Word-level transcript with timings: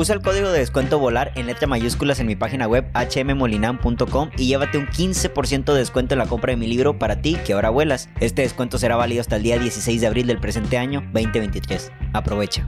Usa 0.00 0.14
el 0.14 0.22
código 0.22 0.50
de 0.50 0.60
descuento 0.60 0.98
VOLAR 0.98 1.32
en 1.36 1.46
letra 1.46 1.66
mayúsculas 1.66 2.20
en 2.20 2.26
mi 2.26 2.34
página 2.34 2.66
web 2.66 2.86
hmmolinam.com 2.94 4.30
y 4.38 4.46
llévate 4.46 4.78
un 4.78 4.86
15% 4.86 5.74
de 5.74 5.78
descuento 5.78 6.14
en 6.14 6.20
la 6.20 6.26
compra 6.26 6.52
de 6.52 6.56
mi 6.56 6.66
libro 6.66 6.98
para 6.98 7.20
ti 7.20 7.36
que 7.44 7.52
ahora 7.52 7.68
vuelas. 7.68 8.08
Este 8.18 8.40
descuento 8.40 8.78
será 8.78 8.96
válido 8.96 9.20
hasta 9.20 9.36
el 9.36 9.42
día 9.42 9.58
16 9.58 10.00
de 10.00 10.06
abril 10.06 10.26
del 10.26 10.40
presente 10.40 10.78
año 10.78 11.02
2023. 11.12 11.92
Aprovecha. 12.14 12.66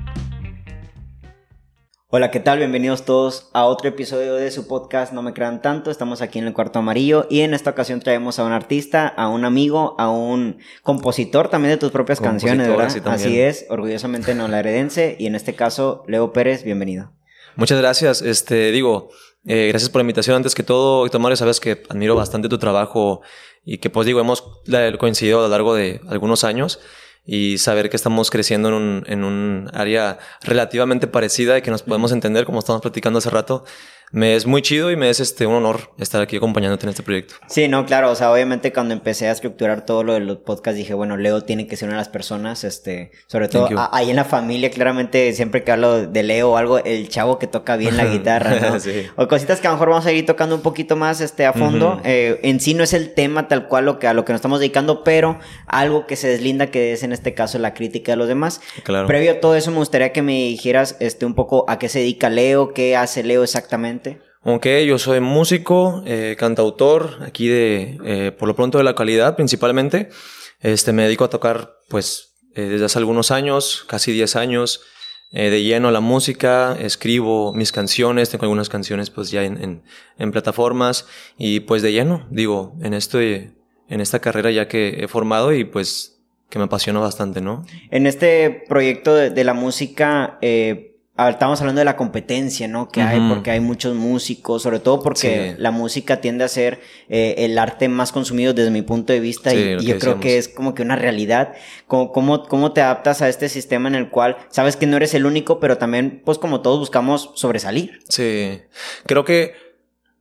Hola, 2.08 2.30
¿qué 2.30 2.38
tal? 2.38 2.58
Bienvenidos 2.58 3.06
todos 3.06 3.49
a 3.55 3.64
otro 3.64 3.89
episodio 3.89 4.35
de 4.35 4.51
su 4.51 4.69
podcast 4.69 5.14
No 5.14 5.23
me 5.23 5.33
crean 5.33 5.62
tanto. 5.62 5.91
Estamos 5.91 6.21
aquí 6.21 6.39
en 6.39 6.46
el 6.46 6.53
cuarto 6.53 6.80
amarillo 6.80 7.27
y 7.30 7.41
en 7.41 7.55
esta 7.55 7.71
ocasión 7.71 8.01
traemos 8.01 8.39
a 8.41 8.45
un 8.45 8.53
artista, 8.53 9.09
a 9.09 9.29
un 9.29 9.46
amigo, 9.46 9.96
a 9.99 10.11
un 10.11 10.59
compositor 10.83 11.49
también 11.49 11.73
de 11.73 11.79
tus 11.79 11.93
propias 11.93 12.21
canciones, 12.21 12.69
¿verdad? 12.69 12.95
Así 13.07 13.41
es, 13.41 13.64
orgullosamente 13.71 14.35
no 14.35 14.49
la 14.49 14.59
heredense 14.59 15.17
y 15.19 15.27
en 15.27 15.35
este 15.35 15.55
caso 15.55 16.05
Leo 16.07 16.35
Pérez, 16.35 16.62
bienvenido. 16.62 17.11
Muchas 17.57 17.79
gracias. 17.79 18.23
Este, 18.23 18.71
digo, 18.71 19.11
eh, 19.45 19.68
gracias 19.68 19.90
por 19.90 20.00
la 20.00 20.03
invitación. 20.03 20.36
Antes 20.36 20.54
que 20.54 20.63
todo, 20.63 21.04
Héctor 21.04 21.21
Mario, 21.21 21.36
sabes 21.36 21.61
que 21.61 21.82
admiro 21.89 22.14
bastante 22.14 22.49
tu 22.49 22.59
trabajo 22.59 23.22
y 23.64 23.79
que, 23.79 23.90
pues 23.90 24.07
digo, 24.07 24.21
hemos 24.21 24.43
coincidido 24.99 25.40
a 25.40 25.43
lo 25.43 25.49
largo 25.49 25.75
de 25.75 26.00
algunos 26.09 26.45
años 26.45 26.81
y 27.25 27.59
saber 27.59 27.89
que 27.90 27.96
estamos 27.96 28.31
creciendo 28.31 28.68
en 28.68 28.75
un, 28.75 29.04
en 29.07 29.25
un 29.25 29.71
área 29.73 30.18
relativamente 30.43 31.07
parecida 31.07 31.59
y 31.59 31.62
que 31.62 31.71
nos 31.71 31.82
podemos 31.82 32.12
entender, 32.12 32.45
como 32.45 32.59
estamos 32.59 32.83
platicando 32.83 33.19
hace 33.19 33.31
rato, 33.31 33.64
me 34.12 34.36
es 34.36 34.47
muy 34.47 34.61
chido 34.61 34.91
y 34.91 34.97
me 34.97 35.08
es 35.08 35.20
este, 35.20 35.47
un 35.47 35.55
honor 35.55 35.91
estar 35.98 36.20
aquí 36.20 36.36
acompañándote 36.36 36.84
en 36.84 36.91
este 36.91 37.03
proyecto. 37.03 37.34
Sí, 37.47 37.66
no, 37.66 37.86
claro, 37.86 38.11
o 38.11 38.14
sea, 38.14 38.30
obviamente 38.30 38.72
cuando 38.72 38.92
empecé 38.92 39.27
a 39.28 39.33
estructurar 39.33 39.86
todo 39.86 40.05
lo 40.05 40.12
de 40.12 40.20
los 40.20 40.36
podcasts 40.39 40.77
dije, 40.77 40.92
bueno, 40.92 41.16
Leo 41.16 41.42
tiene 41.42 41.66
que 41.66 41.77
ser 41.77 41.89
una 41.89 41.97
de 41.97 42.03
las 42.03 42.11
personas, 42.11 42.62
este, 42.62 43.11
sobre 43.27 43.48
todo 43.48 43.69
ahí 43.91 44.11
en 44.11 44.17
la 44.17 44.25
familia, 44.25 44.70
claramente 44.70 45.33
siempre 45.33 45.64
que 45.64 45.72
hablo 45.72 46.06
de 46.06 46.22
Leo 46.22 46.53
o 46.53 46.56
algo, 46.58 46.78
el 46.78 47.08
chavo 47.08 47.39
que 47.39 47.47
toca 47.47 47.77
bien 47.77 47.97
la 47.97 48.05
guitarra, 48.12 48.61
¿no? 48.61 48.78
sí. 48.80 49.06
O 49.17 49.27
cositas 49.28 49.61
que 49.61 49.67
a 49.67 49.70
lo 49.70 49.77
mejor 49.77 49.89
vamos 49.89 50.06
a 50.06 50.12
ir 50.12 50.27
tocando 50.27 50.55
un 50.55 50.62
poquito 50.62 50.94
más, 50.94 51.22
este, 51.22 51.47
a 51.47 51.55
fondo. 51.55 52.00
Eh, 52.05 52.39
en 52.42 52.61
sí 52.61 52.75
no 52.75 52.84
es 52.84 52.92
el 52.92 53.15
tema 53.15 53.48
tal 53.48 53.67
cual 53.67 53.87
lo 53.87 53.98
que, 53.98 54.09
a 54.09 54.12
lo 54.12 54.27
que 54.27 54.33
nos 54.33 54.41
estamos 54.41 54.61
dedicando, 54.61 55.05
pero 55.05 55.39
algo 55.67 56.06
que 56.06 56.17
se 56.17 56.28
deslinda 56.28 56.67
que 56.67 56.92
es 56.92 57.03
en 57.03 57.12
este 57.12 57.33
caso 57.33 57.59
la 57.59 57.72
crítica 57.72 58.12
de 58.12 58.17
los 58.17 58.28
demás. 58.28 58.61
Claro. 58.83 59.06
Previo 59.06 59.33
a 59.33 59.41
todo 59.41 59.56
eso 59.56 59.70
me 59.70 59.78
gustaría 59.78 60.12
que 60.12 60.20
me 60.20 60.33
dijeras, 60.33 60.97
este, 61.00 61.25
un 61.25 61.34
poco 61.34 61.65
a 61.69 61.78
qué 61.78 61.89
se 61.89 62.00
dedica 62.00 62.28
Leo, 62.28 62.75
qué 62.75 62.94
hace 62.94 63.22
Leo 63.22 63.42
exactamente. 63.42 64.02
Ok, 64.45 64.67
yo 64.86 64.98
soy 64.98 65.20
músico, 65.20 66.03
eh, 66.05 66.34
cantautor, 66.36 67.19
aquí 67.22 67.47
de, 67.47 67.98
eh, 68.05 68.33
por 68.33 68.48
lo 68.48 68.56
pronto 68.56 68.78
de 68.78 68.84
la 68.84 68.94
calidad 68.94 69.36
principalmente. 69.36 70.09
Este, 70.61 70.92
me 70.92 71.05
dedico 71.05 71.25
a 71.25 71.31
tocar, 71.31 71.77
pues, 71.89 72.34
eh, 72.55 72.62
desde 72.62 72.84
hace 72.86 72.98
algunos 72.98 73.31
años, 73.31 73.84
casi 73.89 74.12
10 74.12 74.36
años, 74.36 74.81
de 75.31 75.62
lleno 75.62 75.89
a 75.89 75.92
la 75.92 76.00
música, 76.00 76.77
escribo 76.78 77.55
mis 77.55 77.72
canciones, 77.72 78.28
tengo 78.28 78.44
algunas 78.44 78.69
canciones 78.69 79.09
pues 79.09 79.31
ya 79.31 79.44
en, 79.44 79.83
en, 80.19 80.31
plataformas 80.31 81.06
y 81.39 81.61
pues 81.61 81.81
de 81.81 81.91
lleno, 81.91 82.27
digo, 82.31 82.77
en, 82.83 82.92
esto, 82.92 83.19
en 83.19 83.55
esta 83.89 84.19
carrera 84.19 84.50
ya 84.50 84.69
que 84.69 85.03
he 85.03 85.09
formado 85.09 85.55
y 85.55 85.64
pues 85.64 86.20
que 86.50 86.59
me 86.59 86.66
apasiona 86.66 87.00
bastante, 87.00 87.41
¿no? 87.41 87.64
En 87.91 88.06
este 88.06 88.62
proyecto 88.69 89.14
de, 89.14 89.31
de 89.31 89.42
la 89.42 89.55
música, 89.55 90.37
eh, 90.42 90.92
estamos 91.17 91.61
hablando 91.61 91.81
de 91.81 91.85
la 91.85 91.97
competencia, 91.97 92.69
¿no? 92.69 92.89
Que 92.89 93.03
hay, 93.03 93.21
porque 93.29 93.51
hay 93.51 93.61
muchos 93.61 93.95
músicos, 93.95 94.63
sobre 94.63 94.81
todo 94.81 95.03
porque 95.03 95.55
la 95.59 95.71
música 95.71 96.21
tiende 96.21 96.45
a 96.45 96.49
ser 96.49 96.81
eh, 97.09 97.35
el 97.39 97.59
arte 97.59 97.89
más 97.89 98.13
consumido 98.13 98.55
desde 98.55 98.71
mi 98.71 98.83
punto 98.83 99.13
de 99.13 99.21
vista 99.21 99.55
y, 99.55 99.79
yo 99.85 99.99
creo 99.99 100.21
que 100.21 100.39
es 100.39 100.49
como 100.49 100.75
que 100.75 100.83
una 100.83 100.97
realidad. 100.97 101.53
¿Cómo, 101.87 102.13
cómo, 102.13 102.73
te 102.73 102.81
adaptas 102.81 103.21
a 103.21 103.29
este 103.29 103.49
sistema 103.49 103.89
en 103.89 103.95
el 103.95 104.09
cual 104.09 104.37
sabes 104.49 104.77
que 104.77 104.87
no 104.87 104.97
eres 104.97 105.13
el 105.15 105.27
único, 105.27 105.61
pero 105.61 105.77
también, 105.77 106.23
pues 106.25 106.39
como 106.39 106.63
todos 106.63 106.79
buscamos 106.79 107.31
sobresalir? 107.35 108.01
Sí, 108.09 108.63
creo 109.05 109.25
que 109.25 109.53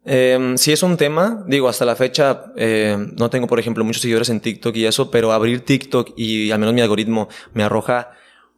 eh, 0.03 0.55
sí 0.57 0.71
es 0.71 0.83
un 0.83 0.97
tema, 0.97 1.45
digo, 1.47 1.69
hasta 1.69 1.85
la 1.85 1.95
fecha 1.95 2.51
eh, 2.57 2.97
no 3.17 3.29
tengo, 3.29 3.47
por 3.47 3.59
ejemplo, 3.59 3.83
muchos 3.85 4.01
seguidores 4.01 4.29
en 4.29 4.41
TikTok 4.41 4.75
y 4.75 4.85
eso, 4.85 5.09
pero 5.09 5.31
abrir 5.31 5.63
TikTok 5.63 6.13
y 6.17 6.51
al 6.51 6.59
menos 6.59 6.73
mi 6.73 6.81
algoritmo 6.81 7.29
me 7.53 7.63
arroja 7.63 8.11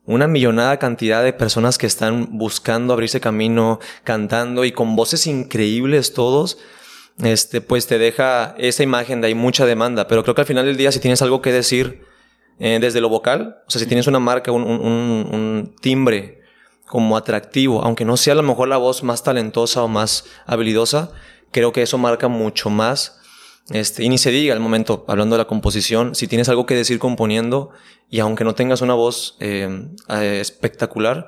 una 0.05 0.27
millonada 0.27 0.77
cantidad 0.77 1.23
de 1.23 1.33
personas 1.33 1.77
que 1.77 1.87
están 1.87 2.37
buscando 2.37 2.93
abrirse 2.93 3.21
camino, 3.21 3.79
cantando 4.03 4.65
y 4.65 4.71
con 4.71 4.95
voces 4.95 5.27
increíbles 5.27 6.13
todos, 6.13 6.57
este, 7.21 7.61
pues 7.61 7.87
te 7.87 7.97
deja 7.97 8.55
esa 8.57 8.83
imagen 8.83 9.21
de 9.21 9.27
hay 9.27 9.35
mucha 9.35 9.65
demanda. 9.65 10.07
Pero 10.07 10.23
creo 10.23 10.35
que 10.35 10.41
al 10.41 10.47
final 10.47 10.65
del 10.65 10.77
día, 10.77 10.91
si 10.91 10.99
tienes 10.99 11.21
algo 11.21 11.41
que 11.41 11.51
decir 11.51 12.05
eh, 12.59 12.79
desde 12.81 13.01
lo 13.01 13.09
vocal, 13.09 13.61
o 13.67 13.71
sea, 13.71 13.79
si 13.79 13.87
tienes 13.87 14.07
una 14.07 14.19
marca, 14.19 14.51
un, 14.51 14.63
un, 14.63 14.79
un, 14.81 15.75
timbre 15.81 16.41
como 16.85 17.15
atractivo, 17.15 17.81
aunque 17.81 18.05
no 18.05 18.17
sea 18.17 18.33
a 18.33 18.37
lo 18.37 18.43
mejor 18.43 18.67
la 18.67 18.77
voz 18.77 19.03
más 19.03 19.23
talentosa 19.23 19.83
o 19.83 19.87
más 19.87 20.25
habilidosa, 20.45 21.11
creo 21.51 21.71
que 21.71 21.81
eso 21.81 21.97
marca 21.97 22.27
mucho 22.27 22.69
más 22.69 23.22
este, 23.69 24.03
y 24.03 24.09
ni 24.09 24.17
se 24.17 24.31
diga 24.31 24.53
al 24.53 24.59
momento, 24.59 25.05
hablando 25.07 25.35
de 25.35 25.43
la 25.43 25.47
composición, 25.47 26.15
si 26.15 26.27
tienes 26.27 26.49
algo 26.49 26.65
que 26.65 26.75
decir 26.75 26.99
componiendo 26.99 27.71
y 28.09 28.19
aunque 28.19 28.43
no 28.43 28.55
tengas 28.55 28.81
una 28.81 28.93
voz 28.93 29.37
eh, 29.39 29.87
eh, 30.09 30.37
espectacular, 30.41 31.27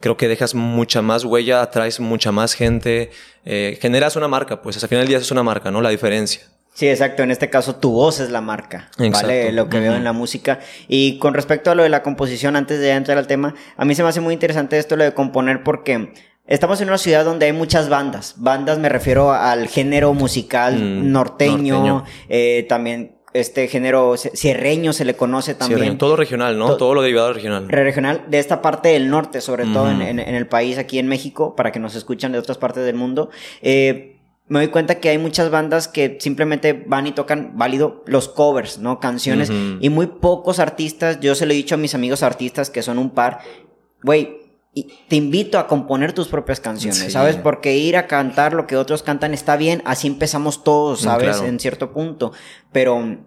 creo 0.00 0.16
que 0.16 0.28
dejas 0.28 0.54
mucha 0.54 1.02
más 1.02 1.24
huella, 1.24 1.62
atraes 1.62 2.00
mucha 2.00 2.32
más 2.32 2.54
gente, 2.54 3.10
eh, 3.44 3.78
generas 3.80 4.16
una 4.16 4.28
marca, 4.28 4.62
pues 4.62 4.82
al 4.82 4.88
final 4.88 5.02
del 5.02 5.08
día 5.08 5.18
es 5.18 5.30
una 5.30 5.42
marca, 5.42 5.70
¿no? 5.70 5.80
La 5.80 5.90
diferencia. 5.90 6.42
Sí, 6.72 6.88
exacto. 6.88 7.22
En 7.22 7.30
este 7.30 7.50
caso, 7.50 7.76
tu 7.76 7.90
voz 7.90 8.20
es 8.20 8.30
la 8.30 8.40
marca, 8.40 8.90
¿vale? 8.96 9.52
Lo 9.52 9.68
que 9.68 9.80
veo 9.80 9.94
en 9.94 10.04
la 10.04 10.12
música. 10.12 10.60
Y 10.86 11.18
con 11.18 11.34
respecto 11.34 11.70
a 11.70 11.74
lo 11.74 11.82
de 11.82 11.88
la 11.88 12.02
composición, 12.02 12.56
antes 12.56 12.78
de 12.78 12.90
entrar 12.92 13.18
al 13.18 13.26
tema, 13.26 13.54
a 13.76 13.84
mí 13.84 13.94
se 13.94 14.02
me 14.02 14.08
hace 14.08 14.20
muy 14.20 14.32
interesante 14.32 14.78
esto, 14.78 14.96
lo 14.96 15.04
de 15.04 15.12
componer, 15.12 15.62
porque 15.64 16.12
Estamos 16.50 16.80
en 16.80 16.88
una 16.88 16.98
ciudad 16.98 17.24
donde 17.24 17.46
hay 17.46 17.52
muchas 17.52 17.88
bandas. 17.88 18.34
Bandas 18.36 18.80
me 18.80 18.88
refiero 18.88 19.32
al 19.32 19.68
género 19.68 20.14
musical 20.14 20.74
mm, 20.76 21.12
norteño, 21.12 22.04
Eh, 22.28 22.66
también 22.68 23.20
este 23.32 23.68
género 23.68 24.16
sierreño 24.16 24.92
se 24.92 25.04
le 25.04 25.14
conoce 25.14 25.54
también. 25.54 25.96
todo 25.96 26.16
regional, 26.16 26.58
¿no? 26.58 26.76
todo 26.76 26.94
lo 26.94 27.02
derivado 27.02 27.32
regional. 27.32 27.68
Regional, 27.68 28.24
de 28.26 28.40
esta 28.40 28.62
parte 28.62 28.88
del 28.88 29.08
norte, 29.08 29.40
sobre 29.40 29.64
todo 29.66 29.88
en, 29.92 30.02
en, 30.02 30.18
el 30.18 30.48
país, 30.48 30.76
aquí 30.76 30.98
en 30.98 31.06
México, 31.06 31.54
para 31.54 31.70
que 31.70 31.78
nos 31.78 31.94
escuchen 31.94 32.32
de 32.32 32.38
otras 32.40 32.58
partes 32.58 32.84
del 32.84 32.96
mundo. 32.96 33.30
Eh, 33.62 34.16
me 34.48 34.58
doy 34.58 34.68
cuenta 34.68 34.96
que 34.96 35.08
hay 35.08 35.18
muchas 35.18 35.52
bandas 35.52 35.86
que 35.86 36.18
simplemente 36.18 36.72
van 36.72 37.06
y 37.06 37.12
tocan 37.12 37.52
válido 37.54 38.02
los 38.06 38.28
covers, 38.28 38.80
¿no? 38.80 38.98
Canciones. 38.98 39.52
Y 39.78 39.88
muy 39.88 40.08
pocos 40.08 40.58
artistas, 40.58 41.20
yo 41.20 41.36
se 41.36 41.46
lo 41.46 41.52
he 41.52 41.54
dicho 41.54 41.76
a 41.76 41.78
mis 41.78 41.94
amigos 41.94 42.24
artistas 42.24 42.70
que 42.70 42.82
son 42.82 42.98
un 42.98 43.10
par, 43.10 43.38
güey, 44.02 44.39
y 44.72 44.88
te 45.08 45.16
invito 45.16 45.58
a 45.58 45.66
componer 45.66 46.12
tus 46.12 46.28
propias 46.28 46.60
canciones, 46.60 47.12
¿sabes? 47.12 47.36
Porque 47.36 47.76
ir 47.76 47.96
a 47.96 48.06
cantar 48.06 48.52
lo 48.52 48.66
que 48.66 48.76
otros 48.76 49.02
cantan 49.02 49.34
está 49.34 49.56
bien, 49.56 49.82
así 49.84 50.06
empezamos 50.06 50.62
todos, 50.62 51.02
mm, 51.02 51.04
¿sabes? 51.04 51.40
En 51.40 51.58
cierto 51.58 51.92
punto. 51.92 52.32
Pero 52.70 53.18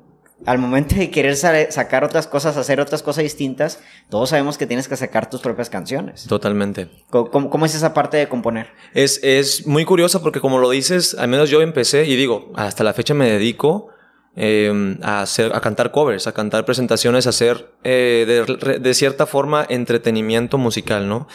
al 0.45 0.57
momento 0.57 0.95
de 0.95 1.09
querer 1.09 1.35
sacar 1.35 2.03
otras 2.03 2.27
cosas, 2.27 2.55
hacer 2.55 2.79
otras 2.79 3.03
cosas 3.03 3.23
distintas, 3.23 3.79
todos 4.09 4.29
sabemos 4.29 4.57
que 4.57 4.67
tienes 4.67 4.87
que 4.87 4.95
sacar 4.95 5.29
tus 5.29 5.41
propias 5.41 5.69
canciones. 5.69 6.25
Totalmente. 6.27 6.89
¿Cómo, 7.09 7.65
es 7.65 7.75
esa 7.75 7.93
parte 7.93 8.17
de 8.17 8.29
componer? 8.29 8.67
Es, 8.93 9.19
es 9.21 9.67
muy 9.67 9.83
curiosa 9.83 10.21
porque 10.21 10.39
como 10.39 10.59
lo 10.59 10.69
dices, 10.69 11.13
al 11.13 11.27
menos 11.27 11.49
yo 11.49 11.61
empecé 11.61 12.05
y 12.05 12.15
digo, 12.15 12.51
hasta 12.55 12.85
la 12.85 12.93
fecha 12.93 13.13
me 13.13 13.29
dedico 13.29 13.92
Em, 14.35 14.97
a, 15.03 15.21
hacer, 15.21 15.51
a 15.53 15.61
cantar 15.61 15.91
covers, 15.91 16.25
a 16.25 16.31
cantar 16.31 16.65
presentaciones, 16.65 17.27
a 17.27 17.29
hacer 17.29 17.69
eh, 17.83 18.45
de, 18.81 18.93
cierta 18.95 19.27
forma 19.27 19.63
entretenimiento 19.69 20.57
musical, 20.57 21.07
¿no? 21.07 21.27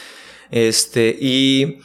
Este, 0.50 1.16
y 1.20 1.78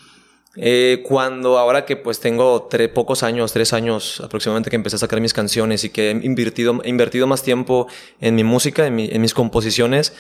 eh, 0.56 1.03
cuando 1.07 1.59
ahora 1.59 1.85
que 1.85 1.97
pues 1.97 2.19
tengo 2.19 2.68
pocos 2.96 3.22
años, 3.22 3.53
tres 3.53 3.74
años 3.74 4.22
aproximadamente 4.22 4.72
que 4.72 4.75
empecé 4.75 4.96
a 4.96 5.00
sacar 5.00 5.22
mis 5.22 5.35
canciones 5.35 5.84
y 5.84 5.91
que 5.91 6.09
he 6.09 6.25
invertido, 6.25 6.81
invertido 6.84 7.28
más 7.28 7.44
tiempo 7.44 7.88
en 8.19 8.34
mi 8.34 8.44
música, 8.44 8.88
en 8.88 9.22
mis 9.22 9.34
composiciones, 9.35 10.13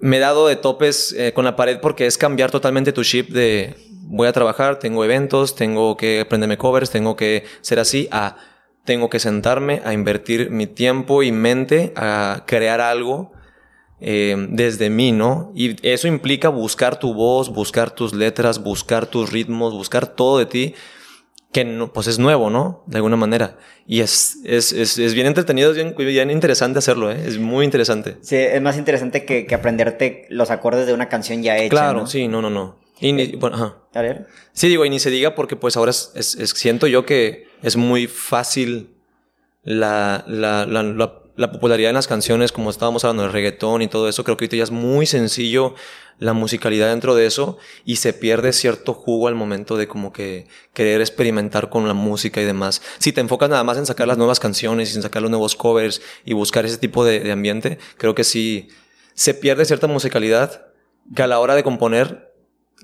me 0.00 0.18
he 0.18 0.20
dado 0.20 0.48
de 0.48 0.56
topes 0.56 1.14
eh, 1.16 1.32
con 1.32 1.46
la 1.46 1.56
pared 1.56 1.80
porque 1.80 2.04
es 2.04 2.18
cambiar 2.18 2.50
totalmente 2.50 2.92
tu 2.92 3.04
chip 3.04 3.30
de 3.30 3.74
voy 4.02 4.28
a 4.28 4.32
trabajar, 4.34 4.78
tengo 4.78 5.02
eventos, 5.02 5.54
tengo 5.54 5.96
que 5.96 6.20
aprenderme 6.20 6.58
covers, 6.58 6.90
tengo 6.90 7.16
que 7.16 7.44
ser 7.62 7.78
así, 7.78 8.06
a 8.10 8.36
tengo 8.84 9.08
que 9.10 9.18
sentarme 9.18 9.80
a 9.84 9.92
invertir 9.92 10.50
mi 10.50 10.66
tiempo 10.66 11.22
y 11.22 11.32
mente 11.32 11.92
a 11.96 12.44
crear 12.46 12.80
algo 12.80 13.32
eh, 14.00 14.36
desde 14.50 14.90
mí, 14.90 15.12
¿no? 15.12 15.50
Y 15.54 15.76
eso 15.88 16.06
implica 16.08 16.50
buscar 16.50 16.98
tu 16.98 17.14
voz, 17.14 17.48
buscar 17.48 17.90
tus 17.90 18.12
letras, 18.12 18.62
buscar 18.62 19.06
tus 19.06 19.32
ritmos, 19.32 19.72
buscar 19.72 20.06
todo 20.06 20.38
de 20.38 20.46
ti, 20.46 20.74
que 21.52 21.64
no, 21.64 21.92
pues 21.92 22.08
es 22.08 22.18
nuevo, 22.18 22.50
¿no? 22.50 22.82
De 22.86 22.96
alguna 22.96 23.16
manera. 23.16 23.56
Y 23.86 24.00
es, 24.00 24.38
es, 24.44 24.72
es, 24.72 24.98
es 24.98 25.14
bien 25.14 25.26
entretenido, 25.26 25.70
es 25.70 25.76
bien, 25.76 25.94
bien, 25.96 26.30
interesante 26.30 26.80
hacerlo, 26.80 27.10
¿eh? 27.10 27.22
Es 27.26 27.38
muy 27.38 27.64
interesante. 27.64 28.16
Sí, 28.20 28.36
es 28.36 28.60
más 28.60 28.76
interesante 28.76 29.24
que, 29.24 29.46
que 29.46 29.54
aprenderte 29.54 30.26
los 30.28 30.50
acordes 30.50 30.86
de 30.86 30.92
una 30.92 31.08
canción 31.08 31.42
ya 31.42 31.56
hecha. 31.56 31.70
Claro, 31.70 32.06
sí, 32.06 32.28
no, 32.28 32.42
no, 32.42 32.50
no. 32.50 32.83
Y 33.00 33.36
bueno, 33.36 33.56
ajá. 33.56 33.76
A 33.94 34.02
ver. 34.02 34.26
Sí, 34.52 34.68
digo, 34.68 34.84
y 34.84 34.90
ni 34.90 34.98
se 34.98 35.10
diga 35.10 35.34
porque 35.34 35.56
pues 35.56 35.76
ahora 35.76 35.90
es, 35.90 36.36
siento 36.54 36.86
yo 36.86 37.04
que 37.04 37.48
es 37.62 37.76
muy 37.76 38.06
fácil 38.06 38.90
la, 39.62 40.24
la, 40.26 40.66
la, 40.66 40.82
la 41.36 41.52
popularidad 41.52 41.90
en 41.90 41.96
las 41.96 42.06
canciones, 42.06 42.52
como 42.52 42.70
estábamos 42.70 43.04
hablando 43.04 43.24
del 43.24 43.32
reggaetón 43.32 43.82
y 43.82 43.88
todo 43.88 44.08
eso, 44.08 44.24
creo 44.24 44.36
que 44.36 44.44
ahorita 44.44 44.56
ya 44.56 44.64
es 44.64 44.70
muy 44.70 45.06
sencillo 45.06 45.74
la 46.18 46.32
musicalidad 46.32 46.90
dentro 46.90 47.16
de 47.16 47.26
eso 47.26 47.58
y 47.84 47.96
se 47.96 48.12
pierde 48.12 48.52
cierto 48.52 48.94
jugo 48.94 49.26
al 49.26 49.34
momento 49.34 49.76
de 49.76 49.88
como 49.88 50.12
que 50.12 50.46
querer 50.72 51.00
experimentar 51.00 51.70
con 51.70 51.88
la 51.88 51.94
música 51.94 52.40
y 52.40 52.44
demás. 52.44 52.82
Si 52.98 53.12
te 53.12 53.20
enfocas 53.20 53.50
nada 53.50 53.64
más 53.64 53.78
en 53.78 53.86
sacar 53.86 54.06
las 54.06 54.18
nuevas 54.18 54.38
canciones, 54.38 54.92
y 54.92 54.96
en 54.96 55.02
sacar 55.02 55.22
los 55.22 55.30
nuevos 55.30 55.56
covers 55.56 56.00
y 56.24 56.32
buscar 56.34 56.64
ese 56.66 56.78
tipo 56.78 57.04
de, 57.04 57.20
de 57.20 57.32
ambiente, 57.32 57.78
creo 57.96 58.14
que 58.14 58.22
sí 58.22 58.68
se 59.14 59.34
pierde 59.34 59.64
cierta 59.64 59.88
musicalidad 59.88 60.66
que 61.14 61.22
a 61.22 61.26
la 61.26 61.40
hora 61.40 61.54
de 61.54 61.64
componer 61.64 62.23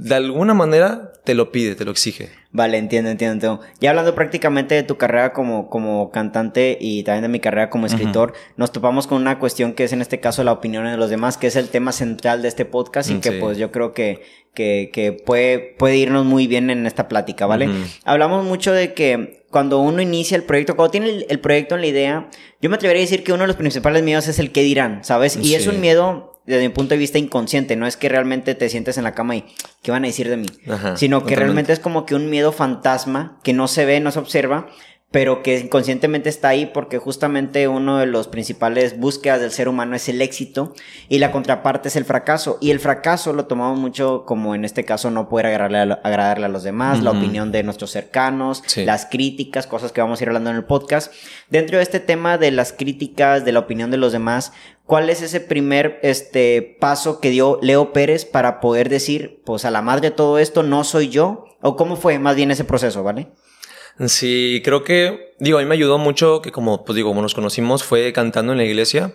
de 0.01 0.15
alguna 0.15 0.55
manera 0.55 1.13
te 1.25 1.35
lo 1.35 1.53
pide, 1.53 1.75
te 1.75 1.85
lo 1.85 1.91
exige. 1.91 2.31
Vale, 2.53 2.79
entiendo, 2.79 3.11
entiendo, 3.11 3.35
entiendo. 3.35 3.61
Ya 3.81 3.91
hablando 3.91 4.15
prácticamente 4.15 4.75
de 4.75 4.83
tu 4.83 4.97
carrera 4.97 5.33
como, 5.33 5.69
como 5.69 6.11
cantante 6.11 6.79
y 6.81 7.03
también 7.03 7.23
de 7.23 7.29
mi 7.29 7.39
carrera 7.39 7.69
como 7.69 7.87
escritor, 7.87 8.33
nos 8.57 8.73
topamos 8.73 9.07
con 9.07 9.21
una 9.21 9.39
cuestión 9.39 9.75
que 9.75 9.85
es 9.85 9.93
en 9.93 10.01
este 10.01 10.19
caso 10.19 10.43
la 10.43 10.53
opinión 10.53 10.85
de 10.87 10.97
los 10.97 11.11
demás, 11.11 11.37
que 11.37 11.47
es 11.47 11.57
el 11.57 11.69
tema 11.69 11.93
central 11.93 12.41
de 12.41 12.49
este 12.49 12.65
podcast 12.65 13.11
y 13.11 13.21
que 13.21 13.33
pues 13.33 13.59
yo 13.59 13.71
creo 13.71 13.93
que, 13.93 14.23
que, 14.55 14.91
que, 14.93 15.13
puede, 15.13 15.59
puede 15.79 15.99
irnos 15.99 16.25
muy 16.25 16.47
bien 16.47 16.71
en 16.71 16.87
esta 16.87 17.07
plática, 17.07 17.47
¿vale? 17.47 17.69
Hablamos 18.05 18.45
mucho 18.45 18.73
de 18.73 18.95
que 18.95 19.45
cuando 19.51 19.81
uno 19.81 20.01
inicia 20.01 20.37
el 20.37 20.45
proyecto, 20.45 20.77
cuando 20.77 20.93
tiene 20.93 21.11
el, 21.11 21.27
el, 21.29 21.41
proyecto 21.41 21.75
en 21.75 21.83
la 21.83 21.87
idea, 21.87 22.31
yo 22.63 22.71
me 22.71 22.77
atrevería 22.77 23.03
a 23.03 23.07
decir 23.07 23.23
que 23.23 23.33
uno 23.33 23.43
de 23.43 23.49
los 23.49 23.57
principales 23.57 24.03
miedos 24.03 24.27
es 24.29 24.39
el 24.39 24.51
qué 24.51 24.63
dirán, 24.63 25.05
¿sabes? 25.05 25.37
Y 25.37 25.55
es 25.55 25.67
un 25.67 25.81
miedo 25.81 26.40
desde 26.51 26.69
mi 26.69 26.75
punto 26.75 26.95
de 26.95 26.99
vista 26.99 27.19
inconsciente, 27.19 27.77
no 27.77 27.87
es 27.87 27.97
que 27.97 28.09
realmente 28.09 28.55
te 28.55 28.69
sientes 28.69 28.99
en 28.99 29.05
la 29.05 29.15
cama 29.15 29.37
y 29.37 29.45
¿qué 29.83 29.91
van 29.91 30.05
a 30.05 30.09
decir 30.09 30.29
de 30.29 30.37
mí? 30.37 30.49
Sino 30.97 31.25
que 31.25 31.37
realmente 31.37 31.73
es 31.73 31.81
como 31.81 32.05
que 32.05 32.15
un 32.15 32.29
miedo 32.29 32.53
fantasma 32.53 33.39
que 33.43 33.53
no 33.53 33.69
se 33.69 33.85
ve, 33.85 34.01
no 34.01 34.11
se 34.11 34.19
observa, 34.19 34.69
pero 35.11 35.43
que 35.43 35.59
inconscientemente 35.59 36.29
está 36.29 36.49
ahí 36.49 36.67
porque 36.67 36.99
justamente 36.99 37.67
uno 37.67 37.99
de 37.99 38.07
los 38.07 38.29
principales 38.29 38.99
búsquedas 38.99 39.41
del 39.41 39.51
ser 39.51 39.69
humano 39.69 39.97
es 39.97 40.09
el 40.09 40.23
éxito 40.23 40.73
y 41.09 41.19
la 41.19 41.33
contraparte 41.33 41.89
es 41.89 41.97
el 41.97 42.05
fracaso. 42.05 42.59
Y 42.61 42.71
el 42.71 42.79
fracaso 42.79 43.33
lo 43.33 43.47
tomamos 43.47 43.79
mucho 43.79 44.25
como 44.25 44.55
en 44.55 44.65
este 44.65 44.85
caso 44.85 45.11
no 45.11 45.29
poder 45.29 45.47
agradarle 45.47 45.95
a, 45.95 46.01
agradarle 46.05 46.47
a 46.47 46.49
los 46.49 46.63
demás, 46.63 47.03
la 47.03 47.11
opinión 47.11 47.51
de 47.51 47.65
nuestros 47.65 47.91
cercanos, 47.91 48.63
las 48.77 49.07
críticas, 49.07 49.67
cosas 49.67 49.91
que 49.91 50.01
vamos 50.01 50.21
a 50.21 50.25
ir 50.25 50.29
hablando 50.29 50.51
en 50.51 50.57
el 50.57 50.65
podcast. 50.65 51.13
Dentro 51.49 51.79
de 51.79 51.83
este 51.83 51.99
tema 51.99 52.39
de 52.39 52.53
las 52.53 52.73
críticas, 52.73 53.45
de 53.45 53.51
la 53.51 53.59
opinión 53.59 53.91
de 53.91 53.97
los 53.97 54.13
demás, 54.13 54.53
¿cuál 54.91 55.09
es 55.09 55.23
ese 55.23 55.39
primer 55.39 56.01
este, 56.03 56.77
paso 56.81 57.21
que 57.21 57.31
dio 57.31 57.61
Leo 57.63 57.93
Pérez 57.93 58.25
para 58.25 58.59
poder 58.59 58.89
decir, 58.89 59.41
pues 59.47 59.65
a 59.65 59.71
la 59.71 59.83
madre 59.83 60.11
de 60.11 60.17
todo 60.17 60.41
esto 60.41 60.65
no 60.65 60.83
soy 60.83 61.11
yo? 61.11 61.45
¿O 61.63 61.77
cómo 61.77 61.95
fue 61.95 62.19
más 62.19 62.35
bien 62.35 62.51
ese 62.51 62.65
proceso, 62.65 63.05
vale? 63.05 63.29
Sí, 64.07 64.61
creo 64.65 64.83
que, 64.83 65.37
digo, 65.39 65.59
a 65.59 65.61
mí 65.61 65.69
me 65.69 65.77
ayudó 65.77 65.99
mucho 65.99 66.43
que 66.43 66.51
como, 66.51 66.85
pues 66.85 66.97
digo, 66.97 67.11
como 67.11 67.23
nos 67.23 67.35
conocimos 67.35 67.85
fue 67.85 68.13
cantando 68.13 68.51
en 68.51 68.59
la 68.59 68.65
iglesia. 68.65 69.15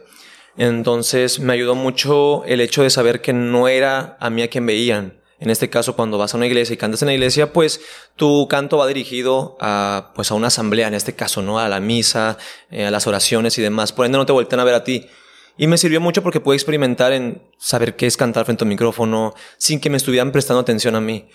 Entonces 0.55 1.41
me 1.41 1.51
ayudó 1.51 1.75
mucho 1.75 2.45
el 2.45 2.61
hecho 2.61 2.83
de 2.83 2.89
saber 2.89 3.19
que 3.19 3.33
no 3.33 3.67
era 3.67 4.15
a 4.21 4.29
mí 4.29 4.43
a 4.43 4.49
quien 4.49 4.65
veían. 4.65 5.19
En 5.41 5.49
este 5.49 5.69
caso, 5.69 5.97
cuando 5.97 6.17
vas 6.17 6.33
a 6.33 6.37
una 6.37 6.47
iglesia 6.47 6.75
y 6.75 6.77
cantas 6.77 7.01
en 7.01 7.09
la 7.09 7.15
iglesia, 7.15 7.51
pues 7.51 7.81
tu 8.15 8.47
canto 8.47 8.77
va 8.77 8.87
dirigido 8.87 9.57
a, 9.59 10.13
pues 10.15 10.31
a 10.31 10.35
una 10.35 10.47
asamblea, 10.47 10.87
en 10.87 10.93
este 10.93 11.15
caso, 11.15 11.41
¿no? 11.41 11.59
A 11.59 11.67
la 11.67 11.81
misa, 11.81 12.37
eh, 12.71 12.85
a 12.85 12.91
las 12.91 13.07
oraciones 13.07 13.57
y 13.57 13.61
demás. 13.61 13.91
Por 13.91 14.05
ende, 14.05 14.17
no 14.17 14.25
te 14.25 14.31
voltean 14.31 14.61
a 14.61 14.63
ver 14.63 14.75
a 14.75 14.85
ti. 14.85 15.09
Y 15.57 15.67
me 15.67 15.77
sirvió 15.77 16.01
mucho 16.01 16.21
porque 16.21 16.39
pude 16.39 16.55
experimentar 16.55 17.13
en 17.13 17.41
saber 17.57 17.95
qué 17.95 18.07
es 18.07 18.17
cantar 18.17 18.45
frente 18.45 18.63
a 18.63 18.65
un 18.65 18.69
micrófono 18.69 19.33
sin 19.57 19.79
que 19.79 19.89
me 19.89 19.97
estuvieran 19.97 20.31
prestando 20.31 20.61
atención 20.61 20.95
a 20.95 21.01
mí. 21.01 21.29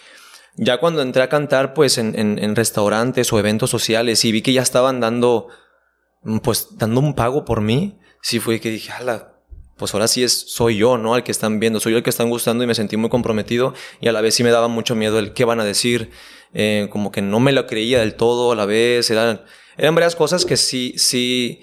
Ya 0.56 0.78
cuando 0.78 1.00
entré 1.00 1.22
a 1.22 1.28
cantar, 1.28 1.74
pues 1.74 1.96
en, 1.96 2.14
en, 2.16 2.56
restaurantes 2.56 3.32
o 3.32 3.38
eventos 3.38 3.70
sociales 3.70 4.24
y 4.24 4.32
vi 4.32 4.42
que 4.42 4.52
ya 4.52 4.62
estaban 4.62 5.00
dando, 5.00 5.48
mm, 6.22 6.38
pues 6.38 6.76
dando 6.76 7.00
un 7.00 7.14
pago 7.14 7.44
por 7.44 7.60
mí, 7.60 7.98
sí 8.20 8.40
fue 8.40 8.60
que 8.60 8.70
dije, 8.70 8.92
ala, 8.92 9.40
pues 9.80 9.94
ahora 9.94 10.08
sí 10.08 10.22
es, 10.22 10.32
soy 10.32 10.76
yo, 10.76 10.98
¿no? 10.98 11.14
Al 11.14 11.24
que 11.24 11.32
están 11.32 11.58
viendo, 11.58 11.80
soy 11.80 11.92
yo 11.92 11.98
el 11.98 12.04
que 12.04 12.10
están 12.10 12.28
gustando 12.28 12.62
y 12.62 12.66
me 12.66 12.74
sentí 12.74 12.98
muy 12.98 13.08
comprometido 13.08 13.72
y 14.00 14.08
a 14.08 14.12
la 14.12 14.20
vez 14.20 14.34
sí 14.34 14.44
me 14.44 14.50
daba 14.50 14.68
mucho 14.68 14.94
miedo 14.94 15.18
el 15.18 15.32
qué 15.32 15.46
van 15.46 15.60
a 15.60 15.64
decir, 15.64 16.10
eh, 16.52 16.88
como 16.90 17.10
que 17.10 17.22
no 17.22 17.40
me 17.40 17.52
lo 17.52 17.66
creía 17.66 18.00
del 18.00 18.14
todo 18.14 18.52
a 18.52 18.56
la 18.56 18.66
vez, 18.66 19.10
eran, 19.10 19.42
eran 19.78 19.94
varias 19.94 20.16
cosas 20.16 20.44
que 20.44 20.58
sí, 20.58 20.92
sí, 20.98 21.62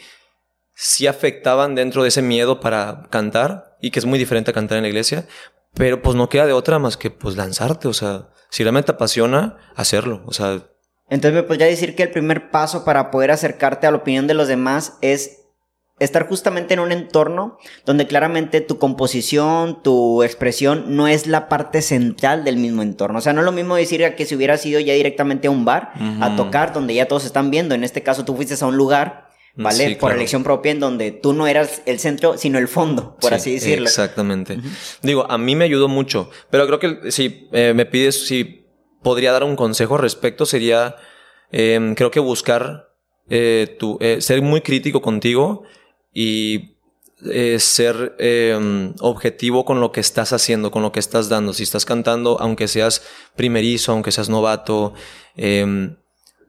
sí 0.79 1.07
afectaban 1.07 1.73
dentro 1.73 2.03
de 2.03 2.09
ese 2.09 2.21
miedo 2.21 2.59
para 2.59 3.07
cantar 3.09 3.75
y 3.81 3.89
que 3.89 3.97
es 3.97 4.05
muy 4.05 4.19
diferente 4.19 4.51
a 4.51 4.53
cantar 4.53 4.77
en 4.77 4.83
la 4.83 4.89
iglesia, 4.89 5.25
pero 5.73 6.03
pues 6.03 6.15
no 6.15 6.29
queda 6.29 6.45
de 6.45 6.53
otra 6.53 6.77
más 6.77 6.97
que 6.97 7.09
pues 7.09 7.35
lanzarte, 7.35 7.87
o 7.87 7.93
sea, 7.93 8.29
si 8.51 8.61
realmente 8.61 8.85
te 8.85 8.91
apasiona, 8.91 9.57
hacerlo. 9.75 10.21
O 10.27 10.33
sea. 10.33 10.61
Entonces 11.09 11.33
me 11.33 11.41
podría 11.41 11.65
decir 11.65 11.95
que 11.95 12.03
el 12.03 12.11
primer 12.11 12.51
paso 12.51 12.85
para 12.85 13.09
poder 13.09 13.31
acercarte 13.31 13.87
a 13.87 13.91
la 13.91 13.97
opinión 13.97 14.27
de 14.27 14.35
los 14.35 14.47
demás 14.47 14.99
es 15.01 15.45
estar 15.99 16.27
justamente 16.27 16.75
en 16.75 16.79
un 16.79 16.91
entorno 16.91 17.57
donde 17.83 18.05
claramente 18.05 18.61
tu 18.61 18.77
composición, 18.77 19.81
tu 19.81 20.21
expresión 20.21 20.95
no 20.95 21.07
es 21.07 21.25
la 21.25 21.49
parte 21.49 21.81
central 21.81 22.43
del 22.43 22.57
mismo 22.57 22.83
entorno. 22.83 23.17
O 23.17 23.21
sea, 23.21 23.33
no 23.33 23.39
es 23.39 23.45
lo 23.45 23.51
mismo 23.51 23.75
decir 23.75 24.13
que 24.15 24.27
si 24.27 24.35
hubieras 24.35 24.63
ido 24.63 24.79
ya 24.79 24.93
directamente 24.93 25.47
a 25.47 25.51
un 25.51 25.65
bar 25.65 25.93
a 26.21 26.35
tocar 26.35 26.71
donde 26.71 26.93
ya 26.93 27.07
todos 27.07 27.25
están 27.25 27.49
viendo. 27.49 27.73
En 27.73 27.83
este 27.83 28.03
caso 28.03 28.25
tú 28.25 28.35
fuiste 28.35 28.63
a 28.63 28.67
un 28.67 28.77
lugar 28.77 29.26
¿vale? 29.57 29.95
por 29.95 30.11
elección 30.11 30.43
propia 30.43 30.71
en 30.71 30.79
donde 30.79 31.11
tú 31.11 31.33
no 31.33 31.47
eras 31.47 31.81
el 31.85 31.99
centro, 31.99 32.37
sino 32.37 32.59
el 32.59 32.67
fondo, 32.67 33.17
por 33.19 33.33
así 33.33 33.53
decirlo. 33.53 33.87
Exactamente. 33.87 34.59
Digo, 35.01 35.29
a 35.29 35.37
mí 35.37 35.55
me 35.55 35.65
ayudó 35.65 35.87
mucho, 35.87 36.29
pero 36.49 36.67
creo 36.67 36.79
que 36.79 37.11
si 37.11 37.47
eh, 37.51 37.73
me 37.75 37.85
pides 37.85 38.27
si 38.27 38.65
podría 39.01 39.31
dar 39.31 39.43
un 39.43 39.55
consejo 39.55 39.95
al 39.95 40.01
respecto, 40.01 40.45
sería, 40.45 40.95
em, 41.51 41.95
creo 41.95 42.11
que 42.11 42.19
buscar 42.19 42.87
eh, 43.29 43.75
tu, 43.79 43.97
eh, 43.99 44.21
ser 44.21 44.41
muy 44.41 44.61
crítico 44.61 45.01
contigo 45.01 45.63
y 46.13 46.73
ser 47.57 48.15
em, 48.19 48.93
objetivo 48.99 49.65
con 49.65 49.79
lo 49.79 49.91
que 49.91 49.99
estás 49.99 50.33
haciendo, 50.33 50.69
con 50.69 50.83
lo 50.83 50.91
que 50.91 50.99
estás 50.99 51.29
dando. 51.29 51.51
Si 51.51 51.63
estás 51.63 51.83
cantando, 51.83 52.37
aunque 52.39 52.67
seas 52.67 53.01
primerizo, 53.35 53.91
aunque 53.91 54.11
seas 54.11 54.29
novato, 54.29 54.93
eh, 55.35 55.95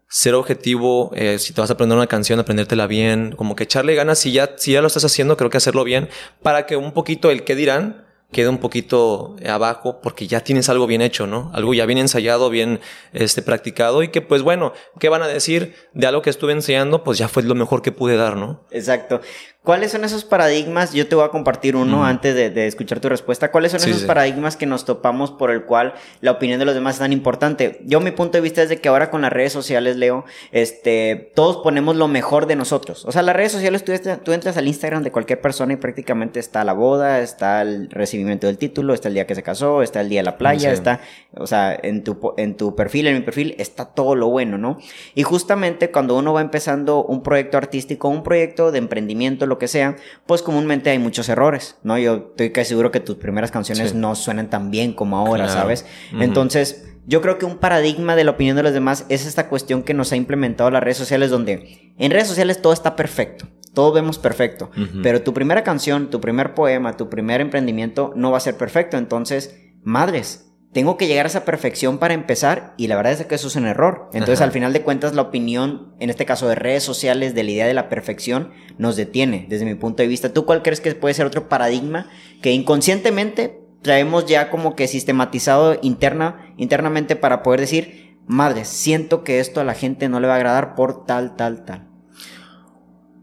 ser 0.08 0.34
objetivo, 0.34 1.12
eh, 1.14 1.38
si 1.38 1.52
te 1.52 1.60
vas 1.60 1.70
a 1.70 1.74
aprender 1.74 1.96
una 1.96 2.06
canción, 2.06 2.40
aprendértela 2.40 2.86
bien, 2.86 3.34
como 3.36 3.54
que 3.54 3.64
echarle 3.64 3.94
ganas, 3.94 4.18
si 4.18 4.32
ya, 4.32 4.54
si 4.56 4.72
ya 4.72 4.80
lo 4.80 4.86
estás 4.86 5.04
haciendo, 5.04 5.36
creo 5.36 5.50
que 5.50 5.58
hacerlo 5.58 5.84
bien, 5.84 6.08
para 6.42 6.66
que 6.66 6.76
un 6.76 6.92
poquito 6.92 7.30
el 7.30 7.44
qué 7.44 7.54
dirán 7.54 8.08
quede 8.32 8.48
un 8.48 8.58
poquito 8.58 9.36
abajo, 9.48 10.00
porque 10.02 10.26
ya 10.26 10.40
tienes 10.40 10.68
algo 10.68 10.86
bien 10.86 11.00
hecho, 11.00 11.26
¿no? 11.26 11.50
Algo 11.54 11.72
ya 11.72 11.86
bien 11.86 11.98
ensayado, 11.98 12.50
bien 12.50 12.80
este, 13.12 13.40
practicado, 13.40 14.02
y 14.02 14.08
que 14.08 14.20
pues 14.20 14.42
bueno, 14.42 14.72
¿qué 14.98 15.08
van 15.08 15.22
a 15.22 15.28
decir 15.28 15.74
de 15.94 16.06
algo 16.06 16.20
que 16.20 16.30
estuve 16.30 16.52
enseñando? 16.52 17.04
Pues 17.04 17.16
ya 17.16 17.28
fue 17.28 17.42
lo 17.42 17.54
mejor 17.54 17.80
que 17.80 17.92
pude 17.92 18.16
dar, 18.16 18.36
¿no? 18.36 18.66
Exacto. 18.70 19.20
¿Cuáles 19.68 19.92
son 19.92 20.02
esos 20.02 20.24
paradigmas? 20.24 20.94
Yo 20.94 21.08
te 21.08 21.14
voy 21.14 21.26
a 21.26 21.28
compartir 21.28 21.76
uno 21.76 22.06
antes 22.06 22.34
de, 22.34 22.66
escuchar 22.66 23.00
tu 23.00 23.10
respuesta. 23.10 23.50
¿Cuáles 23.50 23.72
son 23.72 23.82
esos 23.82 24.04
paradigmas 24.04 24.56
que 24.56 24.64
nos 24.64 24.86
topamos 24.86 25.30
por 25.30 25.50
el 25.50 25.64
cual 25.64 25.92
la 26.22 26.30
opinión 26.30 26.58
de 26.58 26.64
los 26.64 26.74
demás 26.74 26.94
es 26.94 27.00
tan 27.00 27.12
importante? 27.12 27.78
Yo 27.84 28.00
mi 28.00 28.10
punto 28.10 28.38
de 28.38 28.40
vista 28.40 28.62
es 28.62 28.70
de 28.70 28.80
que 28.80 28.88
ahora 28.88 29.10
con 29.10 29.20
las 29.20 29.30
redes 29.30 29.52
sociales, 29.52 29.96
Leo, 29.96 30.24
este, 30.52 31.32
todos 31.34 31.58
ponemos 31.58 31.96
lo 31.96 32.08
mejor 32.08 32.46
de 32.46 32.56
nosotros. 32.56 33.04
O 33.04 33.12
sea, 33.12 33.20
las 33.20 33.36
redes 33.36 33.52
sociales, 33.52 33.84
tú, 33.84 33.92
tú 34.24 34.32
entras 34.32 34.56
al 34.56 34.66
Instagram 34.66 35.02
de 35.02 35.12
cualquier 35.12 35.42
persona 35.42 35.74
y 35.74 35.76
prácticamente 35.76 36.40
está 36.40 36.64
la 36.64 36.72
boda, 36.72 37.20
está 37.20 37.60
el 37.60 37.90
recibimiento 37.90 38.46
del 38.46 38.56
título, 38.56 38.94
está 38.94 39.08
el 39.08 39.14
día 39.14 39.26
que 39.26 39.34
se 39.34 39.42
casó, 39.42 39.82
está 39.82 40.00
el 40.00 40.08
día 40.08 40.20
de 40.20 40.24
la 40.24 40.38
playa, 40.38 40.72
está, 40.72 41.02
o 41.36 41.46
sea, 41.46 41.78
en 41.82 42.04
tu, 42.04 42.32
en 42.38 42.56
tu 42.56 42.74
perfil, 42.74 43.08
en 43.08 43.16
mi 43.16 43.20
perfil, 43.20 43.54
está 43.58 43.84
todo 43.84 44.14
lo 44.14 44.28
bueno, 44.28 44.56
¿no? 44.56 44.78
Y 45.14 45.24
justamente 45.24 45.90
cuando 45.90 46.16
uno 46.16 46.32
va 46.32 46.40
empezando 46.40 47.04
un 47.04 47.22
proyecto 47.22 47.58
artístico, 47.58 48.08
un 48.08 48.22
proyecto 48.22 48.72
de 48.72 48.78
emprendimiento, 48.78 49.44
lo 49.44 49.57
que 49.58 49.68
sea, 49.68 49.96
pues 50.26 50.42
comúnmente 50.42 50.90
hay 50.90 50.98
muchos 50.98 51.28
errores, 51.28 51.76
¿no? 51.82 51.98
Yo 51.98 52.28
estoy 52.30 52.50
casi 52.50 52.70
seguro 52.70 52.90
que 52.90 53.00
tus 53.00 53.16
primeras 53.16 53.50
canciones 53.50 53.94
no 53.94 54.14
suenan 54.14 54.50
tan 54.50 54.70
bien 54.70 54.92
como 54.92 55.16
ahora, 55.18 55.48
¿sabes? 55.48 55.84
Entonces, 56.18 56.84
yo 57.06 57.22
creo 57.22 57.38
que 57.38 57.46
un 57.46 57.56
paradigma 57.56 58.16
de 58.16 58.24
la 58.24 58.32
opinión 58.32 58.56
de 58.56 58.62
los 58.62 58.72
demás 58.72 59.06
es 59.08 59.24
esta 59.24 59.48
cuestión 59.48 59.82
que 59.82 59.94
nos 59.94 60.12
ha 60.12 60.16
implementado 60.16 60.70
las 60.70 60.82
redes 60.82 60.98
sociales, 60.98 61.30
donde 61.30 61.92
en 61.96 62.10
redes 62.10 62.28
sociales 62.28 62.60
todo 62.60 62.72
está 62.72 62.96
perfecto, 62.96 63.48
todo 63.72 63.92
vemos 63.92 64.18
perfecto, 64.18 64.70
pero 65.02 65.22
tu 65.22 65.32
primera 65.32 65.64
canción, 65.64 66.10
tu 66.10 66.20
primer 66.20 66.54
poema, 66.54 66.96
tu 66.96 67.08
primer 67.08 67.40
emprendimiento 67.40 68.12
no 68.14 68.30
va 68.30 68.36
a 68.36 68.40
ser 68.40 68.56
perfecto, 68.56 68.98
entonces, 68.98 69.56
madres, 69.82 70.47
tengo 70.78 70.96
que 70.96 71.08
llegar 71.08 71.26
a 71.26 71.28
esa 71.28 71.44
perfección 71.44 71.98
para 71.98 72.14
empezar 72.14 72.72
y 72.76 72.86
la 72.86 72.94
verdad 72.94 73.14
es 73.14 73.26
que 73.26 73.34
eso 73.34 73.48
es 73.48 73.56
un 73.56 73.66
error. 73.66 74.10
Entonces 74.12 74.40
al 74.40 74.52
final 74.52 74.72
de 74.72 74.82
cuentas 74.82 75.12
la 75.12 75.22
opinión, 75.22 75.92
en 75.98 76.08
este 76.08 76.24
caso 76.24 76.46
de 76.46 76.54
redes 76.54 76.84
sociales, 76.84 77.34
de 77.34 77.42
la 77.42 77.50
idea 77.50 77.66
de 77.66 77.74
la 77.74 77.88
perfección, 77.88 78.52
nos 78.78 78.94
detiene 78.94 79.46
desde 79.48 79.64
mi 79.64 79.74
punto 79.74 80.04
de 80.04 80.08
vista. 80.08 80.32
¿Tú 80.32 80.44
cuál 80.44 80.62
crees 80.62 80.80
que 80.80 80.94
puede 80.94 81.14
ser 81.14 81.26
otro 81.26 81.48
paradigma 81.48 82.08
que 82.42 82.52
inconscientemente 82.52 83.58
traemos 83.82 84.26
ya 84.26 84.50
como 84.50 84.76
que 84.76 84.86
sistematizado 84.86 85.80
interna, 85.82 86.54
internamente 86.58 87.16
para 87.16 87.42
poder 87.42 87.58
decir, 87.58 88.16
madre, 88.28 88.64
siento 88.64 89.24
que 89.24 89.40
esto 89.40 89.60
a 89.60 89.64
la 89.64 89.74
gente 89.74 90.08
no 90.08 90.20
le 90.20 90.28
va 90.28 90.34
a 90.34 90.36
agradar 90.36 90.76
por 90.76 91.06
tal, 91.06 91.34
tal, 91.34 91.64
tal? 91.64 91.88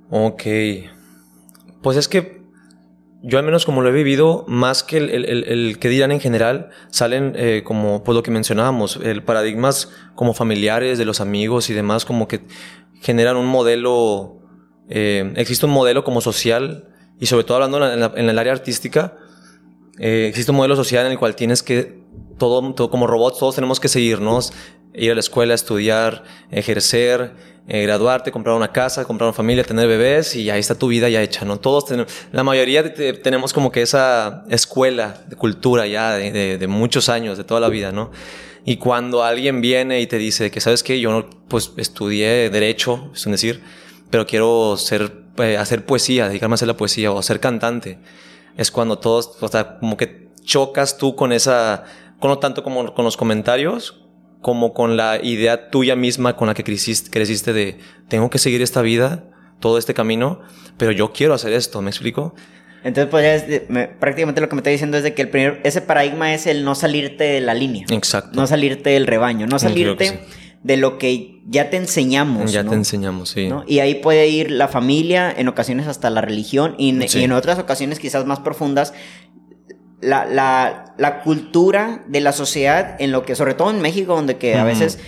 Ok. 0.10 0.44
Pues 1.82 1.96
es 1.96 2.10
que 2.10 2.44
yo 3.28 3.40
al 3.40 3.46
menos 3.46 3.66
como 3.66 3.82
lo 3.82 3.90
he 3.90 3.92
vivido, 3.92 4.46
más 4.48 4.84
que 4.84 4.98
el, 4.98 5.80
que 5.80 5.90
dirán 5.90 6.12
en 6.12 6.20
general, 6.20 6.70
salen 6.90 7.34
eh, 7.36 7.64
como 7.66 8.04
pues 8.04 8.16
lo 8.16 8.22
que 8.22 8.30
mencionábamos, 8.30 9.00
el 9.04 9.24
paradigmas 9.24 9.90
como 10.14 10.34
familiares 10.34 10.98
de 10.98 11.06
los 11.06 11.22
amigos 11.22 11.70
y 11.70 11.74
demás, 11.74 12.06
como 12.06 12.28
que 12.28 12.42
generan 13.02 13.36
un 13.36 13.48
modelo 13.48 14.36
eh, 14.90 15.34
existe 15.36 15.66
un 15.66 15.72
modelo 15.72 16.04
como 16.04 16.22
social, 16.22 16.90
y 17.20 17.26
sobre 17.26 17.44
todo 17.44 17.64
hablando 17.64 18.12
en, 18.16 18.30
el 18.30 18.40
área 18.40 18.54
artística, 18.54 19.18
eh, 20.00 20.28
existe 20.30 20.52
un 20.52 20.58
modelo 20.58 20.76
social 20.76 21.06
en 21.06 21.14
el 21.14 21.18
cual 21.18 21.36
tienes 21.36 21.64
que, 21.64 22.04
todo, 22.38 22.74
todo, 22.74 22.90
como 22.90 23.08
robots, 23.08 23.40
todos 23.40 23.56
tenemos 23.56 23.80
que 23.80 23.88
seguirnos, 23.88 24.54
ir 24.94 25.12
a 25.12 25.16
la 25.16 25.20
escuela, 25.20 25.54
estudiar, 25.54 26.24
ejercer, 26.52 27.34
eh, 27.68 27.82
graduarte, 27.82 28.32
comprar 28.32 28.56
una 28.56 28.72
casa, 28.72 29.06
comprar 29.06 29.28
una 29.28 29.34
familia, 29.34 29.64
tener 29.64 29.88
bebés 29.88 30.36
y 30.36 30.52
ahí 30.52 30.60
está 30.60 30.76
tu 30.76 30.88
vida 30.88 31.10
ya 31.10 31.24
hecha, 31.24 31.46
¿no? 31.46 31.58
Todos 31.58 31.86
tenemos, 31.86 32.12
la 32.32 32.44
mayoría 32.44 32.94
tenemos 32.94 33.54
como 33.54 33.72
que 33.72 33.82
esa 33.82 34.44
escuela 34.50 35.22
de 35.28 35.36
cultura 35.36 35.88
ya 35.88 36.14
de, 36.14 36.60
de, 36.60 36.68
muchos 36.68 37.10
años, 37.10 37.40
de 37.40 37.44
toda 37.44 37.60
la 37.60 37.70
vida, 37.70 37.92
¿no? 37.92 38.12
Y 38.66 38.78
cuando 38.78 39.24
alguien 39.24 39.62
viene 39.62 40.00
y 40.00 40.06
te 40.06 40.20
dice 40.20 40.52
que, 40.52 40.62
¿sabes 40.62 40.84
qué? 40.84 41.00
Yo 41.00 41.28
pues 41.48 41.72
estudié 41.78 42.52
derecho, 42.52 43.12
es 43.16 43.26
decir, 43.26 43.64
pero 44.12 44.28
quiero 44.28 44.78
ser, 44.78 45.12
eh, 45.38 45.58
hacer 45.58 45.86
poesía, 45.86 46.28
dedicarme 46.28 46.54
a 46.54 46.56
hacer 46.56 46.68
la 46.68 46.78
poesía 46.78 47.12
o 47.12 47.22
ser 47.24 47.40
cantante, 47.40 47.98
es 48.58 48.70
cuando 48.70 49.00
todos, 49.00 49.38
o 49.42 49.48
sea, 49.48 49.80
como 49.80 49.98
que 49.98 50.30
chocas 50.44 50.98
tú 51.00 51.16
con 51.16 51.32
esa, 51.32 51.84
con 52.20 52.30
no 52.30 52.38
tanto 52.38 52.64
como 52.64 52.94
con 52.94 53.06
los 53.06 53.18
comentarios, 53.18 54.05
como 54.42 54.74
con 54.74 54.98
la 54.98 55.20
idea 55.22 55.70
tuya 55.70 55.96
misma 55.96 56.36
con 56.36 56.48
la 56.48 56.54
que 56.54 56.64
creciste, 56.64 57.10
creciste 57.10 57.54
de 57.54 57.80
tengo 58.08 58.30
que 58.30 58.38
seguir 58.38 58.62
esta 58.62 58.82
vida, 58.82 59.26
todo 59.60 59.78
este 59.78 59.94
camino, 59.94 60.42
pero 60.78 60.92
yo 60.92 61.12
quiero 61.14 61.34
hacer 61.34 61.54
esto, 61.54 61.82
¿me 61.82 61.90
explico? 61.90 62.36
Entonces, 62.84 63.10
pues, 63.68 63.90
prácticamente 64.00 64.42
lo 64.42 64.48
que 64.48 64.56
me 64.56 64.60
está 64.60 64.70
diciendo 64.70 64.98
es 64.98 65.04
de 65.04 65.16
que 65.16 65.24
el 65.24 65.30
primer, 65.30 65.60
ese 65.64 65.82
paradigma 65.82 66.36
es 66.36 66.46
el 66.46 66.64
no 66.64 66.76
salirte 66.76 67.24
de 67.24 67.42
la 67.42 67.56
línea. 67.56 67.86
Exacto. 67.90 68.40
No 68.40 68.46
salirte 68.46 68.92
del 68.92 69.08
rebaño, 69.08 69.48
no 69.48 69.58
salirte 69.58 70.20
de 70.62 70.78
lo 70.78 71.00
que 71.00 71.42
ya 71.48 71.72
te 71.72 71.78
enseñamos. 71.78 72.52
Ya 72.52 72.64
te 72.64 72.76
enseñamos, 72.76 73.30
sí. 73.30 73.50
Y 73.68 73.80
ahí 73.80 73.96
puede 73.96 74.28
ir 74.28 74.52
la 74.52 74.68
familia, 74.68 75.34
en 75.36 75.48
ocasiones 75.48 75.88
hasta 75.88 76.12
la 76.12 76.22
religión, 76.22 76.76
y 76.78 76.90
en 76.90 77.32
otras 77.32 77.58
ocasiones 77.58 78.00
quizás 78.00 78.26
más 78.26 78.40
profundas, 78.42 78.94
la, 80.02 80.26
la, 80.26 80.94
la, 80.98 81.22
cultura 81.22 82.04
de 82.08 82.20
la 82.20 82.32
sociedad 82.32 82.96
en 83.00 83.12
lo 83.12 83.24
que, 83.24 83.36
sobre 83.36 83.54
todo 83.54 83.72
en 83.72 83.82
México, 83.82 84.16
donde 84.16 84.38
que 84.38 84.56
a 84.56 84.64
veces 84.64 85.00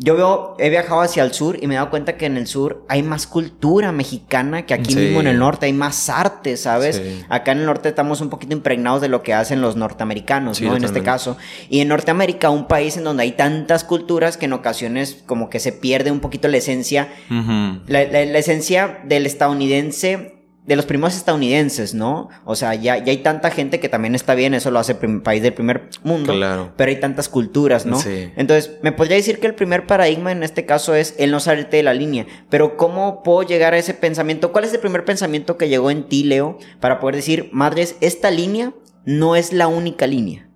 yo 0.00 0.16
veo, 0.16 0.54
he 0.60 0.70
viajado 0.70 1.00
hacia 1.00 1.24
el 1.24 1.32
sur 1.32 1.58
y 1.60 1.66
me 1.66 1.74
he 1.74 1.76
dado 1.76 1.90
cuenta 1.90 2.16
que 2.16 2.26
en 2.26 2.36
el 2.36 2.46
sur 2.46 2.84
hay 2.88 3.02
más 3.02 3.26
cultura 3.26 3.90
mexicana 3.90 4.64
que 4.64 4.72
aquí 4.72 4.94
mismo 4.94 5.20
en 5.20 5.26
el 5.26 5.40
norte, 5.40 5.66
hay 5.66 5.72
más 5.72 6.08
arte, 6.08 6.56
¿sabes? 6.56 7.02
Acá 7.28 7.50
en 7.50 7.58
el 7.58 7.66
norte 7.66 7.88
estamos 7.88 8.20
un 8.20 8.30
poquito 8.30 8.52
impregnados 8.52 9.00
de 9.00 9.08
lo 9.08 9.24
que 9.24 9.34
hacen 9.34 9.60
los 9.60 9.74
norteamericanos, 9.74 10.60
¿no? 10.60 10.76
En 10.76 10.84
este 10.84 11.02
caso. 11.02 11.36
Y 11.68 11.80
en 11.80 11.88
Norteamérica, 11.88 12.48
un 12.50 12.68
país 12.68 12.96
en 12.96 13.02
donde 13.02 13.24
hay 13.24 13.32
tantas 13.32 13.82
culturas 13.82 14.36
que 14.36 14.44
en 14.44 14.52
ocasiones 14.52 15.24
como 15.26 15.50
que 15.50 15.58
se 15.58 15.72
pierde 15.72 16.12
un 16.12 16.20
poquito 16.20 16.46
la 16.46 16.58
esencia, 16.58 17.08
la, 17.28 18.04
la 18.04 18.38
esencia 18.38 19.00
del 19.04 19.26
estadounidense 19.26 20.37
de 20.68 20.76
los 20.76 20.84
primeros 20.84 21.16
estadounidenses, 21.16 21.94
¿no? 21.94 22.28
O 22.44 22.54
sea, 22.54 22.74
ya, 22.74 22.98
ya 22.98 23.10
hay 23.10 23.22
tanta 23.22 23.50
gente 23.50 23.80
que 23.80 23.88
también 23.88 24.14
está 24.14 24.34
bien, 24.34 24.52
eso 24.52 24.70
lo 24.70 24.78
hace 24.78 24.98
el 25.00 25.22
país 25.22 25.42
del 25.42 25.54
primer 25.54 25.88
mundo, 26.04 26.34
claro. 26.34 26.74
pero 26.76 26.90
hay 26.90 27.00
tantas 27.00 27.30
culturas, 27.30 27.86
¿no? 27.86 27.98
Sí. 27.98 28.30
Entonces, 28.36 28.72
me 28.82 28.92
podría 28.92 29.16
decir 29.16 29.40
que 29.40 29.46
el 29.46 29.54
primer 29.54 29.86
paradigma 29.86 30.30
en 30.30 30.42
este 30.42 30.66
caso 30.66 30.94
es 30.94 31.14
el 31.18 31.30
no 31.30 31.40
salirte 31.40 31.78
de 31.78 31.84
la 31.84 31.94
línea, 31.94 32.26
pero 32.50 32.76
¿cómo 32.76 33.22
puedo 33.22 33.44
llegar 33.44 33.72
a 33.72 33.78
ese 33.78 33.94
pensamiento? 33.94 34.52
¿Cuál 34.52 34.64
es 34.64 34.74
el 34.74 34.80
primer 34.80 35.06
pensamiento 35.06 35.56
que 35.56 35.70
llegó 35.70 35.90
en 35.90 36.06
ti, 36.06 36.22
Leo, 36.22 36.58
para 36.80 37.00
poder 37.00 37.16
decir, 37.16 37.48
madres, 37.50 37.96
esta 38.02 38.30
línea 38.30 38.74
no 39.06 39.36
es 39.36 39.54
la 39.54 39.68
única 39.68 40.06
línea? 40.06 40.50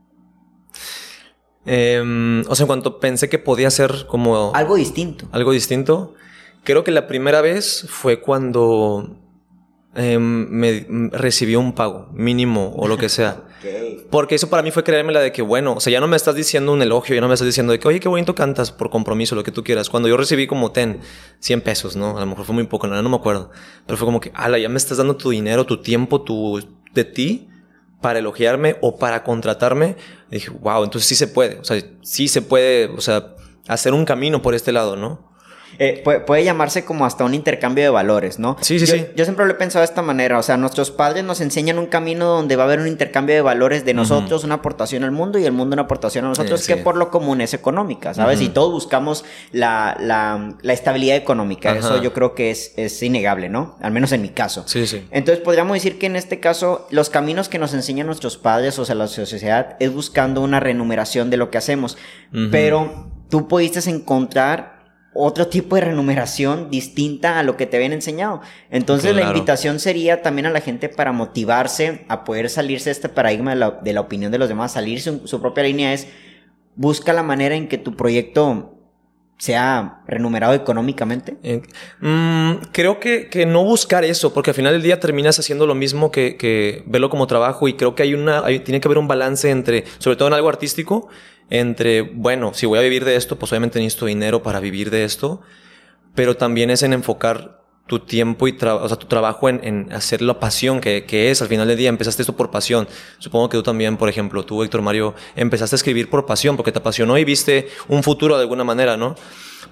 Em, 1.65 2.43
o 2.49 2.55
sea, 2.55 2.65
en 2.65 2.67
cuanto 2.67 3.01
pensé 3.01 3.31
que 3.31 3.39
podía 3.39 3.71
ser 3.71 4.05
como... 4.09 4.53
Algo 4.55 4.77
distinto. 4.77 5.27
Algo 5.33 5.53
distinto. 5.53 6.13
Creo 6.65 6.85
que 6.85 6.91
la 6.91 7.07
primera 7.07 7.41
vez 7.41 7.87
fue 7.89 8.21
cuando 8.21 9.22
Em, 9.95 10.49
me 10.49 11.11
recibió 11.13 11.61
un 11.61 11.75
pago 11.75 12.09
mínimo 12.15 12.73
o 12.77 12.89
lo 12.89 12.97
que 12.97 13.11
sea. 13.11 13.43
Porque 14.11 14.35
eso 14.35 14.49
para 14.49 14.63
mí 14.63 14.71
fue 14.71 14.83
creerme 14.83 15.13
la 15.13 15.21
de 15.21 15.33
que, 15.33 15.43
bueno, 15.43 15.75
o 15.75 15.81
sea, 15.81 15.93
ya 15.93 16.01
no 16.01 16.09
me 16.09 16.17
estás 16.17 16.35
diciendo 16.35 16.73
un 16.73 16.81
elogio, 16.81 17.15
ya 17.15 17.21
no 17.21 17.29
me 17.29 17.35
estás 17.35 17.47
diciendo 17.47 17.73
de 17.73 17.79
que, 17.79 17.87
oye, 17.87 18.01
qué 18.01 18.09
bonito 18.09 18.35
cantas 18.35 18.73
por 18.73 18.89
compromiso, 18.89 19.35
lo 19.35 19.45
que 19.45 19.53
tú 19.53 19.63
quieras. 19.63 19.91
Cuando 19.91 20.09
yo 20.09 20.17
recibí 20.17 20.47
como 20.47 20.73
ten, 20.73 21.01
100 21.41 21.61
pesos, 21.61 21.95
¿no? 21.95 22.17
A 22.17 22.21
lo 22.21 22.27
mejor 22.27 22.47
fue 22.47 22.55
muy 22.55 22.65
poco, 22.65 22.87
no, 22.87 23.01
no 23.01 23.09
me 23.09 23.17
acuerdo. 23.17 23.51
Pero 23.87 23.99
fue 23.99 24.07
como 24.07 24.21
que, 24.21 24.33
ala, 24.35 24.59
ya 24.59 24.71
me 24.71 24.79
estás 24.79 24.97
dando 24.97 25.17
tu 25.17 25.29
dinero, 25.29 25.67
tu 25.67 25.83
tiempo, 25.83 26.23
tu, 26.23 26.67
de 26.95 27.05
ti 27.05 27.49
para 28.01 28.19
elogiarme 28.19 28.77
o 28.81 28.97
para 28.97 29.23
contratarme. 29.23 29.97
Y 30.31 30.37
dije, 30.37 30.51
wow, 30.51 30.85
entonces 30.85 31.07
sí 31.07 31.15
se 31.15 31.29
puede. 31.29 31.59
O 31.59 31.65
sea, 31.65 31.83
sí 32.01 32.29
se 32.29 32.41
puede, 32.41 32.87
o 32.87 33.01
sea, 33.03 33.35
hacer 33.69 33.93
un 33.93 34.07
camino 34.07 34.41
por 34.41 34.55
este 34.55 34.73
lado, 34.73 34.97
¿no? 34.97 35.32
Eh, 35.79 36.03
puede, 36.05 36.45
llamarse 36.45 36.85
como 36.85 37.05
hasta 37.05 37.25
un 37.25 37.35
intercambio 37.35 37.85
de 37.85 37.91
valores, 37.91 38.39
¿no? 38.39 38.57
Sí, 38.61 38.79
sí, 38.79 38.87
sí. 38.87 39.07
Yo 39.17 39.25
siempre 39.25 39.47
lo 39.47 39.53
he 39.53 39.55
pensado 39.55 39.81
de 39.81 39.87
esta 39.87 40.03
manera, 40.03 40.39
o 40.39 40.43
sea, 40.43 40.57
nuestros 40.57 40.91
padres 40.91 41.25
nos 41.25 41.41
enseñan 41.41 41.79
un 41.79 41.87
camino 41.87 42.27
donde 42.27 42.57
va 42.57 42.65
a 42.65 42.67
haber 42.67 42.81
un 42.81 42.89
intercambio 42.89 43.35
de 43.35 43.43
valores 43.43 43.85
de 43.85 43.95
nosotros, 43.95 44.45
una 44.45 44.57
aportación 44.57 45.05
al 45.05 45.13
mundo 45.13 45.39
y 45.39 45.45
el 45.45 45.53
mundo 45.53 45.75
una 45.75 45.83
aportación 45.83 46.25
a 46.25 46.29
nosotros, 46.29 46.67
que 46.67 46.77
por 46.77 46.97
lo 46.97 47.11
común 47.11 47.41
es 47.41 47.55
económica, 47.55 48.15
¿sabes? 48.15 48.41
Y 48.41 48.49
todos 48.49 48.73
buscamos 48.73 49.25
la, 49.53 49.97
la, 50.01 50.55
la 50.61 50.73
estabilidad 50.73 51.17
económica, 51.17 51.77
eso 51.77 52.03
yo 52.03 52.13
creo 52.13 52.35
que 52.35 52.51
es, 52.51 52.73
es 52.77 53.03
innegable, 53.03 53.49
¿no? 53.49 53.77
Al 53.81 53.93
menos 53.93 54.13
en 54.13 54.23
mi 54.23 54.31
caso. 54.31 54.65
Sí, 54.67 54.87
sí. 54.87 55.07
Entonces 55.11 55.43
podríamos 55.43 55.75
decir 55.75 55.99
que 55.99 56.07
en 56.07 56.17
este 56.17 56.41
caso 56.41 56.87
los 56.91 57.11
caminos 57.11 57.49
que 57.49 57.59
nos 57.59 57.75
enseñan 57.75 58.07
nuestros 58.07 58.37
padres, 58.37 58.79
o 58.79 58.85
sea, 58.85 58.95
la 58.95 59.07
sociedad, 59.07 59.77
es 59.81 59.93
buscando 59.93 60.41
una 60.41 60.61
renumeración 60.61 61.31
de 61.31 61.37
lo 61.37 61.51
que 61.51 61.59
hacemos, 61.59 61.97
pero 62.51 63.11
tú 63.29 63.49
pudiste 63.49 63.81
encontrar 63.89 64.72
otro 65.15 65.49
tipo 65.49 65.77
de 65.77 65.83
remuneración 65.83 66.71
distinta 66.71 67.39
a 67.39 67.43
lo 67.43 67.57
que 67.57 67.67
te 67.67 67.77
habían 67.77 67.93
enseñado. 67.93 68.41
Entonces 68.71 69.15
la 69.15 69.23
invitación 69.23 69.79
sería 69.79 70.23
también 70.23 70.47
a 70.47 70.51
la 70.51 70.61
gente 70.61 70.89
para 70.89 71.13
motivarse 71.13 72.05
a 72.09 72.25
poder 72.25 72.49
salirse 72.49 72.87
de 72.87 72.93
este 72.93 73.09
paradigma 73.09 73.55
de 73.55 73.93
la, 73.93 74.01
opinión 74.01 74.33
de 74.33 74.39
los 74.39 74.49
demás, 74.49 74.73
salirse 74.73 75.19
su, 75.19 75.29
su 75.29 75.41
propia 75.41 75.65
línea 75.65 75.93
es 75.93 76.09
busca 76.75 77.13
la 77.13 77.23
manera 77.23 77.55
en 77.55 77.69
que 77.69 77.79
tu 77.79 77.97
proyecto 77.97 78.82
sea 79.43 80.03
remunerado 80.07 80.55
económicamente? 80.55 81.37
Mm, 81.99 82.69
creo 82.71 83.01
que, 83.01 83.29
que, 83.29 83.45
no 83.45 83.65
buscar 83.65 84.05
eso, 84.05 84.33
porque 84.33 84.51
al 84.51 84.55
final 84.55 84.75
del 84.75 84.83
día 84.83 85.01
terminas 85.01 85.37
haciendo 85.37 85.67
lo 85.67 85.75
mismo 85.75 86.13
que, 86.13 86.37
que 86.37 86.85
verlo 86.87 87.11
como 87.11 87.27
trabajo 87.27 87.67
y 87.67 87.75
creo 87.75 87.97
que 87.97 88.05
hay 88.05 88.15
una, 88.15 88.45
tiene 88.63 88.81
que 88.81 88.87
haber 88.87 88.99
un 88.99 89.09
balance 89.09 89.51
entre, 89.51 89.83
sobre 89.99 90.17
todo 90.17 90.29
en 90.29 90.35
algo 90.35 90.49
artístico, 90.49 91.09
entre, 91.51 92.03
bueno, 92.03 92.55
si 92.55 92.67
voy 92.67 92.79
a 92.79 92.83
vivir 92.83 93.05
de 93.05 93.17
esto, 93.17 93.37
pues 93.37 93.51
obviamente 93.51 93.81
necesito 93.81 94.07
dinero 94.07 94.45
para 94.45 94.61
vivir 94.61 94.91
de 94.91 95.03
esto, 95.03 95.41
pero 96.15 96.37
también 96.37 96.71
es 96.71 96.85
en 96.85 96.93
enfocar 96.93 97.62
tu 97.87 97.99
tiempo 97.99 98.49
y 98.49 98.57
o 98.61 98.89
sea, 98.89 98.97
tu 98.97 99.07
trabajo 99.07 99.49
en, 99.49 99.61
en 99.63 99.93
hacer 99.93 100.23
la 100.23 100.39
pasión 100.39 100.81
que, 100.81 101.05
que, 101.05 101.31
es 101.31 101.43
al 101.43 101.49
final 101.49 101.69
del 101.69 101.77
día. 101.77 101.89
Empezaste 101.89 102.23
esto 102.23 102.37
por 102.37 102.51
pasión. 102.51 102.89
Supongo 103.19 103.49
que 103.49 103.57
tú 103.59 103.63
también, 103.63 103.97
por 103.97 104.09
ejemplo, 104.09 104.45
tú, 104.45 104.63
Héctor 104.63 104.83
Mario, 104.83 105.15
empezaste 105.37 105.75
a 105.75 105.79
escribir 105.79 106.09
por 106.09 106.25
pasión, 106.25 106.57
porque 106.57 106.73
te 106.73 106.79
apasionó 106.79 107.19
y 107.19 107.25
viste 107.25 107.69
un 107.89 108.03
futuro 108.03 108.37
de 108.37 108.43
alguna 108.43 108.65
manera, 108.65 108.97
¿no? 108.97 109.15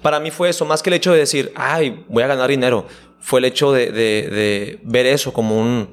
Para 0.01 0.19
mí 0.19 0.31
fue 0.31 0.49
eso, 0.49 0.65
más 0.65 0.81
que 0.81 0.89
el 0.89 0.95
hecho 0.95 1.13
de 1.13 1.19
decir, 1.19 1.51
ay, 1.55 2.05
voy 2.09 2.23
a 2.23 2.27
ganar 2.27 2.49
dinero. 2.49 2.85
Fue 3.19 3.39
el 3.39 3.45
hecho 3.45 3.71
de, 3.71 3.91
de, 3.91 4.79
ver 4.83 5.05
eso 5.05 5.31
como 5.31 5.59
un... 5.59 5.89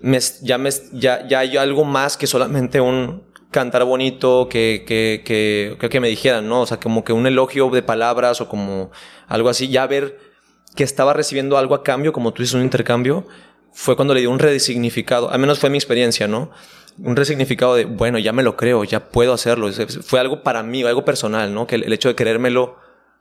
Me, 0.00 0.18
ya, 0.42 0.58
ya, 0.92 1.26
ya 1.28 1.38
hay 1.40 1.56
algo 1.56 1.84
más 1.84 2.16
que 2.16 2.26
solamente 2.26 2.80
un, 2.80 3.22
cantar 3.50 3.84
bonito, 3.84 4.48
que, 4.48 4.84
que, 4.86 5.22
que, 5.24 5.88
que, 5.88 6.00
me 6.00 6.08
dijeran, 6.08 6.48
¿no? 6.48 6.62
O 6.62 6.66
sea, 6.66 6.78
como 6.78 7.04
que 7.04 7.12
un 7.12 7.26
elogio 7.26 7.68
de 7.70 7.82
palabras 7.82 8.40
o 8.40 8.48
como 8.48 8.90
algo 9.26 9.48
así, 9.48 9.68
ya 9.68 9.86
ver 9.86 10.29
que 10.74 10.84
estaba 10.84 11.12
recibiendo 11.12 11.58
algo 11.58 11.74
a 11.74 11.82
cambio, 11.82 12.12
como 12.12 12.32
tú 12.32 12.42
dices, 12.42 12.54
un 12.54 12.62
intercambio, 12.62 13.26
fue 13.72 13.96
cuando 13.96 14.14
le 14.14 14.20
dio 14.20 14.30
un 14.30 14.38
resignificado, 14.38 15.30
al 15.30 15.38
menos 15.38 15.58
fue 15.58 15.70
mi 15.70 15.78
experiencia, 15.78 16.28
¿no? 16.28 16.50
Un 16.98 17.16
resignificado 17.16 17.74
de, 17.74 17.84
bueno, 17.84 18.18
ya 18.18 18.32
me 18.32 18.42
lo 18.42 18.56
creo, 18.56 18.84
ya 18.84 19.10
puedo 19.10 19.32
hacerlo. 19.32 19.70
Fue 19.72 20.20
algo 20.20 20.42
para 20.42 20.62
mí, 20.62 20.82
algo 20.82 21.04
personal, 21.04 21.54
¿no? 21.54 21.66
Que 21.66 21.76
el, 21.76 21.92
hecho 21.92 22.08
de 22.08 22.14
creérmelo, 22.14 22.76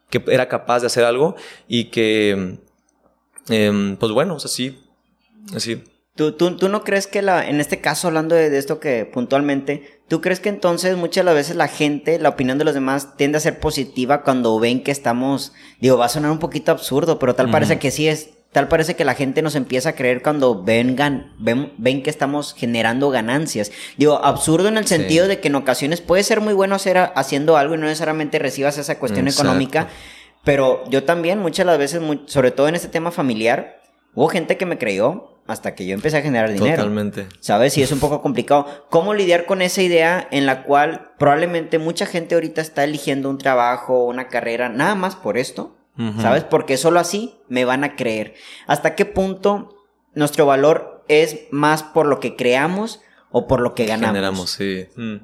que 0.09 0.23
era 0.27 0.47
capaz 0.47 0.81
de 0.81 0.87
hacer 0.87 1.05
algo 1.05 1.35
y 1.67 1.85
que, 1.85 2.57
em, 3.47 3.95
pues 3.97 4.11
bueno, 4.11 4.35
o 4.35 4.39
sea, 4.39 4.49
sí, 4.49 4.79
así. 5.55 5.83
¿Tú, 6.19 6.33
tú, 6.33 6.57
tú 6.57 6.67
no 6.67 6.83
crees 6.83 7.07
que 7.07 7.21
la, 7.21 7.47
en 7.47 7.61
este 7.61 7.79
caso, 7.79 8.09
hablando 8.09 8.35
de, 8.35 8.49
de 8.49 8.57
esto 8.57 8.81
que 8.81 9.05
puntualmente, 9.05 9.99
¿Tú 10.09 10.21
crees 10.21 10.39
que 10.39 10.49
entonces 10.49 10.97
muchas 10.97 11.21
de 11.21 11.25
las 11.25 11.35
veces 11.35 11.55
la 11.55 11.67
gente, 11.67 12.17
la 12.17 12.29
opinión 12.29 12.57
de 12.57 12.65
los 12.65 12.73
demás 12.73 13.15
tiende 13.15 13.38
a 13.38 13.41
ser 13.41 13.59
positiva 13.59 14.23
cuando 14.23 14.59
ven 14.59 14.83
que 14.83 14.89
estamos, 14.89 15.53
digo, 15.79 15.97
va 15.97 16.07
a 16.07 16.09
sonar 16.09 16.31
un 16.31 16.39
poquito 16.39 16.71
absurdo, 16.71 17.19
pero 17.19 17.35
tal 17.35 17.51
parece 17.51 17.77
que 17.77 17.91
sí 17.91 18.07
es, 18.07 18.31
tal 18.51 18.67
parece 18.67 18.95
que 18.95 19.05
la 19.05 19.13
gente 19.13 19.43
nos 19.43 19.53
empieza 19.53 19.89
a 19.89 19.93
creer 19.93 20.23
cuando 20.23 20.63
vengan, 20.63 21.35
ven, 21.38 21.73
ven 21.77 22.01
que 22.01 22.09
estamos 22.09 22.55
generando 22.55 23.11
ganancias. 23.11 23.71
Digo, 23.97 24.17
absurdo 24.25 24.67
en 24.67 24.77
el 24.77 24.88
sentido 24.88 25.27
de 25.27 25.39
que 25.39 25.49
en 25.49 25.55
ocasiones 25.55 26.01
puede 26.01 26.23
ser 26.23 26.41
muy 26.41 26.55
bueno 26.55 26.73
hacer 26.73 26.97
haciendo 26.97 27.55
algo 27.55 27.75
y 27.75 27.77
no 27.77 27.85
necesariamente 27.85 28.39
recibas 28.39 28.79
esa 28.79 28.97
cuestión 28.97 29.27
económica, 29.27 29.89
pero 30.43 30.83
yo 30.89 31.03
también 31.03 31.38
muchas 31.38 31.67
de 31.67 31.71
las 31.71 31.77
veces, 31.77 32.01
sobre 32.25 32.49
todo 32.49 32.67
en 32.67 32.73
este 32.73 32.88
tema 32.88 33.11
familiar, 33.11 33.79
hubo 34.15 34.27
gente 34.27 34.57
que 34.57 34.65
me 34.65 34.79
creyó 34.79 35.28
hasta 35.49 35.75
que 35.75 35.85
yo 35.85 35.93
empecé 35.93 36.17
a 36.17 36.21
generar 36.21 36.51
dinero. 36.51 36.77
Totalmente. 36.77 37.27
¿Sabes? 37.39 37.77
Y 37.77 37.81
es 37.81 37.91
un 37.91 37.99
poco 37.99 38.21
complicado. 38.21 38.85
¿Cómo 38.89 39.13
lidiar 39.13 39.45
con 39.45 39.61
esa 39.61 39.81
idea 39.81 40.27
en 40.31 40.45
la 40.45 40.63
cual 40.63 41.11
probablemente 41.17 41.79
mucha 41.79 42.05
gente 42.05 42.35
ahorita 42.35 42.61
está 42.61 42.83
eligiendo 42.83 43.29
un 43.29 43.37
trabajo, 43.37 44.05
una 44.05 44.27
carrera, 44.27 44.69
nada 44.69 44.95
más 44.95 45.15
por 45.15 45.37
esto? 45.37 45.75
¿sabes? 46.21 46.45
Porque 46.45 46.77
solo 46.77 46.99
así 46.99 47.35
me 47.49 47.65
van 47.65 47.83
a 47.83 47.95
creer. 47.95 48.35
¿Hasta 48.67 48.95
qué 48.95 49.05
punto 49.05 49.75
nuestro 50.13 50.45
valor 50.45 51.03
es 51.07 51.41
más 51.51 51.83
por 51.83 52.05
lo 52.05 52.19
que 52.19 52.35
creamos 52.35 53.01
o 53.31 53.47
por 53.47 53.59
lo 53.59 53.75
que 53.75 53.85
ganamos? 53.85 54.15
Generamos, 54.15 54.49
sí. 54.51 54.87
Mm. 54.95 55.15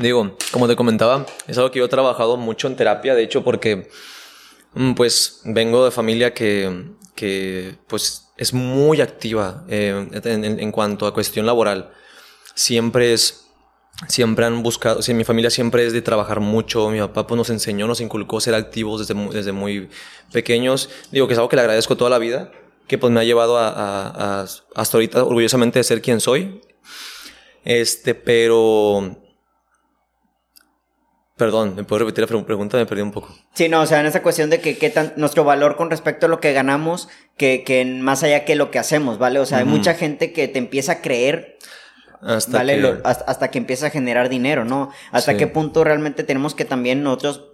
Digo, 0.00 0.36
como 0.50 0.66
te 0.66 0.76
comentaba, 0.76 1.26
es 1.46 1.58
algo 1.58 1.70
que 1.70 1.78
yo 1.78 1.84
he 1.84 1.88
trabajado 1.88 2.36
mucho 2.36 2.68
en 2.68 2.76
terapia, 2.76 3.14
de 3.14 3.22
hecho, 3.22 3.44
porque 3.44 3.88
mm, 4.74 4.94
pues 4.94 5.42
vengo 5.44 5.84
de 5.84 5.90
familia 5.90 6.32
que, 6.32 6.86
que 7.16 7.74
pues 7.88 8.28
es 8.36 8.52
muy 8.52 9.00
activa 9.00 9.64
eh, 9.68 10.08
en, 10.12 10.70
cuanto 10.70 11.06
a 11.06 11.14
cuestión 11.14 11.46
laboral. 11.46 11.90
Siempre 12.54 13.12
es 13.12 13.42
siempre 14.08 14.44
han 14.44 14.62
buscado, 14.62 14.98
o 14.98 15.02
sea, 15.02 15.14
mi 15.14 15.24
familia 15.24 15.48
siempre 15.48 15.86
es 15.86 15.94
de 15.94 16.02
trabajar 16.02 16.40
mucho, 16.40 16.90
mi 16.90 16.98
papá 16.98 17.26
pues, 17.26 17.38
nos 17.38 17.48
enseñó, 17.48 17.86
nos 17.86 18.02
inculcó 18.02 18.40
ser 18.40 18.54
activos 18.54 19.00
desde 19.00 19.20
desde 19.30 19.52
muy 19.52 19.88
pequeños. 20.32 20.90
Digo 21.10 21.26
que 21.26 21.32
es 21.32 21.38
algo 21.38 21.48
que 21.48 21.56
le 21.56 21.62
agradezco 21.62 21.96
toda 21.96 22.10
la 22.10 22.18
vida, 22.18 22.52
que 22.86 22.98
pues 22.98 23.12
me 23.12 23.20
ha 23.20 23.24
llevado 23.24 23.58
a, 23.58 23.68
a, 23.68 24.42
a 24.42 24.46
hasta 24.74 24.96
ahorita 24.96 25.24
orgullosamente 25.24 25.78
de 25.78 25.84
ser 25.84 26.02
quien 26.02 26.20
soy. 26.20 26.60
Este, 27.64 28.14
pero 28.14 29.25
Perdón, 31.36 31.74
¿me 31.76 31.84
puedo 31.84 32.00
repetir 32.00 32.22
la 32.22 32.44
pregunta? 32.44 32.78
Me 32.78 32.86
perdí 32.86 33.02
un 33.02 33.12
poco. 33.12 33.34
Sí, 33.52 33.68
no, 33.68 33.82
o 33.82 33.86
sea, 33.86 34.00
en 34.00 34.06
esa 34.06 34.22
cuestión 34.22 34.48
de 34.48 34.60
que 34.60 34.78
qué 34.78 34.88
tan 34.88 35.12
nuestro 35.16 35.44
valor 35.44 35.76
con 35.76 35.90
respecto 35.90 36.26
a 36.26 36.28
lo 36.30 36.40
que 36.40 36.54
ganamos, 36.54 37.10
que, 37.36 37.62
que 37.62 37.84
más 37.84 38.22
allá 38.22 38.46
que 38.46 38.56
lo 38.56 38.70
que 38.70 38.78
hacemos, 38.78 39.18
¿vale? 39.18 39.38
O 39.38 39.44
sea, 39.44 39.58
hay 39.58 39.66
mucha 39.66 39.92
gente 39.92 40.32
que 40.32 40.48
te 40.48 40.58
empieza 40.58 40.92
a 40.92 41.00
creer 41.02 41.58
hasta, 42.22 42.64
que... 42.64 43.00
hasta, 43.04 43.50
que 43.50 43.58
empieza 43.58 43.88
a 43.88 43.90
generar 43.90 44.30
dinero, 44.30 44.64
¿no? 44.64 44.90
Hasta 45.12 45.36
qué 45.36 45.46
punto 45.46 45.84
realmente 45.84 46.24
tenemos 46.24 46.54
que 46.54 46.64
también 46.64 47.02
nosotros 47.02 47.44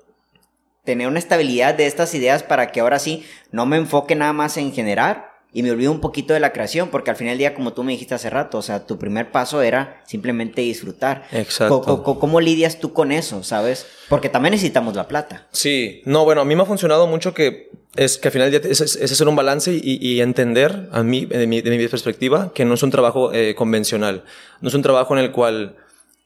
tener 0.84 1.08
una 1.08 1.18
estabilidad 1.18 1.74
de 1.74 1.86
estas 1.86 2.14
ideas 2.14 2.44
para 2.44 2.68
que 2.68 2.80
ahora 2.80 3.00
sí 3.00 3.26
no 3.50 3.66
me 3.66 3.76
enfoque 3.76 4.14
nada 4.14 4.32
más 4.32 4.56
en 4.56 4.72
generar, 4.72 5.31
y 5.54 5.62
me 5.62 5.70
olvido 5.70 5.92
un 5.92 6.00
poquito 6.00 6.32
de 6.32 6.40
la 6.40 6.52
creación, 6.52 6.88
porque 6.88 7.10
al 7.10 7.16
final 7.16 7.32
del 7.32 7.38
día, 7.38 7.54
como 7.54 7.74
tú 7.74 7.84
me 7.84 7.92
dijiste 7.92 8.14
hace 8.14 8.30
rato, 8.30 8.58
o 8.58 8.62
sea, 8.62 8.86
tu 8.86 8.98
primer 8.98 9.30
paso 9.30 9.60
era 9.60 10.02
simplemente 10.06 10.62
disfrutar. 10.62 11.26
Exacto. 11.30 12.02
¿Cómo, 12.02 12.40
lidias 12.40 12.80
tú 12.80 12.92
con 12.92 13.12
eso, 13.12 13.42
sabes? 13.42 13.86
Porque 14.08 14.30
también 14.30 14.52
necesitamos 14.52 14.96
la 14.96 15.06
plata. 15.08 15.46
Sí, 15.52 16.02
no, 16.06 16.24
bueno, 16.24 16.40
a 16.40 16.44
mí 16.44 16.56
me 16.56 16.62
ha 16.62 16.66
funcionado 16.66 17.06
mucho 17.06 17.34
que 17.34 17.70
es 17.96 18.16
que 18.16 18.28
al 18.28 18.32
final 18.32 18.50
del 18.50 18.62
día 18.62 18.70
es, 18.70 18.80
hacer 18.80 19.28
un 19.28 19.36
balance 19.36 19.78
y, 19.82 20.20
entender, 20.20 20.88
a 20.90 21.02
mí, 21.02 21.26
de 21.26 21.46
mi, 21.46 21.60
de 21.60 21.76
mi 21.76 21.88
perspectiva, 21.88 22.52
que 22.54 22.64
no 22.64 22.74
es 22.74 22.82
un 22.82 22.90
trabajo 22.90 23.32
eh, 23.34 23.54
convencional. 23.54 24.24
No 24.62 24.68
es 24.68 24.74
un 24.74 24.82
trabajo 24.82 25.14
en 25.14 25.22
el 25.22 25.32
cual 25.32 25.76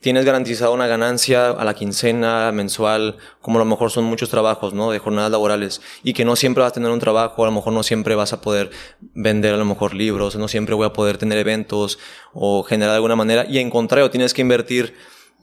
tienes 0.00 0.24
garantizado 0.24 0.72
una 0.72 0.86
ganancia 0.86 1.50
a 1.50 1.64
la 1.64 1.74
quincena, 1.74 2.52
mensual, 2.52 3.16
como 3.40 3.58
a 3.58 3.60
lo 3.60 3.64
mejor 3.64 3.90
son 3.90 4.04
muchos 4.04 4.28
trabajos, 4.28 4.74
¿no? 4.74 4.90
De 4.90 4.98
jornadas 4.98 5.30
laborales. 5.30 5.80
Y 6.02 6.12
que 6.12 6.24
no 6.24 6.36
siempre 6.36 6.62
vas 6.62 6.70
a 6.72 6.74
tener 6.74 6.90
un 6.90 7.00
trabajo, 7.00 7.42
a 7.42 7.46
lo 7.46 7.52
mejor 7.52 7.72
no 7.72 7.82
siempre 7.82 8.14
vas 8.14 8.32
a 8.32 8.40
poder 8.40 8.70
vender 9.00 9.54
a 9.54 9.56
lo 9.56 9.64
mejor 9.64 9.94
libros, 9.94 10.36
no 10.36 10.48
siempre 10.48 10.74
voy 10.74 10.86
a 10.86 10.92
poder 10.92 11.18
tener 11.18 11.38
eventos 11.38 11.98
o 12.32 12.62
generar 12.62 12.92
de 12.92 12.96
alguna 12.96 13.16
manera. 13.16 13.46
Y 13.48 13.58
en 13.58 13.70
contrario, 13.70 14.10
tienes 14.10 14.34
que 14.34 14.42
invertir 14.42 14.94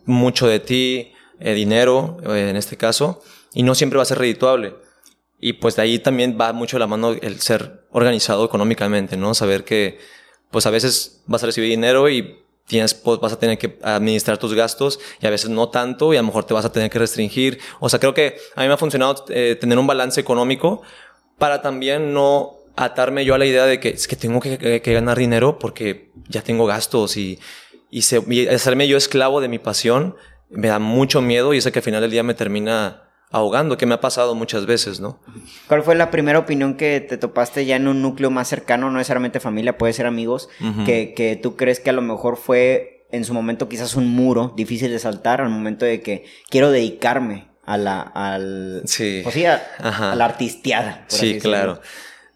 mucho 0.06 0.48
de 0.48 0.60
ti, 0.60 1.14
eh, 1.40 1.54
dinero, 1.54 2.18
eh, 2.24 2.50
en 2.50 2.56
este 2.56 2.78
caso, 2.78 3.22
y 3.54 3.64
no 3.64 3.76
siempre 3.76 3.98
va 3.98 4.04
a 4.04 4.06
ser 4.06 4.20
redituable. 4.20 4.76
Y 5.40 5.54
pues 5.54 5.76
de 5.76 5.82
ahí 5.82 6.00
también 6.00 6.38
va 6.40 6.54
mucho 6.54 6.80
la 6.80 6.88
mano 6.88 7.12
el 7.12 7.42
ser 7.42 7.86
organizado 7.92 8.46
económicamente, 8.46 9.18
¿no? 9.18 9.34
Saber 9.34 9.66
que, 9.66 10.00
pues 10.52 10.66
a 10.66 10.70
veces 10.70 11.24
vas 11.26 11.44
a 11.44 11.48
recibir 11.48 11.70
dinero 11.70 12.08
y 12.10 12.43
tienes, 12.68 12.94
pues, 12.94 13.20
vas 13.20 13.34
a 13.34 13.40
tener 13.40 13.58
que 13.58 13.78
administrar 13.82 14.38
tus 14.38 14.54
gastos 14.54 15.00
y 15.22 15.28
a 15.28 15.30
veces 15.30 15.50
no 15.50 15.70
tanto 15.70 16.14
y 16.14 16.18
a 16.18 16.22
lo 16.22 16.28
mejor 16.28 16.46
te 16.46 16.54
vas 16.54 16.66
a 16.66 16.72
tener 16.72 16.90
que 16.90 17.00
restringir. 17.00 17.60
O 17.80 17.90
sea, 17.90 18.00
creo 18.00 18.14
que 18.14 18.38
a 18.56 18.62
mí 18.62 18.68
me 18.68 18.74
ha 18.74 18.78
funcionado 18.78 19.26
eh, 19.30 19.58
tener 19.60 19.78
un 19.78 19.88
balance 19.88 20.20
económico 20.20 20.82
para 21.38 21.62
también 21.62 22.14
no 22.14 22.58
atarme 22.76 23.26
yo 23.26 23.36
a 23.36 23.38
la 23.38 23.46
idea 23.46 23.66
de 23.66 23.80
que 23.80 23.90
es 23.90 24.08
que 24.08 24.16
tengo 24.16 24.40
que, 24.40 24.82
ganar 24.84 25.18
dinero 25.18 25.60
porque 25.60 26.12
ya 26.28 26.42
tengo 26.42 26.66
gastos 26.66 27.18
y, 27.18 27.40
y, 27.92 28.04
se, 28.04 28.24
y 28.28 28.48
hacerme 28.48 28.88
yo 28.88 28.98
esclavo 28.98 29.42
de 29.42 29.48
mi 29.48 29.60
pasión 29.60 30.16
me 30.50 30.68
da 30.68 30.80
mucho 30.80 31.22
miedo 31.22 31.54
y 31.54 31.62
sé 31.62 31.72
que 31.72 31.80
al 31.80 31.84
final 31.84 32.02
del 32.02 32.12
día 32.12 32.24
me 32.24 32.34
termina 32.34 33.03
ahogando, 33.34 33.78
que 33.78 33.88
me 33.88 33.96
ha 33.96 34.00
pasado 34.00 34.36
muchas 34.36 34.68
veces, 34.68 35.00
¿no? 35.00 35.20
¿Cuál 35.68 35.82
fue 35.82 35.96
la 35.96 36.12
primera 36.12 36.38
opinión 36.38 36.76
que 36.78 37.02
te 37.02 37.18
topaste 37.18 37.66
ya 37.66 37.76
en 37.76 37.88
un 37.88 38.02
núcleo 38.02 38.30
más 38.30 38.48
cercano, 38.48 38.92
no 38.92 38.98
necesariamente 38.98 39.40
familia, 39.40 39.78
puede 39.78 39.92
ser 39.92 40.06
amigos, 40.06 40.50
que, 40.86 41.14
que 41.16 41.36
tú 41.36 41.58
crees 41.58 41.80
que 41.80 41.90
a 41.90 41.94
lo 41.94 42.04
mejor 42.04 42.38
fue 42.38 43.08
en 43.12 43.26
su 43.26 43.34
momento 43.34 43.68
quizás 43.68 43.96
un 43.96 44.08
muro 44.08 44.54
difícil 44.56 44.92
de 44.92 45.00
saltar 45.00 45.42
al 45.42 45.50
momento 45.50 45.84
de 45.84 46.02
que 46.02 46.26
quiero 46.50 46.70
dedicarme 46.70 47.48
a 47.66 47.78
la, 47.78 48.02
al, 48.02 48.84
sí. 48.86 49.22
Pues 49.24 49.34
sí, 49.34 49.46
a, 49.46 49.64
la 50.16 50.26
artisteada. 50.26 51.06
sí, 51.08 51.40
claro. 51.40 51.82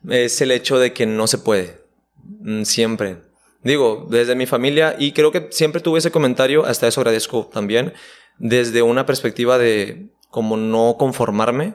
Es 0.09 0.41
el 0.41 0.51
hecho 0.51 0.79
de 0.79 0.93
que 0.93 1.05
no 1.05 1.27
se 1.27 1.37
puede. 1.37 1.77
Mm, 2.23 2.63
siempre. 2.63 3.17
Digo, 3.61 4.07
desde 4.09 4.35
mi 4.35 4.47
familia, 4.47 4.95
y 4.97 5.11
creo 5.11 5.31
que 5.31 5.49
siempre 5.51 5.79
tuve 5.79 5.99
ese 5.99 6.09
comentario, 6.09 6.65
hasta 6.65 6.87
eso 6.87 7.01
agradezco 7.01 7.49
también, 7.53 7.93
desde 8.39 8.81
una 8.81 9.05
perspectiva 9.05 9.57
de, 9.57 10.09
como 10.37 10.55
no 10.55 10.97
conformarme, 10.99 11.73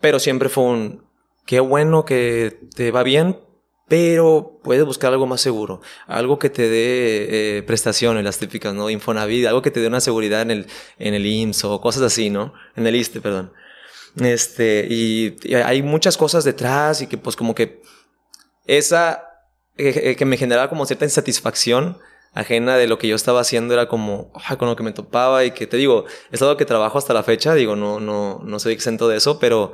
pero 0.00 0.18
siempre 0.18 0.48
fue 0.48 0.64
un, 0.64 1.04
qué 1.46 1.60
bueno 1.60 2.04
que 2.04 2.58
te 2.74 2.90
va 2.90 3.04
bien, 3.04 3.38
pero 3.86 4.58
puedes 4.64 4.84
buscar 4.84 5.12
algo 5.12 5.28
más 5.28 5.40
seguro, 5.40 5.80
algo 6.08 6.40
que 6.40 6.50
te 6.50 6.68
dé 6.68 7.58
eh, 7.58 7.62
prestaciones, 7.62 8.24
las 8.24 8.40
típicas, 8.40 8.74
¿no? 8.74 8.90
Infonavit, 8.90 9.46
algo 9.46 9.62
que 9.62 9.70
te 9.70 9.78
dé 9.78 9.86
una 9.86 10.00
seguridad 10.00 10.42
en 10.42 10.50
el, 10.50 10.66
en 10.98 11.14
el 11.14 11.24
IMSS 11.26 11.64
o 11.66 11.80
cosas 11.80 12.02
así, 12.02 12.28
¿no? 12.28 12.54
En 12.74 12.88
el 12.88 12.96
ISTE, 12.96 13.20
perdón. 13.20 13.52
Este, 14.20 14.88
y, 14.90 15.36
hay 15.54 15.80
muchas 15.82 16.16
cosas 16.16 16.42
detrás 16.42 17.02
y 17.02 17.06
que 17.06 17.18
pues 17.18 17.36
como 17.36 17.54
que 17.54 17.82
esa, 18.66 19.28
eh, 19.76 20.10
eh, 20.10 20.16
que 20.16 20.24
me 20.24 20.36
generaba 20.36 20.68
como 20.68 20.86
cierta 20.86 21.04
insatisfacción 21.04 21.98
ajena 22.36 22.76
de 22.76 22.86
lo 22.86 22.98
que 22.98 23.08
yo 23.08 23.16
estaba 23.16 23.40
haciendo 23.40 23.74
era 23.74 23.88
como 23.88 24.30
con 24.58 24.68
lo 24.68 24.76
que 24.76 24.82
me 24.82 24.92
topaba 24.92 25.44
y 25.44 25.50
que 25.52 25.66
te 25.66 25.76
digo, 25.76 26.04
es 26.30 26.40
algo 26.42 26.56
que 26.56 26.66
trabajo 26.66 26.98
hasta 26.98 27.14
la 27.14 27.22
fecha, 27.22 27.54
digo, 27.54 27.74
no, 27.74 27.98
no, 27.98 28.40
no 28.44 28.58
soy 28.58 28.74
exento 28.74 29.08
de 29.08 29.16
eso, 29.16 29.38
pero 29.38 29.72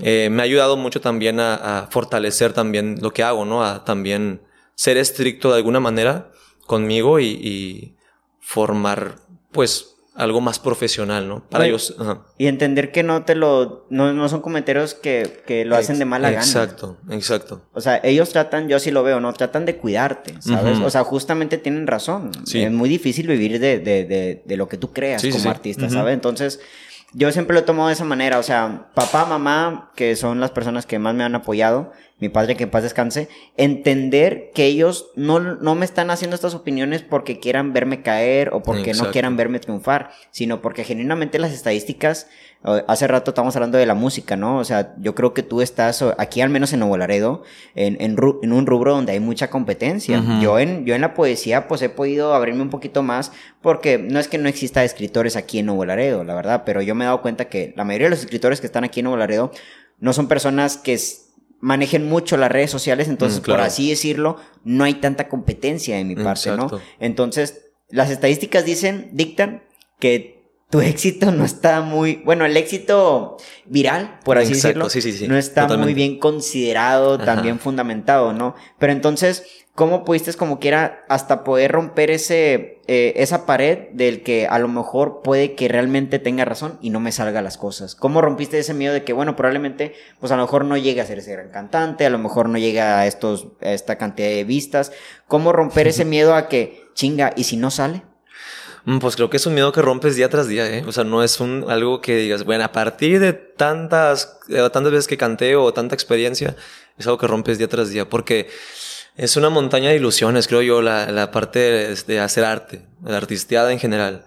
eh, 0.00 0.28
me 0.30 0.42
ha 0.42 0.44
ayudado 0.44 0.76
mucho 0.76 1.00
también 1.00 1.38
a, 1.40 1.86
fortalecer 1.90 2.54
también 2.54 2.98
lo 3.02 3.12
que 3.12 3.22
hago, 3.22 3.44
¿no? 3.44 3.62
A 3.62 3.84
también 3.84 4.40
ser 4.74 4.96
estricto 4.96 5.50
de 5.50 5.56
alguna 5.56 5.78
manera 5.78 6.32
conmigo 6.66 7.20
y 7.20 7.94
formar, 8.40 9.16
pues, 9.52 9.93
algo 10.14 10.40
más 10.40 10.58
profesional, 10.58 11.28
¿no? 11.28 11.42
Para 11.48 11.66
ellos. 11.66 11.94
Y 12.38 12.46
entender 12.46 12.92
que 12.92 13.02
no 13.02 13.24
te 13.24 13.34
lo. 13.34 13.86
No, 13.90 14.28
son 14.28 14.40
comentarios 14.40 14.94
que, 14.94 15.42
que 15.46 15.64
lo 15.64 15.76
hacen 15.76 15.98
de 15.98 16.04
mala 16.04 16.30
gana. 16.30 16.44
Exacto, 16.44 16.98
exacto. 17.10 17.62
O 17.72 17.80
sea, 17.80 18.00
ellos 18.04 18.30
tratan, 18.30 18.68
yo 18.68 18.78
sí 18.78 18.90
lo 18.90 19.02
veo, 19.02 19.20
¿no? 19.20 19.32
Tratan 19.32 19.66
de 19.66 19.76
cuidarte, 19.76 20.34
¿sabes? 20.40 20.78
O 20.78 20.90
sea, 20.90 21.04
justamente 21.04 21.58
tienen 21.58 21.86
razón. 21.86 22.30
Es 22.52 22.70
muy 22.70 22.88
difícil 22.88 23.26
vivir 23.26 23.58
de, 23.58 23.78
de, 23.78 24.04
de, 24.04 24.42
de 24.44 24.56
lo 24.56 24.68
que 24.68 24.76
tú 24.76 24.92
creas 24.92 25.22
como 25.22 25.50
artista, 25.50 25.88
¿sabes? 25.90 26.14
Entonces. 26.14 26.60
Yo 27.16 27.30
siempre 27.30 27.54
lo 27.54 27.60
he 27.60 27.62
tomado 27.62 27.86
de 27.86 27.94
esa 27.94 28.04
manera, 28.04 28.40
o 28.40 28.42
sea, 28.42 28.88
papá, 28.92 29.24
mamá, 29.24 29.92
que 29.94 30.16
son 30.16 30.40
las 30.40 30.50
personas 30.50 30.84
que 30.84 30.98
más 30.98 31.14
me 31.14 31.22
han 31.22 31.36
apoyado, 31.36 31.92
mi 32.24 32.30
padre 32.30 32.56
que 32.56 32.64
en 32.64 32.70
paz 32.70 32.82
descanse, 32.82 33.28
entender 33.58 34.50
que 34.54 34.64
ellos 34.64 35.10
no, 35.14 35.40
no 35.40 35.74
me 35.74 35.84
están 35.84 36.10
haciendo 36.10 36.34
estas 36.34 36.54
opiniones 36.54 37.02
porque 37.02 37.38
quieran 37.38 37.74
verme 37.74 38.00
caer 38.00 38.48
o 38.54 38.62
porque 38.62 38.94
no 38.94 39.10
quieran 39.10 39.36
verme 39.36 39.60
triunfar, 39.60 40.10
sino 40.30 40.62
porque 40.62 40.84
genuinamente 40.84 41.38
las 41.38 41.52
estadísticas, 41.52 42.28
hace 42.88 43.06
rato 43.06 43.32
estamos 43.32 43.54
hablando 43.56 43.76
de 43.76 43.84
la 43.84 43.94
música, 43.94 44.36
¿no? 44.36 44.56
O 44.56 44.64
sea, 44.64 44.94
yo 44.98 45.14
creo 45.14 45.34
que 45.34 45.42
tú 45.42 45.60
estás 45.60 46.02
aquí 46.16 46.40
al 46.40 46.48
menos 46.48 46.72
en 46.72 46.80
Nuevo 46.80 46.96
Laredo, 46.96 47.42
en, 47.74 48.00
en, 48.00 48.16
en 48.42 48.52
un 48.54 48.66
rubro 48.66 48.94
donde 48.94 49.12
hay 49.12 49.20
mucha 49.20 49.50
competencia. 49.50 50.22
Yo, 50.40 50.58
en, 50.58 50.86
yo 50.86 50.94
en 50.94 51.02
la 51.02 51.12
poesía 51.12 51.68
pues 51.68 51.82
he 51.82 51.90
podido 51.90 52.32
abrirme 52.32 52.62
un 52.62 52.70
poquito 52.70 53.02
más 53.02 53.32
porque 53.60 53.98
no 53.98 54.18
es 54.18 54.28
que 54.28 54.38
no 54.38 54.48
exista 54.48 54.82
escritores 54.82 55.36
aquí 55.36 55.58
en 55.58 55.66
Nuevo 55.66 55.84
Laredo, 55.84 56.24
la 56.24 56.34
verdad, 56.34 56.62
pero 56.64 56.80
yo 56.80 56.94
me 56.94 57.04
he 57.04 57.06
dado 57.06 57.20
cuenta 57.20 57.50
que 57.50 57.74
la 57.76 57.84
mayoría 57.84 58.06
de 58.06 58.12
los 58.12 58.20
escritores 58.20 58.62
que 58.62 58.66
están 58.66 58.84
aquí 58.84 59.00
en 59.00 59.04
Nuevo 59.04 59.18
Laredo 59.18 59.52
no 59.98 60.14
son 60.14 60.26
personas 60.26 60.78
que 60.78 60.94
manejen 61.64 62.06
mucho 62.06 62.36
las 62.36 62.52
redes 62.52 62.70
sociales, 62.70 63.08
entonces, 63.08 63.40
mm, 63.40 63.44
por 63.44 63.60
así 63.62 63.88
decirlo, 63.88 64.36
no 64.64 64.84
hay 64.84 64.94
tanta 64.94 65.30
competencia 65.30 65.96
de 65.96 66.04
mi 66.04 66.14
parte, 66.14 66.50
¿no? 66.54 66.70
Entonces, 67.00 67.70
las 67.88 68.10
estadísticas 68.10 68.66
dicen, 68.66 69.08
dictan 69.12 69.62
que 69.98 70.43
tu 70.70 70.80
éxito 70.80 71.30
no 71.30 71.44
está 71.44 71.82
muy, 71.82 72.16
bueno, 72.24 72.44
el 72.44 72.56
éxito 72.56 73.36
viral, 73.66 74.18
por 74.24 74.38
así 74.38 74.54
decirlo, 74.54 74.88
no 75.28 75.36
está 75.36 75.68
muy 75.76 75.94
bien 75.94 76.18
considerado, 76.18 77.18
también 77.18 77.60
fundamentado, 77.60 78.32
¿no? 78.32 78.56
Pero 78.80 78.92
entonces, 78.92 79.44
¿cómo 79.74 80.04
pudiste 80.04 80.32
como 80.34 80.58
quiera 80.58 81.04
hasta 81.08 81.44
poder 81.44 81.70
romper 81.70 82.10
ese, 82.10 82.80
eh, 82.88 83.12
esa 83.16 83.46
pared 83.46 83.90
del 83.92 84.22
que 84.24 84.48
a 84.48 84.58
lo 84.58 84.66
mejor 84.66 85.20
puede 85.22 85.54
que 85.54 85.68
realmente 85.68 86.18
tenga 86.18 86.44
razón 86.44 86.78
y 86.80 86.90
no 86.90 86.98
me 86.98 87.12
salga 87.12 87.40
las 87.40 87.56
cosas? 87.56 87.94
¿Cómo 87.94 88.20
rompiste 88.20 88.58
ese 88.58 88.74
miedo 88.74 88.94
de 88.94 89.04
que, 89.04 89.12
bueno, 89.12 89.36
probablemente, 89.36 89.94
pues 90.18 90.32
a 90.32 90.36
lo 90.36 90.42
mejor 90.42 90.64
no 90.64 90.76
llegue 90.76 91.00
a 91.00 91.06
ser 91.06 91.18
ese 91.18 91.32
gran 91.32 91.50
cantante, 91.50 92.04
a 92.04 92.10
lo 92.10 92.18
mejor 92.18 92.48
no 92.48 92.58
llega 92.58 92.98
a 92.98 93.06
estos, 93.06 93.48
esta 93.60 93.96
cantidad 93.96 94.28
de 94.28 94.44
vistas? 94.44 94.90
¿Cómo 95.28 95.52
romper 95.52 95.86
ese 95.88 96.04
miedo 96.04 96.34
a 96.34 96.48
que, 96.48 96.88
chinga, 96.94 97.32
¿y 97.36 97.44
si 97.44 97.56
no 97.56 97.70
sale? 97.70 98.02
Mm, 98.86 98.98
pues 98.98 99.16
creo 99.16 99.30
que 99.30 99.38
es 99.38 99.46
un 99.46 99.54
miedo 99.54 99.72
que 99.72 99.80
rompes 99.80 100.16
día 100.16 100.28
tras 100.28 100.46
día, 100.46 100.68
¿eh? 100.68 100.84
O 100.86 100.92
sea, 100.92 101.04
no 101.04 101.22
es 101.22 101.40
algo 101.40 102.00
que 102.00 102.16
digas, 102.16 102.44
bueno, 102.44 102.64
a 102.64 102.72
partir 102.72 103.18
de 103.18 103.32
tantas, 103.32 104.38
tantas 104.48 104.90
veces 104.90 105.06
que 105.06 105.16
canté 105.16 105.56
o 105.56 105.72
tanta 105.72 105.94
experiencia, 105.94 106.54
es 106.98 107.06
algo 107.06 107.18
que 107.18 107.26
rompes 107.26 107.58
día 107.58 107.68
tras 107.68 107.88
día, 107.90 108.08
porque 108.08 108.50
es 109.16 109.36
una 109.36 109.48
montaña 109.48 109.90
de 109.90 109.96
ilusiones, 109.96 110.48
creo 110.48 110.62
yo, 110.62 110.82
la, 110.82 111.10
la 111.10 111.30
parte 111.30 111.94
de, 112.06 112.20
hacer 112.20 112.44
arte, 112.44 112.86
la 113.02 113.16
artisteada 113.16 113.72
en 113.72 113.78
general. 113.78 114.26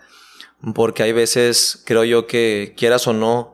Porque 0.73 1.03
hay 1.03 1.11
veces, 1.11 1.83
creo 1.85 2.03
yo, 2.03 2.25
que 2.25 2.73
quieras 2.75 3.05
o 3.07 3.13
no, 3.13 3.53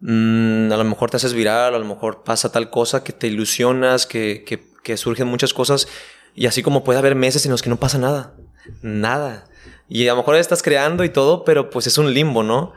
mm, 0.00 0.72
a 0.72 0.76
lo 0.76 0.84
mejor 0.84 1.10
te 1.10 1.18
haces 1.18 1.34
viral, 1.34 1.74
a 1.74 1.78
lo 1.78 1.84
mejor 1.84 2.24
pasa 2.24 2.50
tal 2.50 2.70
cosa 2.70 3.04
que 3.04 3.12
te 3.12 3.28
ilusionas, 3.28 4.06
que, 4.06 4.44
que 4.82 4.96
surgen 4.96 5.28
muchas 5.28 5.54
cosas, 5.54 5.86
y 6.34 6.46
así 6.46 6.62
como 6.62 6.82
puede 6.82 6.98
haber 6.98 7.14
meses 7.14 7.44
en 7.46 7.52
los 7.52 7.62
que 7.62 7.70
no 7.70 7.78
pasa 7.78 7.98
nada, 7.98 8.34
nada. 8.82 9.46
Y 9.88 10.08
a 10.08 10.12
lo 10.12 10.18
mejor 10.18 10.36
estás 10.36 10.62
creando 10.62 11.04
y 11.04 11.08
todo, 11.08 11.44
pero 11.44 11.70
pues 11.70 11.86
es 11.86 11.98
un 11.98 12.12
limbo, 12.12 12.42
¿no? 12.42 12.72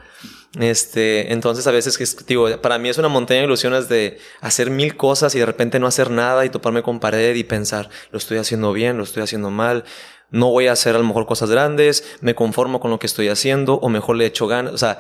Este, 0.58 1.32
entonces 1.32 1.67
a 1.67 1.72
veces, 1.72 1.98
que 1.98 2.06
digo, 2.26 2.50
para 2.62 2.80
mí 2.80 2.89
es 2.89 2.98
una 2.98 3.08
montaña 3.08 3.41
de 3.41 3.45
ilusiones 3.45 3.88
de 3.88 4.17
hacer 4.41 4.72
mil 4.72 4.98
cosas 4.98 5.36
y 5.36 5.39
de 5.39 5.45
repente 5.45 5.80
no 5.80 5.86
hacer 5.86 6.10
nada 6.10 6.43
y 6.43 6.50
toparme 6.50 6.82
con 6.82 7.00
pared 7.00 7.36
y 7.36 7.43
pensar, 7.43 7.89
lo 8.12 8.17
estoy 8.17 8.39
haciendo 8.39 8.74
bien, 8.74 8.98
lo 8.98 9.04
estoy 9.04 9.22
haciendo 9.22 9.52
mal, 9.52 9.84
no 10.32 10.50
voy 10.50 10.67
a 10.67 10.72
hacer 10.72 10.95
a 10.95 11.00
lo 11.00 11.06
mejor 11.06 11.28
cosas 11.28 11.52
grandes, 11.52 12.04
me 12.22 12.34
conformo 12.34 12.80
con 12.80 12.89
lo 12.89 12.98
que 12.98 13.06
estoy 13.06 13.28
haciendo 13.28 13.76
o 13.76 13.89
mejor 13.89 14.15
le 14.15 14.26
echo 14.26 14.48
ganas, 14.48 14.74
o 14.74 14.78
sea, 14.78 15.00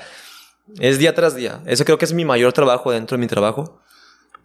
es 0.77 0.99
día 0.99 1.15
tras 1.15 1.35
día. 1.35 1.61
Ese 1.65 1.83
creo 1.83 1.97
que 1.97 2.05
es 2.05 2.13
mi 2.13 2.25
mayor 2.25 2.53
trabajo 2.53 2.91
dentro 2.91 3.17
de 3.17 3.21
mi 3.21 3.27
trabajo, 3.27 3.81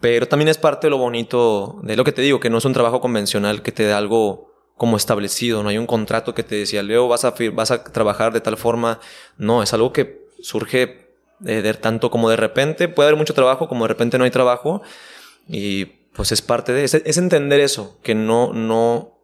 pero 0.00 0.26
también 0.26 0.48
es 0.48 0.56
parte 0.56 0.86
de 0.86 0.90
lo 0.90 0.98
bonito 0.98 1.80
de 1.82 1.96
lo 1.96 2.04
que 2.04 2.12
te 2.12 2.22
digo, 2.22 2.40
que 2.40 2.48
no 2.48 2.58
es 2.58 2.64
un 2.64 2.72
trabajo 2.72 3.02
convencional 3.02 3.62
que 3.62 3.72
te 3.72 3.84
da 3.86 3.98
algo 3.98 4.53
como 4.76 4.96
establecido, 4.96 5.62
no 5.62 5.68
hay 5.68 5.78
un 5.78 5.86
contrato 5.86 6.34
que 6.34 6.42
te 6.42 6.56
decía, 6.56 6.82
Leo, 6.82 7.08
vas 7.08 7.24
a, 7.24 7.34
vas 7.52 7.70
a 7.70 7.84
trabajar 7.84 8.32
de 8.32 8.40
tal 8.40 8.56
forma, 8.56 9.00
no, 9.38 9.62
es 9.62 9.72
algo 9.72 9.92
que 9.92 10.24
surge 10.42 11.04
de, 11.38 11.74
tanto 11.74 12.10
como 12.10 12.28
de 12.30 12.36
repente, 12.36 12.88
puede 12.88 13.08
haber 13.08 13.18
mucho 13.18 13.34
trabajo, 13.34 13.68
como 13.68 13.84
de 13.84 13.88
repente 13.88 14.18
no 14.18 14.24
hay 14.24 14.30
trabajo, 14.30 14.82
y 15.46 15.84
pues 16.14 16.32
es 16.32 16.42
parte 16.42 16.72
de, 16.72 16.84
es, 16.84 16.94
es 16.94 17.18
entender 17.18 17.60
eso, 17.60 17.98
que 18.02 18.14
no, 18.14 18.52
no, 18.52 19.18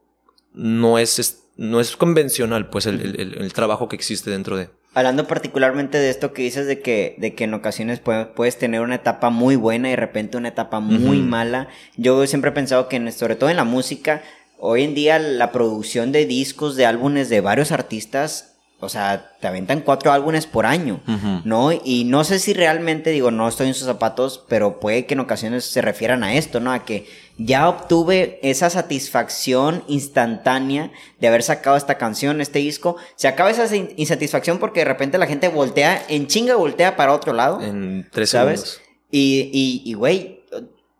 no 0.52 0.98
es, 0.98 1.48
no 1.56 1.80
es 1.80 1.96
convencional, 1.96 2.68
pues 2.70 2.86
el, 2.86 3.00
el, 3.00 3.38
el, 3.38 3.52
trabajo 3.52 3.88
que 3.88 3.96
existe 3.96 4.30
dentro 4.30 4.56
de. 4.56 4.70
Hablando 4.92 5.26
particularmente 5.26 5.98
de 5.98 6.10
esto 6.10 6.32
que 6.32 6.42
dices 6.42 6.66
de 6.66 6.80
que, 6.80 7.14
de 7.18 7.34
que 7.34 7.44
en 7.44 7.54
ocasiones 7.54 8.00
puedes, 8.00 8.58
tener 8.58 8.80
una 8.80 8.96
etapa 8.96 9.30
muy 9.30 9.54
buena 9.54 9.88
y 9.88 9.92
de 9.92 9.96
repente 9.96 10.36
una 10.36 10.48
etapa 10.48 10.80
muy 10.80 11.18
mala. 11.20 11.68
Yo 11.96 12.26
siempre 12.26 12.50
he 12.50 12.54
pensado 12.54 12.88
que 12.88 13.12
sobre 13.12 13.36
todo 13.36 13.50
en 13.50 13.56
la 13.56 13.64
música, 13.64 14.22
hoy 14.60 14.84
en 14.84 14.94
día 14.94 15.18
la 15.18 15.52
producción 15.52 16.12
de 16.12 16.26
discos, 16.26 16.76
de 16.76 16.86
álbumes 16.86 17.28
de 17.28 17.40
varios 17.40 17.72
artistas 17.72 18.50
o 18.82 18.88
sea, 18.88 19.32
te 19.40 19.46
aventan 19.46 19.80
cuatro 19.80 20.10
álbumes 20.10 20.46
por 20.46 20.64
año, 20.64 21.00
¿no? 21.44 21.70
Y 21.70 22.04
no 22.04 22.24
sé 22.24 22.38
si 22.38 22.54
realmente, 22.54 23.10
digo, 23.10 23.30
no 23.30 23.46
estoy 23.46 23.68
en 23.68 23.74
sus 23.74 23.86
zapatos, 23.86 24.42
pero 24.48 24.80
puede 24.80 25.04
que 25.04 25.12
en 25.12 25.20
ocasiones 25.20 25.66
se 25.66 25.82
refieran 25.82 26.24
a 26.24 26.34
esto, 26.34 26.60
¿no? 26.60 26.72
A 26.72 26.86
que 26.86 27.06
ya 27.36 27.68
obtuve 27.68 28.40
esa 28.42 28.70
satisfacción 28.70 29.84
instantánea 29.86 30.90
de 31.20 31.28
haber 31.28 31.42
sacado 31.42 31.76
esta 31.76 31.98
canción, 31.98 32.40
este 32.40 32.60
disco. 32.60 32.96
Se 33.16 33.28
acaba 33.28 33.50
esa 33.50 33.68
insatisfacción 33.76 34.58
porque 34.58 34.80
de 34.80 34.86
repente 34.86 35.18
la 35.18 35.26
gente 35.26 35.48
voltea, 35.48 36.02
en 36.08 36.26
chinga 36.26 36.56
voltea 36.56 36.96
para 36.96 37.12
otro 37.12 37.34
lado. 37.34 37.60
En 37.60 38.08
tres 38.10 38.30
¿sabes? 38.30 38.60
segundos. 38.60 38.90
Y, 39.10 39.82
y, 39.84 39.92
güey, 39.92 40.39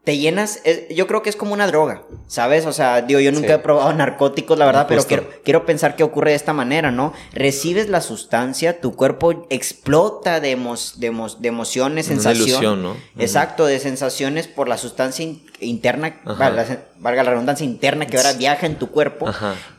te 0.04 0.16
llenas, 0.16 0.60
yo 0.88 1.06
creo 1.06 1.22
que 1.22 1.28
es 1.28 1.36
como 1.36 1.52
una 1.52 1.66
droga, 1.66 2.02
¿sabes? 2.26 2.64
O 2.64 2.72
sea, 2.72 3.02
digo, 3.02 3.20
yo 3.20 3.32
nunca 3.32 3.54
he 3.54 3.58
probado 3.58 3.92
narcóticos, 3.92 4.58
la 4.58 4.64
verdad, 4.64 4.86
pero 4.88 5.04
quiero, 5.04 5.28
quiero 5.44 5.66
pensar 5.66 5.94
que 5.94 6.02
ocurre 6.02 6.30
de 6.30 6.36
esta 6.36 6.54
manera, 6.54 6.90
¿no? 6.90 7.12
Recibes 7.32 7.90
la 7.90 8.00
sustancia, 8.00 8.80
tu 8.80 8.94
cuerpo 8.94 9.46
explota 9.50 10.40
de, 10.40 10.56
de, 10.96 11.28
de 11.38 11.48
emociones, 11.48 12.06
sensaciones. 12.06 12.78
¿no? 12.78 12.96
Exacto, 13.18 13.66
de 13.66 13.78
sensaciones 13.78 14.48
por 14.48 14.68
la 14.68 14.78
sustancia 14.78 15.26
interna, 15.60 16.18
valga, 16.24 17.22
la 17.22 17.30
redundancia 17.30 17.66
interna 17.66 18.06
que 18.06 18.16
ahora 18.16 18.32
viaja 18.32 18.64
en 18.66 18.78
tu 18.78 18.90
cuerpo. 18.90 19.26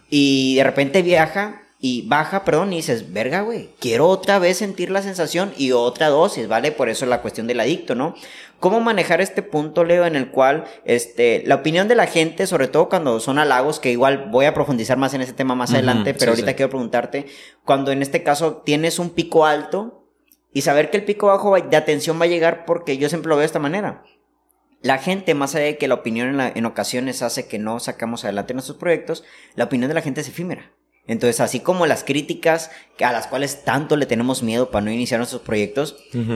Y 0.09 0.55
de 0.55 0.63
repente 0.63 1.01
viaja 1.01 1.63
y 1.83 2.03
baja, 2.07 2.45
perdón, 2.45 2.73
y 2.73 2.75
dices, 2.75 3.11
verga, 3.11 3.41
güey, 3.41 3.71
quiero 3.79 4.07
otra 4.07 4.37
vez 4.37 4.57
sentir 4.57 4.91
la 4.91 5.01
sensación 5.01 5.51
y 5.57 5.71
otra 5.71 6.09
dosis, 6.09 6.47
¿vale? 6.47 6.71
Por 6.71 6.89
eso 6.89 7.05
es 7.05 7.09
la 7.09 7.23
cuestión 7.23 7.47
del 7.47 7.59
adicto, 7.59 7.95
¿no? 7.95 8.13
¿Cómo 8.61 8.79
manejar 8.79 9.21
este 9.21 9.41
punto, 9.41 9.83
Leo, 9.83 10.05
en 10.05 10.15
el 10.15 10.29
cual 10.29 10.65
este, 10.85 11.41
la 11.47 11.55
opinión 11.55 11.87
de 11.87 11.95
la 11.95 12.05
gente, 12.05 12.45
sobre 12.45 12.67
todo 12.67 12.89
cuando 12.89 13.19
son 13.19 13.39
halagos, 13.39 13.79
que 13.79 13.91
igual 13.91 14.27
voy 14.29 14.45
a 14.45 14.53
profundizar 14.53 14.99
más 14.99 15.15
en 15.15 15.21
ese 15.21 15.33
tema 15.33 15.55
más 15.55 15.73
adelante, 15.73 16.13
pero 16.13 16.31
ahorita 16.31 16.53
quiero 16.53 16.69
preguntarte, 16.69 17.25
cuando 17.65 17.91
en 17.91 18.03
este 18.03 18.21
caso 18.21 18.57
tienes 18.57 18.99
un 18.99 19.09
pico 19.09 19.47
alto 19.47 20.05
y 20.53 20.61
saber 20.61 20.91
que 20.91 20.97
el 20.97 21.05
pico 21.05 21.25
bajo 21.25 21.59
de 21.59 21.75
atención 21.75 22.21
va 22.21 22.25
a 22.25 22.27
llegar 22.27 22.65
porque 22.65 22.99
yo 22.99 23.09
siempre 23.09 23.29
lo 23.29 23.35
veo 23.35 23.41
de 23.41 23.47
esta 23.47 23.57
manera. 23.57 24.03
La 24.83 24.99
gente, 24.99 25.33
más 25.33 25.55
allá 25.55 25.65
de 25.65 25.77
que 25.79 25.87
la 25.87 25.95
opinión 25.95 26.39
en, 26.39 26.51
en 26.55 26.65
ocasiones 26.67 27.23
hace 27.23 27.47
que 27.47 27.57
no 27.57 27.79
sacamos 27.79 28.25
adelante 28.25 28.53
nuestros 28.53 28.77
proyectos, 28.77 29.23
la 29.55 29.63
opinión 29.63 29.87
de 29.87 29.95
la 29.95 30.01
gente 30.03 30.21
es 30.21 30.27
efímera. 30.27 30.71
Entonces, 31.07 31.39
así 31.39 31.59
como 31.59 31.87
las 31.87 32.03
críticas 32.03 32.69
a 33.03 33.11
las 33.11 33.27
cuales 33.27 33.63
tanto 33.63 33.95
le 33.97 34.05
tenemos 34.05 34.43
miedo 34.43 34.69
para 34.69 34.85
no 34.85 34.91
iniciar 34.91 35.19
nuestros 35.19 35.41
proyectos, 35.41 35.95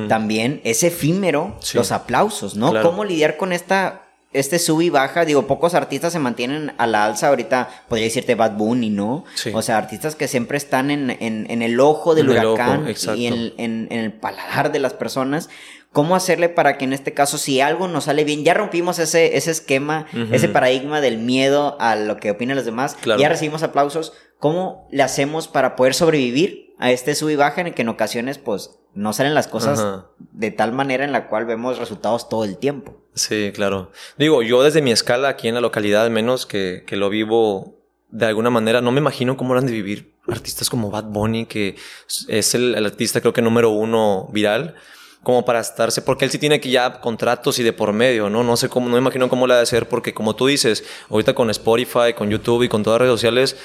también 0.10 0.62
es 0.64 0.84
efímero 0.84 1.60
los 1.74 1.92
aplausos, 1.92 2.56
¿no? 2.56 2.82
¿Cómo 2.82 3.06
lidiar 3.06 3.38
con 3.38 3.54
esta 3.54 4.02
este 4.36 4.60
sub 4.60 4.82
y 4.82 4.90
baja, 4.90 5.26
digo, 5.26 5.48
pocos 5.48 5.74
artistas 5.76 6.12
se 6.12 6.20
mantienen 6.20 6.74
a 6.78 6.88
la 6.88 7.06
alza. 7.06 7.30
Ahorita 7.30 7.70
podría 7.88 8.06
decirte 8.06 8.36
Bad 8.36 8.58
Bunny, 8.58 8.90
¿no? 8.90 9.24
O 9.54 9.62
sea, 9.62 9.78
artistas 9.78 10.16
que 10.16 10.28
siempre 10.28 10.58
están 10.58 10.92
en, 10.92 11.10
en, 11.10 11.62
el 11.62 11.80
ojo 11.80 12.16
del 12.16 12.30
huracán 12.30 12.86
y 13.16 13.28
en, 13.28 13.54
en, 13.58 13.88
el 13.90 14.14
paladar 14.14 14.72
de 14.72 14.80
las 14.80 14.94
personas. 14.94 15.50
Cómo 15.92 16.18
hacerle 16.18 16.50
para 16.50 16.78
que 16.78 16.84
en 16.84 16.92
este 16.92 17.14
caso, 17.14 17.38
si 17.38 17.62
algo 17.62 17.88
nos 17.88 18.04
sale 18.04 18.26
bien, 18.26 18.44
ya 18.44 18.54
rompimos 18.54 19.00
ese, 19.00 19.38
ese 19.38 19.52
esquema, 19.52 20.08
ese 20.34 20.50
paradigma 20.50 21.00
del 21.00 21.18
miedo 21.18 21.78
a 21.80 21.96
lo 21.96 22.18
que 22.18 22.32
opinan 22.32 22.58
los 22.58 22.66
demás, 22.66 22.98
ya 23.18 23.30
recibimos 23.30 23.64
aplausos, 23.64 24.12
¿cómo 24.40 24.88
le 24.92 25.04
hacemos 25.04 25.48
para 25.48 25.76
poder 25.76 25.94
sobrevivir 25.94 26.74
a 26.78 26.92
este 26.92 27.16
sub 27.16 27.30
y 27.30 27.36
baja 27.36 27.62
en 27.62 27.68
el 27.68 27.74
que 27.74 27.84
en 27.84 27.90
ocasiones 27.90 28.38
pues 28.38 28.80
no 28.94 29.14
salen 29.14 29.34
las 29.34 29.48
cosas 29.48 30.06
de 30.32 30.52
tal 30.52 30.72
manera 30.72 31.04
en 31.04 31.12
la 31.12 31.28
cual 31.28 31.46
vemos 31.46 31.78
resultados 31.78 32.30
todo 32.30 32.46
el 32.46 32.58
tiempo? 32.58 33.02
Sí, 33.14 33.52
claro. 33.54 33.92
Digo, 34.18 34.42
yo 34.42 34.64
desde 34.64 34.82
mi 34.82 34.92
escala 34.92 35.30
aquí 35.30 35.48
en 35.48 35.56
la 35.56 35.62
localidad, 35.62 36.04
al 36.04 36.12
menos 36.12 36.46
que, 36.46 36.84
que 36.86 36.96
lo 36.96 37.10
vivo 37.10 37.76
de 38.10 38.26
alguna 38.26 38.50
manera, 38.50 38.82
no 38.82 38.92
me 38.92 39.00
imagino 39.00 39.36
cómo 39.38 39.54
eran 39.54 39.66
de 39.66 39.74
vivir 39.74 40.16
artistas 40.28 40.70
como 40.70 40.90
Bad 40.90 41.06
Bunny, 41.06 41.46
que 41.46 41.76
es 42.28 42.56
el, 42.56 42.76
el 42.76 42.86
artista 42.86 43.22
creo 43.22 43.34
que 43.34 43.42
número 43.42 43.70
uno 43.70 44.28
viral 44.32 44.76
como 45.26 45.44
para 45.44 45.60
estarse, 45.60 46.04
porque 46.04 46.24
él 46.24 46.32
sí 46.32 46.38
tiene 46.38 46.62
que 46.62 46.70
ya 46.70 47.02
contratos 47.02 47.58
y 47.58 47.64
de 47.64 47.74
por 47.74 47.92
medio, 47.94 48.30
¿no? 48.30 48.44
No 48.44 48.56
sé 48.56 48.70
cómo, 48.70 48.88
no 48.88 48.94
me 48.94 49.00
imagino 49.00 49.28
cómo 49.28 49.48
le 49.48 49.56
ha 49.56 49.58
de 49.58 49.64
hacer, 49.64 49.90
porque 49.90 50.14
como 50.14 50.36
tú 50.36 50.46
dices, 50.46 50.86
ahorita 51.10 51.34
con 51.34 51.50
Spotify, 51.50 52.14
con 52.16 52.30
YouTube 52.30 52.62
y 52.62 52.70
con 52.70 52.84
todas 52.84 53.00
las 53.00 53.08
redes 53.08 53.20
sociales, 53.20 53.58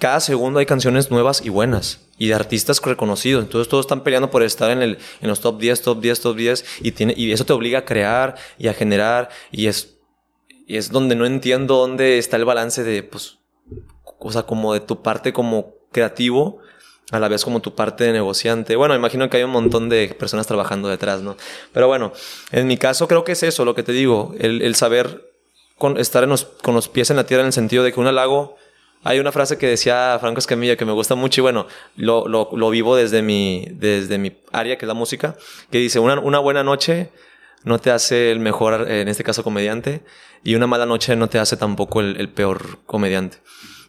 cada 0.00 0.18
segundo 0.18 0.58
hay 0.58 0.66
canciones 0.66 1.10
nuevas 1.10 1.42
y 1.44 1.50
buenas 1.50 2.00
y 2.18 2.28
de 2.28 2.34
artistas 2.34 2.82
reconocidos. 2.82 3.44
Entonces 3.44 3.68
todos 3.68 3.84
están 3.84 4.02
peleando 4.02 4.30
por 4.30 4.42
estar 4.42 4.70
en, 4.70 4.82
el, 4.82 4.98
en 5.20 5.28
los 5.28 5.40
top 5.40 5.60
10, 5.60 5.82
top 5.82 6.00
10, 6.00 6.20
top 6.20 6.36
10 6.36 6.64
y, 6.80 6.92
tiene, 6.92 7.14
y 7.16 7.30
eso 7.30 7.44
te 7.44 7.52
obliga 7.52 7.80
a 7.80 7.84
crear 7.84 8.34
y 8.58 8.68
a 8.68 8.74
generar 8.74 9.28
y 9.52 9.66
es, 9.66 9.98
y 10.66 10.76
es 10.76 10.90
donde 10.90 11.14
no 11.14 11.26
entiendo 11.26 11.76
dónde 11.76 12.18
está 12.18 12.36
el 12.36 12.44
balance 12.44 12.82
de, 12.82 13.02
pues, 13.02 13.38
o 14.02 14.46
como 14.46 14.74
de 14.74 14.80
tu 14.80 15.02
parte 15.02 15.32
como 15.32 15.74
creativo 15.92 16.58
a 17.10 17.18
la 17.18 17.28
vez 17.28 17.44
como 17.44 17.60
tu 17.60 17.74
parte 17.74 18.04
de 18.04 18.12
negociante. 18.12 18.76
Bueno, 18.76 18.94
imagino 18.94 19.28
que 19.28 19.36
hay 19.36 19.42
un 19.42 19.50
montón 19.50 19.88
de 19.88 20.14
personas 20.18 20.46
trabajando 20.46 20.88
detrás, 20.88 21.20
¿no? 21.20 21.36
Pero 21.72 21.88
bueno, 21.88 22.12
en 22.52 22.66
mi 22.66 22.76
caso 22.78 23.06
creo 23.06 23.24
que 23.24 23.32
es 23.32 23.42
eso 23.42 23.64
lo 23.64 23.74
que 23.74 23.82
te 23.82 23.92
digo, 23.92 24.34
el, 24.38 24.74
saber 24.76 25.30
con, 25.76 25.98
estar 25.98 26.26
con 26.62 26.74
los 26.74 26.88
pies 26.88 27.10
en 27.10 27.16
la 27.16 27.26
tierra 27.26 27.42
en 27.42 27.48
el 27.48 27.52
sentido 27.52 27.84
de 27.84 27.92
que 27.92 28.00
un 28.00 28.06
halago... 28.06 28.56
Hay 29.02 29.18
una 29.18 29.32
frase 29.32 29.56
que 29.56 29.66
decía 29.66 30.18
Franco 30.20 30.40
Escamilla 30.40 30.76
que 30.76 30.84
me 30.84 30.92
gusta 30.92 31.14
mucho 31.14 31.40
y 31.40 31.42
bueno, 31.42 31.66
lo, 31.96 32.28
lo, 32.28 32.70
vivo 32.70 32.96
desde 32.96 33.22
mi, 33.22 33.66
desde 33.70 34.18
mi 34.18 34.32
área, 34.52 34.76
que 34.76 34.84
es 34.84 34.88
la 34.88 34.94
música, 34.94 35.36
que 35.70 35.78
dice, 35.78 35.98
una, 36.00 36.20
una 36.20 36.38
buena 36.38 36.62
noche 36.62 37.10
no 37.64 37.78
te 37.78 37.90
hace 37.90 38.30
el 38.30 38.40
mejor, 38.40 38.90
en 38.90 39.08
este 39.08 39.24
caso, 39.24 39.42
comediante, 39.42 40.02
y 40.44 40.54
una 40.54 40.66
mala 40.66 40.86
noche 40.86 41.16
no 41.16 41.28
te 41.28 41.38
hace 41.38 41.56
tampoco 41.56 42.00
el, 42.00 42.16
el 42.18 42.28
peor 42.28 42.78
comediante. 42.86 43.38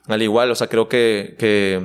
Al 0.07 0.21
igual, 0.21 0.49
o 0.51 0.55
sea, 0.55 0.67
creo 0.67 0.87
que, 0.87 1.35
que 1.37 1.81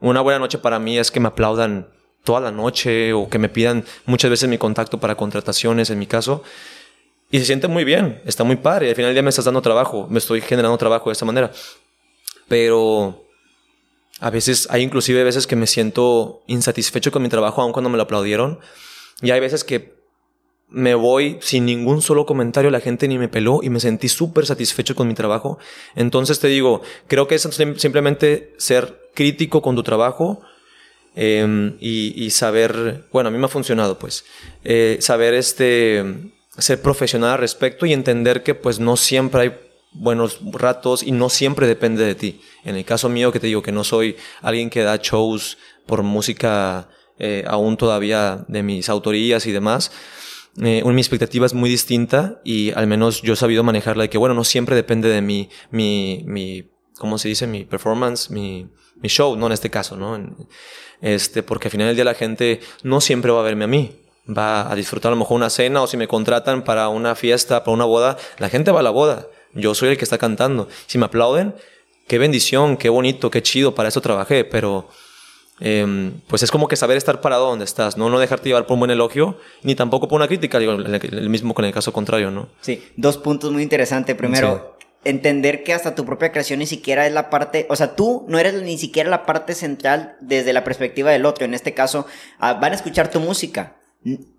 una 0.00 0.20
buena 0.20 0.38
noche 0.38 0.58
para 0.58 0.78
mí 0.78 0.98
es 0.98 1.10
que 1.10 1.20
me 1.20 1.28
aplaudan 1.28 1.88
toda 2.24 2.40
la 2.40 2.50
noche 2.50 3.12
o 3.12 3.28
que 3.30 3.38
me 3.38 3.48
pidan 3.48 3.84
muchas 4.04 4.30
veces 4.30 4.48
mi 4.48 4.58
contacto 4.58 5.00
para 5.00 5.14
contrataciones, 5.14 5.88
en 5.90 5.98
mi 5.98 6.06
caso. 6.06 6.42
Y 7.30 7.38
se 7.38 7.46
siente 7.46 7.68
muy 7.68 7.84
bien, 7.84 8.20
está 8.24 8.44
muy 8.44 8.56
padre. 8.56 8.90
Al 8.90 8.94
final 8.94 9.08
del 9.08 9.14
día 9.14 9.22
me 9.22 9.30
estás 9.30 9.46
dando 9.46 9.62
trabajo, 9.62 10.06
me 10.10 10.18
estoy 10.18 10.40
generando 10.40 10.76
trabajo 10.76 11.08
de 11.08 11.12
esta 11.12 11.24
manera. 11.24 11.50
Pero 12.48 13.24
a 14.20 14.30
veces, 14.30 14.68
hay 14.70 14.82
inclusive 14.82 15.24
veces 15.24 15.46
que 15.46 15.56
me 15.56 15.66
siento 15.66 16.42
insatisfecho 16.46 17.10
con 17.12 17.22
mi 17.22 17.28
trabajo, 17.28 17.62
aun 17.62 17.72
cuando 17.72 17.90
me 17.90 17.96
lo 17.96 18.04
aplaudieron. 18.04 18.60
Y 19.22 19.30
hay 19.30 19.40
veces 19.40 19.64
que 19.64 19.96
me 20.68 20.94
voy 20.94 21.38
sin 21.40 21.64
ningún 21.64 22.02
solo 22.02 22.26
comentario, 22.26 22.70
la 22.70 22.80
gente 22.80 23.06
ni 23.08 23.18
me 23.18 23.28
peló 23.28 23.60
y 23.62 23.70
me 23.70 23.80
sentí 23.80 24.08
súper 24.08 24.46
satisfecho 24.46 24.94
con 24.94 25.08
mi 25.08 25.14
trabajo. 25.14 25.58
Entonces 25.94 26.40
te 26.40 26.48
digo, 26.48 26.82
creo 27.06 27.28
que 27.28 27.36
es 27.36 27.42
simplemente 27.42 28.54
ser 28.58 29.10
crítico 29.14 29.62
con 29.62 29.76
tu 29.76 29.82
trabajo 29.82 30.42
Em, 31.18 31.78
y, 31.80 32.28
saber, 32.28 33.04
bueno, 33.10 33.28
a 33.28 33.32
mí 33.32 33.38
me 33.38 33.46
ha 33.46 33.48
funcionado, 33.48 33.98
pues, 33.98 34.26
eh, 34.64 34.98
saber 35.00 35.32
este, 35.32 36.04
ser 36.58 36.82
profesional 36.82 37.30
al 37.30 37.38
respecto 37.38 37.86
y 37.86 37.94
entender 37.94 38.42
que 38.42 38.54
pues 38.54 38.78
no 38.80 38.98
siempre 38.98 39.40
hay 39.40 39.56
buenos 39.98 40.40
ratos 40.52 41.02
y 41.02 41.12
no 41.12 41.28
siempre 41.28 41.66
depende 41.66 42.04
de 42.04 42.14
ti. 42.14 42.40
En 42.64 42.76
el 42.76 42.84
caso 42.84 43.08
mío, 43.08 43.32
que 43.32 43.40
te 43.40 43.46
digo 43.46 43.62
que 43.62 43.72
no 43.72 43.84
soy 43.84 44.16
alguien 44.42 44.70
que 44.70 44.82
da 44.82 44.96
shows 44.96 45.58
por 45.86 46.02
música 46.02 46.88
eh, 47.18 47.44
aún 47.46 47.76
todavía 47.76 48.44
de 48.48 48.62
mis 48.62 48.88
autorías 48.88 49.46
y 49.46 49.52
demás, 49.52 49.90
eh, 50.62 50.82
mi 50.84 51.00
expectativa 51.00 51.44
es 51.44 51.54
muy 51.54 51.68
distinta 51.68 52.40
y 52.44 52.72
al 52.72 52.86
menos 52.86 53.22
yo 53.22 53.34
he 53.34 53.36
sabido 53.36 53.62
manejarla 53.62 54.04
de 54.04 54.10
que, 54.10 54.18
bueno, 54.18 54.34
no 54.34 54.44
siempre 54.44 54.74
depende 54.74 55.08
de 55.08 55.20
mi, 55.20 55.50
mi, 55.70 56.22
mi 56.26 56.70
¿cómo 56.98 57.18
se 57.18 57.28
dice? 57.28 57.46
Mi 57.46 57.64
performance, 57.64 58.30
mi, 58.30 58.68
mi 58.96 59.08
show, 59.08 59.36
no 59.36 59.46
en 59.46 59.52
este 59.52 59.70
caso, 59.70 59.96
¿no? 59.96 60.18
Este, 61.00 61.42
porque 61.42 61.68
al 61.68 61.72
final 61.72 61.88
del 61.88 61.96
día 61.96 62.04
la 62.04 62.14
gente 62.14 62.60
no 62.82 63.00
siempre 63.00 63.30
va 63.30 63.40
a 63.40 63.44
verme 63.44 63.64
a 63.64 63.68
mí. 63.68 64.00
Va 64.28 64.70
a 64.70 64.74
disfrutar 64.74 65.10
a 65.10 65.14
lo 65.14 65.18
mejor 65.18 65.36
una 65.36 65.50
cena 65.50 65.82
o 65.82 65.86
si 65.86 65.96
me 65.96 66.08
contratan 66.08 66.64
para 66.64 66.88
una 66.88 67.14
fiesta, 67.14 67.62
para 67.62 67.74
una 67.74 67.84
boda, 67.84 68.16
la 68.38 68.48
gente 68.48 68.72
va 68.72 68.80
a 68.80 68.82
la 68.82 68.90
boda. 68.90 69.28
Yo 69.56 69.74
soy 69.74 69.90
el 69.90 69.98
que 69.98 70.04
está 70.04 70.18
cantando. 70.18 70.68
Si 70.86 70.98
me 70.98 71.06
aplauden, 71.06 71.54
qué 72.06 72.18
bendición, 72.18 72.76
qué 72.76 72.88
bonito, 72.88 73.30
qué 73.30 73.42
chido, 73.42 73.74
para 73.74 73.88
eso 73.88 74.00
trabajé, 74.00 74.44
pero 74.44 74.88
Em, 75.58 76.20
pues 76.26 76.42
es 76.42 76.50
como 76.50 76.68
que 76.68 76.76
saber 76.76 76.96
estar 76.96 77.20
parado 77.20 77.46
donde 77.48 77.64
estás, 77.64 77.96
¿no? 77.96 78.10
No 78.10 78.18
dejarte 78.18 78.48
llevar 78.48 78.66
por 78.66 78.74
un 78.74 78.80
buen 78.80 78.90
elogio, 78.90 79.38
ni 79.62 79.74
tampoco 79.74 80.06
por 80.08 80.16
una 80.16 80.28
crítica, 80.28 80.58
digo, 80.58 80.72
el 80.72 81.30
mismo 81.30 81.54
con 81.54 81.64
el 81.64 81.72
caso 81.72 81.92
contrario, 81.92 82.30
¿no? 82.30 82.48
Sí, 82.60 82.84
dos 82.96 83.16
puntos 83.16 83.52
muy 83.52 83.62
interesantes. 83.62 84.14
Primero, 84.16 84.76
entender 85.04 85.62
que 85.62 85.72
hasta 85.72 85.94
tu 85.94 86.04
propia 86.04 86.30
creación 86.30 86.58
ni 86.58 86.66
siquiera 86.66 87.06
es 87.06 87.12
la 87.12 87.30
parte, 87.30 87.66
o 87.70 87.76
sea, 87.76 87.96
tú 87.96 88.26
no 88.28 88.38
eres 88.38 88.60
ni 88.62 88.76
siquiera 88.76 89.08
la 89.08 89.24
parte 89.24 89.54
central 89.54 90.16
desde 90.20 90.52
la 90.52 90.62
perspectiva 90.62 91.10
del 91.10 91.24
otro. 91.24 91.46
En 91.46 91.54
este 91.54 91.72
caso, 91.72 92.06
ah, 92.38 92.54
van 92.54 92.72
a 92.72 92.76
escuchar 92.76 93.10
tu 93.10 93.20
música. 93.20 93.76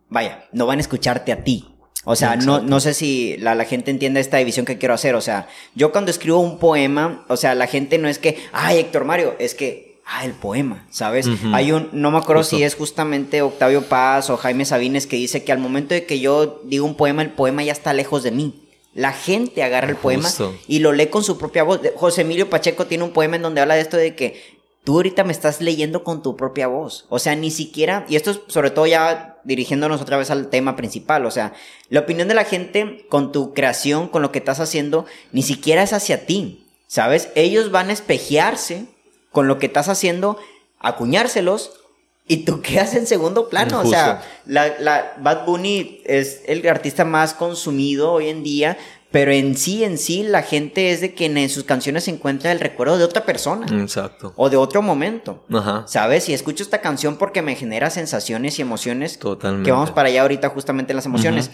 Vaya, 0.10 0.46
no 0.52 0.68
van 0.68 0.78
a 0.78 0.82
escucharte 0.82 1.32
a 1.32 1.44
ti. 1.44 1.77
O 2.10 2.16
sea, 2.16 2.38
no, 2.38 2.62
no 2.62 2.80
sé 2.80 2.94
si 2.94 3.36
la, 3.36 3.54
la, 3.54 3.66
gente 3.66 3.92
entiende 3.92 4.22
esta 4.22 4.38
división 4.38 4.66
que 4.66 4.78
quiero 4.78 4.94
hacer. 4.94 5.14
O 5.16 5.20
sea, 5.20 5.50
yo 5.76 5.92
cuando 5.92 6.10
escribo 6.10 6.40
un 6.40 6.58
poema, 6.58 7.26
o 7.28 7.36
sea, 7.36 7.54
la 7.54 7.68
gente 7.68 7.98
no 7.98 8.08
es 8.08 8.18
que, 8.18 8.38
ay, 8.54 8.78
Héctor 8.78 9.04
Mario, 9.04 9.36
es 9.40 9.54
que 9.54 10.00
ah, 10.06 10.24
el 10.24 10.32
poema, 10.32 10.88
¿sabes? 10.90 11.28
Hay 11.52 11.74
un, 11.74 11.90
no 11.92 12.10
me 12.10 12.18
acuerdo 12.18 12.46
si 12.46 12.64
es 12.64 12.76
justamente 12.76 13.42
Octavio 13.42 13.82
Paz 13.82 14.30
o 14.30 14.38
Jaime 14.38 14.64
Sabines 14.64 15.06
que 15.06 15.18
dice 15.18 15.44
que 15.44 15.52
al 15.52 15.60
momento 15.60 15.94
de 15.94 16.06
que 16.06 16.22
yo 16.22 16.62
digo 16.64 16.86
un 16.86 16.96
poema, 16.96 17.24
el 17.24 17.32
poema 17.32 17.62
ya 17.64 17.74
está 17.74 17.92
lejos 17.94 18.24
de 18.24 18.32
mí. 18.32 18.64
La 18.94 19.12
gente 19.12 19.62
agarra 19.62 19.90
el 19.90 19.98
poema 19.98 20.30
y 20.66 20.80
lo 20.80 20.94
lee 20.94 21.08
con 21.08 21.26
su 21.26 21.38
propia 21.38 21.64
voz. 21.64 21.82
José 21.98 22.22
Emilio 22.22 22.50
Pacheco 22.50 22.86
tiene 22.86 23.04
un 23.04 23.12
poema 23.12 23.36
en 23.36 23.42
donde 23.42 23.60
habla 23.60 23.76
de 23.76 23.82
esto 23.82 23.98
de 23.98 24.16
que 24.16 24.42
tú 24.86 24.96
ahorita 24.96 25.26
me 25.26 25.34
estás 25.34 25.60
leyendo 25.60 26.06
con 26.06 26.24
tu 26.24 26.38
propia 26.38 26.68
voz. 26.68 27.06
O 27.10 27.20
sea, 27.20 27.36
ni 27.36 27.52
siquiera, 27.52 28.06
y 28.08 28.16
esto 28.16 28.32
es 28.32 28.40
sobre 28.48 28.72
todo 28.72 28.88
ya 28.88 29.37
dirigiéndonos 29.48 30.02
otra 30.02 30.18
vez 30.18 30.30
al 30.30 30.50
tema 30.50 30.76
principal, 30.76 31.26
o 31.26 31.32
sea, 31.32 31.54
la 31.90 32.02
opinión 32.02 32.28
de 32.28 32.34
la 32.34 32.44
gente 32.44 33.06
con 33.10 33.32
tu 33.32 33.54
creación, 33.54 34.10
con 34.10 34.22
lo 34.22 34.32
que 34.32 34.40
estás 34.40 34.60
haciendo, 34.60 35.06
ni 35.32 35.42
siquiera 35.42 35.84
es 35.84 35.94
hacia 35.94 36.26
ti, 36.26 36.66
¿sabes? 36.86 37.30
Ellos 37.34 37.72
van 37.72 37.90
a 37.90 37.94
espejearse 37.94 38.86
con 39.32 39.48
lo 39.48 39.58
que 39.58 39.68
estás 39.68 39.88
haciendo, 39.88 40.38
acuñárselos 40.80 41.80
y 42.28 42.44
tú 42.44 42.62
quedas 42.62 42.94
en 42.96 43.08
segundo 43.08 43.48
plano. 43.48 43.80
O 43.80 43.86
sea, 43.86 44.22
la, 44.46 45.16
Bad 45.20 45.46
Bunny 45.46 46.02
es 46.04 46.42
el 46.46 46.68
artista 46.68 47.06
más 47.06 47.34
consumido 47.34 48.12
hoy 48.12 48.28
en 48.28 48.44
día, 48.44 48.78
pero 49.12 49.32
en 49.32 49.56
sí, 49.56 49.84
en 49.84 49.98
sí, 49.98 50.24
la 50.24 50.42
gente 50.42 50.92
es 50.92 51.00
de 51.00 51.14
quien 51.14 51.38
en 51.38 51.50
sus 51.50 51.64
canciones 51.64 52.04
se 52.04 52.12
encuentra 52.12 52.52
el 52.52 52.60
recuerdo 52.60 52.98
de 52.98 53.06
otra 53.06 53.26
persona. 53.26 53.66
Exacto. 53.82 54.34
O 54.36 54.50
de 54.50 54.58
otro 54.58 54.82
momento. 54.82 55.46
Ajá. 55.52 55.86
¿Sabes? 55.88 56.28
Y 56.28 56.34
escucho 56.34 56.64
esta 56.64 56.82
canción 56.82 57.18
porque 57.18 57.42
me 57.42 57.56
genera 57.56 57.90
sensaciones 57.90 58.60
y 58.60 58.64
emociones. 58.64 59.18
Totalmente. 59.18 59.66
Que 59.66 59.72
vamos 59.72 59.92
para 59.92 60.10
allá 60.10 60.24
ahorita 60.24 60.50
justamente 60.50 60.92
en 60.92 60.98
las 60.98 61.06
emociones. 61.06 61.52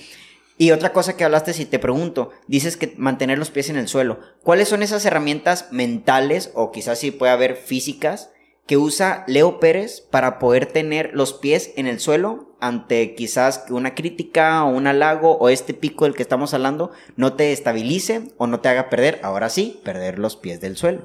Y 0.57 0.71
otra 0.71 0.93
cosa 0.93 1.15
que 1.15 1.23
hablaste, 1.23 1.53
si 1.53 1.65
te 1.65 1.79
pregunto, 1.79 2.31
dices 2.47 2.77
que 2.77 2.93
mantener 2.97 3.37
los 3.37 3.51
pies 3.51 3.69
en 3.69 3.77
el 3.77 3.87
suelo. 3.87 4.19
¿Cuáles 4.43 4.67
son 4.67 4.83
esas 4.83 5.05
herramientas 5.05 5.67
mentales 5.71 6.51
o 6.53 6.71
quizás 6.71 6.99
sí 6.99 7.11
puede 7.11 7.31
haber 7.31 7.55
físicas 7.55 8.29
que 8.65 8.77
usa 8.77 9.25
Leo 9.27 9.59
Pérez 9.59 10.01
para 10.01 10.39
poder 10.39 10.67
tener 10.67 11.11
los 11.13 11.33
pies 11.33 11.71
en 11.75 11.87
el 11.87 11.99
suelo 11.99 12.52
ante 12.63 13.13
quizás 13.13 13.65
una 13.69 13.93
crítica 13.93 14.63
o 14.63 14.69
un 14.69 14.87
halago 14.87 15.37
o 15.37 15.49
este 15.49 15.73
pico 15.73 16.05
del 16.05 16.15
que 16.15 16.23
estamos 16.23 16.53
hablando 16.53 16.91
no 17.17 17.33
te 17.33 17.51
estabilice 17.51 18.29
o 18.37 18.47
no 18.47 18.61
te 18.61 18.69
haga 18.69 18.89
perder, 18.89 19.19
ahora 19.21 19.49
sí, 19.49 19.81
perder 19.83 20.17
los 20.17 20.37
pies 20.37 20.61
del 20.61 20.77
suelo? 20.77 21.01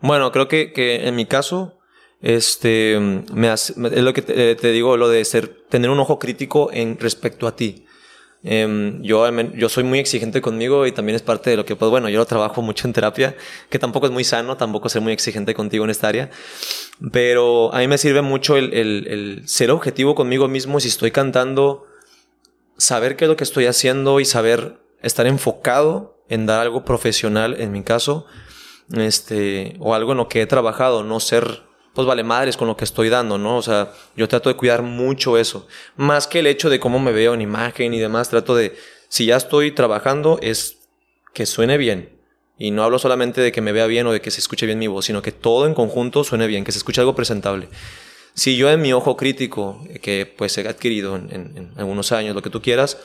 Bueno, 0.00 0.32
creo 0.32 0.48
que, 0.48 0.72
en 1.06 1.14
mi 1.16 1.26
caso, 1.26 1.78
este, 2.22 2.98
me 3.32 3.52
es 3.52 3.76
lo 3.76 4.12
que 4.14 4.22
te, 4.22 4.54
te, 4.54 4.72
digo, 4.72 4.96
lo 4.96 5.08
de 5.08 5.24
ser, 5.24 5.64
tener 5.68 5.90
un 5.90 6.00
ojo 6.00 6.18
crítico 6.18 6.70
en 6.72 6.98
respecto 6.98 7.46
a 7.46 7.54
ti. 7.54 7.84
Em, 8.44 9.02
yo, 9.02 9.28
yo 9.56 9.68
soy 9.68 9.82
muy 9.82 9.98
exigente 9.98 10.40
conmigo 10.40 10.86
y 10.86 10.92
también 10.92 11.16
es 11.16 11.22
parte 11.22 11.50
de 11.50 11.56
lo 11.56 11.64
que, 11.64 11.74
pues 11.74 11.90
bueno, 11.90 12.08
yo 12.08 12.18
lo 12.18 12.26
trabajo 12.26 12.62
mucho 12.62 12.86
en 12.86 12.92
terapia, 12.92 13.36
que 13.68 13.78
tampoco 13.78 14.06
es 14.06 14.12
muy 14.12 14.22
sano, 14.22 14.56
tampoco 14.56 14.88
ser 14.88 15.02
muy 15.02 15.12
exigente 15.12 15.54
contigo 15.54 15.84
en 15.84 15.90
esta 15.90 16.08
área, 16.08 16.30
pero 17.12 17.74
a 17.74 17.78
mí 17.78 17.88
me 17.88 17.98
sirve 17.98 18.22
mucho 18.22 18.56
el, 18.56 18.72
el, 18.74 19.42
ser 19.46 19.70
objetivo 19.72 20.14
conmigo 20.14 20.46
mismo 20.46 20.78
si 20.78 20.88
estoy 20.88 21.10
cantando, 21.10 21.86
saber 22.76 23.16
qué 23.16 23.24
es 23.24 23.28
lo 23.28 23.36
que 23.36 23.44
estoy 23.44 23.66
haciendo 23.66 24.20
y 24.20 24.24
saber 24.24 24.78
estar 25.02 25.26
enfocado 25.26 26.22
en 26.28 26.46
dar 26.46 26.60
algo 26.60 26.84
profesional, 26.84 27.60
en 27.60 27.72
mi 27.72 27.82
caso, 27.82 28.26
este, 28.96 29.76
o 29.80 29.94
algo 29.94 30.12
en 30.12 30.18
lo 30.18 30.28
que 30.28 30.42
he 30.42 30.46
trabajado, 30.46 31.02
no 31.02 31.18
ser 31.18 31.67
pues 31.94 32.06
vale 32.06 32.22
madres 32.22 32.56
con 32.56 32.68
lo 32.68 32.76
que 32.76 32.84
estoy 32.84 33.08
dando, 33.08 33.38
¿no? 33.38 33.56
O 33.56 33.62
sea, 33.62 33.92
yo 34.16 34.28
trato 34.28 34.48
de 34.48 34.56
cuidar 34.56 34.82
mucho 34.82 35.38
eso. 35.38 35.66
Más 35.96 36.26
que 36.26 36.40
el 36.40 36.46
hecho 36.46 36.70
de 36.70 36.80
cómo 36.80 36.98
me 36.98 37.12
veo 37.12 37.34
en 37.34 37.40
imagen 37.40 37.94
y 37.94 37.98
demás, 37.98 38.30
trato 38.30 38.54
de, 38.54 38.76
si 39.08 39.26
ya 39.26 39.36
estoy 39.36 39.72
trabajando, 39.72 40.38
es 40.42 40.78
que 41.34 41.46
suene 41.46 41.76
bien. 41.76 42.18
Y 42.58 42.70
no 42.70 42.82
hablo 42.82 42.98
solamente 42.98 43.40
de 43.40 43.52
que 43.52 43.60
me 43.60 43.72
vea 43.72 43.86
bien 43.86 44.06
o 44.06 44.12
de 44.12 44.20
que 44.20 44.30
se 44.30 44.40
escuche 44.40 44.66
bien 44.66 44.78
mi 44.78 44.88
voz, 44.88 45.06
sino 45.06 45.22
que 45.22 45.32
todo 45.32 45.66
en 45.66 45.74
conjunto 45.74 46.24
suene 46.24 46.46
bien, 46.46 46.64
que 46.64 46.72
se 46.72 46.78
escuche 46.78 47.00
algo 47.00 47.14
presentable. 47.14 47.68
Si 48.34 48.56
yo 48.56 48.70
en 48.70 48.80
mi 48.80 48.92
ojo 48.92 49.16
crítico, 49.16 49.84
que 50.02 50.32
pues 50.36 50.56
he 50.58 50.68
adquirido 50.68 51.16
en, 51.16 51.30
en 51.32 51.72
algunos 51.76 52.12
años, 52.12 52.34
lo 52.34 52.42
que 52.42 52.50
tú 52.50 52.62
quieras, 52.62 52.98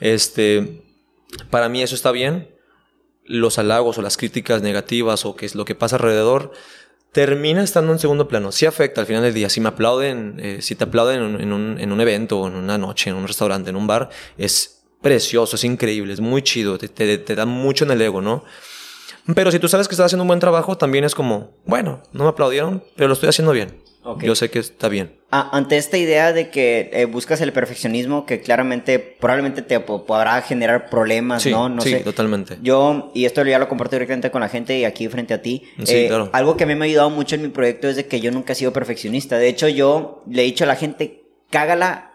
este, 0.00 0.82
para 1.50 1.68
mí 1.68 1.82
eso 1.82 1.94
está 1.94 2.12
bien. 2.12 2.54
Los 3.24 3.58
halagos 3.58 3.98
o 3.98 4.02
las 4.02 4.16
críticas 4.16 4.62
negativas 4.62 5.24
o 5.24 5.36
que 5.36 5.46
es 5.46 5.54
lo 5.54 5.64
que 5.64 5.74
pasa 5.74 5.96
alrededor, 5.96 6.52
termina 7.12 7.62
estando 7.62 7.92
en 7.92 7.98
segundo 7.98 8.26
plano. 8.26 8.52
Sí 8.52 8.66
afecta 8.66 9.00
al 9.00 9.06
final 9.06 9.22
del 9.22 9.34
día. 9.34 9.48
Si 9.48 9.60
me 9.60 9.68
aplauden, 9.68 10.36
eh, 10.38 10.58
si 10.62 10.74
te 10.74 10.84
aplauden 10.84 11.40
en 11.40 11.52
un, 11.52 11.78
en 11.78 11.92
un, 11.92 12.00
evento, 12.00 12.46
en 12.46 12.54
una 12.54 12.78
noche, 12.78 13.10
en 13.10 13.16
un 13.16 13.26
restaurante, 13.26 13.70
en 13.70 13.76
un 13.76 13.86
bar, 13.86 14.10
es 14.38 14.82
precioso, 15.00 15.56
es 15.56 15.64
increíble, 15.64 16.12
es 16.12 16.20
muy 16.20 16.42
chido, 16.42 16.78
te 16.78 17.34
da 17.34 17.44
mucho 17.44 17.84
en 17.84 17.90
el 17.90 18.00
ego, 18.00 18.22
¿no? 18.22 18.44
Pero 19.34 19.50
si 19.52 19.58
tú 19.58 19.68
sabes 19.68 19.88
que 19.88 19.94
estás 19.94 20.06
haciendo 20.06 20.22
un 20.22 20.28
buen 20.28 20.40
trabajo, 20.40 20.76
también 20.76 21.04
es 21.04 21.14
como, 21.14 21.56
bueno, 21.64 22.02
no 22.12 22.24
me 22.24 22.30
aplaudieron, 22.30 22.82
pero 22.96 23.08
lo 23.08 23.14
estoy 23.14 23.28
haciendo 23.28 23.52
bien. 23.52 23.82
Yo 24.20 24.34
sé 24.34 24.50
que 24.50 24.58
está 24.58 24.88
bien. 24.88 25.12
Ah, 25.30 25.48
ante 25.52 25.76
esta 25.76 25.96
idea 25.96 26.32
de 26.32 26.50
que 26.50 26.90
eh, 26.92 27.04
buscas 27.04 27.40
el 27.40 27.52
perfeccionismo, 27.52 28.26
que 28.26 28.40
claramente 28.40 28.98
probablemente 28.98 29.62
te 29.62 29.78
podrá 29.80 30.42
generar 30.42 30.90
problemas, 30.90 31.46
¿no? 31.46 31.68
no 31.68 31.82
sí, 31.82 31.96
totalmente. 32.04 32.58
Yo, 32.62 33.12
y 33.14 33.24
esto 33.24 33.44
ya 33.44 33.58
lo 33.58 33.68
comparto 33.68 33.96
directamente 33.96 34.30
con 34.30 34.40
la 34.40 34.48
gente 34.48 34.76
y 34.78 34.84
aquí 34.84 35.08
frente 35.08 35.34
a 35.34 35.40
ti. 35.40 35.62
Sí, 35.84 35.94
eh, 35.96 36.08
claro. 36.08 36.30
Algo 36.32 36.56
que 36.56 36.64
a 36.64 36.66
mí 36.66 36.74
me 36.74 36.84
ha 36.84 36.88
ayudado 36.88 37.10
mucho 37.10 37.36
en 37.36 37.42
mi 37.42 37.48
proyecto 37.48 37.88
es 37.88 37.96
de 37.96 38.06
que 38.06 38.20
yo 38.20 38.30
nunca 38.32 38.52
he 38.52 38.56
sido 38.56 38.72
perfeccionista. 38.72 39.38
De 39.38 39.48
hecho, 39.48 39.68
yo 39.68 40.22
le 40.28 40.42
he 40.42 40.44
dicho 40.44 40.64
a 40.64 40.66
la 40.66 40.76
gente, 40.76 41.22
cágala 41.50 42.12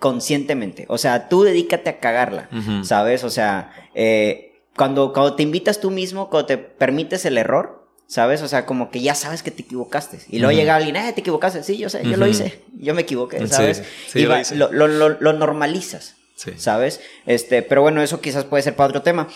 conscientemente. 0.00 0.86
O 0.88 0.98
sea, 0.98 1.28
tú 1.28 1.44
dedícate 1.44 1.90
a 1.90 1.98
cagarla, 2.00 2.48
¿sabes? 2.82 3.22
O 3.22 3.30
sea, 3.30 3.72
eh, 3.94 4.64
cuando, 4.76 5.12
cuando 5.12 5.34
te 5.34 5.44
invitas 5.44 5.80
tú 5.80 5.90
mismo, 5.90 6.28
cuando 6.28 6.46
te 6.46 6.58
permites 6.58 7.24
el 7.24 7.38
error, 7.38 7.79
¿Sabes? 8.10 8.42
O 8.42 8.48
sea, 8.48 8.66
como 8.66 8.90
que 8.90 9.00
ya 9.00 9.14
sabes 9.14 9.44
que 9.44 9.52
te 9.52 9.62
equivocaste. 9.62 10.18
Y 10.28 10.40
luego 10.40 10.50
llega 10.50 10.74
alguien, 10.74 10.96
eh, 10.96 11.12
te 11.12 11.20
equivocaste. 11.20 11.62
Sí, 11.62 11.78
yo 11.78 11.88
sé, 11.88 12.02
yo 12.02 12.16
lo 12.16 12.26
hice. 12.26 12.60
Yo 12.76 12.92
me 12.92 13.02
equivoqué, 13.02 13.46
¿sabes? 13.46 13.84
y 14.16 14.24
lo, 14.24 14.72
lo, 14.72 14.88
lo, 14.88 15.08
lo, 15.10 15.32
normalizas. 15.32 16.16
¿Sabes? 16.56 17.00
Este, 17.26 17.62
pero 17.62 17.82
bueno, 17.82 18.02
eso 18.02 18.20
quizás 18.20 18.42
puede 18.44 18.64
ser 18.64 18.74
para 18.74 18.88
otro 18.88 19.02
tema 19.02 19.28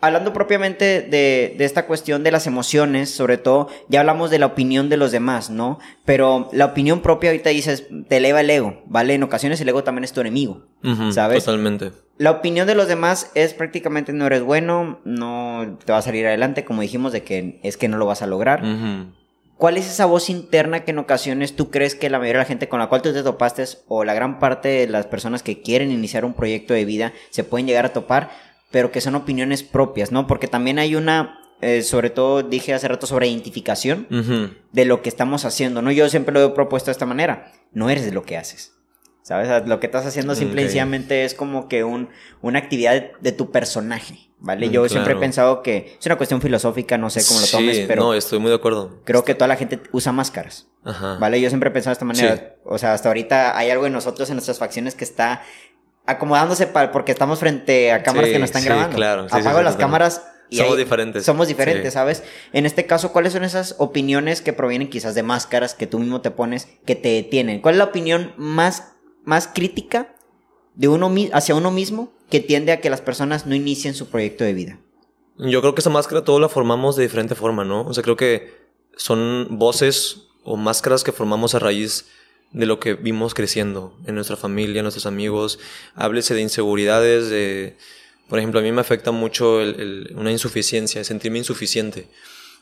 hablando 0.00 0.32
propiamente 0.32 1.02
de, 1.02 1.54
de, 1.56 1.64
esta 1.64 1.86
cuestión 1.86 2.22
de 2.22 2.30
las 2.30 2.46
emociones, 2.46 3.10
sobre 3.10 3.38
todo, 3.38 3.68
ya 3.88 4.00
hablamos 4.00 4.30
de 4.30 4.38
la 4.38 4.46
opinión 4.46 4.88
de 4.88 4.96
los 4.96 5.12
demás, 5.12 5.50
¿no? 5.50 5.78
Pero 6.04 6.48
la 6.52 6.66
opinión 6.66 7.00
propia 7.00 7.30
ahorita 7.30 7.50
dices, 7.50 7.86
te 8.08 8.16
eleva 8.16 8.40
el 8.40 8.50
ego, 8.50 8.82
¿vale? 8.86 9.14
En 9.14 9.22
ocasiones 9.22 9.60
el 9.60 9.68
ego 9.68 9.84
también 9.84 10.04
es 10.04 10.12
tu 10.12 10.20
enemigo, 10.20 10.62
¿sabes? 11.12 11.44
Totalmente. 11.44 11.92
La 12.16 12.30
opinión 12.30 12.66
de 12.66 12.74
los 12.74 12.88
demás 12.88 13.30
es 13.34 13.54
prácticamente 13.54 14.12
no 14.12 14.26
eres 14.26 14.42
bueno, 14.42 15.00
no 15.04 15.78
te 15.84 15.92
va 15.92 15.98
a 15.98 16.02
salir 16.02 16.26
adelante, 16.26 16.64
como 16.64 16.82
dijimos, 16.82 17.12
de 17.12 17.22
que 17.22 17.60
es 17.62 17.76
que 17.76 17.88
no 17.88 17.96
lo 17.96 18.06
vas 18.06 18.22
a 18.22 18.26
lograr. 18.26 18.62
¿Cuál 19.56 19.76
es 19.76 19.86
esa 19.86 20.06
voz 20.06 20.30
interna 20.30 20.84
que 20.84 20.92
en 20.92 20.98
ocasiones 20.98 21.54
tú 21.54 21.70
crees 21.70 21.94
que 21.94 22.08
la 22.08 22.18
mayoría 22.18 22.38
de 22.38 22.44
la 22.44 22.48
gente 22.48 22.68
con 22.70 22.78
la 22.78 22.88
cual 22.88 23.02
tú 23.02 23.12
te 23.12 23.22
topaste 23.22 23.64
o 23.88 24.04
la 24.04 24.14
gran 24.14 24.38
parte 24.38 24.68
de 24.68 24.86
las 24.86 25.06
personas 25.06 25.42
que 25.42 25.60
quieren 25.60 25.90
iniciar 25.90 26.24
un 26.24 26.32
proyecto 26.32 26.72
de 26.72 26.86
vida 26.86 27.12
se 27.28 27.44
pueden 27.44 27.66
llegar 27.66 27.84
a 27.84 27.92
topar? 27.92 28.30
Pero 28.70 28.90
que 28.90 29.00
son 29.00 29.14
opiniones 29.14 29.62
propias, 29.62 30.12
¿no? 30.12 30.26
Porque 30.26 30.48
también 30.48 30.78
hay 30.78 30.94
una 30.94 31.40
eh, 31.62 31.82
sobre 31.82 32.08
todo 32.08 32.42
dije 32.42 32.72
hace 32.72 32.88
rato 32.88 33.06
sobre 33.06 33.28
identificación 33.28 34.06
de 34.72 34.84
lo 34.86 35.02
que 35.02 35.10
estamos 35.10 35.44
haciendo, 35.44 35.82
¿no? 35.82 35.92
Yo 35.92 36.08
siempre 36.08 36.32
lo 36.32 36.42
he 36.42 36.48
propuesto 36.50 36.86
de 36.86 36.92
esta 36.92 37.04
manera, 37.04 37.52
no 37.72 37.90
eres 37.90 38.06
de 38.06 38.12
lo 38.12 38.22
que 38.22 38.36
haces. 38.36 38.74
¿Sabes? 39.22 39.68
Lo 39.68 39.78
que 39.78 39.86
estás 39.86 40.06
haciendo 40.06 40.34
simplemente 40.34 41.24
es 41.24 41.34
como 41.34 41.68
que 41.68 41.84
un, 41.84 42.08
una 42.40 42.58
actividad 42.58 43.12
de, 43.20 43.32
tu 43.32 43.52
personaje, 43.52 44.30
¿vale? 44.38 44.68
Mm, 44.68 44.70
Yo 44.70 44.88
siempre 44.88 45.12
he 45.12 45.16
pensado 45.16 45.62
que 45.62 45.96
es 46.00 46.06
una 46.06 46.16
cuestión 46.16 46.40
filosófica, 46.40 46.96
no 46.96 47.10
sé 47.10 47.22
cómo 47.28 47.38
lo 47.38 47.46
tomes, 47.46 47.84
pero... 47.86 48.02
No, 48.02 48.14
estoy 48.14 48.38
muy 48.38 48.48
de 48.48 48.56
acuerdo. 48.56 49.02
Creo 49.04 49.22
que 49.22 49.34
toda 49.34 49.46
la 49.46 49.56
gente 49.56 49.78
usa 49.92 50.10
máscaras, 50.10 50.68
¿vale? 51.20 51.40
Yo 51.40 51.50
siempre 51.50 51.68
he 51.68 51.72
pensado 51.72 51.90
de 51.90 51.94
esta 51.94 52.04
manera. 52.06 52.56
O 52.64 52.78
sea, 52.78 52.94
hasta 52.94 53.10
ahorita 53.10 53.56
hay 53.56 53.70
algo 53.70 53.86
en 53.86 53.92
nosotros, 53.92 54.30
en 54.30 54.36
nuestras 54.36 54.58
facciones, 54.58 54.94
que 54.94 55.04
está 55.04 55.42
acomodándose 56.10 56.66
para, 56.66 56.92
porque 56.92 57.12
estamos 57.12 57.38
frente 57.38 57.92
a 57.92 58.02
cámaras 58.02 58.30
que 58.30 58.38
nos 58.38 58.48
están 58.48 58.64
grabando. 58.64 58.96
Claro, 58.96 59.26
Apago 59.30 59.62
las 59.62 59.76
cámaras 59.76 60.22
y 60.48 60.58
somos 60.58 60.76
diferentes. 60.76 61.24
Somos 61.24 61.48
diferentes, 61.48 61.94
¿sabes? 61.94 62.22
En 62.52 62.66
este 62.66 62.86
caso, 62.86 63.12
¿cuáles 63.12 63.32
son 63.32 63.44
esas 63.44 63.76
opiniones 63.78 64.42
que 64.42 64.52
provienen 64.52 64.90
quizás 64.90 65.14
de 65.14 65.22
máscaras 65.22 65.74
que 65.74 65.86
tú 65.86 65.98
mismo 65.98 66.20
te 66.20 66.30
pones 66.30 66.68
que 66.84 66.96
te 66.96 67.08
detienen? 67.08 67.60
¿Cuál 67.60 67.76
es 67.76 67.78
la 67.78 67.84
opinión 67.84 68.34
más 68.36 68.92
más 69.24 69.48
crítica 69.48 70.14
de 70.74 70.88
uno 70.88 71.12
hacia 71.32 71.54
uno 71.54 71.70
mismo 71.70 72.12
que 72.30 72.40
tiende 72.40 72.72
a 72.72 72.80
que 72.80 72.90
las 72.90 73.00
personas 73.00 73.46
no 73.46 73.54
inicien 73.54 73.94
su 73.94 74.08
proyecto 74.08 74.44
de 74.44 74.54
vida. 74.54 74.78
Yo 75.36 75.60
creo 75.60 75.74
que 75.74 75.80
esa 75.80 75.90
máscara 75.90 76.24
todo 76.24 76.38
la 76.38 76.48
formamos 76.48 76.96
de 76.96 77.02
diferente 77.02 77.34
forma, 77.34 77.64
¿no? 77.64 77.82
O 77.82 77.94
sea, 77.94 78.02
creo 78.02 78.16
que 78.16 78.54
son 78.96 79.48
voces 79.58 80.28
o 80.44 80.56
máscaras 80.56 81.02
que 81.02 81.12
formamos 81.12 81.54
a 81.54 81.58
raíz 81.58 82.06
de 82.52 82.66
lo 82.66 82.80
que 82.80 82.94
vimos 82.94 83.34
creciendo 83.34 83.94
en 84.06 84.14
nuestra 84.14 84.36
familia, 84.36 84.82
nuestros 84.82 85.06
amigos. 85.06 85.58
Háblese 85.94 86.34
de 86.34 86.42
inseguridades, 86.42 87.28
de... 87.30 87.76
Por 88.28 88.38
ejemplo, 88.38 88.60
a 88.60 88.62
mí 88.62 88.70
me 88.70 88.80
afecta 88.80 89.10
mucho 89.10 89.58
una 90.14 90.30
insuficiencia, 90.30 91.02
sentirme 91.02 91.38
insuficiente 91.38 92.06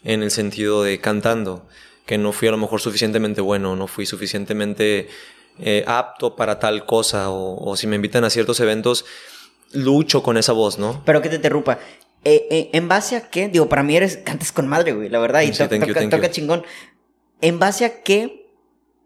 en 0.02 0.22
el 0.22 0.30
sentido 0.30 0.82
de 0.82 0.98
cantando, 1.00 1.66
que 2.06 2.16
no 2.16 2.32
fui 2.32 2.48
a 2.48 2.50
lo 2.50 2.56
mejor 2.56 2.80
suficientemente 2.80 3.42
bueno, 3.42 3.76
no 3.76 3.86
fui 3.86 4.06
suficientemente 4.06 5.08
eh, 5.60 5.84
apto 5.86 6.36
para 6.36 6.58
tal 6.58 6.86
cosa 6.86 7.30
o, 7.30 7.76
si 7.76 7.86
me 7.86 7.96
invitan 7.96 8.24
a 8.24 8.30
ciertos 8.30 8.60
eventos, 8.60 9.04
lucho 9.72 10.22
con 10.22 10.38
esa 10.38 10.52
voz, 10.52 10.78
¿no? 10.78 11.02
Pero 11.04 11.20
que 11.20 11.28
te 11.28 11.36
interrumpa. 11.36 11.78
Eh, 12.24 12.46
eh, 12.50 12.70
¿En 12.72 12.88
base 12.88 13.16
a 13.16 13.28
qué? 13.28 13.48
Digo, 13.48 13.68
para 13.68 13.82
mí 13.82 13.96
eres, 13.96 14.16
cantas 14.24 14.52
con 14.52 14.68
madre, 14.68 14.92
güey, 14.92 15.08
la 15.08 15.18
verdad, 15.18 15.42
y 15.42 15.50
toca, 15.50 16.30
chingón. 16.30 16.64
¿En 17.40 17.58
base 17.58 17.84
a 17.84 18.02
qué 18.02 18.37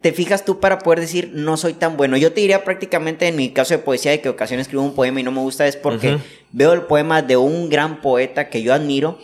te 0.02 0.12
fijas 0.12 0.44
tú 0.44 0.60
para 0.60 0.80
poder 0.80 1.00
decir 1.00 1.30
no 1.32 1.56
soy 1.56 1.72
tan 1.72 1.96
bueno? 1.96 2.16
Yo 2.16 2.32
te 2.32 2.40
diría 2.40 2.64
prácticamente 2.64 3.28
en 3.28 3.36
mi 3.36 3.50
caso 3.50 3.72
de 3.72 3.78
poesía 3.78 4.10
de 4.10 4.20
que 4.20 4.28
ocasiones 4.28 4.66
escribo 4.66 4.82
un 4.82 4.94
poema 4.94 5.20
y 5.20 5.22
no 5.22 5.30
me 5.30 5.40
gusta 5.40 5.66
es 5.66 5.76
porque 5.76 6.18
veo 6.50 6.72
el 6.72 6.82
poema 6.82 7.22
de 7.22 7.36
un 7.36 7.70
gran 7.70 8.02
poeta 8.02 8.50
que 8.50 8.62
yo 8.62 8.74
admiro 8.74 9.18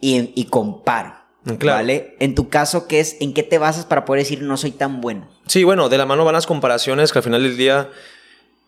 y, 0.00 0.32
y 0.34 0.46
comparo. 0.46 1.14
¿Vale? 1.44 2.16
En 2.18 2.34
tu 2.34 2.48
caso, 2.48 2.86
¿qué 2.88 3.00
es? 3.00 3.16
¿En 3.20 3.32
qué 3.32 3.42
te 3.42 3.58
basas 3.58 3.86
para 3.86 4.04
poder 4.04 4.22
decir 4.22 4.42
no 4.42 4.56
soy 4.56 4.70
tan 4.70 5.00
bueno? 5.00 5.28
Sí, 5.46 5.64
bueno, 5.64 5.88
de 5.88 5.96
la 5.96 6.04
mano 6.04 6.24
van 6.24 6.34
las 6.34 6.46
comparaciones 6.46 7.12
que 7.12 7.20
al 7.20 7.22
final 7.22 7.42
del 7.42 7.56
día, 7.56 7.88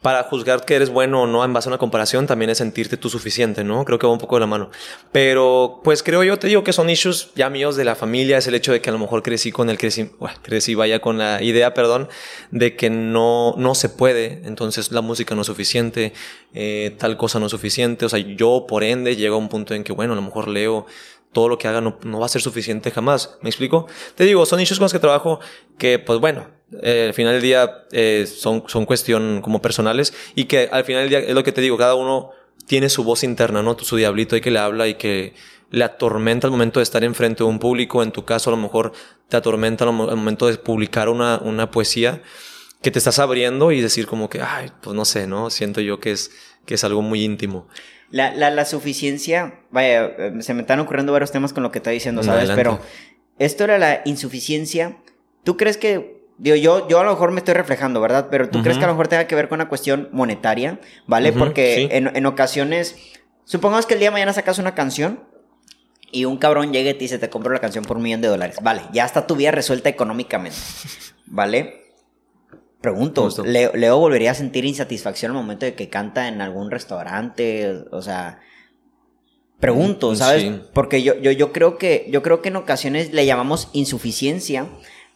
para 0.03 0.23
juzgar 0.23 0.65
que 0.65 0.77
eres 0.77 0.89
bueno 0.89 1.23
o 1.23 1.27
no 1.27 1.45
en 1.45 1.53
base 1.53 1.69
a 1.69 1.71
una 1.71 1.79
comparación, 1.79 2.27
también 2.27 2.51
es 2.51 2.59
sentirte 2.59 2.97
tú 2.97 3.11
suficiente, 3.11 3.65
¿no? 3.65 3.85
Creo 3.85 3.99
que 3.99 4.07
va 4.07 4.13
un 4.13 4.19
poco 4.19 4.37
de 4.37 4.41
la 4.41 4.47
mano. 4.47 4.71
Pero, 5.13 5.81
pues 5.85 6.03
creo 6.03 6.25
yo, 6.25 6.39
te 6.39 6.47
digo 6.47 6.65
que 6.65 6.73
son 6.73 6.89
issues 6.89 7.31
ya 7.35 7.51
míos 7.51 7.77
de 7.77 7.85
la 7.85 7.95
familia, 7.95 8.39
es 8.39 8.47
el 8.47 8.55
hecho 8.55 8.73
de 8.73 8.81
que 8.81 8.89
a 8.89 8.93
lo 8.93 8.99
mejor 8.99 9.23
crecí 9.23 9.53
con 9.53 9.69
el 9.69 9.77
crecí, 9.77 10.11
crecí 10.43 10.75
vaya 10.75 11.01
con 11.01 11.19
la 11.19 11.43
idea, 11.43 11.75
perdón, 11.75 12.09
de 12.51 12.77
que 12.77 12.89
no, 12.89 13.55
no 13.59 13.75
se 13.75 13.91
puede, 13.91 14.41
entonces 14.45 14.91
la 14.91 15.03
música 15.03 15.35
no 15.35 15.43
es 15.43 15.47
suficiente, 15.47 16.15
eh, 16.55 16.97
tal 16.99 17.19
cosa 17.19 17.39
no 17.39 17.47
es 17.47 17.51
suficiente, 17.51 18.07
o 18.07 18.09
sea, 18.09 18.21
yo 18.21 18.65
por 18.67 18.85
ende 18.85 19.17
llego 19.17 19.37
a 19.37 19.39
un 19.39 19.51
punto 19.51 19.75
en 19.75 19.85
que, 19.85 19.93
bueno, 19.93 20.15
a 20.15 20.17
lo 20.17 20.23
mejor 20.23 20.49
leo 20.49 20.87
todo 21.33 21.49
lo 21.49 21.59
que 21.59 21.69
haga 21.69 21.81
no, 21.81 21.99
va 22.19 22.27
a 22.27 22.29
ser 22.29 22.43
suficiente 22.43 22.91
jamás. 22.91 23.39
¿Me 23.43 23.51
explico? 23.51 23.87
Te 24.15 24.25
digo, 24.25 24.45
son 24.47 24.61
issues 24.61 24.79
con 24.79 24.87
los 24.87 24.93
que 24.93 24.99
trabajo 24.99 25.41
que, 25.79 25.99
pues 25.99 26.19
bueno, 26.19 26.47
eh, 26.83 27.06
al 27.09 27.14
final 27.14 27.35
del 27.35 27.42
día 27.42 27.85
eh, 27.92 28.26
son, 28.26 28.64
son 28.66 28.87
cuestión 28.87 29.40
como 29.42 29.61
personales 29.61 30.12
y 30.35 30.44
que 30.44 30.68
al 30.70 30.85
final 30.85 31.02
del 31.02 31.11
día 31.11 31.18
es 31.20 31.35
lo 31.35 31.42
que 31.42 31.52
te 31.52 31.61
digo, 31.61 31.76
cada 31.76 31.94
uno 31.94 32.30
tiene 32.66 32.88
su 32.88 33.02
voz 33.04 33.24
interna, 33.24 33.62
¿no? 33.62 33.76
Su 33.78 33.96
diablito 33.96 34.37
y 34.37 34.40
que 34.40 34.50
le 34.50 34.59
habla 34.59 34.87
y 34.87 34.94
que 34.94 35.35
le 35.70 35.85
atormenta 35.85 36.46
al 36.46 36.52
momento 36.52 36.80
de 36.80 36.85
estar 36.85 37.02
enfrente 37.04 37.42
de 37.42 37.50
un 37.50 37.59
público. 37.59 38.02
En 38.02 38.12
tu 38.12 38.24
caso, 38.24 38.50
a 38.50 38.52
lo 38.52 38.62
mejor 38.62 38.92
te 39.28 39.37
atormenta 39.37 39.85
al 39.85 39.92
momento 39.92 40.46
de 40.46 40.56
publicar 40.59 41.09
una, 41.09 41.38
una 41.38 41.70
poesía 41.70 42.22
que 42.83 42.90
te 42.90 42.98
estás 42.98 43.18
abriendo 43.18 43.72
y 43.72 43.80
decir 43.80 44.06
como 44.06 44.28
que, 44.28 44.40
ay, 44.40 44.70
pues 44.80 44.96
no 44.96 45.04
sé, 45.04 45.26
¿no? 45.26 45.50
Siento 45.50 45.80
yo 45.80 46.00
que 46.00 46.12
es, 46.12 46.30
que 46.64 46.74
es 46.74 46.85
algo 46.85 47.02
muy 47.02 47.24
íntimo. 47.24 47.68
La, 48.11 48.35
la, 48.35 48.50
la, 48.50 48.64
suficiencia, 48.64 49.61
vaya, 49.70 50.06
eh, 50.06 50.33
se 50.40 50.54
me 50.54 50.62
están 50.62 50.80
ocurriendo 50.80 51.12
varios 51.12 51.30
temas 51.30 51.52
con 51.52 51.62
lo 51.62 51.70
que 51.70 51.78
está 51.78 51.90
diciendo, 51.90 52.22
¿sabes? 52.22 52.50
Pero 52.54 52.80
esto 53.38 53.64
era 53.64 53.78
la 53.78 54.02
insuficiencia. 54.04 54.96
¿Tú 55.44 55.56
crees 55.56 55.76
que, 55.76 56.19
digo, 56.40 56.57
yo, 56.57 56.88
yo 56.88 56.98
a 56.98 57.05
lo 57.05 57.11
mejor 57.11 57.31
me 57.31 57.38
estoy 57.38 57.55
reflejando, 57.55 58.00
¿verdad? 58.00 58.29
Pero 58.31 58.48
¿tú 58.48 58.62
crees 58.62 58.79
que 58.79 58.85
a 58.85 58.87
lo 58.87 58.94
mejor 58.94 59.09
tenga 59.09 59.26
que 59.26 59.35
ver 59.35 59.48
con 59.48 59.57
una 59.57 59.68
cuestión 59.68 60.09
monetaria, 60.11 60.81
¿vale? 61.07 61.33
Porque 61.33 61.88
en, 61.92 62.14
en, 62.16 62.26
ocasiones, 62.26 62.96
supongamos 63.44 63.87
que 63.87 63.94
el 63.94 64.00
día 64.00 64.09
de 64.09 64.12
mañana 64.12 64.33
sacas 64.33 64.59
una 64.59 64.74
canción 64.74 65.22
y 66.11 66.24
un 66.24 66.38
cabrón 66.38 66.72
llega 66.72 66.90
y 66.90 66.94
te 66.94 67.00
dice, 67.00 67.18
te 67.18 67.29
compro 67.29 67.53
la 67.53 67.61
canción 67.61 67.85
por 67.85 67.98
un 67.98 68.03
millón 68.03 68.22
de 68.22 68.29
dólares. 68.29 68.57
Vale, 68.62 68.83
ya 68.92 69.05
está 69.05 69.26
tu 69.26 69.37
vida 69.37 69.50
resuelta 69.50 69.90
económicamente, 69.90 70.59
¿vale? 71.26 71.92
Pregunto, 72.81 73.29
Leo, 73.44 73.98
volvería 73.98 74.31
a 74.31 74.35
sentir 74.35 74.64
insatisfacción 74.64 75.33
al 75.33 75.37
momento 75.37 75.66
de 75.66 75.74
que 75.74 75.90
canta 75.90 76.29
en 76.29 76.40
algún 76.40 76.70
restaurante, 76.70 77.85
o 77.90 78.00
sea, 78.00 78.40
pregunto, 79.59 80.11
mm, 80.11 80.16
¿sabes? 80.16 80.50
Porque 80.72 81.03
yo, 81.03 81.14
yo, 81.20 81.31
yo 81.33 81.53
creo 81.53 81.76
que 81.76 82.07
yo 82.09 82.22
creo 82.22 82.40
que 82.40 82.48
en 82.48 82.57
ocasiones 82.57 83.12
le 83.12 83.26
llamamos 83.26 83.68
insuficiencia 83.74 84.66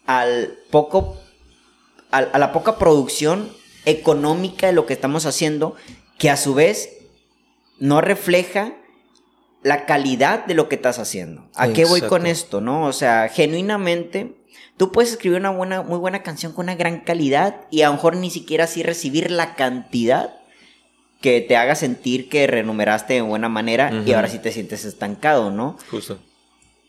al 0.06 0.58
poco 0.70 1.16
a 2.10 2.38
la 2.38 2.52
poca 2.52 2.78
producción 2.78 3.50
económica 3.86 4.68
de 4.68 4.72
lo 4.72 4.86
que 4.86 4.92
estamos 4.92 5.26
haciendo, 5.26 5.74
que 6.16 6.30
a 6.30 6.36
su 6.36 6.54
vez 6.54 6.90
no 7.80 8.00
refleja 8.00 8.74
la 9.64 9.84
calidad 9.84 10.46
de 10.46 10.54
lo 10.54 10.68
que 10.68 10.76
estás 10.76 11.00
haciendo. 11.00 11.48
¿A 11.56 11.68
qué 11.68 11.84
voy 11.84 12.02
con 12.02 12.26
esto, 12.26 12.60
no? 12.60 12.86
O 12.86 12.92
sea, 12.92 13.28
genuinamente 13.28 14.36
Tú 14.76 14.90
puedes 14.90 15.12
escribir 15.12 15.38
una 15.38 15.50
buena, 15.50 15.82
muy 15.82 15.98
buena 15.98 16.22
canción 16.22 16.52
con 16.52 16.66
una 16.66 16.74
gran 16.74 17.00
calidad 17.00 17.60
y 17.70 17.82
a 17.82 17.88
lo 17.88 17.94
mejor 17.94 18.16
ni 18.16 18.30
siquiera 18.30 18.64
así 18.64 18.82
recibir 18.82 19.30
la 19.30 19.54
cantidad 19.54 20.34
que 21.20 21.40
te 21.40 21.56
haga 21.56 21.76
sentir 21.76 22.28
que 22.28 22.46
renumeraste 22.46 23.14
de 23.14 23.20
buena 23.22 23.48
manera 23.48 24.02
y 24.04 24.12
ahora 24.12 24.28
sí 24.28 24.38
te 24.40 24.50
sientes 24.50 24.84
estancado, 24.84 25.50
¿no? 25.50 25.78
Justo. 25.90 26.18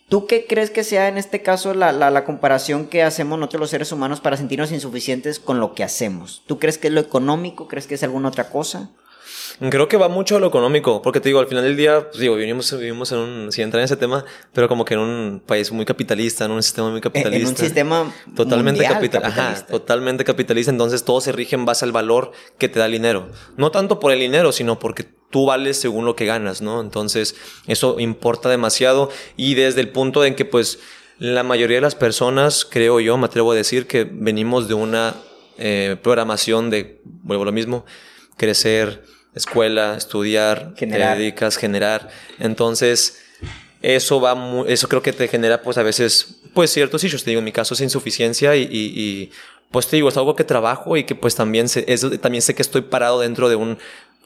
¿Tú 0.08 0.28
qué 0.28 0.46
crees 0.48 0.70
que 0.70 0.84
sea 0.84 1.08
en 1.08 1.18
este 1.18 1.42
caso 1.42 1.74
la, 1.74 1.92
la, 1.92 2.12
la, 2.12 2.26
comparación 2.26 2.86
que 2.86 3.02
hacemos 3.02 3.40
nosotros 3.40 3.62
los 3.62 3.70
seres 3.72 3.92
humanos 3.92 4.22
para 4.22 4.38
sentirnos 4.38 4.72
insuficientes 4.72 5.40
con 5.40 5.60
lo 5.60 5.74
que 5.74 5.84
hacemos? 5.84 6.44
¿Tú 6.46 6.60
crees 6.60 6.78
que 6.78 6.88
es 6.88 6.94
lo 6.94 7.00
económico? 7.00 7.68
¿Crees 7.68 7.88
que 7.88 7.96
es 7.96 8.04
alguna 8.04 8.30
otra 8.30 8.50
cosa? 8.50 8.92
Creo 9.70 9.88
que 9.88 9.98
va 9.98 10.10
mucho 10.10 10.36
a 10.36 10.40
lo 10.40 10.48
económico, 10.48 11.02
porque 11.02 11.20
te 11.20 11.30
digo, 11.30 11.40
al 11.40 11.48
final 11.48 11.64
del 11.64 11.78
día, 11.78 12.08
pues 12.10 12.20
digo, 12.20 12.36
vivimos, 12.36 12.78
vivimos 12.78 13.12
en 13.12 13.20
un, 13.20 13.52
sin 13.52 13.64
entrar 13.64 13.80
en 13.80 13.86
ese 13.86 13.96
tema, 13.96 14.26
pero 14.54 14.68
como 14.68 14.84
que 14.84 14.96
en 14.96 15.00
un 15.00 15.42
país 15.46 15.72
muy 15.72 15.86
capitalista, 15.86 16.46
en 16.46 16.52
un 16.52 16.62
sistema 16.62 16.90
muy 16.90 17.02
capitalista. 17.02 17.42
En 17.42 17.48
un 17.48 17.58
sistema 17.58 18.14
totalmente 18.36 18.84
capitalista. 18.84 19.28
Ajá, 19.28 19.66
totalmente 19.66 20.24
capitalista, 20.24 20.72
entonces 20.72 21.04
todo 21.04 21.22
se 21.22 21.32
rige 21.32 21.56
en 21.56 21.66
base 21.66 21.86
al 21.86 21.92
valor 21.92 22.32
que 22.58 22.68
te 22.68 22.80
da 22.80 22.86
el 22.86 22.92
dinero. 22.92 23.30
No 23.56 23.72
tanto 23.72 24.00
por 24.00 24.12
el 24.12 24.20
dinero, 24.20 24.52
sino 24.52 24.78
porque 24.78 25.08
tú 25.30 25.46
vales 25.46 25.80
según 25.80 26.06
lo 26.06 26.16
que 26.16 26.26
ganas, 26.26 26.62
¿no? 26.62 26.82
Entonces, 26.82 27.36
eso 27.68 28.00
importa 28.00 28.50
demasiado 28.50 29.10
y 29.36 29.56
desde 29.56 29.82
el 29.82 29.90
punto 29.90 30.24
en 30.26 30.36
que, 30.36 30.46
pues, 30.46 30.80
la 31.18 31.44
mayoría 31.44 31.78
de 31.78 31.82
las 31.82 31.96
personas, 31.96 32.66
creo 32.66 33.00
yo, 33.00 33.18
me 33.18 33.26
atrevo 33.26 33.52
a 33.52 33.56
decir 33.56 33.88
que 33.88 34.04
venimos 34.04 34.68
de 34.68 34.74
una 34.74 35.16
eh, 35.58 35.98
programación 36.02 36.70
de, 36.70 37.02
vuelvo 37.04 37.44
a 37.44 37.46
lo 37.46 37.52
mismo, 37.52 37.86
crecer, 38.38 39.04
escuela, 39.34 39.96
estudiar, 39.98 40.74
generar. 40.76 41.16
te 41.16 41.20
dedicas, 41.20 41.58
generar. 41.58 42.10
Entonces, 42.40 43.22
eso 43.82 44.20
va 44.20 44.36
eso 44.68 44.88
creo 44.90 45.02
que 45.04 45.14
te 45.14 45.28
genera 45.28 45.62
pues 45.62 45.78
a 45.78 45.84
veces 45.84 46.42
pues 46.56 46.72
ciertos 46.72 47.04
issues, 47.04 47.24
te 47.24 47.30
digo, 47.32 47.40
en 47.40 47.46
mi 47.46 47.52
caso 47.52 47.74
es 47.74 47.82
insuficiencia 47.82 48.56
y, 48.56 48.68
y, 48.72 49.32
pues 49.70 49.88
te 49.88 49.98
digo, 49.98 50.08
es 50.10 50.16
algo 50.16 50.36
que 50.36 50.46
trabajo 50.46 50.96
y 50.96 51.04
que 51.04 51.16
pues 51.16 51.36
también 51.36 51.68
sé, 51.68 51.84
también 52.22 52.42
sé 52.42 52.56
que 52.56 52.62
estoy 52.62 52.82
parado 52.82 53.20
dentro 53.20 53.50
de 53.50 53.56
un 53.56 53.78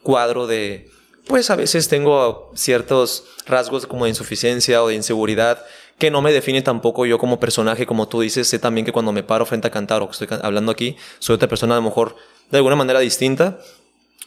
cuadro 0.04 0.48
de 0.48 0.90
pues 1.28 1.52
a 1.52 1.56
veces 1.56 1.88
tengo 1.90 2.52
ciertos 2.56 3.26
rasgos 3.46 3.86
como 3.86 4.06
de 4.06 4.10
insuficiencia 4.10 4.84
o 4.84 4.88
de 4.88 4.96
inseguridad 4.96 5.64
que 6.00 6.10
no 6.10 6.22
me 6.22 6.32
define 6.32 6.62
tampoco 6.64 7.06
yo 7.06 7.20
como 7.20 7.40
personaje, 7.40 7.86
como 7.86 8.08
tú 8.08 8.22
dices, 8.22 8.48
sé 8.48 8.58
también 8.58 8.86
que 8.86 8.92
cuando 8.92 9.12
me 9.12 9.22
paro 9.22 9.46
frente 9.46 9.68
a 9.68 9.72
cantar 9.72 10.02
o 10.02 10.08
que 10.08 10.14
estoy 10.14 10.40
hablando 10.42 10.72
aquí, 10.72 10.96
soy 11.20 11.36
otra 11.36 11.48
persona 11.48 11.76
a 11.76 11.78
lo 11.78 11.84
mejor 11.84 12.16
de 12.50 12.58
alguna 12.58 12.76
manera 12.76 13.00
distinta, 13.00 13.60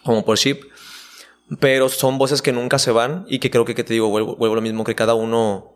como 0.05 0.25
por 0.25 0.37
Ship, 0.37 0.61
pero 1.59 1.89
son 1.89 2.19
voces 2.19 2.43
que 2.43 2.53
nunca 2.53 2.79
se 2.79 2.93
van 2.93 3.25
y 3.27 3.39
que 3.39 3.51
creo 3.51 3.65
que, 3.65 3.75
que 3.75 3.85
te 3.85 3.95
digo, 3.95 4.09
vuelvo, 4.09 4.37
vuelvo, 4.37 4.55
lo 4.55 4.61
mismo, 4.61 4.85
que 4.85 4.95
cada 4.95 5.15
uno 5.15 5.75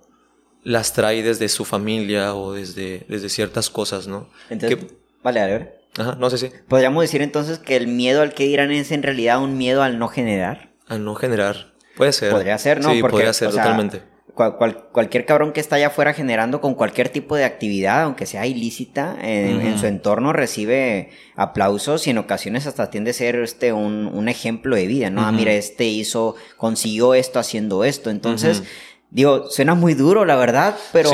las 0.62 0.93
trae 0.93 1.23
desde 1.23 1.49
su 1.49 1.64
familia 1.64 2.35
o 2.35 2.53
desde, 2.53 3.05
desde 3.09 3.29
ciertas 3.29 3.70
cosas, 3.70 4.07
¿no? 4.07 4.29
Entonces, 4.51 4.79
vale, 5.23 5.41
a 5.41 5.47
ver. 5.47 5.76
Ajá, 5.99 6.16
no 6.18 6.30
sé 6.30 6.38
si. 6.38 6.51
¿Podríamos 6.68 7.03
decir 7.03 7.22
entonces 7.22 7.59
que 7.59 7.76
el 7.76 7.88
miedo 7.88 8.22
al 8.22 8.34
que 8.34 8.44
dirán 8.44 8.70
es 8.70 8.92
en 8.92 9.03
realidad 9.03 9.42
un 9.42 9.57
miedo 9.57 9.82
al 9.82 9.99
no 9.99 10.09
generar? 10.09 10.70
Al 10.86 11.05
no 11.05 11.14
generar. 11.14 11.74
Puede 11.97 12.12
ser. 12.12 12.32
Podría 12.32 12.59
ser, 12.59 12.80
¿no? 12.82 12.92
Sí, 12.92 13.01
podría 13.01 13.32
ser, 13.32 13.51
totalmente 13.51 14.03
cualquier 14.36 15.24
cabrón 15.24 15.53
que 15.53 15.61
está 15.61 15.76
allá 15.76 15.86
afuera 15.86 16.12
generando 16.12 16.61
con 16.61 16.74
cualquier 16.74 17.09
tipo 17.09 17.36
de 17.36 17.44
actividad, 17.44 18.03
aunque 18.03 18.26
sea 18.26 18.47
ilícita, 18.47 19.16
en, 19.22 19.78
su 19.78 19.86
entorno 19.86 20.34
recibe 20.34 21.11
aplausos 21.36 22.07
y 22.07 22.11
en 22.11 22.18
ocasiones 22.18 22.66
hasta 22.66 22.90
tiende 22.90 23.12
a 23.12 23.14
ser 23.14 23.36
este 23.36 23.72
un, 23.72 24.28
ejemplo 24.28 24.76
de 24.76 24.86
vida, 24.86 25.09
¿no? 25.09 25.22
Ah, 25.22 25.32
mira, 25.32 25.53
este 25.53 25.84
hizo, 25.84 26.36
consiguió 26.59 27.14
esto 27.14 27.38
haciendo 27.38 27.82
esto. 27.84 28.11
Entonces, 28.11 28.62
digo, 29.11 29.49
suena 29.49 29.74
muy 29.74 29.94
duro, 29.94 30.26
la 30.26 30.36
verdad, 30.36 30.76
pero 30.92 31.11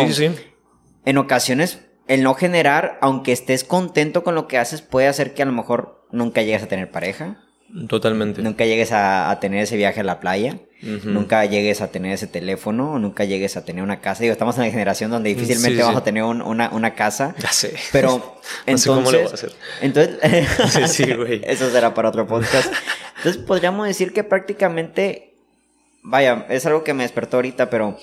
en 1.05 1.19
ocasiones 1.19 1.79
el 2.13 2.23
no 2.23 2.35
generar, 2.35 2.99
aunque 3.01 3.33
estés 3.33 3.65
contento 3.65 4.23
con 4.23 4.35
lo 4.35 4.47
que 4.47 4.59
haces, 4.59 4.83
puede 4.83 5.09
hacer 5.09 5.33
que 5.33 5.41
a 5.41 5.47
lo 5.47 5.53
mejor 5.53 6.07
nunca 6.11 6.43
llegues 6.43 6.63
a 6.63 6.67
tener 6.67 6.91
pareja. 6.91 7.39
Totalmente. 7.89 8.43
Nunca 8.43 8.67
llegues 8.67 8.91
a, 8.93 9.35
tener 9.41 9.63
ese 9.63 9.79
viaje 9.79 10.01
a 10.01 10.05
la 10.05 10.21
playa. 10.21 10.59
Nunca 10.83 11.47
llegues 11.47 11.81
a 11.81 11.91
tener 11.91 12.13
ese 12.13 12.27
teléfono. 12.27 12.99
Nunca 12.99 13.25
llegues 13.25 13.57
a 13.57 13.65
tener 13.65 13.83
una 13.83 14.01
casa. 14.01 14.21
Digo, 14.25 14.33
estamos 14.33 14.59
en 14.59 14.65
la 14.65 14.71
generación 14.71 15.11
donde 15.11 15.35
difícilmente 15.35 15.83
vamos 15.83 16.03
a 16.03 16.05
tener 16.05 16.23
una, 16.23 16.95
casa. 16.95 17.35
Ya 17.39 17.51
sé. 17.51 17.75
Pero 17.93 18.37
entonces. 18.67 18.87
cómo 18.89 19.11
lo 19.11 19.19
voy 19.23 19.31
a 19.31 19.33
hacer. 19.33 19.53
Entonces. 19.81 20.19
sí, 20.69 20.89
sí, 20.89 21.15
güey. 21.15 21.41
Eso 21.47 21.71
será 21.71 21.95
para 21.95 22.11
otro 22.11 22.27
podcast. 22.27 22.71
Entonces 23.17 23.43
podríamos 23.43 23.87
decir 23.87 24.13
que 24.13 24.23
prácticamente. 24.23 25.33
Vaya, 26.03 26.45
es 26.51 26.67
algo 26.67 26.85
que 26.85 26.93
me 26.93 27.05
despertó 27.05 27.39
ahorita, 27.39 27.71
pero. 27.71 27.97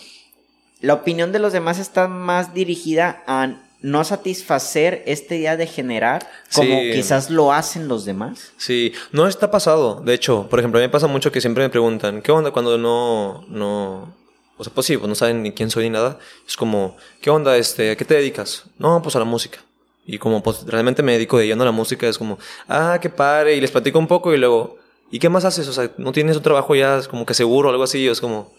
La 0.82 0.96
opinión 0.96 1.32
de 1.32 1.40
los 1.40 1.54
demás 1.54 1.78
está 1.78 2.08
más 2.08 2.54
dirigida 2.56 3.22
a 3.28 3.69
no 3.82 4.04
satisfacer 4.04 5.04
este 5.06 5.36
día 5.36 5.56
de 5.56 5.66
generar 5.66 6.28
como 6.54 6.82
quizás 6.82 7.30
lo 7.30 7.54
hacen 7.54 7.88
los 7.88 8.06
demás. 8.06 8.52
Sí, 8.58 8.94
no 9.12 9.28
está 9.28 9.52
pasado. 9.52 10.02
De 10.02 10.14
hecho, 10.14 10.48
por 10.50 10.60
ejemplo, 10.60 10.80
a 10.80 10.82
mí 10.82 10.88
me 10.88 10.92
pasa 10.92 11.08
mucho 11.08 11.32
que 11.32 11.42
siempre 11.42 11.64
me 11.64 11.70
preguntan, 11.70 12.22
¿qué 12.22 12.32
onda 12.32 12.52
cuando 12.52 12.78
no, 12.78 13.46
no, 13.48 14.14
o 14.58 14.64
sea, 14.64 14.74
pues 14.74 14.88
sí, 14.88 14.98
pues 14.98 15.08
no 15.08 15.16
saben 15.16 15.42
ni 15.42 15.54
quién 15.54 15.70
soy 15.70 15.86
ni 15.86 15.92
nada? 15.92 16.20
Es 16.46 16.58
como, 16.58 16.98
¿qué 17.22 17.30
onda, 17.30 17.56
este, 17.56 17.92
a 17.92 17.96
qué 17.96 18.04
te 18.04 18.16
dedicas? 18.16 18.66
No, 18.78 19.02
pues 19.02 19.16
a 19.16 19.20
la 19.20 19.26
música. 19.26 19.60
Y 20.06 20.18
como 20.18 20.44
pues 20.44 20.66
realmente 20.66 21.04
me 21.04 21.14
dedico 21.14 21.38
de 21.38 21.48
lleno 21.48 21.62
a 21.62 21.66
la 21.68 21.72
música, 21.72 22.08
es 22.08 22.18
como, 22.18 22.38
ah, 22.68 22.98
qué 23.02 23.10
padre, 23.10 23.56
y 23.56 23.62
les 23.62 23.72
platico 23.72 24.00
un 24.00 24.08
poco 24.08 24.34
y 24.34 24.38
luego, 24.38 24.78
¿y 25.12 25.20
qué 25.20 25.30
más 25.30 25.46
haces? 25.46 25.68
O 25.68 25.74
sea, 25.74 25.92
¿no 25.98 26.12
tienes 26.12 26.36
un 26.36 26.44
trabajo 26.44 26.76
ya 26.76 26.98
es 26.98 27.08
como 27.08 27.26
que 27.26 27.34
seguro 27.34 27.70
o 27.70 27.72
algo 27.72 27.84
así? 27.84 28.00
Y 28.00 28.08
es 28.08 28.20
como, 28.20 28.52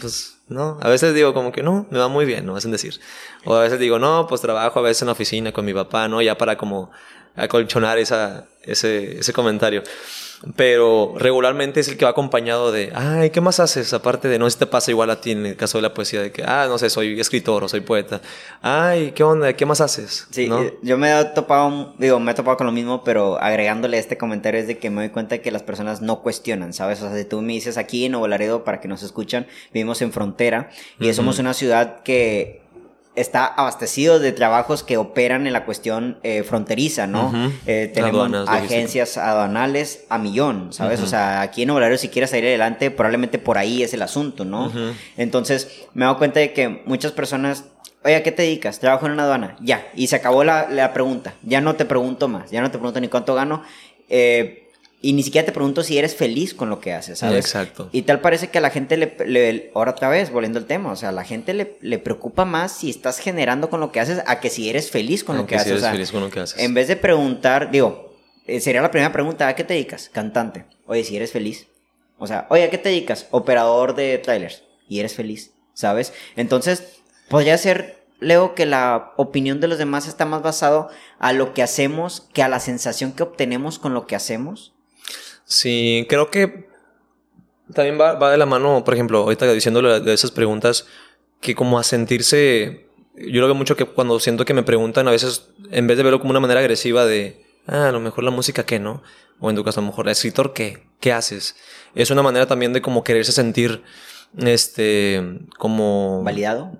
pues 0.00 0.38
no, 0.48 0.78
a 0.80 0.88
veces 0.88 1.14
digo 1.14 1.34
como 1.34 1.52
que 1.52 1.62
no, 1.62 1.86
me 1.90 1.98
va 1.98 2.08
muy 2.08 2.24
bien, 2.24 2.46
no 2.46 2.56
hacen 2.56 2.70
decir. 2.70 3.00
O 3.44 3.54
a 3.54 3.62
veces 3.62 3.78
digo, 3.78 3.98
no, 3.98 4.26
pues 4.28 4.40
trabajo 4.40 4.78
a 4.78 4.82
veces 4.82 5.02
en 5.02 5.06
la 5.06 5.12
oficina 5.12 5.52
con 5.52 5.64
mi 5.64 5.74
papá, 5.74 6.08
¿no? 6.08 6.22
Ya 6.22 6.38
para 6.38 6.56
como 6.56 6.90
acolchonar 7.34 7.98
esa, 7.98 8.46
ese, 8.62 9.18
ese 9.18 9.32
comentario. 9.32 9.82
Pero 10.54 11.14
regularmente 11.16 11.80
es 11.80 11.88
el 11.88 11.96
que 11.96 12.04
va 12.04 12.10
acompañado 12.10 12.72
de, 12.72 12.92
ay, 12.94 13.30
¿qué 13.30 13.40
más 13.40 13.60
haces? 13.60 13.92
Aparte 13.92 14.28
de, 14.28 14.38
no 14.38 14.46
sé 14.46 14.52
si 14.52 14.58
te 14.58 14.66
pasa 14.66 14.90
igual 14.90 15.10
a 15.10 15.20
ti 15.20 15.32
en 15.32 15.46
el 15.46 15.56
caso 15.56 15.78
de 15.78 15.82
la 15.82 15.94
poesía, 15.94 16.20
de 16.20 16.32
que, 16.32 16.42
ah, 16.44 16.66
no 16.68 16.78
sé, 16.78 16.90
soy 16.90 17.18
escritor 17.18 17.64
o 17.64 17.68
soy 17.68 17.80
poeta. 17.80 18.20
Ay, 18.62 19.12
¿qué 19.12 19.22
onda? 19.22 19.52
¿Qué 19.54 19.66
más 19.66 19.80
haces? 19.80 20.26
Sí, 20.30 20.48
yo 20.82 20.98
me 20.98 21.18
he 21.18 21.24
topado, 21.26 21.94
digo, 21.98 22.20
me 22.20 22.32
he 22.32 22.34
topado 22.34 22.56
con 22.56 22.66
lo 22.66 22.72
mismo, 22.72 23.02
pero 23.04 23.40
agregándole 23.40 23.98
este 23.98 24.18
comentario 24.18 24.60
es 24.60 24.66
de 24.66 24.78
que 24.78 24.90
me 24.90 25.02
doy 25.02 25.10
cuenta 25.10 25.38
que 25.38 25.50
las 25.50 25.62
personas 25.62 26.02
no 26.02 26.22
cuestionan, 26.22 26.72
¿sabes? 26.72 27.02
O 27.02 27.08
sea, 27.08 27.16
si 27.16 27.24
tú 27.24 27.40
me 27.42 27.52
dices 27.52 27.78
aquí 27.78 28.04
en 28.04 28.12
Nuevo 28.12 28.28
Laredo, 28.28 28.64
para 28.64 28.80
que 28.80 28.88
nos 28.88 29.02
escuchan, 29.02 29.46
vivimos 29.72 30.02
en 30.02 30.12
frontera 30.12 30.70
y 31.00 31.12
somos 31.14 31.38
una 31.38 31.54
ciudad 31.54 32.02
que 32.02 32.65
está 33.16 33.46
abastecido 33.46 34.18
de 34.18 34.32
trabajos 34.32 34.82
que 34.82 34.96
operan 34.96 35.46
en 35.46 35.52
la 35.52 35.64
cuestión 35.64 36.18
eh, 36.22 36.42
fronteriza, 36.42 37.06
¿no? 37.06 37.32
Eh, 37.66 37.90
tenemos 37.92 38.30
agencias 38.48 39.16
aduanales 39.16 40.04
a 40.08 40.18
millón, 40.18 40.72
¿sabes? 40.72 41.00
O 41.00 41.06
sea, 41.06 41.40
aquí 41.40 41.62
en 41.62 41.70
Obrario 41.70 41.98
si 41.98 42.08
quieres 42.08 42.30
salir 42.30 42.46
adelante, 42.46 42.90
probablemente 42.90 43.38
por 43.38 43.58
ahí 43.58 43.82
es 43.82 43.94
el 43.94 44.02
asunto, 44.02 44.44
¿no? 44.44 44.72
Entonces, 45.16 45.86
me 45.94 46.04
he 46.04 46.06
dado 46.06 46.18
cuenta 46.18 46.40
de 46.40 46.52
que 46.52 46.82
muchas 46.86 47.12
personas 47.12 47.64
Oye, 48.04 48.14
¿a 48.14 48.22
qué 48.22 48.30
te 48.30 48.42
dedicas? 48.42 48.78
Trabajo 48.78 49.06
en 49.06 49.12
una 49.12 49.24
aduana. 49.24 49.56
Ya. 49.60 49.84
Y 49.96 50.06
se 50.06 50.14
acabó 50.14 50.44
la, 50.44 50.68
la, 50.70 50.92
pregunta. 50.92 51.34
Ya 51.42 51.60
no 51.60 51.74
te 51.74 51.84
pregunto 51.84 52.28
más. 52.28 52.52
Ya 52.52 52.60
no 52.60 52.70
te 52.70 52.78
pregunto 52.78 53.00
ni 53.00 53.08
cuánto 53.08 53.34
gano. 53.34 53.64
Eh, 54.08 54.65
y 55.06 55.12
ni 55.12 55.22
siquiera 55.22 55.46
te 55.46 55.52
pregunto 55.52 55.84
si 55.84 55.96
eres 55.98 56.16
feliz 56.16 56.52
con 56.52 56.68
lo 56.68 56.80
que 56.80 56.92
haces, 56.92 57.20
¿sabes? 57.20 57.44
Exacto. 57.44 57.88
Y 57.92 58.02
tal 58.02 58.20
parece 58.20 58.48
que 58.48 58.58
a 58.58 58.60
la 58.60 58.70
gente 58.70 58.96
le, 58.96 59.70
ahora 59.72 59.92
otra 59.92 60.08
vez, 60.08 60.32
volviendo 60.32 60.58
al 60.58 60.66
tema, 60.66 60.90
o 60.90 60.96
sea, 60.96 61.10
a 61.10 61.12
la 61.12 61.22
gente 61.22 61.54
le, 61.54 61.78
le, 61.80 62.00
preocupa 62.00 62.44
más 62.44 62.72
si 62.72 62.90
estás 62.90 63.20
generando 63.20 63.70
con 63.70 63.78
lo 63.78 63.92
que 63.92 64.00
haces 64.00 64.22
a 64.26 64.40
que 64.40 64.50
si 64.50 64.68
eres 64.68 64.90
feliz 64.90 65.22
con 65.22 65.36
lo 65.36 65.46
que, 65.46 65.54
haces. 65.54 65.68
Eres 65.70 65.88
feliz 65.90 66.10
con 66.10 66.22
lo 66.22 66.30
que 66.30 66.40
haces. 66.40 66.60
En 66.60 66.74
vez 66.74 66.88
de 66.88 66.96
preguntar, 66.96 67.70
digo, 67.70 68.16
eh, 68.46 68.60
sería 68.60 68.82
la 68.82 68.90
primera 68.90 69.12
pregunta, 69.12 69.46
¿a 69.46 69.54
qué 69.54 69.62
te 69.62 69.74
dedicas? 69.74 70.10
Cantante. 70.12 70.66
Oye, 70.86 71.04
si 71.04 71.14
eres 71.14 71.30
feliz. 71.30 71.68
O 72.18 72.26
sea, 72.26 72.48
oye, 72.50 72.64
¿a 72.64 72.70
qué 72.70 72.78
te 72.78 72.88
dedicas? 72.88 73.28
Operador 73.30 73.94
de 73.94 74.18
trailers. 74.18 74.64
¿Y 74.88 74.98
eres 74.98 75.14
feliz? 75.14 75.52
¿Sabes? 75.72 76.12
Entonces, 76.34 76.82
podría 77.28 77.56
ser 77.58 77.96
Leo 78.18 78.54
que 78.54 78.64
la 78.64 79.12
opinión 79.16 79.60
de 79.60 79.68
los 79.68 79.78
demás 79.78 80.08
está 80.08 80.24
más 80.24 80.42
basado 80.42 80.88
a 81.18 81.32
lo 81.32 81.52
que 81.52 81.62
hacemos 81.62 82.26
que 82.32 82.42
a 82.42 82.48
la 82.48 82.60
sensación 82.60 83.12
que 83.12 83.22
obtenemos 83.22 83.78
con 83.78 83.92
lo 83.92 84.06
que 84.06 84.16
hacemos. 84.16 84.72
Sí, 85.46 86.06
creo 86.08 86.30
que 86.30 86.68
también 87.72 87.98
va, 88.00 88.30
de 88.30 88.36
la 88.36 88.46
mano, 88.46 88.84
por 88.84 88.94
ejemplo, 88.94 89.18
ahorita 89.18 89.50
diciéndole 89.52 90.00
de 90.00 90.12
esas 90.12 90.32
preguntas, 90.32 90.86
que 91.40 91.54
como 91.54 91.78
a 91.78 91.84
sentirse, 91.84 92.88
yo 93.16 93.40
lo 93.40 93.46
veo 93.46 93.54
mucho 93.54 93.76
que 93.76 93.84
cuando 93.84 94.18
siento 94.18 94.44
que 94.44 94.54
me 94.54 94.64
preguntan, 94.64 95.06
a 95.06 95.12
veces, 95.12 95.48
en 95.70 95.86
vez 95.86 95.96
de 95.96 96.02
verlo 96.02 96.18
como 96.18 96.30
una 96.30 96.40
manera 96.40 96.60
agresiva 96.60 97.06
de, 97.06 97.44
ah, 97.66 97.88
a 97.88 97.92
lo 97.92 98.00
mejor 98.00 98.24
la 98.24 98.32
música 98.32 98.66
qué, 98.66 98.80
¿no? 98.80 99.02
O 99.38 99.48
en 99.48 99.56
tu 99.56 99.62
caso, 99.62 99.80
a 99.80 99.82
lo 99.82 99.88
mejor, 99.88 100.08
escritor 100.08 100.52
qué, 100.52 100.82
¿qué 101.00 101.12
haces? 101.12 101.54
Es 101.94 102.10
una 102.10 102.22
manera 102.22 102.46
también 102.46 102.72
de 102.72 102.82
como 102.82 103.04
quererse 103.04 103.32
sentir, 103.32 103.82
este, 104.38 105.22
como... 105.58 106.22
¿Validado? 106.24 106.72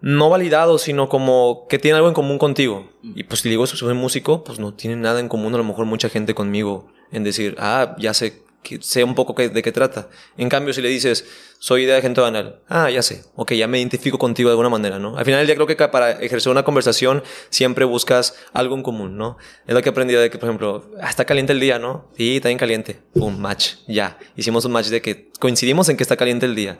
No 0.00 0.30
validado, 0.30 0.78
sino 0.78 1.08
como 1.08 1.66
que 1.68 1.78
tiene 1.78 1.96
algo 1.96 2.08
en 2.08 2.14
común 2.14 2.38
contigo. 2.38 2.90
Y 3.02 3.24
pues 3.24 3.40
si 3.40 3.48
digo, 3.48 3.66
soy 3.66 3.94
músico, 3.94 4.44
pues 4.44 4.58
no 4.58 4.74
tiene 4.74 4.96
nada 4.96 5.20
en 5.20 5.28
común 5.28 5.54
a 5.54 5.58
lo 5.58 5.64
mejor 5.64 5.86
mucha 5.86 6.08
gente 6.08 6.34
conmigo 6.34 6.88
en 7.12 7.24
decir, 7.24 7.56
ah, 7.58 7.96
ya 7.98 8.14
sé, 8.14 8.42
que 8.62 8.78
sé 8.82 9.04
un 9.04 9.14
poco 9.14 9.34
de 9.34 9.62
qué 9.62 9.72
trata. 9.72 10.08
En 10.36 10.48
cambio, 10.48 10.74
si 10.74 10.82
le 10.82 10.88
dices, 10.88 11.26
soy 11.58 11.86
de 11.86 11.96
agente 11.96 12.20
banal, 12.20 12.60
ah, 12.68 12.90
ya 12.90 13.02
sé, 13.02 13.24
ok, 13.34 13.52
ya 13.52 13.66
me 13.66 13.78
identifico 13.78 14.18
contigo 14.18 14.48
de 14.48 14.52
alguna 14.52 14.68
manera, 14.68 14.98
¿no? 14.98 15.16
Al 15.16 15.24
final 15.24 15.40
del 15.40 15.46
día 15.46 15.56
creo 15.56 15.66
que 15.66 15.76
para 15.88 16.12
ejercer 16.12 16.50
una 16.52 16.62
conversación 16.62 17.22
siempre 17.48 17.84
buscas 17.84 18.34
algo 18.52 18.74
en 18.74 18.82
común, 18.82 19.16
¿no? 19.16 19.38
Es 19.66 19.74
lo 19.74 19.82
que 19.82 19.88
he 19.88 19.92
aprendido 19.92 20.20
de 20.20 20.30
que, 20.30 20.38
por 20.38 20.48
ejemplo, 20.48 20.90
ah, 21.00 21.08
está 21.08 21.24
caliente 21.24 21.52
el 21.52 21.60
día, 21.60 21.78
¿no? 21.78 22.10
Sí, 22.16 22.36
está 22.36 22.48
bien 22.48 22.58
caliente. 22.58 23.00
Un 23.14 23.40
match, 23.40 23.76
ya. 23.88 24.18
Hicimos 24.36 24.64
un 24.64 24.72
match 24.72 24.88
de 24.88 25.00
que 25.00 25.30
coincidimos 25.38 25.88
en 25.88 25.96
que 25.96 26.02
está 26.02 26.16
caliente 26.16 26.46
el 26.46 26.54
día. 26.54 26.78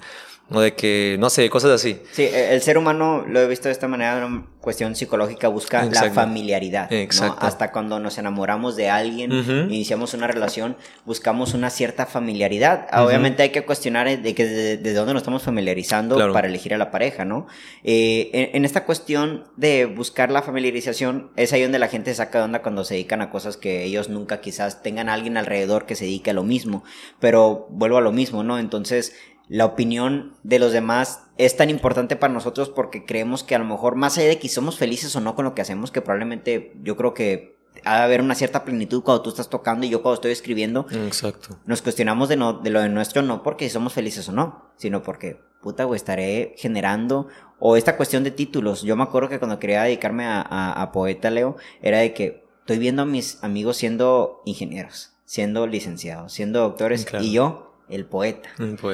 O 0.52 0.60
de 0.60 0.74
que, 0.74 1.16
no 1.20 1.30
sé, 1.30 1.48
cosas 1.48 1.70
así. 1.70 2.00
Sí, 2.10 2.22
e, 2.22 2.52
el 2.54 2.60
ser 2.60 2.76
humano, 2.76 3.24
lo 3.26 3.40
he 3.40 3.46
visto 3.46 3.68
de 3.68 3.72
esta 3.72 3.86
manera, 3.86 4.26
una 4.26 4.46
cuestión 4.60 4.96
psicológica, 4.96 5.48
busca 5.48 5.84
la 5.84 6.10
familiaridad. 6.10 6.92
Exacto. 6.92 7.46
Hasta 7.46 7.70
cuando 7.70 8.00
nos 8.00 8.18
enamoramos 8.18 8.76
de 8.76 8.90
alguien, 8.90 9.32
iniciamos 9.70 10.12
una 10.12 10.26
relación, 10.26 10.76
buscamos 11.06 11.54
una 11.54 11.70
cierta 11.70 12.04
familiaridad. 12.06 12.88
Obviamente 12.92 13.44
hay 13.44 13.50
que 13.50 13.64
cuestionar 13.64 14.08
de 14.20 14.34
que 14.34 14.44
desde, 14.44 14.92
dónde 14.92 15.12
nos 15.12 15.22
estamos 15.22 15.42
familiarizando 15.42 16.16
para 16.32 16.48
elegir 16.48 16.74
a 16.74 16.78
la 16.78 16.90
pareja, 16.90 17.24
¿no? 17.24 17.46
Eh, 17.84 18.50
en, 18.52 18.64
esta 18.64 18.84
cuestión 18.84 19.44
de 19.56 19.86
buscar 19.86 20.30
la 20.30 20.42
familiarización, 20.42 21.30
es 21.36 21.52
ahí 21.52 21.62
donde 21.62 21.78
la 21.78 21.88
gente 21.88 22.12
saca 22.14 22.38
de 22.38 22.44
onda 22.44 22.62
cuando 22.62 22.84
se 22.84 22.94
dedican 22.94 23.22
a 23.22 23.30
cosas 23.30 23.56
que 23.56 23.84
ellos 23.84 24.08
nunca 24.08 24.40
quizás 24.40 24.82
tengan 24.82 25.08
a 25.08 25.14
alguien 25.14 25.36
alrededor 25.36 25.86
que 25.86 25.94
se 25.94 26.04
dedique 26.04 26.30
a 26.30 26.34
lo 26.34 26.42
mismo. 26.42 26.84
Pero 27.20 27.66
vuelvo 27.70 27.98
a 27.98 28.00
lo 28.00 28.12
mismo, 28.12 28.42
¿no? 28.42 28.58
Entonces, 28.58 29.14
la 29.50 29.64
opinión 29.64 30.36
de 30.44 30.60
los 30.60 30.70
demás 30.70 31.24
es 31.36 31.56
tan 31.56 31.70
importante 31.70 32.14
para 32.14 32.32
nosotros 32.32 32.68
porque 32.68 33.04
creemos 33.04 33.42
que 33.42 33.56
a 33.56 33.58
lo 33.58 33.64
mejor 33.64 33.96
más 33.96 34.16
allá 34.16 34.28
de 34.28 34.38
que 34.38 34.48
somos 34.48 34.78
felices 34.78 35.16
o 35.16 35.20
no 35.20 35.34
con 35.34 35.44
lo 35.44 35.56
que 35.56 35.60
hacemos, 35.60 35.90
que 35.90 36.00
probablemente 36.00 36.72
yo 36.84 36.96
creo 36.96 37.14
que 37.14 37.58
ha 37.84 37.96
de 37.96 38.02
haber 38.04 38.20
una 38.20 38.36
cierta 38.36 38.64
plenitud 38.64 39.02
cuando 39.02 39.22
tú 39.22 39.30
estás 39.30 39.50
tocando 39.50 39.84
y 39.84 39.88
yo 39.88 40.02
cuando 40.02 40.14
estoy 40.14 40.30
escribiendo. 40.30 40.86
Exacto. 40.92 41.58
Nos 41.66 41.82
cuestionamos 41.82 42.28
de, 42.28 42.36
no, 42.36 42.52
de 42.52 42.70
lo 42.70 42.80
de 42.80 42.90
nuestro 42.90 43.22
no 43.22 43.42
porque 43.42 43.68
somos 43.70 43.92
felices 43.92 44.28
o 44.28 44.32
no, 44.32 44.70
sino 44.76 45.02
porque, 45.02 45.40
puta, 45.60 45.82
güey, 45.82 45.96
estaré 45.96 46.54
generando. 46.56 47.26
O 47.58 47.76
esta 47.76 47.96
cuestión 47.96 48.22
de 48.22 48.30
títulos. 48.30 48.82
Yo 48.82 48.94
me 48.94 49.02
acuerdo 49.02 49.28
que 49.28 49.40
cuando 49.40 49.58
quería 49.58 49.82
dedicarme 49.82 50.26
a, 50.26 50.90
poeta, 50.92 51.28
Leo, 51.28 51.56
era 51.82 51.98
de 51.98 52.14
que 52.14 52.44
estoy 52.60 52.78
viendo 52.78 53.02
a 53.02 53.06
mis 53.06 53.42
amigos 53.42 53.78
siendo 53.78 54.42
ingenieros, 54.44 55.16
siendo 55.24 55.66
licenciados, 55.66 56.32
siendo 56.32 56.60
doctores 56.60 57.04
y 57.20 57.32
yo 57.32 57.69
el 57.90 58.04
poeta, 58.04 58.48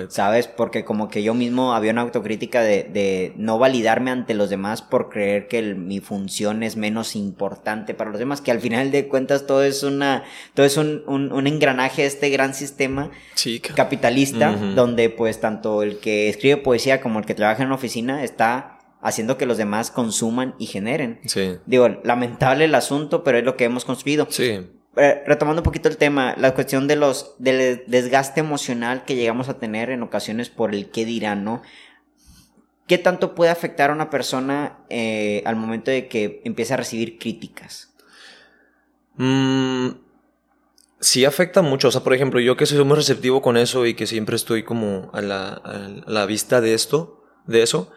¿Sabes? 0.08 0.48
Porque 0.48 0.84
como 0.84 1.08
que 1.08 1.22
yo 1.22 1.34
mismo 1.34 1.74
había 1.74 1.92
una 1.92 2.02
autocrítica 2.02 2.62
de, 2.62 2.84
de 2.84 3.32
no 3.36 3.58
validarme 3.58 4.10
ante 4.10 4.34
los 4.34 4.50
demás 4.50 4.82
por 4.82 5.08
creer 5.08 5.48
que 5.48 5.74
mi 5.74 6.00
función 6.00 6.62
es 6.62 6.76
menos 6.76 7.16
importante 7.16 7.94
para 7.94 8.10
los 8.10 8.18
demás, 8.18 8.40
que 8.40 8.50
al 8.50 8.60
final 8.60 8.90
de 8.90 9.08
cuentas 9.08 9.46
todo 9.46 9.62
es 9.62 9.82
una, 9.82 10.24
todo 10.54 10.66
es 10.66 10.76
un, 10.76 11.02
un, 11.06 11.46
engranaje 11.46 12.02
de 12.02 12.08
este 12.08 12.30
gran 12.30 12.54
sistema 12.54 13.10
capitalista, 13.74 14.52
donde 14.52 15.10
pues 15.10 15.40
tanto 15.40 15.82
el 15.82 15.98
que 15.98 16.28
escribe 16.28 16.56
poesía 16.56 17.00
como 17.00 17.18
el 17.18 17.26
que 17.26 17.34
trabaja 17.34 17.62
en 17.62 17.68
una 17.68 17.76
oficina 17.76 18.24
está 18.24 18.78
haciendo 19.00 19.38
que 19.38 19.46
los 19.46 19.56
demás 19.56 19.90
consuman 19.90 20.54
y 20.58 20.66
generen. 20.66 21.20
Sí. 21.26 21.56
Digo, 21.66 21.88
lamentable 22.02 22.64
el 22.64 22.74
asunto, 22.74 23.22
pero 23.22 23.38
es 23.38 23.44
lo 23.44 23.56
que 23.56 23.64
hemos 23.64 23.84
construido. 23.84 24.26
Sí. 24.30 24.66
Eh, 24.96 25.22
retomando 25.26 25.60
un 25.60 25.64
poquito 25.64 25.88
el 25.88 25.96
tema, 25.96 26.34
la 26.38 26.54
cuestión 26.54 26.88
de 26.88 26.96
los, 26.96 27.34
del 27.38 27.84
desgaste 27.86 28.40
emocional 28.40 29.04
que 29.04 29.14
llegamos 29.14 29.48
a 29.48 29.58
tener 29.58 29.90
en 29.90 30.02
ocasiones 30.02 30.48
por 30.48 30.74
el 30.74 30.90
qué 30.90 31.04
dirán, 31.04 31.44
¿no? 31.44 31.62
¿qué 32.86 32.98
tanto 32.98 33.34
puede 33.34 33.50
afectar 33.50 33.90
a 33.90 33.92
una 33.92 34.10
persona 34.10 34.78
eh, 34.88 35.42
al 35.44 35.56
momento 35.56 35.90
de 35.90 36.08
que 36.08 36.40
empiece 36.44 36.74
a 36.74 36.76
recibir 36.76 37.18
críticas? 37.18 37.92
Mm, 39.16 39.88
sí 41.00 41.24
afecta 41.24 41.62
mucho. 41.62 41.88
O 41.88 41.90
sea, 41.90 42.02
por 42.02 42.14
ejemplo, 42.14 42.40
yo 42.40 42.56
que 42.56 42.66
soy 42.66 42.82
muy 42.84 42.96
receptivo 42.96 43.42
con 43.42 43.56
eso 43.56 43.86
y 43.86 43.94
que 43.94 44.06
siempre 44.06 44.36
estoy 44.36 44.62
como 44.62 45.10
a 45.12 45.20
la, 45.20 46.26
vista 46.26 46.60
de 46.60 46.74
esto, 46.74 47.24
de 47.46 47.62
eso. 47.62 47.90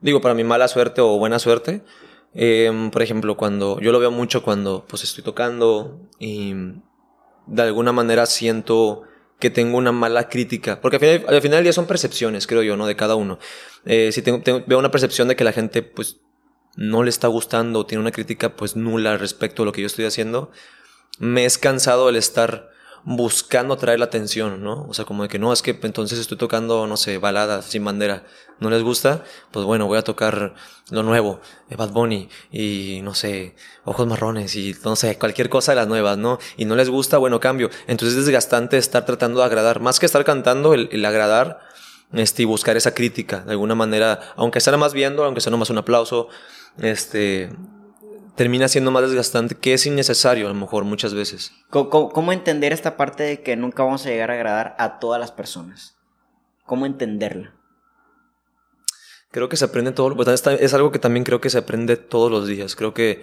Digo, 0.00 0.20
para 0.20 0.34
mi 0.34 0.44
mala 0.44 0.68
suerte 0.68 1.00
o 1.00 1.18
buena 1.18 1.38
suerte. 1.38 1.82
Em, 2.34 2.90
por 2.90 3.02
ejemplo, 3.02 3.36
cuando 3.36 3.78
yo 3.80 3.92
lo 3.92 4.00
veo 4.00 4.10
mucho 4.10 4.42
cuando 4.42 4.86
pues 4.88 5.04
estoy 5.04 5.22
tocando 5.22 6.00
y 6.18 6.54
de 7.46 7.62
alguna 7.62 7.92
manera 7.92 8.26
siento 8.26 9.02
que 9.38 9.50
tengo 9.50 9.76
una 9.76 9.92
mala 9.92 10.28
crítica, 10.28 10.80
porque 10.80 10.96
al 10.96 11.00
final, 11.00 11.34
al 11.34 11.42
final 11.42 11.56
del 11.58 11.64
día 11.64 11.72
son 11.72 11.86
percepciones, 11.86 12.46
creo 12.46 12.62
yo, 12.62 12.76
¿no? 12.76 12.86
De 12.86 12.94
cada 12.94 13.16
uno. 13.16 13.40
Eh, 13.84 14.12
si 14.12 14.22
tengo, 14.22 14.40
veo 14.66 14.78
una 14.78 14.92
percepción 14.92 15.26
de 15.26 15.34
que 15.34 15.42
la 15.42 15.52
gente, 15.52 15.82
pues, 15.82 16.20
no 16.76 17.02
le 17.02 17.10
está 17.10 17.26
gustando 17.26 17.80
o 17.80 17.86
tiene 17.86 18.00
una 18.00 18.12
crítica, 18.12 18.54
pues, 18.54 18.76
nula 18.76 19.16
respecto 19.16 19.62
a 19.62 19.66
lo 19.66 19.72
que 19.72 19.80
yo 19.80 19.88
estoy 19.88 20.04
haciendo, 20.04 20.52
me 21.18 21.44
es 21.44 21.58
cansado 21.58 22.08
el 22.08 22.14
estar 22.14 22.70
buscando 23.04 23.74
atraer 23.74 23.98
la 23.98 24.04
atención, 24.04 24.62
¿no? 24.62 24.86
O 24.88 24.94
sea, 24.94 25.04
como 25.04 25.24
de 25.24 25.28
que 25.28 25.38
no, 25.38 25.52
es 25.52 25.62
que 25.62 25.78
entonces 25.82 26.18
estoy 26.18 26.38
tocando, 26.38 26.86
no 26.86 26.96
sé, 26.96 27.18
baladas 27.18 27.66
sin 27.66 27.84
bandera. 27.84 28.24
¿No 28.60 28.70
les 28.70 28.82
gusta? 28.82 29.24
Pues 29.50 29.66
bueno, 29.66 29.86
voy 29.86 29.98
a 29.98 30.02
tocar 30.02 30.54
lo 30.90 31.02
nuevo, 31.02 31.40
eh, 31.68 31.74
Bad 31.74 31.90
Bunny 31.90 32.28
y 32.52 33.00
no 33.02 33.12
sé, 33.14 33.56
ojos 33.84 34.06
marrones 34.06 34.54
y 34.54 34.76
no 34.84 34.94
sé, 34.94 35.18
cualquier 35.18 35.48
cosa 35.48 35.72
de 35.72 35.76
las 35.76 35.88
nuevas, 35.88 36.16
¿no? 36.16 36.38
Y 36.56 36.64
no 36.64 36.76
les 36.76 36.88
gusta, 36.88 37.18
bueno, 37.18 37.40
cambio. 37.40 37.70
Entonces 37.88 38.18
es 38.18 38.26
desgastante 38.26 38.78
estar 38.78 39.04
tratando 39.04 39.40
de 39.40 39.46
agradar, 39.46 39.80
más 39.80 39.98
que 39.98 40.06
estar 40.06 40.24
cantando, 40.24 40.74
el, 40.74 40.88
el 40.92 41.04
agradar 41.04 41.60
este, 42.12 42.42
y 42.42 42.44
buscar 42.44 42.76
esa 42.76 42.94
crítica, 42.94 43.40
de 43.40 43.52
alguna 43.52 43.74
manera, 43.74 44.20
aunque 44.36 44.60
sea 44.60 44.76
más 44.76 44.92
viendo, 44.92 45.24
aunque 45.24 45.40
sea 45.40 45.50
nomás 45.50 45.70
un 45.70 45.78
aplauso, 45.78 46.28
este, 46.78 47.50
termina 48.34 48.68
siendo 48.68 48.90
más 48.90 49.02
desgastante, 49.02 49.54
que 49.54 49.74
es 49.74 49.86
innecesario 49.86 50.46
a 50.46 50.48
lo 50.48 50.54
mejor 50.54 50.84
muchas 50.84 51.14
veces. 51.14 51.52
¿Cómo, 51.70 52.32
entender 52.32 52.72
esta 52.72 52.96
parte 52.96 53.22
de 53.22 53.42
que 53.42 53.56
nunca 53.56 53.82
vamos 53.82 54.06
a 54.06 54.10
llegar 54.10 54.30
a 54.30 54.34
agradar 54.34 54.76
a 54.78 54.98
todas 54.98 55.20
las 55.20 55.32
personas? 55.32 55.96
¿Cómo 56.64 56.86
entenderla? 56.86 57.54
Creo 59.30 59.48
que 59.48 59.56
se 59.56 59.64
aprende 59.64 59.92
todo, 59.92 60.14
pues, 60.14 60.28
es 60.46 60.74
algo 60.74 60.92
que 60.92 60.98
también 60.98 61.24
creo 61.24 61.40
que 61.40 61.50
se 61.50 61.58
aprende 61.58 61.96
todos 61.96 62.30
los 62.30 62.46
días. 62.46 62.76
Creo 62.76 62.92
que 62.92 63.22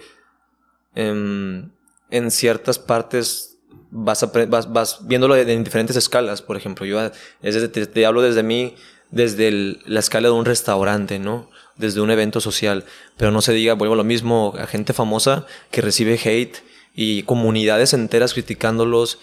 em, 0.94 1.70
en 2.10 2.30
ciertas 2.30 2.78
partes 2.78 3.58
vas, 3.90 4.28
vas, 4.48 4.72
vas 4.72 5.06
viéndolo 5.06 5.36
en 5.36 5.64
diferentes 5.64 5.96
escalas. 5.96 6.42
Por 6.42 6.56
ejemplo, 6.56 6.86
yo 6.86 7.10
te, 7.10 8.06
hablo 8.06 8.22
desde 8.22 8.42
mí, 8.42 8.74
desde 9.10 9.50
la 9.86 10.00
escala 10.00 10.28
de 10.28 10.34
un 10.34 10.44
restaurante, 10.44 11.18
¿no? 11.18 11.50
Desde 11.80 12.00
un 12.00 12.10
evento 12.10 12.40
social. 12.40 12.84
Pero 13.16 13.30
no 13.30 13.42
se 13.42 13.52
diga, 13.52 13.74
vuelvo 13.74 13.94
a 13.94 13.96
lo 13.96 14.04
mismo, 14.04 14.54
a 14.58 14.66
gente 14.66 14.92
famosa 14.92 15.46
que 15.70 15.80
recibe 15.80 16.20
hate 16.22 16.58
y 16.94 17.22
comunidades 17.24 17.92
enteras 17.94 18.34
criticándolos. 18.34 19.18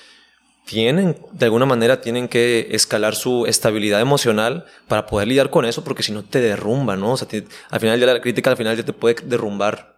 Tienen, 0.66 1.18
de 1.32 1.46
alguna 1.46 1.66
manera, 1.66 2.02
tienen 2.02 2.28
que 2.28 2.68
escalar 2.72 3.16
su 3.16 3.46
estabilidad 3.46 4.02
emocional 4.02 4.66
para 4.90 5.06
poder 5.06 5.30
lidiar 5.30 5.50
con 5.50 5.64
eso, 5.64 5.84
porque 5.84 6.04
si 6.04 6.12
no 6.12 6.24
te 6.24 6.42
derrumba, 6.42 6.98
¿no? 6.98 7.14
O 7.14 7.18
sea, 7.18 7.28
al 7.70 7.80
final 7.80 8.00
de 8.00 8.06
la 8.06 8.20
crítica, 8.20 8.50
al 8.50 8.58
final 8.58 8.76
ya 8.76 8.84
te 8.84 8.92
puede 8.92 9.16
derrumbar 9.24 9.97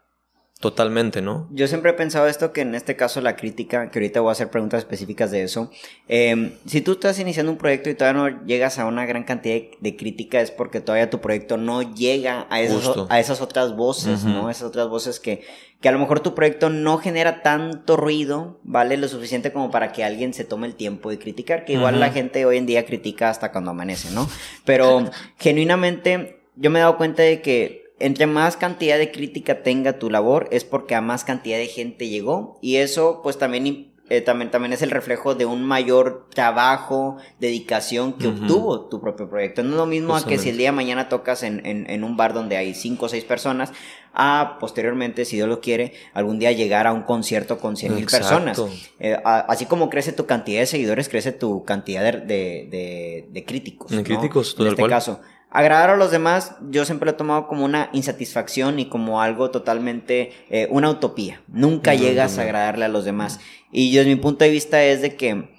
Totalmente, 0.59 1.21
¿no? 1.21 1.47
Yo 1.51 1.69
siempre 1.69 1.91
he 1.91 1.93
pensado 1.93 2.27
esto 2.27 2.51
que 2.51 2.59
en 2.59 2.75
este 2.75 2.97
caso 2.97 3.21
la 3.21 3.37
crítica, 3.37 3.89
que 3.89 3.99
ahorita 3.99 4.19
voy 4.19 4.27
a 4.27 4.31
hacer 4.33 4.49
preguntas 4.49 4.79
específicas 4.79 5.31
de 5.31 5.43
eso, 5.43 5.71
em, 6.09 6.51
si 6.65 6.81
tú 6.81 6.93
estás 6.93 7.17
iniciando 7.17 7.49
un 7.49 7.57
proyecto 7.57 7.89
y 7.89 7.95
todavía 7.95 8.21
no 8.21 8.45
llegas 8.45 8.77
a 8.77 8.85
una 8.85 9.05
gran 9.05 9.23
cantidad 9.23 9.61
de, 9.79 9.95
crítica 9.95 10.41
es 10.41 10.51
porque 10.51 10.81
todavía 10.81 11.09
tu 11.09 11.21
proyecto 11.21 11.55
no 11.55 11.93
llega 11.93 12.45
a, 12.49 12.59
esos, 12.59 13.07
a 13.09 13.21
esas 13.21 13.39
otras 13.39 13.73
voces, 13.73 14.25
¿no? 14.25 14.49
Esas 14.49 14.63
otras 14.63 14.89
voces 14.89 15.21
que, 15.21 15.45
que 15.79 15.87
a 15.87 15.93
lo 15.93 15.99
mejor 15.99 16.19
tu 16.19 16.35
proyecto 16.35 16.69
no 16.69 16.97
genera 16.97 17.41
tanto 17.41 17.95
ruido, 17.95 18.59
¿vale? 18.63 18.97
Lo 18.97 19.07
suficiente 19.07 19.53
como 19.53 19.71
para 19.71 19.93
que 19.93 20.03
alguien 20.03 20.33
se 20.33 20.43
tome 20.43 20.67
el 20.67 20.75
tiempo 20.75 21.09
de 21.09 21.19
criticar, 21.19 21.63
que 21.63 21.71
igual 21.71 22.01
la 22.01 22.11
gente 22.11 22.45
hoy 22.45 22.57
en 22.57 22.65
día 22.65 22.85
critica 22.85 23.29
hasta 23.29 23.53
cuando 23.53 23.71
amanece, 23.71 24.11
¿no? 24.11 24.27
Pero 24.65 25.09
genuinamente 25.37 26.41
yo 26.57 26.69
me 26.69 26.79
he 26.79 26.81
dado 26.81 26.97
cuenta 26.97 27.23
de 27.23 27.41
que 27.41 27.88
entre 27.99 28.27
más 28.27 28.57
cantidad 28.57 28.97
de 28.97 29.11
crítica 29.11 29.61
tenga 29.63 29.99
tu 29.99 30.09
labor 30.09 30.47
es 30.51 30.63
porque 30.63 30.95
a 30.95 31.01
más 31.01 31.23
cantidad 31.23 31.57
de 31.57 31.67
gente 31.67 32.07
llegó 32.07 32.57
y 32.61 32.77
eso 32.77 33.21
pues 33.23 33.37
también, 33.37 33.91
eh, 34.09 34.21
también, 34.21 34.51
también 34.51 34.73
es 34.73 34.81
el 34.81 34.91
reflejo 34.91 35.35
de 35.35 35.45
un 35.45 35.63
mayor 35.63 36.27
trabajo, 36.33 37.17
dedicación 37.39 38.13
que 38.13 38.27
obtuvo 38.27 38.87
tu 38.87 39.01
propio 39.01 39.29
proyecto. 39.29 39.63
No 39.63 39.71
es 39.71 39.75
lo 39.75 39.85
mismo 39.85 40.15
a 40.15 40.25
que 40.25 40.37
si 40.37 40.49
el 40.49 40.57
día 40.57 40.69
de 40.69 40.75
mañana 40.75 41.09
tocas 41.09 41.43
en, 41.43 41.61
en, 41.65 42.03
un 42.03 42.17
bar 42.17 42.33
donde 42.33 42.57
hay 42.57 42.73
cinco 42.73 43.05
o 43.05 43.09
seis 43.09 43.23
personas, 43.23 43.71
a 44.13 44.57
posteriormente, 44.59 45.25
si 45.25 45.35
Dios 45.35 45.47
lo 45.47 45.61
quiere, 45.61 45.93
algún 46.13 46.39
día 46.39 46.51
llegar 46.51 46.87
a 46.87 46.93
un 46.93 47.03
concierto 47.03 47.59
con 47.59 47.77
cien 47.77 47.95
mil 47.95 48.05
personas. 48.05 48.61
Eh, 48.99 49.17
así 49.23 49.65
como 49.65 49.89
crece 49.89 50.13
tu 50.13 50.25
cantidad 50.25 50.61
de 50.61 50.65
seguidores, 50.65 51.09
crece 51.09 51.31
tu 51.31 51.63
cantidad 51.63 52.01
de, 52.01 52.21
de, 52.21 53.27
de, 53.29 53.45
críticos. 53.45 53.91
De 53.91 54.03
críticos, 54.03 54.55
En 54.57 54.67
este 54.67 54.87
caso. 54.87 55.21
Agradar 55.51 55.89
a 55.89 55.97
los 55.97 56.11
demás, 56.11 56.55
yo 56.69 56.85
siempre 56.85 57.07
lo 57.07 57.11
he 57.11 57.17
tomado 57.17 57.47
como 57.47 57.65
una 57.65 57.89
insatisfacción 57.91 58.77
y 58.77 58.87
como 58.87 59.21
algo 59.21 59.49
totalmente, 59.49 60.31
eh, 60.49 60.67
una 60.69 60.91
utopía. 60.91 61.41
Nunca 61.47 61.95
llegas 61.95 62.37
a 62.37 62.43
agradarle 62.43 62.85
a 62.85 62.89
los 62.89 63.03
demás. 63.03 63.39
Y 63.71 63.91
yo, 63.91 64.01
desde 64.01 64.15
mi 64.15 64.21
punto 64.21 64.45
de 64.45 64.51
vista, 64.51 64.83
es 64.83 65.01
de 65.01 65.15
que 65.15 65.49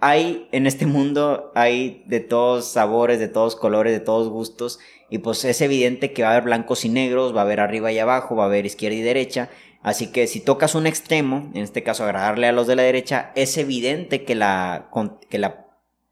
hay 0.00 0.48
en 0.52 0.68
este 0.68 0.86
mundo, 0.86 1.50
hay 1.56 2.04
de 2.06 2.20
todos 2.20 2.66
sabores, 2.66 3.18
de 3.18 3.26
todos 3.26 3.56
colores, 3.56 3.92
de 3.92 4.00
todos 4.00 4.28
gustos. 4.28 4.78
Y 5.10 5.18
pues 5.18 5.44
es 5.44 5.60
evidente 5.62 6.12
que 6.12 6.22
va 6.22 6.28
a 6.28 6.32
haber 6.32 6.44
blancos 6.44 6.84
y 6.84 6.88
negros, 6.88 7.34
va 7.34 7.40
a 7.40 7.44
haber 7.44 7.58
arriba 7.58 7.90
y 7.90 7.98
abajo, 7.98 8.36
va 8.36 8.44
a 8.44 8.46
haber 8.46 8.66
izquierda 8.66 8.96
y 8.96 9.02
derecha. 9.02 9.50
Así 9.82 10.08
que 10.08 10.28
si 10.28 10.40
tocas 10.40 10.76
un 10.76 10.86
extremo, 10.86 11.50
en 11.54 11.62
este 11.62 11.82
caso 11.82 12.04
agradarle 12.04 12.46
a 12.46 12.52
los 12.52 12.66
de 12.66 12.76
la 12.76 12.82
derecha, 12.82 13.32
es 13.34 13.56
evidente 13.58 14.24
que 14.24 14.36
la, 14.36 14.90
que 15.28 15.38
la 15.38 15.67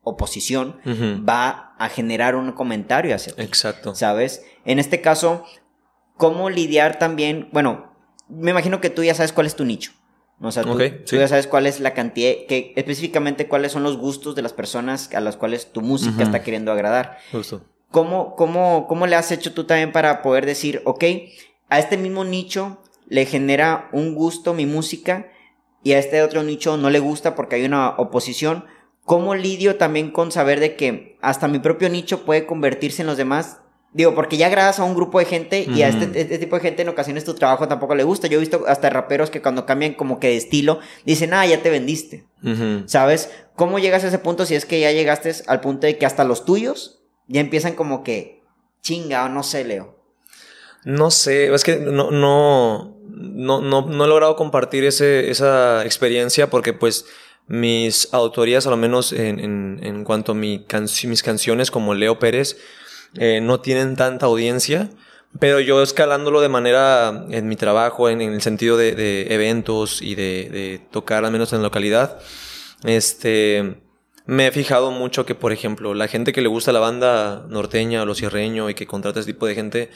oposición 0.06 0.76
va 1.28 1.74
a 1.78 1.88
generar 1.88 2.36
un 2.36 2.52
comentario 2.52 3.14
hacia 3.14 3.34
ti. 3.34 3.42
Exacto. 3.42 3.94
¿Sabes? 3.96 4.44
En 4.64 4.78
este 4.78 5.00
caso, 5.00 5.44
¿cómo 6.16 6.48
lidiar 6.48 7.00
también? 7.00 7.48
Bueno, 7.52 7.92
me 8.28 8.52
imagino 8.52 8.80
que 8.80 8.88
tú 8.88 9.02
ya 9.02 9.14
sabes 9.14 9.32
cuál 9.32 9.48
es 9.48 9.56
tu 9.56 9.64
nicho. 9.64 9.90
O 10.40 10.52
sea, 10.52 10.62
tú, 10.62 10.78
ya 10.78 11.26
sabes 11.26 11.48
cuál 11.48 11.66
es 11.66 11.80
la 11.80 11.92
cantidad, 11.92 12.46
que 12.46 12.72
específicamente 12.76 13.48
cuáles 13.48 13.72
son 13.72 13.82
los 13.82 13.96
gustos 13.96 14.36
de 14.36 14.42
las 14.42 14.52
personas 14.52 15.12
a 15.12 15.20
las 15.20 15.36
cuales 15.36 15.72
tu 15.72 15.80
música 15.80 16.22
está 16.22 16.42
queriendo 16.42 16.70
agradar. 16.70 17.18
Justo. 17.32 17.64
¿Cómo, 17.90 18.36
cómo, 18.36 18.86
¿Cómo 18.86 19.08
le 19.08 19.16
has 19.16 19.32
hecho 19.32 19.54
tú 19.54 19.64
también 19.64 19.90
para 19.90 20.22
poder 20.22 20.46
decir, 20.46 20.82
ok, 20.84 21.04
a 21.68 21.80
este 21.80 21.96
mismo 21.96 22.24
nicho 22.24 22.80
le 23.08 23.26
genera 23.26 23.88
un 23.92 24.14
gusto 24.14 24.54
mi 24.54 24.66
música 24.66 25.30
y 25.82 25.92
a 25.92 25.98
este 25.98 26.22
otro 26.22 26.44
nicho 26.44 26.76
no 26.76 26.90
le 26.90 27.00
gusta 27.00 27.34
porque 27.34 27.56
hay 27.56 27.64
una 27.64 27.90
oposición? 27.90 28.66
¿Cómo 29.06 29.36
lidio 29.36 29.76
también 29.76 30.10
con 30.10 30.32
saber 30.32 30.58
de 30.58 30.74
que 30.74 31.16
hasta 31.22 31.46
mi 31.46 31.60
propio 31.60 31.88
nicho 31.88 32.24
puede 32.24 32.44
convertirse 32.44 33.02
en 33.02 33.06
los 33.06 33.16
demás? 33.16 33.58
Digo, 33.92 34.16
porque 34.16 34.36
ya 34.36 34.48
agradas 34.48 34.80
a 34.80 34.84
un 34.84 34.96
grupo 34.96 35.20
de 35.20 35.26
gente 35.26 35.64
y 35.64 35.82
a 35.82 35.88
este, 35.88 36.20
este, 36.20 36.38
tipo 36.38 36.56
de 36.56 36.62
gente 36.62 36.82
en 36.82 36.88
ocasiones 36.88 37.24
tu 37.24 37.32
trabajo 37.34 37.68
tampoco 37.68 37.94
le 37.94 38.02
gusta. 38.02 38.26
Yo 38.26 38.36
he 38.36 38.40
visto 38.40 38.64
hasta 38.66 38.90
raperos 38.90 39.30
que 39.30 39.40
cuando 39.40 39.64
cambian 39.64 39.94
como 39.94 40.18
que 40.18 40.26
de 40.26 40.36
estilo 40.36 40.80
dicen, 41.04 41.34
ah, 41.34 41.46
ya 41.46 41.62
te 41.62 41.70
vendiste. 41.70 42.26
¿Sabes? 42.86 43.30
¿Cómo 43.54 43.78
llegas 43.78 44.02
a 44.02 44.08
ese 44.08 44.18
punto 44.18 44.44
si 44.44 44.56
es 44.56 44.66
que 44.66 44.80
ya 44.80 44.90
llegaste 44.90 45.32
al 45.46 45.60
punto 45.60 45.86
de 45.86 45.98
que 45.98 46.04
hasta 46.04 46.24
los 46.24 46.44
tuyos 46.44 47.00
ya 47.28 47.40
empiezan 47.40 47.74
como 47.74 48.02
que 48.02 48.42
chinga 48.82 49.24
o 49.26 49.28
no 49.28 49.44
sé, 49.44 49.64
Leo? 49.64 49.94
No 50.84 51.12
sé, 51.12 51.54
es 51.54 51.62
que 51.62 51.76
no, 51.76 52.10
no, 52.10 52.96
no, 53.08 53.60
no, 53.60 53.82
no 53.82 54.04
he 54.04 54.08
logrado 54.08 54.34
compartir 54.34 54.84
ese, 54.84 55.30
esa 55.30 55.84
experiencia 55.84 56.50
porque 56.50 56.72
pues 56.72 57.06
mis 57.48 58.12
autorías, 58.12 58.66
a 58.66 58.70
lo 58.70 58.76
menos 58.76 59.12
en, 59.12 59.80
en, 59.82 60.04
cuanto 60.04 60.32
a 60.32 60.34
mi 60.34 60.64
mis 61.04 61.22
canciones 61.22 61.70
como 61.70 61.94
Leo 61.94 62.18
Pérez, 62.18 62.58
eh, 63.14 63.40
no 63.40 63.60
tienen 63.60 63.96
tanta 63.96 64.26
audiencia, 64.26 64.90
pero 65.38 65.60
yo 65.60 65.82
escalándolo 65.82 66.40
de 66.40 66.48
manera 66.48 67.26
en 67.30 67.48
mi 67.48 67.56
trabajo, 67.56 68.08
en, 68.08 68.20
el 68.20 68.42
sentido 68.42 68.76
de, 68.76 69.32
eventos 69.32 70.02
y 70.02 70.14
de, 70.14 70.48
de, 70.50 70.80
tocar 70.90 71.24
al 71.24 71.32
menos 71.32 71.52
en 71.52 71.58
la 71.58 71.64
localidad, 71.64 72.18
este, 72.84 73.80
me 74.26 74.48
he 74.48 74.52
fijado 74.52 74.90
mucho 74.90 75.24
que, 75.24 75.34
por 75.34 75.52
ejemplo, 75.52 75.94
la 75.94 76.08
gente 76.08 76.32
que 76.32 76.42
le 76.42 76.48
gusta 76.48 76.72
la 76.72 76.80
banda 76.80 77.46
norteña 77.48 78.02
o 78.02 78.06
lo 78.06 78.14
cierreño 78.14 78.68
y 78.70 78.74
que 78.74 78.86
contrata 78.86 79.20
ese 79.20 79.32
tipo 79.32 79.46
de 79.46 79.54
gente, 79.54 79.90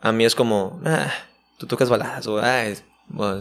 a 0.00 0.12
mí 0.12 0.24
es 0.24 0.34
como, 0.34 0.80
ah, 0.84 1.12
tú 1.58 1.66
tocas 1.66 1.90
baladas 1.90 2.26
o 2.26 2.38
ah, 2.38 2.64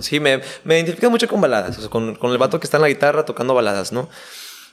sí, 0.01 0.19
me, 0.19 0.41
me 0.63 0.75
identifica 0.75 1.09
mucho 1.09 1.27
con 1.27 1.41
baladas, 1.41 1.77
con, 1.89 2.15
con, 2.15 2.31
el 2.31 2.37
vato 2.37 2.59
que 2.59 2.65
está 2.65 2.77
en 2.77 2.81
la 2.81 2.89
guitarra 2.89 3.25
tocando 3.25 3.53
baladas, 3.53 3.91
¿no? 3.91 4.09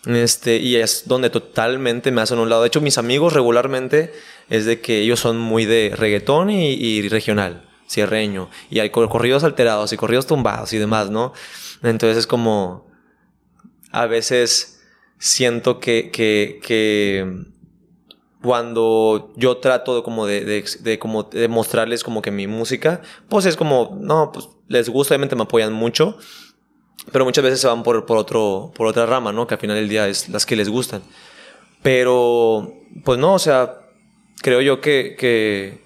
Este, 0.06 0.58
y 0.58 0.76
es 0.76 1.08
donde 1.08 1.30
totalmente 1.30 2.12
me 2.12 2.20
hacen 2.20 2.38
un 2.38 2.48
lado. 2.48 2.62
De 2.62 2.68
hecho, 2.68 2.80
mis 2.80 2.96
amigos 2.96 3.32
regularmente 3.32 4.12
es 4.48 4.64
de 4.64 4.80
que 4.80 5.00
ellos 5.00 5.18
son 5.18 5.38
muy 5.38 5.64
de 5.64 5.92
reggaetón 5.96 6.50
y, 6.50 7.08
regional, 7.08 7.68
cierreño, 7.88 8.48
y 8.70 8.78
hay 8.78 8.90
corridos 8.90 9.42
alterados 9.42 9.92
y 9.92 9.96
corridos 9.96 10.26
tumbados 10.26 10.72
y 10.72 10.78
demás, 10.78 11.10
¿no? 11.10 11.32
Entonces 11.82 12.18
es 12.18 12.26
como, 12.26 12.86
a 13.90 14.06
veces 14.06 14.80
siento 15.18 15.80
que, 15.80 16.10
que 16.12 17.55
cuando 18.46 19.32
yo 19.34 19.56
trato 19.56 19.96
de 19.96 20.02
como 20.04 20.24
de, 20.24 20.98
como 21.00 21.24
de 21.24 21.48
mostrarles 21.48 22.04
como 22.04 22.22
que 22.22 22.30
mi 22.30 22.46
música, 22.46 23.02
pues 23.28 23.44
es 23.44 23.56
como, 23.56 23.98
no, 24.00 24.30
pues 24.32 24.48
les 24.68 24.88
gusta, 24.88 25.14
obviamente 25.14 25.34
me 25.34 25.42
apoyan 25.42 25.72
mucho, 25.72 26.16
pero 27.10 27.24
muchas 27.24 27.42
veces 27.42 27.60
se 27.60 27.66
van 27.66 27.82
por, 27.82 28.06
por, 28.06 28.16
otro, 28.18 28.70
por 28.76 28.86
otra 28.86 29.04
rama, 29.04 29.32
¿no? 29.32 29.48
Que 29.48 29.54
al 29.54 29.60
final 29.60 29.74
del 29.74 29.88
día 29.88 30.06
es 30.06 30.28
las 30.28 30.46
que 30.46 30.54
les 30.54 30.68
gustan. 30.68 31.02
Pero, 31.82 32.72
pues 33.04 33.18
no, 33.18 33.34
o 33.34 33.38
sea, 33.40 33.80
creo 34.40 34.60
yo 34.60 34.80
que, 34.80 35.16
que, 35.18 35.82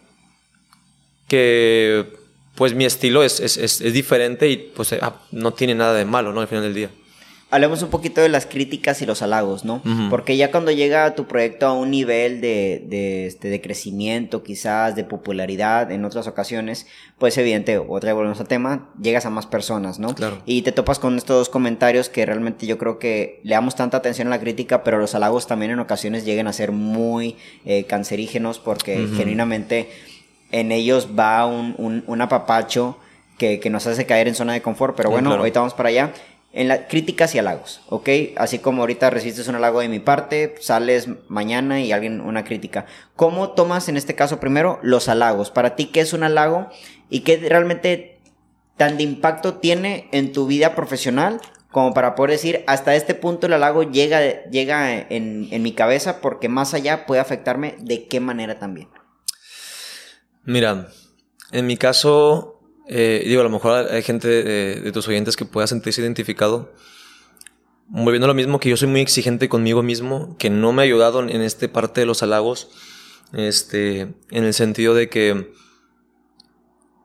que 1.28 2.12
pues 2.56 2.74
mi 2.74 2.84
estilo 2.84 3.22
es, 3.22 3.40
es, 3.40 3.56
es, 3.56 3.80
es 3.80 3.92
diferente 3.94 4.50
y 4.50 4.58
pues 4.58 4.92
ah, 5.00 5.22
no 5.32 5.54
tiene 5.54 5.74
nada 5.74 5.94
de 5.94 6.04
malo, 6.04 6.34
¿no? 6.34 6.42
Al 6.42 6.48
final 6.48 6.64
del 6.64 6.74
día 6.74 6.90
hablemos 7.50 7.82
un 7.82 7.90
poquito 7.90 8.20
de 8.20 8.28
las 8.28 8.46
críticas 8.46 9.02
y 9.02 9.06
los 9.06 9.22
halagos, 9.22 9.64
¿no? 9.64 9.82
Porque 10.08 10.36
ya 10.36 10.50
cuando 10.50 10.70
llega 10.70 11.14
tu 11.14 11.26
proyecto 11.26 11.66
a 11.66 11.72
un 11.72 11.90
nivel 11.90 12.40
de, 12.40 12.84
de, 12.86 13.26
este, 13.26 13.48
de 13.48 13.60
crecimiento, 13.60 14.42
quizás 14.42 14.94
de 14.94 15.04
popularidad 15.04 15.90
en 15.90 16.04
otras 16.04 16.26
ocasiones, 16.28 16.86
pues 17.18 17.36
evidente, 17.38 17.78
otra 17.78 18.10
vez 18.10 18.14
volvemos 18.14 18.40
al 18.40 18.48
tema, 18.48 18.88
llegas 19.00 19.26
a 19.26 19.30
más 19.30 19.46
personas, 19.46 19.98
¿no? 19.98 20.14
Claro. 20.14 20.38
Y 20.46 20.62
te 20.62 20.72
topas 20.72 20.98
con 20.98 21.16
estos 21.16 21.36
dos 21.36 21.48
comentarios 21.48 22.08
que 22.08 22.24
realmente 22.24 22.66
yo 22.66 22.78
creo 22.78 22.98
que 22.98 23.40
le 23.42 23.54
damos 23.54 23.74
tanta 23.74 23.96
atención 23.96 24.28
a 24.28 24.30
la 24.30 24.40
crítica, 24.40 24.84
pero 24.84 24.98
los 24.98 25.14
halagos 25.14 25.46
también 25.46 25.72
en 25.72 25.80
ocasiones 25.80 26.24
llegan 26.24 26.46
a 26.46 26.52
ser 26.52 26.70
muy 26.70 27.36
eh, 27.64 27.84
cancerígenos 27.84 28.60
porque 28.60 29.08
genuinamente 29.16 29.90
en 30.52 30.72
ellos 30.72 31.08
va 31.18 31.46
un, 31.46 31.74
un, 31.78 32.04
un 32.06 32.20
apapacho 32.20 32.96
que, 33.38 33.58
que, 33.58 33.70
nos 33.70 33.86
hace 33.86 34.04
caer 34.04 34.28
en 34.28 34.34
zona 34.34 34.52
de 34.52 34.60
confort, 34.60 34.94
pero 34.94 35.10
bueno, 35.10 35.32
ahorita 35.32 35.60
vamos 35.60 35.74
para 35.74 35.88
allá 35.88 36.12
en 36.52 36.68
las 36.68 36.80
críticas 36.88 37.34
y 37.34 37.38
halagos, 37.38 37.80
¿ok? 37.88 38.08
Así 38.36 38.58
como 38.58 38.82
ahorita 38.82 39.08
recibiste 39.10 39.48
un 39.48 39.56
halago 39.56 39.80
de 39.80 39.88
mi 39.88 40.00
parte, 40.00 40.54
sales 40.60 41.08
mañana 41.28 41.80
y 41.80 41.92
alguien 41.92 42.20
una 42.20 42.44
crítica. 42.44 42.86
¿Cómo 43.14 43.50
tomas 43.50 43.88
en 43.88 43.96
este 43.96 44.14
caso 44.14 44.40
primero 44.40 44.80
los 44.82 45.08
halagos? 45.08 45.50
Para 45.50 45.76
ti, 45.76 45.86
¿qué 45.86 46.00
es 46.00 46.12
un 46.12 46.24
halago 46.24 46.68
y 47.08 47.20
qué 47.20 47.36
realmente 47.36 48.18
tan 48.76 48.96
de 48.96 49.04
impacto 49.04 49.54
tiene 49.54 50.08
en 50.12 50.32
tu 50.32 50.46
vida 50.46 50.74
profesional 50.74 51.40
como 51.70 51.94
para 51.94 52.16
poder 52.16 52.32
decir, 52.32 52.64
hasta 52.66 52.96
este 52.96 53.14
punto 53.14 53.46
el 53.46 53.52
halago 53.52 53.84
llega, 53.84 54.42
llega 54.50 54.92
en, 54.92 55.46
en 55.52 55.62
mi 55.62 55.72
cabeza 55.72 56.20
porque 56.20 56.48
más 56.48 56.74
allá 56.74 57.06
puede 57.06 57.20
afectarme 57.20 57.76
de 57.78 58.08
qué 58.08 58.18
manera 58.18 58.58
también? 58.58 58.88
Mira, 60.44 60.88
en 61.52 61.66
mi 61.66 61.76
caso, 61.76 62.59
eh, 62.86 63.22
digo, 63.26 63.40
a 63.40 63.44
lo 63.44 63.50
mejor 63.50 63.88
hay 63.90 64.02
gente 64.02 64.28
de, 64.28 64.92
tus 64.92 65.06
oyentes 65.08 65.36
que 65.36 65.44
pueda 65.44 65.66
sentirse 65.66 66.00
identificado. 66.00 66.72
Volviendo 67.86 68.26
a 68.26 68.28
lo 68.28 68.34
mismo, 68.34 68.60
que 68.60 68.68
yo 68.68 68.76
soy 68.76 68.88
muy 68.88 69.00
exigente 69.00 69.48
conmigo 69.48 69.82
mismo, 69.82 70.36
que 70.38 70.50
no 70.50 70.72
me 70.72 70.82
ha 70.82 70.84
ayudado 70.84 71.20
en, 71.20 71.40
esta 71.40 71.68
parte 71.72 72.00
de 72.00 72.06
los 72.06 72.22
halagos, 72.22 72.70
este, 73.32 74.00
en 74.30 74.44
el 74.44 74.54
sentido 74.54 74.94
de 74.94 75.08
que 75.08 75.52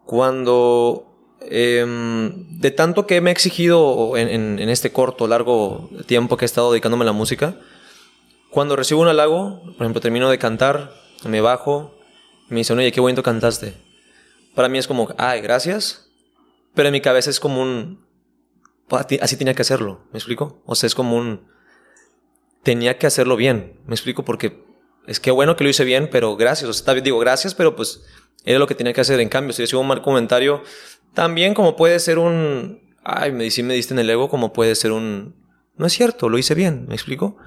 cuando 0.06 1.40
em, 1.42 2.60
de 2.60 2.72
tanto 2.72 3.08
que 3.08 3.22
me 3.22 3.32
he 3.32 3.34
exigido 3.34 4.16
en, 4.18 4.60
en, 4.60 4.70
este 4.70 4.92
corto, 4.92 5.28
largo 5.28 5.90
tiempo 6.06 6.38
que 6.38 6.46
he 6.46 6.48
estado 6.48 6.72
dedicándome 6.72 7.04
a 7.04 7.08
la 7.08 7.14
música, 7.14 7.60
cuando 8.52 8.76
recibo 8.76 9.02
un 9.02 9.08
halago, 9.08 9.62
por 9.64 9.82
ejemplo, 9.82 10.02
termino 10.02 10.30
de 10.30 10.38
cantar, 10.38 10.94
me 11.28 11.42
bajo, 11.42 11.96
me 12.50 12.58
dicen, 12.58 12.78
oye, 12.78 12.92
qué 12.92 13.02
bonito 13.02 13.24
cantaste 13.24 13.85
para 14.56 14.70
mí 14.70 14.78
es 14.78 14.88
como, 14.88 15.14
ay, 15.18 15.42
gracias. 15.42 16.10
Pero 16.74 16.90
en 16.90 16.94
mi 16.94 17.02
cabeza 17.02 17.30
es 17.30 17.40
como 17.40 17.62
un, 17.62 18.06
pues, 18.88 19.06
así 19.22 19.38
tenía 19.38 19.54
que 19.54 19.62
hacerlo, 19.62 20.06
¿me 20.12 20.20
explico? 20.20 20.62
O 20.66 20.76
sea, 20.76 20.88
es 20.88 20.96
como 20.96 21.18
un, 21.18 21.48
tenía 22.64 22.98
que 22.98 23.08
hacerlo 23.08 23.36
bien, 23.36 23.80
¿me 23.86 23.96
explico? 23.96 24.26
Porque 24.26 24.66
es 25.08 25.20
que 25.20 25.32
bueno 25.32 25.56
que 25.56 25.64
lo 25.64 25.70
hice 25.70 25.84
bien, 25.84 26.10
pero 26.12 26.36
gracias. 26.36 26.70
O 26.70 26.74
sea, 26.74 26.94
digo 26.96 27.20
gracias, 27.20 27.56
pero 27.56 27.76
pues 27.76 28.04
era 28.44 28.60
lo 28.60 28.68
que 28.68 28.76
tenía 28.76 28.94
que 28.94 29.02
hacer. 29.02 29.20
En 29.20 29.30
cambio, 29.30 29.54
si 29.54 29.62
recibo 29.62 29.82
un 29.82 29.88
mal 29.88 30.02
comentario, 30.02 30.64
también 31.14 31.54
como 31.54 31.76
puede 31.76 32.00
ser 32.00 32.20
un, 32.20 32.96
ay, 33.04 33.32
me, 33.32 33.50
si 33.52 33.64
me 33.64 33.74
diste 33.74 33.94
en 33.94 34.00
el 34.00 34.10
ego, 34.10 34.30
como 34.30 34.52
puede 34.52 34.76
ser 34.76 34.92
un, 34.92 35.36
no 35.78 35.86
es 35.86 35.94
cierto, 35.94 36.28
lo 36.28 36.38
hice 36.38 36.56
bien, 36.56 36.86
¿me 36.88 36.96
explico? 36.96 37.38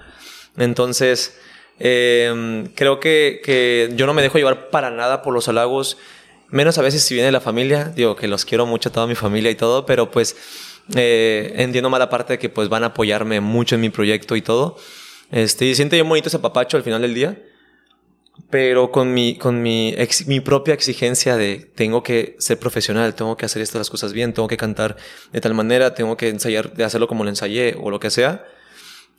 Entonces, 0.57 1.39
eh, 1.79 2.71
creo 2.75 3.01
que, 3.01 3.41
que 3.45 3.91
yo 3.95 4.07
no 4.07 4.15
me 4.15 4.23
dejo 4.23 4.39
llevar 4.39 4.71
para 4.71 4.91
nada 4.91 5.23
por 5.23 5.35
los 5.35 5.49
halagos 5.49 5.99
menos 6.49 6.79
a 6.79 6.83
veces 6.83 7.03
si 7.03 7.15
viene 7.15 7.33
la 7.33 7.41
familia, 7.41 7.85
digo 7.95 8.17
que 8.17 8.29
los 8.29 8.45
quiero 8.45 8.67
mucho 8.67 8.89
a 8.89 8.93
toda 8.93 9.07
mi 9.07 9.15
familia 9.15 9.51
y 9.51 9.55
todo, 9.55 9.87
pero 9.87 10.11
pues 10.11 10.37
eh, 10.97 11.53
entiendo 11.57 11.91
mala 11.91 12.09
parte 12.09 12.35
de 12.35 12.39
que 12.39 12.49
pues 12.49 12.69
van 12.69 12.85
a 12.85 12.89
apoyarme 12.89 13.41
mucho 13.41 13.75
en 13.75 13.81
mi 13.83 13.91
proyecto 13.91 14.37
y 14.37 14.43
todo. 14.43 14.77
Este, 15.31 15.67
y 15.67 15.75
siento 15.75 15.97
yo 15.97 16.05
bonito 16.05 16.29
ese 16.29 16.39
papacho 16.39 16.77
al 16.77 16.83
final 16.83 17.03
del 17.03 17.15
día, 17.15 17.43
pero 18.51 18.91
con 18.91 19.13
mi, 19.13 19.37
con 19.37 19.63
mi, 19.63 19.95
mi 20.27 20.41
propia 20.41 20.75
exigencia 20.75 21.37
de 21.37 21.71
tengo 21.75 22.03
que 22.03 22.37
ser 22.39 22.59
profesional, 22.59 23.15
tengo 23.15 23.37
que 23.37 23.45
hacer 23.45 23.61
estas 23.61 23.91
cosas 23.91 24.13
bien, 24.13 24.33
tengo 24.33 24.49
que 24.49 24.57
cantar 24.57 24.97
de 25.33 25.41
tal 25.41 25.55
manera, 25.55 25.95
tengo 25.95 26.17
que 26.17 26.29
ensayar, 26.29 26.73
de 26.73 26.85
hacerlo 26.85 27.09
como 27.09 27.25
lo 27.25 27.31
ensayé 27.31 27.77
o 27.79 27.91
lo 27.91 28.01
que 28.01 28.11
sea, 28.11 28.47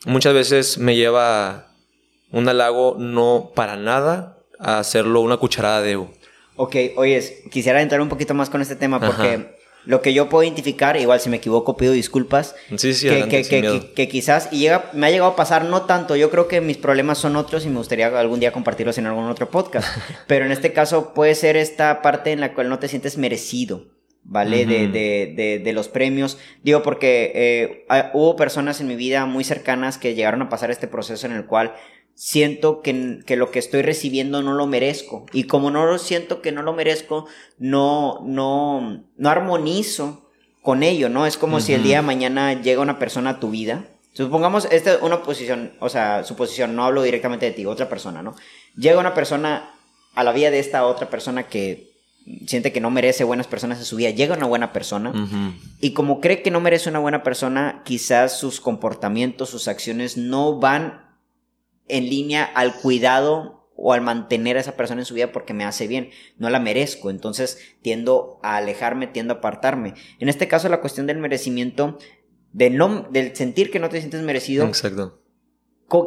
muchas 0.05 0.33
veces 0.33 0.77
me 0.79 0.95
lleva 0.95 1.67
un 2.31 2.47
halago 2.47 2.95
no 2.97 3.51
para 3.55 3.75
nada 3.75 4.39
a 4.57 4.79
hacerlo 4.79 5.21
una 5.21 5.37
cucharada 5.37 5.81
de 5.81 5.91
ego. 5.91 6.11
Ok, 6.61 6.75
oyes, 6.97 7.35
quisiera 7.49 7.81
entrar 7.81 8.01
un 8.01 8.09
poquito 8.09 8.33
más 8.33 8.49
con 8.49 8.61
este 8.61 8.75
tema 8.75 8.99
porque 8.99 9.55
lo 9.85 10.01
que 10.01 10.13
yo 10.13 10.27
puedo 10.27 10.43
identificar, 10.43 10.97
igual 10.97 11.21
si 11.21 11.29
me 11.29 11.37
equivoco 11.37 11.77
pido 11.77 11.93
disculpas, 11.93 12.53
sí, 12.75 12.93
sí, 12.93 13.07
que, 13.07 13.43
que, 13.43 13.93
que, 13.95 14.07
quizás, 14.09 14.49
y 14.51 14.59
llega, 14.59 14.89
me 14.91 15.07
ha 15.07 15.09
llegado 15.09 15.31
a 15.31 15.35
pasar 15.37 15.63
no 15.63 15.83
tanto, 15.83 16.17
yo 16.17 16.29
creo 16.29 16.49
que 16.49 16.59
mis 16.59 16.75
problemas 16.75 17.17
son 17.17 17.37
otros 17.37 17.65
y 17.65 17.69
me 17.69 17.77
gustaría 17.77 18.07
algún 18.07 18.41
día 18.41 18.51
compartirlos 18.51 18.97
en 18.97 19.05
algún 19.05 19.29
otro 19.29 19.49
podcast, 19.49 19.87
pero 20.27 20.45
en 20.45 20.51
este 20.51 20.73
caso 20.73 21.13
puede 21.13 21.33
ser 21.33 21.55
esta 21.55 22.01
parte 22.01 22.33
en 22.33 22.41
la 22.41 22.53
cual 22.53 22.67
no 22.67 22.77
te 22.77 22.89
sientes 22.89 23.17
merecido. 23.17 23.85
¿Vale? 24.21 24.65
de, 24.67 24.89
de, 24.89 25.33
de, 25.35 25.59
de, 25.63 25.73
los 25.73 25.87
premios. 25.87 26.37
Digo, 26.61 26.83
porque 26.83 27.31
eh, 27.33 27.85
hubo 28.13 28.35
personas 28.35 28.79
en 28.79 28.87
mi 28.87 28.95
vida 28.95 29.25
muy 29.25 29.43
cercanas 29.43 29.97
que 29.97 30.13
llegaron 30.13 30.43
a 30.43 30.49
pasar 30.49 30.69
este 30.69 30.87
proceso 30.87 31.25
en 31.25 31.31
el 31.31 31.45
cual 31.45 31.73
siento 32.19 32.81
que, 32.81 33.21
que, 33.25 33.37
lo 33.37 33.49
que 33.49 33.59
estoy 33.59 33.81
recibiendo 33.81 34.43
no 34.43 34.53
lo 34.53 34.67
merezco. 34.67 35.25
Y 35.31 35.45
como 35.45 35.71
no 35.71 35.85
lo 35.85 35.97
siento 35.97 36.41
que 36.41 36.51
no 36.51 36.63
lo 36.63 36.73
merezco, 36.73 37.27
no, 37.59 38.19
no, 38.25 39.05
no 39.15 39.29
armonizo 39.29 40.29
con 40.61 40.83
ello, 40.83 41.07
¿no? 41.07 41.25
Es 41.25 41.37
como 41.37 41.61
si 41.61 41.73
el 41.73 41.81
día 41.81 42.01
de 42.01 42.07
mañana 42.07 42.61
llega 42.61 42.81
una 42.81 42.99
persona 42.99 43.29
a 43.29 43.39
tu 43.39 43.51
vida. 43.51 43.85
Supongamos, 44.11 44.67
esta 44.69 44.95
es 44.95 45.01
una 45.01 45.23
posición, 45.23 45.71
o 45.79 45.87
sea, 45.87 46.25
su 46.25 46.35
posición, 46.35 46.75
no 46.75 46.83
hablo 46.83 47.03
directamente 47.03 47.45
de 47.45 47.53
ti, 47.53 47.65
otra 47.65 47.87
persona, 47.87 48.21
¿no? 48.21 48.35
Llega 48.75 48.99
una 48.99 49.13
persona 49.13 49.71
a 50.13 50.23
la 50.25 50.33
vida 50.33 50.51
de 50.51 50.59
esta 50.59 50.85
otra 50.85 51.09
persona 51.09 51.47
que 51.47 51.93
siente 52.45 52.73
que 52.73 52.81
no 52.81 52.91
merece 52.91 53.23
buenas 53.23 53.47
personas 53.47 53.79
en 53.79 53.85
su 53.85 53.95
vida, 53.95 54.09
llega 54.09 54.35
una 54.35 54.45
buena 54.45 54.73
persona 54.73 55.13
y 55.79 55.93
como 55.93 56.19
cree 56.19 56.41
que 56.41 56.51
no 56.51 56.59
merece 56.59 56.89
una 56.89 56.99
buena 56.99 57.23
persona, 57.23 57.81
quizás 57.85 58.37
sus 58.37 58.59
comportamientos, 58.59 59.49
sus 59.49 59.69
acciones 59.69 60.17
no 60.17 60.59
van 60.59 61.08
en 61.89 62.09
línea 62.09 62.43
al 62.43 62.75
cuidado 62.75 63.59
o 63.75 63.93
al 63.93 64.01
mantener 64.01 64.57
a 64.57 64.59
esa 64.59 64.75
persona 64.75 65.01
en 65.01 65.05
su 65.05 65.13
vida 65.13 65.31
porque 65.31 65.53
me 65.53 65.65
hace 65.65 65.87
bien, 65.87 66.09
no 66.37 66.49
la 66.49 66.59
merezco, 66.59 67.09
entonces 67.09 67.59
tiendo 67.81 68.39
a 68.43 68.57
alejarme, 68.57 69.07
tiendo 69.07 69.33
a 69.33 69.37
apartarme. 69.37 69.93
En 70.19 70.29
este 70.29 70.47
caso 70.47 70.69
la 70.69 70.81
cuestión 70.81 71.07
del 71.07 71.17
merecimiento, 71.17 71.97
de 72.51 72.69
no, 72.69 73.07
del 73.09 73.35
sentir 73.35 73.71
que 73.71 73.79
no 73.79 73.89
te 73.89 73.99
sientes 73.99 74.21
merecido. 74.21 74.65
Exacto. 74.65 75.21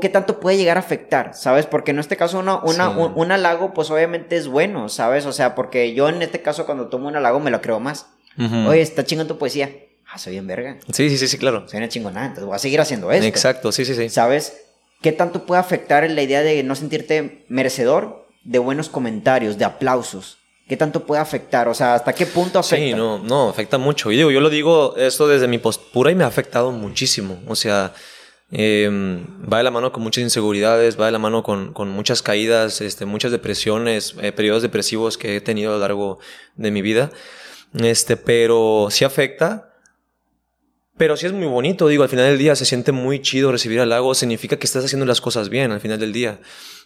¿Qué 0.00 0.08
tanto 0.08 0.38
puede 0.38 0.56
llegar 0.56 0.76
a 0.76 0.80
afectar? 0.80 1.34
¿Sabes? 1.34 1.66
Porque 1.66 1.90
en 1.90 1.98
este 1.98 2.16
caso 2.16 2.38
una, 2.38 2.62
una, 2.62 2.90
un, 2.90 3.32
halago 3.32 3.74
pues 3.74 3.90
obviamente 3.90 4.36
es 4.36 4.46
bueno, 4.46 4.88
¿sabes? 4.88 5.26
O 5.26 5.32
sea, 5.32 5.56
porque 5.56 5.92
yo 5.92 6.08
en 6.08 6.22
este 6.22 6.40
caso 6.40 6.66
cuando 6.66 6.88
tomo 6.88 7.08
un 7.08 7.16
halago 7.16 7.40
me 7.40 7.50
lo 7.50 7.60
creo 7.60 7.80
más. 7.80 8.06
Oye, 8.38 8.80
está 8.80 9.04
chingando 9.04 9.34
tu 9.34 9.38
poesía. 9.38 9.70
Ah, 10.06 10.18
soy 10.18 10.34
bien 10.34 10.46
verga. 10.46 10.78
Sí, 10.92 11.10
sí, 11.10 11.16
sí, 11.16 11.26
sí, 11.26 11.38
claro. 11.38 11.66
Soy 11.68 11.78
una 11.78 11.88
chingonada, 11.88 12.26
entonces 12.26 12.46
voy 12.46 12.54
a 12.54 12.58
seguir 12.58 12.80
haciendo 12.80 13.10
esto. 13.10 13.26
Exacto, 13.26 13.72
sí, 13.72 13.84
sí, 13.84 13.94
sí. 13.94 14.08
¿Sabes? 14.08 14.71
¿Qué 15.02 15.10
tanto 15.10 15.44
puede 15.44 15.60
afectar 15.60 16.08
la 16.08 16.22
idea 16.22 16.42
de 16.42 16.62
no 16.62 16.76
sentirte 16.76 17.44
merecedor 17.48 18.28
de 18.44 18.60
buenos 18.60 18.88
comentarios, 18.88 19.58
de 19.58 19.64
aplausos? 19.64 20.38
¿Qué 20.68 20.76
tanto 20.76 21.04
puede 21.04 21.20
afectar? 21.20 21.66
O 21.66 21.74
sea, 21.74 21.94
¿hasta 21.94 22.12
qué 22.12 22.24
punto 22.24 22.60
afecta? 22.60 22.84
Sí, 22.84 22.94
no, 22.94 23.18
no, 23.18 23.48
afecta 23.48 23.78
mucho. 23.78 24.12
Y 24.12 24.16
digo, 24.16 24.30
yo 24.30 24.40
lo 24.40 24.48
digo 24.48 24.94
esto 24.96 25.26
desde 25.26 25.48
mi 25.48 25.58
postura 25.58 26.12
y 26.12 26.14
me 26.14 26.22
ha 26.22 26.28
afectado 26.28 26.70
muchísimo. 26.70 27.42
O 27.48 27.56
sea, 27.56 27.92
em, 28.52 29.26
va 29.52 29.58
de 29.58 29.64
la 29.64 29.72
mano 29.72 29.90
con 29.90 30.04
muchas 30.04 30.22
inseguridades, 30.22 30.98
va 30.98 31.06
de 31.06 31.12
la 31.12 31.18
mano 31.18 31.42
con, 31.42 31.72
con 31.72 31.90
muchas 31.90 32.22
caídas, 32.22 32.80
este, 32.80 33.04
muchas 33.04 33.32
depresiones, 33.32 34.14
eh, 34.22 34.30
periodos 34.30 34.62
depresivos 34.62 35.18
que 35.18 35.36
he 35.36 35.40
tenido 35.40 35.72
a 35.72 35.74
lo 35.74 35.80
largo 35.80 36.20
de 36.54 36.70
mi 36.70 36.80
vida. 36.80 37.10
Este, 37.74 38.16
pero 38.16 38.86
sí 38.90 39.04
afecta 39.04 39.71
pero 40.96 41.16
sí 41.16 41.26
es 41.26 41.32
muy 41.32 41.46
bonito, 41.46 41.88
digo, 41.88 42.02
al 42.02 42.08
final 42.08 42.26
del 42.26 42.38
día 42.38 42.54
se 42.54 42.64
siente 42.64 42.92
muy 42.92 43.20
chido 43.20 43.50
recibir 43.50 43.80
halagos, 43.80 44.18
significa 44.18 44.58
que 44.58 44.66
estás 44.66 44.84
haciendo 44.84 45.06
las 45.06 45.20
cosas 45.20 45.48
bien 45.48 45.72
al 45.72 45.80
final 45.80 45.98
del 45.98 46.12
día. 46.12 46.40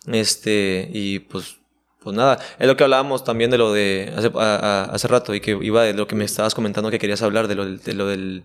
Este, 0.07 0.89
y 0.93 1.19
pues, 1.21 1.59
pues 2.01 2.17
nada, 2.17 2.39
es 2.59 2.67
lo 2.67 2.77
que 2.77 2.85
hablábamos 2.85 3.25
también 3.25 3.51
de 3.51 3.59
lo 3.59 3.73
de 3.73 4.13
hace, 4.17 4.31
hace 4.37 5.09
rato 5.09 5.35
y 5.35 5.41
que 5.41 5.59
iba 5.61 5.83
de 5.83 5.93
lo 5.93 6.07
que 6.07 6.15
me 6.15 6.25
estabas 6.25 6.55
comentando 6.55 6.91
que 6.91 6.99
querías 6.99 7.23
hablar, 7.23 7.49
de 7.49 7.57
lo, 7.57 7.67
de 7.67 7.95
lo 7.95 8.07
del 8.07 8.45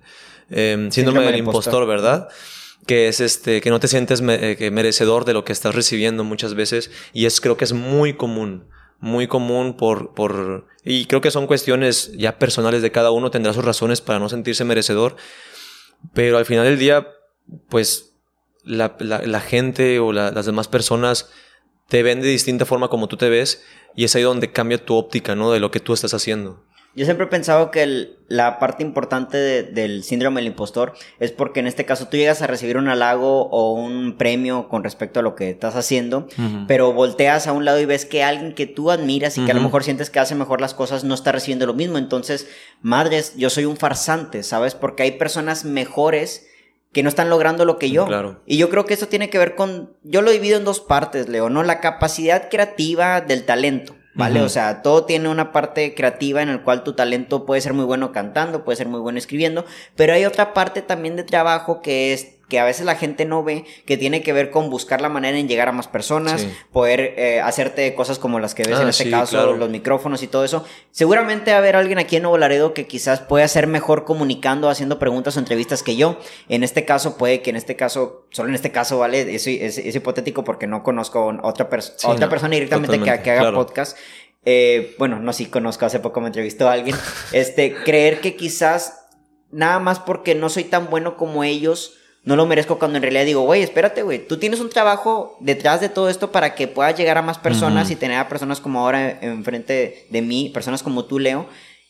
em, 0.49 0.91
síndrome, 0.91 1.21
del 1.21 1.37
impostor, 1.37 1.85
¿verdad? 1.85 2.29
que 2.85 3.07
es 3.07 3.19
este, 3.19 3.61
que 3.61 3.69
no 3.69 3.79
te 3.79 3.87
sientes 3.87 4.23
eh, 4.27 4.69
merecedor 4.71 5.25
de 5.25 5.33
lo 5.33 5.45
que 5.45 5.53
estás 5.53 5.75
recibiendo 5.75 6.23
muchas 6.23 6.55
veces 6.55 6.89
y 7.13 7.25
es 7.25 7.39
creo 7.39 7.55
que 7.55 7.65
es 7.65 7.73
muy 7.73 8.15
común, 8.15 8.65
muy 8.99 9.27
común 9.27 9.75
por, 9.75 10.13
por, 10.13 10.65
y 10.83 11.05
creo 11.05 11.21
que 11.21 11.31
son 11.31 11.47
cuestiones 11.47 12.11
ya 12.17 12.39
personales 12.39 12.81
de 12.81 12.91
cada 12.91 13.11
uno, 13.11 13.31
tendrá 13.31 13.53
sus 13.53 13.65
razones 13.65 14.01
para 14.01 14.19
no 14.19 14.29
sentirse 14.29 14.63
merecedor, 14.63 15.15
pero 16.13 16.37
al 16.37 16.45
final 16.45 16.65
del 16.65 16.79
día, 16.79 17.07
pues 17.69 18.15
la, 18.63 18.95
la, 18.99 19.39
gente 19.39 19.99
o 19.99 20.11
las 20.11 20.45
demás 20.45 20.67
personas 20.67 21.29
te 21.87 22.03
ven 22.03 22.21
de 22.21 22.27
distinta 22.27 22.65
forma 22.65 22.89
como 22.89 23.07
tú 23.07 23.17
te 23.17 23.29
ves 23.29 23.63
y 23.95 24.05
es 24.05 24.15
ahí 24.15 24.23
donde 24.23 24.51
cambia 24.51 24.83
tu 24.83 24.95
óptica, 24.95 25.35
¿no? 25.35 25.51
De 25.51 25.59
lo 25.59 25.71
que 25.71 25.79
tú 25.79 25.93
estás 25.93 26.13
haciendo. 26.13 26.63
Yo 26.93 27.05
siempre 27.05 27.25
he 27.25 27.29
pensado 27.29 27.71
que 27.71 28.17
la 28.27 28.59
parte 28.59 28.83
importante 28.83 29.37
del 29.63 30.03
síndrome 30.03 30.41
del 30.41 30.47
impostor 30.47 30.93
es 31.19 31.31
porque 31.31 31.61
en 31.61 31.67
este 31.67 31.85
caso 31.85 32.09
tú 32.09 32.17
llegas 32.17 32.41
a 32.41 32.47
recibir 32.47 32.75
un 32.75 32.89
halago 32.89 33.47
o 33.49 33.71
un 33.73 34.17
premio 34.17 34.67
con 34.67 34.83
respecto 34.83 35.21
a 35.21 35.23
lo 35.23 35.35
que 35.35 35.49
estás 35.49 35.77
haciendo, 35.77 36.27
pero 36.67 36.91
volteas 36.91 37.47
a 37.47 37.53
un 37.53 37.63
lado 37.63 37.79
y 37.79 37.85
ves 37.85 38.05
que 38.05 38.23
alguien 38.23 38.53
que 38.53 38.67
tú 38.67 38.91
admiras 38.91 39.37
y 39.37 39.45
que 39.45 39.51
a 39.51 39.55
lo 39.55 39.61
mejor 39.61 39.83
sientes 39.85 40.09
que 40.09 40.19
hace 40.19 40.35
mejor 40.35 40.59
las 40.59 40.73
cosas 40.73 41.05
no 41.05 41.13
está 41.13 41.31
recibiendo 41.31 41.65
lo 41.65 41.73
mismo. 41.73 41.97
Entonces, 41.97 42.49
madres, 42.81 43.35
yo 43.37 43.49
soy 43.49 43.63
un 43.63 43.77
farsante, 43.77 44.43
¿sabes? 44.43 44.75
Porque 44.75 45.03
hay 45.03 45.11
personas 45.11 45.63
mejores 45.63 46.47
que 46.91 47.03
no 47.03 47.09
están 47.09 47.29
logrando 47.29 47.63
lo 47.63 47.77
que 47.79 47.89
yo. 47.89 48.05
Claro. 48.05 48.41
Y 48.45 48.57
yo 48.57 48.69
creo 48.69 48.85
que 48.85 48.95
eso 48.95 49.07
tiene 49.07 49.29
que 49.29 49.37
ver 49.37 49.55
con, 49.55 49.93
yo 50.03 50.21
lo 50.21 50.31
divido 50.31 50.57
en 50.57 50.65
dos 50.65 50.81
partes, 50.81 51.29
Leo, 51.29 51.49
¿no? 51.49 51.63
La 51.63 51.79
capacidad 51.79 52.49
creativa 52.49 53.21
del 53.21 53.45
talento. 53.45 53.95
¿Vale? 54.13 54.41
O 54.41 54.49
sea, 54.49 54.81
todo 54.81 55.05
tiene 55.05 55.29
una 55.29 55.51
parte 55.51 55.95
creativa 55.95 56.41
en 56.41 56.49
el 56.49 56.61
cual 56.61 56.83
tu 56.83 56.93
talento 56.93 57.45
puede 57.45 57.61
ser 57.61 57.73
muy 57.73 57.85
bueno 57.85 58.11
cantando, 58.11 58.63
puede 58.63 58.75
ser 58.77 58.87
muy 58.87 58.99
bueno 58.99 59.17
escribiendo, 59.17 59.65
pero 59.95 60.13
hay 60.13 60.25
otra 60.25 60.53
parte 60.53 60.81
también 60.81 61.15
de 61.15 61.23
trabajo 61.23 61.81
que 61.81 62.13
es 62.13 62.40
que 62.51 62.59
a 62.59 62.65
veces 62.65 62.85
la 62.85 62.95
gente 62.95 63.23
no 63.23 63.45
ve, 63.45 63.63
que 63.85 63.95
tiene 63.95 64.21
que 64.23 64.33
ver 64.33 64.51
con 64.51 64.69
buscar 64.69 64.99
la 64.99 65.07
manera 65.07 65.37
en 65.37 65.47
llegar 65.47 65.69
a 65.69 65.71
más 65.71 65.87
personas, 65.87 66.45
poder 66.73 67.13
eh, 67.15 67.39
hacerte 67.39 67.95
cosas 67.95 68.19
como 68.19 68.41
las 68.41 68.55
que 68.55 68.63
ves 68.63 68.77
en 68.77 68.87
ah, 68.87 68.89
este 68.89 69.09
caso, 69.09 69.53
los 69.53 69.69
micrófonos 69.69 70.21
y 70.21 70.27
todo 70.27 70.43
eso. 70.43 70.65
Seguramente 70.91 71.51
va 71.51 71.55
a 71.55 71.59
haber 71.59 71.77
alguien 71.77 71.97
aquí 71.97 72.17
en 72.17 72.23
Nuevo 72.23 72.37
Laredo 72.37 72.73
que 72.73 72.87
quizás 72.87 73.21
pueda 73.21 73.47
ser 73.47 73.67
mejor 73.67 74.03
comunicando, 74.03 74.69
haciendo 74.69 74.99
preguntas 74.99 75.37
o 75.37 75.39
entrevistas 75.39 75.81
que 75.81 75.95
yo. 75.95 76.19
En 76.49 76.65
este 76.65 76.83
caso, 76.83 77.15
puede 77.15 77.41
que 77.41 77.51
en 77.51 77.55
este 77.55 77.77
caso, 77.77 78.27
solo 78.31 78.49
en 78.49 78.55
este 78.55 78.73
caso, 78.73 78.99
¿vale? 78.99 79.33
Es, 79.33 79.47
es, 79.47 79.95
hipotético 79.95 80.43
porque 80.43 80.67
no 80.67 80.83
conozco 80.83 81.19
a 81.19 81.47
otra, 81.47 81.69
otra 82.03 82.29
persona 82.29 82.53
directamente 82.53 82.99
que, 82.99 83.31
haga 83.31 83.53
podcast. 83.53 83.97
Eh, 84.43 84.93
bueno, 84.99 85.19
no, 85.19 85.31
sí 85.31 85.45
conozco, 85.45 85.85
hace 85.85 86.01
poco 86.01 86.19
me 86.19 86.27
entrevistó 86.27 86.67
a 86.67 86.73
alguien. 86.73 86.97
Este, 87.31 87.73
creer 87.85 88.19
que 88.19 88.35
quizás 88.35 89.07
nada 89.51 89.79
más 89.79 89.99
porque 89.99 90.35
no 90.35 90.49
soy 90.49 90.65
tan 90.65 90.89
bueno 90.89 91.15
como 91.15 91.45
ellos, 91.45 92.00
no 92.23 92.35
lo 92.35 92.45
merezco 92.45 92.77
cuando 92.77 92.97
en 92.97 93.01
realidad 93.01 93.25
digo, 93.25 93.41
güey, 93.41 93.63
espérate, 93.63 94.03
güey, 94.03 94.25
tú 94.27 94.37
tienes 94.37 94.59
un 94.59 94.69
trabajo 94.69 95.37
detrás 95.39 95.81
de 95.81 95.89
todo 95.89 96.07
esto 96.07 96.31
para 96.31 96.53
que 96.53 96.67
puedas 96.67 96.95
llegar 96.95 97.17
a 97.17 97.23
más 97.23 97.39
personas 97.39 97.89
y 97.89 97.95
tener 97.95 98.19
a 98.19 98.29
personas 98.29 98.59
como 98.59 98.79
ahora 98.79 99.19
enfrente 99.21 100.05
de 100.09 100.21
mí, 100.21 100.51
personas 100.53 100.83
como 100.83 101.05
tú, 101.05 101.17
Leo, 101.17 101.47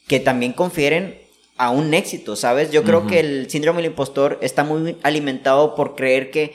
que 0.08 0.20
también 0.22 0.54
confieren 0.54 1.20
a 1.58 1.70
un 1.70 1.94
éxito, 1.94 2.36
¿sabes? 2.36 2.72
Yo 2.72 2.84
creo 2.84 3.08
que 3.08 3.20
el 3.20 3.50
síndrome 3.50 3.82
del 3.82 3.92
impostor 3.92 4.40
está 4.42 4.64
muy 4.64 4.98
alimentado 5.04 5.76
por 5.76 5.96
creer 5.96 6.32
que, 6.32 6.54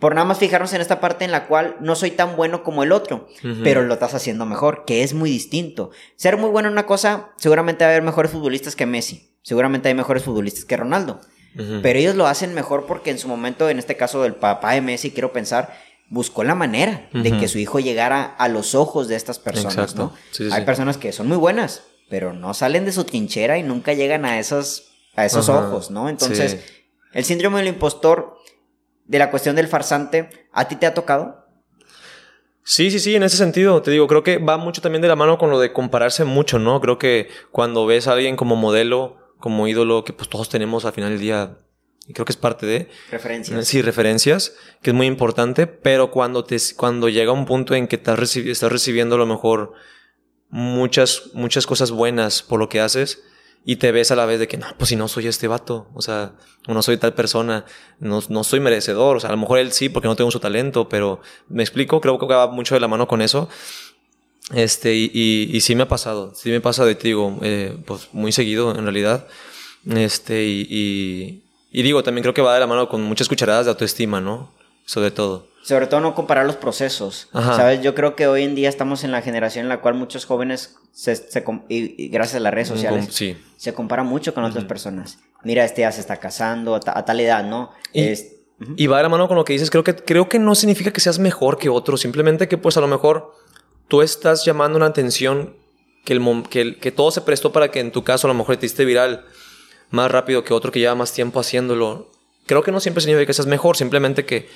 por 0.00 0.16
nada 0.16 0.26
más 0.26 0.38
fijarnos 0.38 0.72
en 0.72 0.80
esta 0.80 1.00
parte 1.00 1.24
en 1.24 1.30
la 1.30 1.46
cual 1.46 1.76
no 1.80 1.94
soy 1.94 2.10
tan 2.10 2.34
bueno 2.34 2.64
como 2.64 2.82
el 2.82 2.90
otro, 2.90 3.28
pero 3.62 3.82
lo 3.82 3.94
estás 3.94 4.14
haciendo 4.14 4.46
mejor, 4.46 4.84
que 4.84 5.04
es 5.04 5.14
muy 5.14 5.30
distinto. 5.30 5.90
Ser 6.16 6.36
muy 6.36 6.50
bueno 6.50 6.68
en 6.68 6.72
una 6.72 6.86
cosa, 6.86 7.30
seguramente 7.36 7.84
va 7.84 7.90
a 7.90 7.92
haber 7.94 8.02
mejores 8.02 8.32
futbolistas 8.32 8.74
que 8.74 8.84
Messi, 8.84 9.30
seguramente 9.42 9.88
hay 9.88 9.94
mejores 9.94 10.24
futbolistas 10.24 10.64
que 10.64 10.76
Ronaldo. 10.76 11.20
Pero 11.54 11.98
ellos 11.98 12.14
lo 12.14 12.26
hacen 12.26 12.54
mejor 12.54 12.86
porque 12.86 13.10
en 13.10 13.18
su 13.18 13.28
momento, 13.28 13.68
en 13.68 13.78
este 13.78 13.96
caso 13.96 14.22
del 14.22 14.34
papá 14.34 14.72
de 14.72 14.80
Messi, 14.80 15.10
quiero 15.10 15.32
pensar, 15.32 15.76
buscó 16.08 16.44
la 16.44 16.54
manera 16.54 17.08
de 17.12 17.38
que 17.38 17.48
su 17.48 17.58
hijo 17.58 17.80
llegara 17.80 18.24
a 18.24 18.48
los 18.48 18.74
ojos 18.74 19.08
de 19.08 19.16
estas 19.16 19.38
personas, 19.38 19.94
¿no? 19.96 20.14
Hay 20.50 20.64
personas 20.64 20.96
que 20.96 21.12
son 21.12 21.28
muy 21.28 21.36
buenas, 21.36 21.84
pero 22.08 22.32
no 22.32 22.54
salen 22.54 22.84
de 22.84 22.92
su 22.92 23.04
trinchera 23.04 23.58
y 23.58 23.62
nunca 23.62 23.92
llegan 23.92 24.24
a 24.24 24.38
esos, 24.38 24.92
a 25.16 25.24
esos 25.24 25.48
ojos, 25.48 25.90
¿no? 25.90 26.08
Entonces, 26.08 26.64
el 27.12 27.24
síndrome 27.24 27.58
del 27.58 27.68
impostor, 27.68 28.38
de 29.04 29.18
la 29.18 29.30
cuestión 29.30 29.56
del 29.56 29.68
farsante, 29.68 30.28
¿a 30.52 30.68
ti 30.68 30.76
te 30.76 30.86
ha 30.86 30.94
tocado? 30.94 31.42
Sí, 32.64 32.90
sí, 32.90 33.00
sí, 33.00 33.16
en 33.16 33.24
ese 33.24 33.36
sentido, 33.36 33.82
te 33.82 33.90
digo, 33.90 34.06
creo 34.06 34.22
que 34.22 34.38
va 34.38 34.56
mucho 34.56 34.80
también 34.80 35.02
de 35.02 35.08
la 35.08 35.16
mano 35.16 35.36
con 35.36 35.50
lo 35.50 35.58
de 35.58 35.72
compararse 35.72 36.24
mucho, 36.24 36.58
¿no? 36.58 36.80
Creo 36.80 36.98
que 36.98 37.28
cuando 37.50 37.86
ves 37.86 38.06
a 38.06 38.12
alguien 38.12 38.36
como 38.36 38.54
modelo, 38.54 39.16
como 39.42 39.68
ídolo 39.68 40.04
que 40.04 40.14
pues 40.14 40.30
todos 40.30 40.48
tenemos 40.48 40.86
al 40.86 40.92
final 40.92 41.10
del 41.10 41.20
día 41.20 41.58
y 42.06 42.14
creo 42.14 42.24
que 42.24 42.32
es 42.32 42.36
parte 42.36 42.64
de 42.64 42.88
referencias. 43.10 43.68
Sí, 43.68 43.82
referencias, 43.82 44.54
que 44.80 44.90
es 44.90 44.96
muy 44.96 45.06
importante, 45.06 45.66
pero 45.66 46.10
cuando 46.10 46.44
te 46.44 46.56
cuando 46.76 47.08
llega 47.08 47.32
un 47.32 47.44
punto 47.44 47.74
en 47.74 47.88
que 47.88 47.96
estás, 47.96 48.36
estás 48.36 48.72
recibiendo 48.72 49.16
a 49.16 49.18
lo 49.18 49.26
mejor 49.26 49.74
muchas 50.48 51.30
muchas 51.34 51.66
cosas 51.66 51.90
buenas 51.90 52.42
por 52.42 52.60
lo 52.60 52.68
que 52.68 52.80
haces 52.80 53.22
y 53.64 53.76
te 53.76 53.92
ves 53.92 54.10
a 54.10 54.16
la 54.16 54.26
vez 54.26 54.40
de 54.40 54.48
que 54.48 54.56
no, 54.56 54.66
pues 54.78 54.88
si 54.88 54.96
no 54.96 55.06
soy 55.06 55.26
este 55.26 55.46
vato, 55.46 55.88
o 55.94 56.02
sea, 56.02 56.34
no 56.66 56.82
soy 56.82 56.96
tal 56.96 57.14
persona, 57.14 57.64
no, 58.00 58.20
no 58.28 58.42
soy 58.42 58.60
merecedor, 58.60 59.16
o 59.16 59.20
sea, 59.20 59.28
a 59.30 59.32
lo 59.32 59.38
mejor 59.38 59.58
él 59.58 59.72
sí 59.72 59.88
porque 59.88 60.08
no 60.08 60.16
tengo 60.16 60.30
su 60.30 60.40
talento, 60.40 60.88
pero 60.88 61.20
me 61.48 61.62
explico, 61.62 62.00
creo 62.00 62.18
que 62.18 62.26
va 62.26 62.48
mucho 62.48 62.74
de 62.74 62.80
la 62.80 62.88
mano 62.88 63.06
con 63.06 63.22
eso 63.22 63.48
este, 64.50 64.94
y, 64.94 65.10
y, 65.52 65.60
sí 65.60 65.74
me 65.74 65.84
ha 65.84 65.88
pasado, 65.88 66.34
sí 66.34 66.50
me 66.50 66.60
pasa 66.60 66.84
de, 66.84 66.94
ti 66.94 67.08
digo, 67.08 67.38
eh, 67.42 67.76
pues 67.86 68.08
muy 68.12 68.32
seguido 68.32 68.76
en 68.76 68.82
realidad. 68.82 69.26
Este, 69.88 70.44
y, 70.44 71.42
y, 71.70 71.82
digo, 71.82 72.02
también 72.02 72.22
creo 72.22 72.34
que 72.34 72.42
va 72.42 72.54
de 72.54 72.60
la 72.60 72.66
mano 72.66 72.88
con 72.88 73.02
muchas 73.02 73.28
cucharadas 73.28 73.66
de 73.66 73.70
autoestima, 73.70 74.20
¿no? 74.20 74.50
Sobre 74.84 75.10
todo. 75.10 75.46
Sobre 75.62 75.86
todo 75.86 76.00
no 76.00 76.14
comparar 76.14 76.44
los 76.44 76.56
procesos. 76.56 77.28
¿Sabes? 77.32 77.82
Yo 77.82 77.94
creo 77.94 78.16
que 78.16 78.26
hoy 78.26 78.42
en 78.42 78.56
día 78.56 78.68
estamos 78.68 79.04
en 79.04 79.12
la 79.12 79.22
generación 79.22 79.66
en 79.66 79.68
la 79.68 79.80
cual 79.80 79.94
muchos 79.94 80.26
jóvenes, 80.26 80.74
se, 80.92 81.14
se 81.14 81.44
y, 81.68 82.08
gracias 82.08 82.36
a 82.36 82.40
las 82.40 82.52
redes 82.52 82.68
sociales, 82.68 83.08
se 83.56 83.74
comparan 83.74 84.06
mucho 84.06 84.34
con 84.34 84.42
otras 84.42 84.64
personas. 84.64 85.18
Mira, 85.44 85.64
este 85.64 85.82
ya 85.82 85.92
se 85.92 86.00
está 86.00 86.16
casando 86.16 86.74
a, 86.74 86.80
tal 86.80 87.20
edad, 87.20 87.44
¿no? 87.44 87.70
Y, 87.92 88.12
y 88.76 88.86
va 88.88 88.96
de 88.96 89.04
la 89.04 89.08
mano 89.08 89.28
con 89.28 89.36
lo 89.36 89.44
que 89.44 89.52
dices. 89.52 89.70
Creo 89.70 89.84
que, 89.84 89.94
creo 89.94 90.28
que 90.28 90.40
no 90.40 90.56
significa 90.56 90.92
que 90.92 91.00
seas 91.00 91.20
mejor 91.20 91.58
que 91.58 91.68
otro. 91.68 91.96
Simplemente 91.96 92.48
que, 92.48 92.58
pues, 92.58 92.76
a 92.76 92.80
lo 92.80 92.88
mejor 92.88 93.32
tú 93.92 94.00
estás 94.00 94.46
llamando 94.46 94.78
una 94.78 94.86
atención 94.86 95.54
que, 96.06 96.14
el, 96.14 96.78
que, 96.80 96.92
todo 96.92 97.10
se 97.10 97.20
prestó 97.20 97.52
para 97.52 97.70
que 97.70 97.78
en 97.78 97.92
tu 97.92 98.02
caso 98.04 98.26
a 98.26 98.32
lo 98.32 98.32
mejor 98.32 98.56
te 98.56 98.64
hiciste 98.64 98.86
viral 98.86 99.26
más 99.90 100.10
rápido 100.10 100.44
que 100.44 100.54
otro 100.54 100.72
que 100.72 100.80
lleva 100.80 100.94
más 100.94 101.12
tiempo 101.12 101.38
haciéndolo. 101.38 102.10
Creo 102.46 102.62
que 102.62 102.72
no 102.72 102.80
siempre 102.80 103.02
significa 103.02 103.26
que 103.26 103.34
seas 103.34 103.46
mejor, 103.46 103.76
simplemente 103.76 104.24
que 104.24 104.48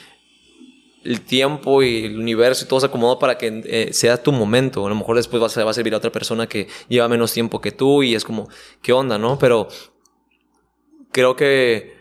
el 1.04 1.20
tiempo 1.20 1.82
y 1.82 2.06
el 2.06 2.18
universo 2.18 2.64
y 2.64 2.68
todo 2.68 2.80
se 2.80 2.86
acomodó 2.86 3.18
para 3.18 3.36
que 3.36 3.62
eh, 3.66 3.92
sea 3.92 4.22
tu 4.22 4.32
momento. 4.32 4.86
A 4.86 4.88
lo 4.88 4.94
mejor 4.94 5.16
después 5.16 5.42
va 5.42 5.48
a, 5.48 5.64
va 5.66 5.70
a 5.70 5.74
servir 5.74 5.92
a 5.92 5.98
otra 5.98 6.10
persona 6.10 6.46
que 6.46 6.68
lleva 6.88 7.06
menos 7.06 7.30
tiempo 7.34 7.60
que 7.60 7.72
tú 7.72 8.02
y 8.02 8.14
es 8.14 8.24
como, 8.24 8.48
¿qué 8.80 8.94
onda, 8.94 9.18
no? 9.18 9.38
Pero 9.38 9.68
creo 11.12 11.36
que 11.36 11.95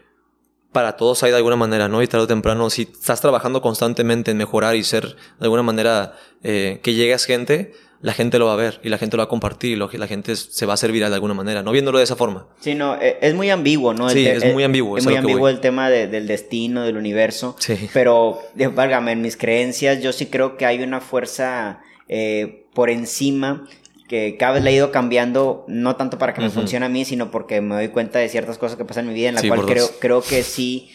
para 0.75 0.97
todos 0.97 1.23
hay 1.23 1.31
de 1.31 1.37
alguna 1.37 1.55
manera, 1.55 1.87
¿no? 1.87 2.03
Y 2.03 2.07
tarde 2.07 2.25
o 2.25 2.27
temprano, 2.27 2.69
si 2.69 2.81
estás 2.81 3.21
trabajando 3.21 3.61
constantemente 3.61 4.31
en 4.31 4.37
mejorar 4.37 4.75
y 4.75 4.83
ser 4.83 5.05
de 5.05 5.15
alguna 5.39 5.63
manera 5.63 6.17
eh, 6.43 6.81
que 6.83 6.93
llegues 6.93 7.23
gente, 7.23 7.71
la 8.01 8.11
gente 8.11 8.39
lo 8.39 8.47
va 8.47 8.53
a 8.53 8.57
ver 8.57 8.81
y 8.83 8.89
la 8.89 8.97
gente 8.97 9.15
lo 9.15 9.21
va 9.21 9.27
a 9.27 9.29
compartir 9.29 9.71
y 9.71 9.75
lo, 9.77 9.89
la 9.93 10.05
gente 10.05 10.35
se 10.35 10.65
va 10.65 10.73
a 10.73 10.77
servir 10.77 11.07
de 11.07 11.15
alguna 11.15 11.33
manera, 11.33 11.63
no 11.63 11.71
viéndolo 11.71 11.99
de 11.99 12.03
esa 12.03 12.17
forma. 12.17 12.47
Sí, 12.59 12.75
no, 12.75 13.01
e, 13.01 13.19
es 13.21 13.33
muy 13.33 13.49
ambiguo, 13.51 13.93
¿no? 13.93 14.09
sí, 14.09 14.27
es 14.27 14.43
muy 14.53 14.65
ambiguo. 14.65 14.97
Es, 14.97 15.05
muy 15.05 15.15
ambiguo 15.15 15.47
el 15.47 15.61
tema 15.61 15.89
del 15.89 16.27
destino, 16.27 16.83
del 16.83 16.97
universo. 16.97 17.55
Sí. 17.57 17.89
Pero, 17.93 18.41
válgame, 18.73 19.13
en 19.13 19.21
mis 19.21 19.37
creencias 19.37 20.03
yo 20.03 20.11
sí 20.11 20.25
creo 20.25 20.57
que 20.57 20.65
hay 20.65 20.83
una 20.83 20.99
fuerza 20.99 21.79
eh, 22.09 22.65
por 22.73 22.89
encima 22.89 23.65
que 24.07 24.37
cada 24.37 24.53
vez 24.53 24.63
le 24.63 24.71
he 24.71 24.73
ido 24.73 24.91
cambiando, 24.91 25.65
no 25.67 25.95
tanto 25.95 26.17
para 26.17 26.33
que 26.33 26.41
me 26.41 26.49
funcione 26.49 26.85
a 26.85 26.89
mí, 26.89 27.05
sino 27.05 27.31
porque 27.31 27.61
me 27.61 27.75
doy 27.75 27.87
cuenta 27.87 28.19
de 28.19 28.29
ciertas 28.29 28.57
cosas 28.57 28.77
que 28.77 28.85
pasan 28.85 29.05
en 29.05 29.09
mi 29.09 29.15
vida, 29.15 29.29
en 29.29 29.35
la 29.35 29.41
cual 29.41 29.65
creo, 29.65 29.89
creo 29.99 30.21
que 30.21 30.43
sí 30.43 30.89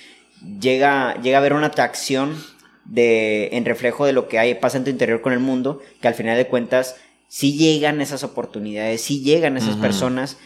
llega, 0.61 1.21
llega 1.21 1.39
a 1.39 1.41
haber 1.41 1.55
una 1.55 1.69
atracción 1.69 2.37
de, 2.85 3.49
en 3.53 3.65
reflejo 3.65 4.07
de 4.07 4.13
lo 4.13 4.29
que 4.29 4.39
hay, 4.39 4.55
pasa 4.55 4.79
en 4.79 4.85
tu 4.85 4.91
interior 4.91 5.21
con 5.23 5.33
el 5.33 5.41
mundo, 5.41 5.81
que 6.01 6.09
al 6.09 6.15
final 6.15 6.37
de 6.37 6.47
cuentas 6.47 6.97
sí 7.29 7.57
llegan 7.57 8.01
esas 8.01 8.23
oportunidades, 8.23 9.01
sí 9.01 9.23
llegan 9.23 9.57
esas 9.57 9.77
personas 9.77 10.39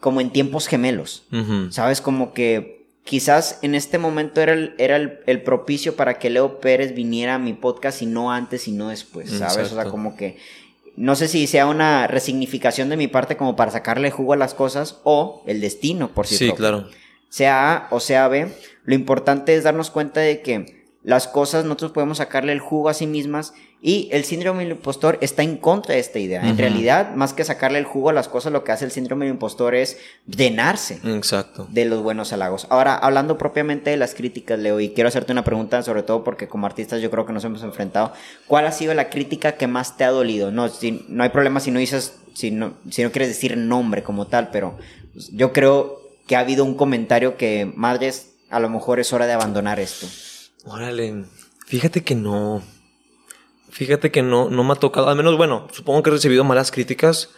como 0.00 0.20
en 0.20 0.30
tiempos 0.30 0.66
gemelos, 0.66 1.24
¿sabes? 1.70 2.00
Como 2.00 2.32
que 2.32 2.86
quizás 3.04 3.58
en 3.62 3.74
este 3.74 3.98
momento 3.98 4.40
era 4.40 4.52
el, 4.52 4.74
era 4.78 4.96
el, 4.96 5.42
propicio 5.42 5.96
para 5.96 6.18
que 6.18 6.30
Leo 6.30 6.60
Pérez 6.60 6.94
viniera 6.94 7.34
a 7.34 7.38
mi 7.38 7.54
podcast 7.54 8.02
y 8.02 8.06
no 8.06 8.32
antes 8.32 8.68
y 8.68 8.72
no 8.72 8.88
después, 8.90 9.30
¿sabes? 9.30 9.72
O 9.72 9.74
sea, 9.74 9.86
como 9.86 10.14
que 10.14 10.38
no 10.98 11.14
sé 11.14 11.28
si 11.28 11.46
sea 11.46 11.66
una 11.66 12.08
resignificación 12.08 12.88
de 12.88 12.96
mi 12.96 13.06
parte 13.06 13.36
como 13.36 13.54
para 13.54 13.70
sacarle 13.70 14.10
jugo 14.10 14.32
a 14.32 14.36
las 14.36 14.52
cosas 14.52 14.98
o 15.04 15.44
el 15.46 15.60
destino, 15.60 16.08
por 16.08 16.26
si 16.26 16.36
Sí, 16.36 16.52
claro. 16.52 16.88
Sea 17.28 17.74
A 17.74 17.88
o 17.90 18.00
sea 18.00 18.26
B, 18.26 18.48
lo 18.84 18.94
importante 18.94 19.54
es 19.54 19.62
darnos 19.62 19.90
cuenta 19.90 20.20
de 20.20 20.42
que 20.42 20.77
las 21.08 21.26
cosas, 21.26 21.64
nosotros 21.64 21.92
podemos 21.92 22.18
sacarle 22.18 22.52
el 22.52 22.60
jugo 22.60 22.90
a 22.90 22.94
sí 22.94 23.06
mismas 23.06 23.54
y 23.80 24.10
el 24.12 24.24
síndrome 24.24 24.64
del 24.64 24.72
impostor 24.72 25.16
está 25.22 25.42
en 25.42 25.56
contra 25.56 25.94
de 25.94 26.00
esta 26.02 26.18
idea. 26.18 26.46
En 26.46 26.58
realidad, 26.58 27.14
más 27.14 27.32
que 27.32 27.44
sacarle 27.44 27.78
el 27.78 27.86
jugo 27.86 28.10
a 28.10 28.12
las 28.12 28.28
cosas, 28.28 28.52
lo 28.52 28.62
que 28.62 28.72
hace 28.72 28.84
el 28.84 28.90
síndrome 28.90 29.24
del 29.24 29.32
impostor 29.32 29.74
es 29.74 29.96
llenarse 30.26 31.00
Exacto. 31.04 31.66
de 31.70 31.86
los 31.86 32.02
buenos 32.02 32.34
halagos. 32.34 32.66
Ahora, 32.68 32.94
hablando 32.94 33.38
propiamente 33.38 33.88
de 33.88 33.96
las 33.96 34.14
críticas, 34.14 34.58
Leo, 34.58 34.80
y 34.80 34.90
quiero 34.90 35.08
hacerte 35.08 35.32
una 35.32 35.44
pregunta, 35.44 35.82
sobre 35.82 36.02
todo 36.02 36.24
porque 36.24 36.46
como 36.46 36.66
artistas 36.66 37.00
yo 37.00 37.10
creo 37.10 37.24
que 37.24 37.32
nos 37.32 37.42
hemos 37.42 37.62
enfrentado. 37.62 38.12
¿Cuál 38.46 38.66
ha 38.66 38.72
sido 38.72 38.92
la 38.92 39.08
crítica 39.08 39.52
que 39.52 39.66
más 39.66 39.96
te 39.96 40.04
ha 40.04 40.10
dolido? 40.10 40.50
No, 40.50 40.68
si, 40.68 41.06
no 41.08 41.22
hay 41.22 41.30
problema 41.30 41.60
si 41.60 41.70
no 41.70 41.78
dices, 41.78 42.18
si 42.34 42.50
no, 42.50 42.74
si 42.90 43.02
no 43.02 43.10
quieres 43.12 43.28
decir 43.28 43.56
nombre 43.56 44.02
como 44.02 44.26
tal, 44.26 44.50
pero 44.50 44.76
yo 45.32 45.54
creo 45.54 46.02
que 46.26 46.36
ha 46.36 46.40
habido 46.40 46.66
un 46.66 46.74
comentario 46.74 47.38
que, 47.38 47.72
madres, 47.74 48.34
a 48.50 48.60
lo 48.60 48.68
mejor 48.68 49.00
es 49.00 49.10
hora 49.14 49.26
de 49.26 49.32
abandonar 49.32 49.80
esto. 49.80 50.06
Órale, 50.70 51.24
fíjate 51.66 52.04
que 52.04 52.14
no. 52.14 52.62
Fíjate 53.70 54.10
que 54.10 54.22
no, 54.22 54.50
no 54.50 54.64
me 54.64 54.72
ha 54.72 54.76
tocado. 54.76 55.08
Al 55.08 55.16
menos, 55.16 55.36
bueno, 55.36 55.66
supongo 55.72 56.02
que 56.02 56.10
he 56.10 56.12
recibido 56.12 56.44
malas 56.44 56.70
críticas. 56.70 57.30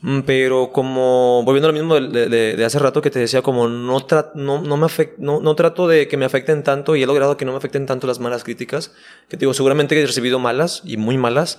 Mm, 0.00 0.20
pero 0.20 0.70
como, 0.72 1.42
volviendo 1.44 1.68
a 1.68 1.72
lo 1.72 1.78
mismo 1.78 1.94
de, 1.98 2.64
hace 2.64 2.78
rato 2.78 3.02
que 3.02 3.10
te 3.10 3.18
decía, 3.18 3.42
como 3.42 3.68
no, 3.68 3.98
no, 4.34 4.62
no, 4.62 4.76
me 4.76 4.86
no, 5.18 5.40
no, 5.40 5.54
trato 5.54 5.88
de 5.88 6.08
que 6.08 6.16
me 6.16 6.24
afecten 6.24 6.62
tanto 6.62 6.96
y 6.96 7.02
he 7.02 7.06
logrado 7.06 7.36
que 7.36 7.44
no 7.44 7.52
me 7.52 7.58
afecten 7.58 7.86
tanto 7.86 8.06
las 8.06 8.18
malas 8.18 8.44
críticas, 8.44 8.92
que 9.28 9.36
te 9.36 9.40
digo, 9.40 9.54
seguramente 9.54 9.98
he 9.98 10.06
recibido 10.06 10.38
malas 10.38 10.82
y 10.84 10.96
muy 10.96 11.16
malas, 11.16 11.58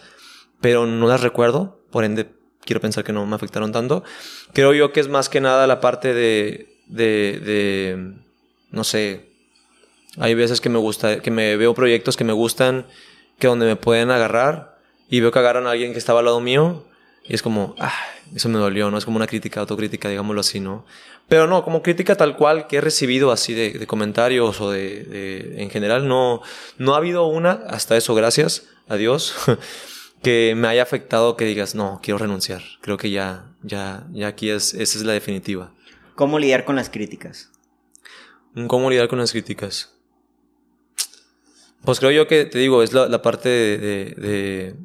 pero 0.62 0.86
no 0.86 1.08
las 1.08 1.22
recuerdo, 1.22 1.80
por 1.90 2.04
ende 2.04 2.30
quiero 2.62 2.82
pensar 2.82 3.04
que 3.04 3.14
no 3.14 3.26
me 3.26 3.36
afectaron 3.36 3.72
tanto. 3.72 4.04
Creo 4.54 4.74
yo 4.74 4.92
que 4.92 5.00
es 5.00 5.08
más 5.08 5.28
que 5.28 5.42
nada 5.42 5.66
la 5.66 5.82
parte 5.82 6.14
de, 6.14 6.78
de 6.88 8.14
no 8.70 8.84
sé, 8.84 9.35
hay 10.18 10.34
veces 10.34 10.62
que 10.62 10.70
me 10.70 10.78
gusta, 10.78 11.22
que 11.22 11.32
me 11.32 11.58
veo 11.58 11.74
proyectos 11.74 12.18
que 12.18 12.24
me 12.24 12.34
gustan, 12.34 12.86
que 13.40 13.48
donde 13.48 13.66
me 13.66 13.76
pueden 13.76 14.12
agarrar 14.12 14.78
y 15.10 15.20
veo 15.20 15.32
que 15.32 15.40
agarran 15.40 15.68
a 15.68 15.72
alguien 15.72 15.92
que 15.92 16.00
estaba 16.00 16.20
al 16.20 16.26
lado 16.26 16.40
mío 16.40 16.86
y 17.28 17.34
es 17.34 17.42
como, 17.42 17.76
ah, 17.80 17.94
eso 18.36 18.50
me 18.50 18.60
dolió, 18.60 18.92
¿no? 18.92 18.98
Es 18.98 19.06
como 19.06 19.18
una 19.18 19.28
crítica, 19.28 19.60
autocrítica, 19.60 20.10
digámoslo 20.10 20.42
así, 20.42 20.60
¿no? 20.60 20.86
Pero 21.28 21.48
no, 21.48 21.64
como 21.64 21.82
crítica 21.82 22.16
tal 22.16 22.38
cual 22.38 22.68
que 22.68 22.78
he 22.78 22.82
recibido 22.82 23.32
así 23.32 23.54
de, 23.54 23.88
comentarios 23.88 24.62
o 24.62 24.70
de, 24.70 25.04
de, 25.04 25.64
en 25.64 25.72
general, 25.72 26.08
no, 26.08 26.42
no 26.78 26.94
ha 26.94 26.98
habido 26.98 27.26
una, 27.26 27.64
hasta 27.68 27.98
eso, 27.98 28.14
gracias 28.14 28.68
a 28.88 28.96
Dios, 28.96 29.36
que 30.22 30.54
me 30.56 30.68
haya 30.68 30.84
afectado 30.84 31.36
que 31.36 31.46
digas, 31.46 31.74
no, 31.74 32.00
quiero 32.04 32.20
renunciar. 32.20 32.62
Creo 32.82 32.98
que 32.98 33.10
ya, 33.10 33.46
ya, 33.64 34.06
ya 34.12 34.28
aquí 34.28 34.52
es, 34.52 34.76
esa 34.76 35.00
es 35.00 35.04
la 35.04 35.14
definitiva. 35.14 35.72
¿Cómo 36.14 36.38
lidiar 36.38 36.64
con 36.64 36.76
las 36.76 36.90
críticas? 36.90 37.50
¿Cómo 38.68 38.90
lidiar 38.90 39.08
con 39.08 39.20
las 39.20 39.32
críticas? 39.32 39.95
Pues 41.86 42.00
creo 42.00 42.12
yo 42.12 42.28
que, 42.28 42.46
te 42.46 42.60
digo, 42.60 42.84
es 42.84 42.94
la, 42.94 43.22
parte 43.22 43.50
de, 43.50 44.76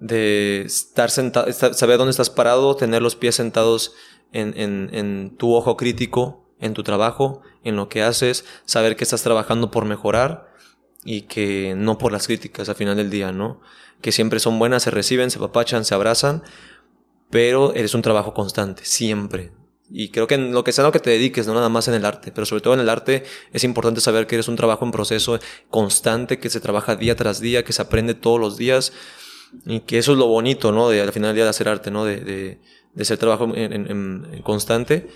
de, 0.00 0.60
estar 0.62 1.10
sentado, 1.10 1.52
saber 1.52 1.98
dónde 1.98 2.10
estás 2.10 2.30
parado, 2.30 2.76
tener 2.76 3.02
los 3.02 3.16
pies 3.16 3.36
sentados 3.36 3.94
en, 4.32 4.54
en, 4.56 4.90
en, 4.92 5.36
tu 5.36 5.54
ojo 5.54 5.76
crítico, 5.76 6.44
en 6.60 6.74
tu 6.74 6.82
trabajo, 6.82 7.42
en 7.64 7.76
lo 7.76 7.88
que 7.88 8.02
haces, 8.02 8.44
saber 8.64 8.96
que 8.96 9.04
estás 9.04 9.22
trabajando 9.22 9.70
por 9.70 9.84
mejorar 9.84 10.52
y 11.04 11.22
que 11.22 11.74
no 11.76 11.98
por 11.98 12.12
las 12.12 12.26
críticas 12.26 12.68
al 12.68 12.74
final 12.74 12.96
del 12.96 13.10
día, 13.10 13.32
¿no? 13.32 13.60
Que 14.00 14.12
siempre 14.12 14.40
son 14.40 14.58
buenas, 14.58 14.82
se 14.82 14.90
reciben, 14.90 15.30
se 15.30 15.38
papachan, 15.38 15.84
se 15.84 15.94
abrazan, 15.94 16.42
pero 17.30 17.74
eres 17.74 17.94
un 17.94 18.02
trabajo 18.02 18.34
constante, 18.34 18.84
siempre. 18.84 19.52
Y 19.90 20.10
creo 20.10 20.26
que 20.26 20.34
en 20.34 20.52
lo 20.52 20.64
que 20.64 20.72
sea 20.72 20.84
lo 20.84 20.92
que 20.92 21.00
te 21.00 21.10
dediques, 21.10 21.46
no 21.46 21.54
nada 21.54 21.70
más 21.70 21.88
en 21.88 21.94
el 21.94 22.04
arte, 22.04 22.30
pero 22.30 22.44
sobre 22.44 22.60
todo 22.60 22.74
en 22.74 22.80
el 22.80 22.88
arte 22.88 23.24
es 23.52 23.64
importante 23.64 24.00
saber 24.00 24.26
que 24.26 24.34
eres 24.36 24.48
un 24.48 24.56
trabajo 24.56 24.84
en 24.84 24.90
proceso 24.90 25.38
constante, 25.70 26.38
que 26.38 26.50
se 26.50 26.60
trabaja 26.60 26.94
día 26.96 27.16
tras 27.16 27.40
día, 27.40 27.64
que 27.64 27.72
se 27.72 27.80
aprende 27.80 28.14
todos 28.14 28.38
los 28.38 28.58
días 28.58 28.92
y 29.64 29.80
que 29.80 29.98
eso 29.98 30.12
es 30.12 30.18
lo 30.18 30.26
bonito, 30.26 30.72
¿no? 30.72 30.90
De 30.90 31.00
al 31.00 31.12
final 31.12 31.30
del 31.30 31.36
día 31.36 31.44
de 31.44 31.50
hacer 31.50 31.68
arte, 31.68 31.90
¿no? 31.90 32.04
De, 32.04 32.16
de, 32.20 32.58
de 32.92 33.04
ser 33.04 33.16
trabajo 33.16 33.50
en, 33.54 33.72
en, 33.72 34.42
constante 34.42 35.08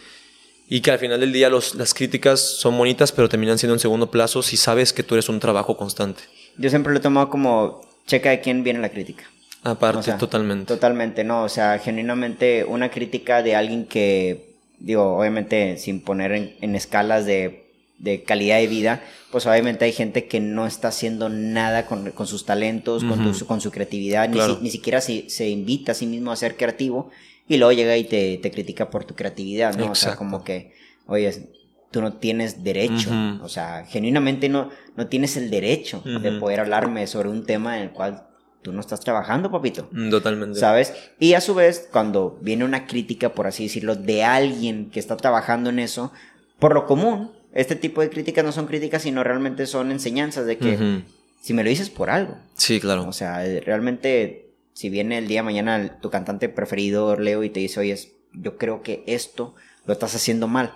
y 0.68 0.80
que 0.80 0.90
al 0.90 0.98
final 0.98 1.20
del 1.20 1.32
día 1.32 1.50
los, 1.50 1.74
las 1.74 1.92
críticas 1.92 2.40
son 2.40 2.78
bonitas, 2.78 3.12
pero 3.12 3.28
terminan 3.28 3.58
siendo 3.58 3.74
en 3.74 3.80
segundo 3.80 4.10
plazo 4.10 4.42
si 4.42 4.56
sabes 4.56 4.94
que 4.94 5.02
tú 5.02 5.16
eres 5.16 5.28
un 5.28 5.38
trabajo 5.38 5.76
constante. 5.76 6.22
Yo 6.56 6.70
siempre 6.70 6.92
lo 6.92 6.98
he 6.98 7.02
tomado 7.02 7.28
como 7.28 7.82
checa 8.06 8.30
de 8.30 8.40
quién 8.40 8.64
viene 8.64 8.80
la 8.80 8.88
crítica. 8.88 9.24
Aparte, 9.64 10.12
totalmente. 10.14 10.66
Totalmente, 10.66 11.24
no, 11.24 11.44
o 11.44 11.48
sea, 11.48 11.78
genuinamente 11.78 12.64
una 12.64 12.90
crítica 12.90 13.42
de 13.42 13.54
alguien 13.54 13.84
que 13.86 14.51
digo, 14.82 15.16
obviamente 15.16 15.78
sin 15.78 16.00
poner 16.00 16.32
en, 16.60 16.74
escalas 16.74 17.24
de, 17.24 17.70
de, 17.98 18.24
calidad 18.24 18.58
de 18.58 18.66
vida, 18.66 19.02
pues 19.30 19.46
obviamente 19.46 19.84
hay 19.84 19.92
gente 19.92 20.26
que 20.26 20.40
no 20.40 20.66
está 20.66 20.88
haciendo 20.88 21.28
nada 21.28 21.86
con, 21.86 22.10
con 22.10 22.26
sus 22.26 22.44
talentos, 22.44 23.04
con, 23.04 23.32
con, 23.32 23.60
su 23.60 23.70
creatividad, 23.70 24.28
ni, 24.28 24.38
ni, 24.60 24.70
siquiera 24.70 25.00
se, 25.00 25.30
se, 25.30 25.48
invita 25.48 25.92
a 25.92 25.94
sí 25.94 26.06
mismo 26.06 26.32
a 26.32 26.36
ser 26.36 26.56
creativo 26.56 27.10
y 27.48 27.56
luego 27.56 27.72
llega 27.72 27.96
y 27.96 28.04
te, 28.04 28.38
te 28.38 28.50
critica 28.50 28.90
por 28.90 29.04
tu 29.04 29.14
creatividad, 29.14 29.76
¿no? 29.76 29.92
O 29.92 29.94
sea, 29.94 30.16
como 30.16 30.42
que, 30.42 30.74
oye, 31.06 31.48
tú 31.90 32.00
no 32.00 32.14
tienes 32.14 32.64
derecho, 32.64 33.10
o 33.42 33.48
sea, 33.48 33.84
genuinamente 33.88 34.48
no, 34.48 34.70
no 34.96 35.06
tienes 35.06 35.36
el 35.36 35.50
derecho 35.50 36.02
de 36.04 36.32
poder 36.32 36.60
hablarme 36.60 37.06
sobre 37.06 37.28
un 37.28 37.44
tema 37.46 37.76
en 37.76 37.84
el 37.84 37.90
cual 37.90 38.26
tú 38.62 38.72
no 38.72 38.80
estás 38.80 39.00
trabajando, 39.00 39.50
papito. 39.50 39.88
Mm, 39.92 40.10
totalmente. 40.10 40.58
¿Sabes? 40.58 40.94
Y 41.18 41.34
a 41.34 41.40
su 41.40 41.54
vez, 41.54 41.88
cuando 41.90 42.38
viene 42.40 42.64
una 42.64 42.86
crítica, 42.86 43.34
por 43.34 43.46
así 43.46 43.64
decirlo, 43.64 43.96
de 43.96 44.24
alguien 44.24 44.90
que 44.90 45.00
está 45.00 45.16
trabajando 45.16 45.70
en 45.70 45.78
eso, 45.78 46.12
por 46.58 46.74
lo 46.74 46.86
común, 46.86 47.32
este 47.52 47.76
tipo 47.76 48.00
de 48.00 48.08
críticas 48.08 48.44
no 48.44 48.52
son 48.52 48.66
críticas, 48.66 49.02
sino 49.02 49.22
realmente 49.24 49.66
son 49.66 49.90
enseñanzas 49.90 50.46
de 50.46 50.58
que 50.58 51.02
si 51.40 51.54
me 51.54 51.64
lo 51.64 51.70
dices 51.70 51.90
por 51.90 52.08
algo. 52.08 52.38
Sí, 52.54 52.80
claro. 52.80 53.06
O 53.06 53.12
sea, 53.12 53.42
realmente, 53.60 54.50
si 54.72 54.88
viene 54.88 55.18
el 55.18 55.28
día 55.28 55.40
de 55.40 55.44
mañana 55.44 55.98
tu 56.00 56.08
cantante 56.08 56.48
preferido, 56.48 57.16
Leo, 57.16 57.42
y 57.42 57.50
te 57.50 57.60
dice, 57.60 57.80
oye, 57.80 57.98
yo 58.32 58.56
creo 58.56 58.82
que 58.82 59.02
esto 59.06 59.54
lo 59.84 59.92
estás 59.92 60.14
haciendo 60.14 60.46
mal. 60.46 60.72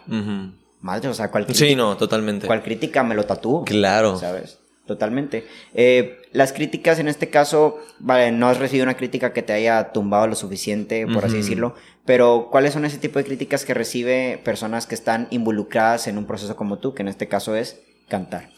Madre, 0.81 1.09
o 1.09 1.15
sea, 1.15 1.31
cual 1.31 1.47
crítica. 1.47 1.67
Sí, 1.67 1.75
no, 1.77 1.97
totalmente. 1.97 2.47
Cual 2.47 2.63
crítica 2.63 3.03
me 3.03 3.15
lo 3.15 3.25
tatúo. 3.25 3.65
Claro. 3.65 4.19
¿Sabes? 4.19 4.59
Totalmente. 4.87 5.45
Eh, 5.75 6.23
las 6.33 6.53
críticas 6.53 7.01
en 7.01 7.09
este 7.09 7.29
caso, 7.29 7.81
vale, 7.99 8.31
no 8.31 8.49
has 8.49 8.59
recibido 8.59 8.85
una 8.85 8.97
crítica 8.97 9.33
que 9.33 9.43
te 9.43 9.53
haya 9.53 9.91
tumbado 9.93 10.29
lo 10.29 10.37
suficiente, 10.37 11.07
por 11.09 11.25
así 11.25 11.39
decirlo, 11.39 11.75
pero 12.05 12.49
¿cuáles 12.53 12.73
son 12.73 12.85
ese 12.85 12.99
tipo 12.99 13.19
de 13.19 13.25
críticas 13.25 13.65
que 13.65 13.75
recibe 13.75 14.41
personas 14.45 14.87
que 14.87 14.95
están 14.95 15.27
involucradas 15.31 16.07
en 16.07 16.19
un 16.19 16.27
proceso 16.27 16.55
como 16.55 16.79
tú, 16.79 16.95
que 16.95 17.03
en 17.03 17.09
este 17.09 17.27
caso 17.27 17.57
es 17.57 17.81
cantar? 18.09 18.51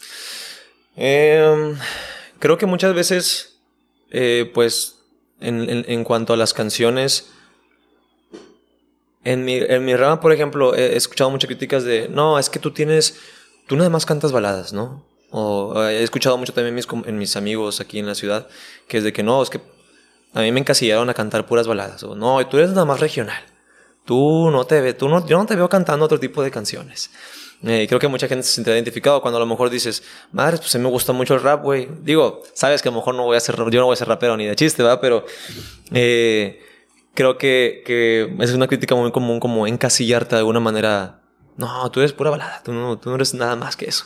Em, 0.95 1.75
creo 2.37 2.59
que 2.59 2.67
muchas 2.67 2.93
veces, 2.93 3.57
eh, 4.11 4.51
pues, 4.53 4.99
en, 5.41 6.03
cuanto 6.03 6.33
a 6.33 6.37
las 6.37 6.53
canciones, 6.53 7.31
en 9.23 9.45
mi, 9.45 9.55
en 9.55 9.83
mi 9.83 9.95
rama, 9.95 10.21
por 10.21 10.31
ejemplo, 10.31 10.75
he 10.75 10.95
escuchado 10.95 11.31
muchas 11.31 11.47
críticas 11.47 11.83
de, 11.83 12.07
no, 12.07 12.37
es 12.37 12.51
que 12.51 12.59
tú 12.59 12.69
tienes, 12.69 13.17
tú 13.65 13.77
nada 13.77 13.89
más 13.89 14.05
cantas 14.05 14.31
baladas, 14.31 14.73
¿no? 14.73 15.08
O 15.31 15.83
he 15.83 16.03
escuchado 16.03 16.37
mucho 16.37 16.53
también 16.53 16.73
mis, 16.73 16.87
en 17.05 17.17
mis 17.17 17.35
amigos 17.35 17.81
aquí 17.81 17.99
en 17.99 18.07
la 18.07 18.15
ciudad, 18.15 18.47
que 18.87 18.97
es 18.97 19.03
de 19.03 19.13
que 19.13 19.23
no, 19.23 19.41
es 19.43 19.49
que 19.49 19.61
a 20.33 20.41
mí 20.41 20.51
me 20.51 20.59
encasillaron 20.59 21.09
a 21.09 21.13
cantar 21.13 21.45
puras 21.45 21.67
baladas. 21.67 22.03
O 22.03 22.15
no, 22.15 22.45
tú 22.47 22.57
eres 22.57 22.71
nada 22.71 22.85
más 22.85 22.99
regional. 22.99 23.43
Tú 24.05 24.49
no 24.51 24.65
te 24.65 24.81
ves, 24.81 24.97
tú 24.97 25.07
no, 25.07 25.25
yo 25.27 25.37
no 25.37 25.45
te 25.45 25.55
veo 25.55 25.69
cantando 25.69 26.05
otro 26.05 26.19
tipo 26.19 26.41
de 26.41 26.49
canciones. 26.49 27.11
Eh, 27.63 27.85
creo 27.87 27.99
que 27.99 28.07
mucha 28.07 28.27
gente 28.27 28.43
se 28.43 28.53
siente 28.53 28.71
identificado 28.71 29.21
cuando 29.21 29.37
a 29.37 29.39
lo 29.39 29.45
mejor 29.45 29.69
dices, 29.69 30.01
madre, 30.31 30.57
pues 30.57 30.73
a 30.73 30.77
mí 30.77 30.83
me 30.83 30.89
gusta 30.89 31.11
mucho 31.13 31.35
el 31.35 31.41
rap, 31.41 31.61
güey. 31.61 31.89
Digo, 32.01 32.41
sabes 32.53 32.81
que 32.81 32.89
a 32.89 32.91
lo 32.91 32.97
mejor 32.97 33.15
no 33.15 33.25
voy 33.25 33.37
a 33.37 33.39
ser, 33.39 33.55
yo 33.55 33.79
no 33.79 33.85
voy 33.85 33.93
a 33.93 33.97
ser 33.97 34.07
rapero 34.07 34.37
ni 34.37 34.45
de 34.45 34.55
chiste, 34.55 34.81
¿verdad? 34.81 34.99
Pero 35.01 35.25
eh, 35.91 36.61
creo 37.13 37.37
que, 37.37 37.83
que 37.85 38.33
es 38.39 38.53
una 38.53 38.67
crítica 38.67 38.95
muy 38.95 39.11
común 39.11 39.39
como 39.39 39.67
encasillarte 39.67 40.35
de 40.35 40.39
alguna 40.39 40.59
manera. 40.61 41.21
No, 41.57 41.91
tú 41.91 41.99
eres 41.99 42.13
pura 42.13 42.29
balada, 42.29 42.63
tú 42.63 42.71
no, 42.71 42.97
tú 42.97 43.09
no 43.09 43.15
eres 43.15 43.33
nada 43.33 43.57
más 43.57 43.75
que 43.75 43.85
eso. 43.85 44.05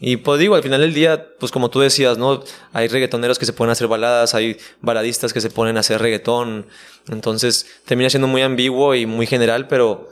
Y 0.00 0.16
pues 0.16 0.40
digo, 0.40 0.54
al 0.54 0.62
final 0.62 0.80
del 0.80 0.92
día, 0.92 1.28
pues 1.38 1.52
como 1.52 1.70
tú 1.70 1.80
decías, 1.80 2.18
¿no? 2.18 2.42
Hay 2.72 2.88
reggaetoneros 2.88 3.38
que 3.38 3.46
se 3.46 3.54
a 3.56 3.72
hacer 3.72 3.86
baladas, 3.86 4.34
hay 4.34 4.58
baladistas 4.80 5.32
que 5.32 5.40
se 5.40 5.50
ponen 5.50 5.76
a 5.76 5.80
hacer 5.80 6.00
reggaetón. 6.00 6.66
Entonces 7.08 7.66
termina 7.84 8.10
siendo 8.10 8.26
muy 8.26 8.42
ambiguo 8.42 8.94
y 8.94 9.06
muy 9.06 9.26
general, 9.26 9.68
pero 9.68 10.10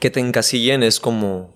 que 0.00 0.10
te 0.10 0.20
encasillen 0.20 0.82
es 0.82 1.00
como 1.00 1.54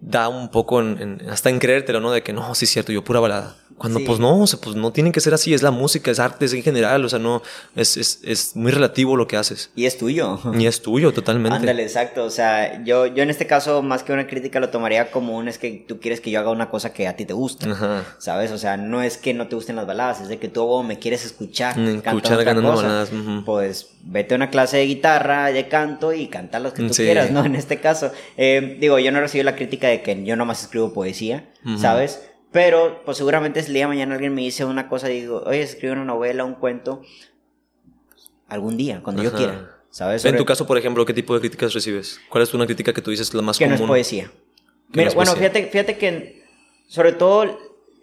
da 0.00 0.28
un 0.28 0.50
poco 0.50 0.80
en, 0.80 1.22
hasta 1.28 1.50
en 1.50 1.58
creértelo, 1.58 2.00
¿no? 2.00 2.12
De 2.12 2.22
que 2.22 2.32
no, 2.32 2.54
sí 2.54 2.64
es 2.64 2.70
cierto, 2.70 2.92
yo 2.92 3.04
pura 3.04 3.20
balada. 3.20 3.56
Cuando 3.76 4.00
pues 4.00 4.20
no, 4.20 4.40
o 4.40 4.46
sea, 4.46 4.60
pues 4.60 4.76
no 4.76 4.92
tienen 4.92 5.12
que 5.12 5.20
ser 5.20 5.34
así, 5.34 5.52
es 5.52 5.62
la 5.62 5.72
música, 5.72 6.10
es 6.10 6.20
arte, 6.20 6.46
en 6.46 6.62
general, 6.62 7.04
o 7.04 7.08
sea, 7.08 7.18
no, 7.18 7.42
es, 7.74 7.96
es, 7.96 8.20
es, 8.22 8.54
muy 8.54 8.70
relativo 8.70 9.16
lo 9.16 9.26
que 9.26 9.36
haces. 9.36 9.70
Y 9.74 9.86
es 9.86 9.98
tuyo. 9.98 10.38
Y 10.56 10.66
es 10.66 10.80
tuyo, 10.80 11.12
totalmente. 11.12 11.58
Ándale, 11.58 11.82
exacto, 11.82 12.24
o 12.24 12.30
sea, 12.30 12.84
yo, 12.84 13.06
yo 13.06 13.22
en 13.24 13.30
este 13.30 13.46
caso, 13.46 13.82
más 13.82 14.04
que 14.04 14.12
una 14.12 14.26
crítica, 14.26 14.60
lo 14.60 14.70
tomaría 14.70 15.10
como 15.10 15.36
un, 15.36 15.48
es 15.48 15.58
que 15.58 15.84
tú 15.88 15.98
quieres 15.98 16.20
que 16.20 16.30
yo 16.30 16.38
haga 16.38 16.50
una 16.50 16.70
cosa 16.70 16.92
que 16.92 17.08
a 17.08 17.16
ti 17.16 17.24
te 17.24 17.32
gusta, 17.32 18.14
¿sabes? 18.18 18.52
O 18.52 18.58
sea, 18.58 18.76
no 18.76 19.02
es 19.02 19.16
que 19.16 19.34
no 19.34 19.48
te 19.48 19.56
gusten 19.56 19.76
las 19.76 19.86
baladas, 19.86 20.20
es 20.20 20.28
de 20.28 20.38
que 20.38 20.48
tú 20.48 20.82
me 20.82 20.98
quieres 20.98 21.24
escuchar. 21.24 21.76
Mm, 21.76 21.96
escuchar 21.96 22.44
cantando 22.44 22.76
baladas. 22.76 23.10
Pues 23.44 23.88
vete 24.02 24.34
a 24.34 24.36
una 24.36 24.50
clase 24.50 24.76
de 24.76 24.86
guitarra, 24.86 25.46
de 25.46 25.68
canto 25.68 26.12
y 26.12 26.28
canta 26.28 26.60
lo 26.60 26.72
que 26.72 26.84
tú 26.84 26.94
quieras, 26.94 27.30
¿no? 27.30 27.44
En 27.54 27.56
este 27.56 27.78
caso, 27.78 28.10
eh, 28.36 28.78
digo, 28.80 28.98
yo 28.98 29.12
no 29.12 29.20
recibo 29.20 29.44
la 29.44 29.54
crítica 29.56 29.88
de 29.88 30.02
que 30.02 30.24
yo 30.24 30.36
nomás 30.36 30.62
escribo 30.62 30.92
poesía, 30.92 31.50
¿sabes? 31.78 32.20
Pero, 32.54 33.00
pues 33.04 33.16
seguramente 33.16 33.58
el 33.58 33.66
día 33.66 33.82
de 33.82 33.88
mañana 33.88 34.14
alguien 34.14 34.32
me 34.32 34.42
dice 34.42 34.64
una 34.64 34.88
cosa, 34.88 35.08
digo, 35.08 35.42
oye, 35.44 35.60
escribe 35.60 35.94
una 35.94 36.04
novela, 36.04 36.44
un 36.44 36.54
cuento, 36.54 37.02
algún 38.46 38.76
día, 38.76 39.00
cuando 39.02 39.24
yo 39.24 39.32
quiera. 39.32 39.72
¿Sabes? 39.90 40.24
En 40.24 40.36
tu 40.36 40.44
caso, 40.44 40.64
por 40.64 40.78
ejemplo, 40.78 41.04
¿qué 41.04 41.12
tipo 41.12 41.34
de 41.34 41.40
críticas 41.40 41.74
recibes? 41.74 42.20
¿Cuál 42.28 42.44
es 42.44 42.54
una 42.54 42.64
crítica 42.64 42.92
que 42.92 43.02
tú 43.02 43.10
dices 43.10 43.34
la 43.34 43.42
más 43.42 43.58
que 43.58 43.64
común? 43.64 43.76
Que 43.76 43.80
no 43.80 43.84
es 43.86 43.88
poesía. 43.88 44.30
bueno, 45.16 45.34
Fíjate, 45.34 45.66
fíjate 45.66 45.98
que 45.98 46.44
sobre 46.86 47.10
todo 47.10 47.58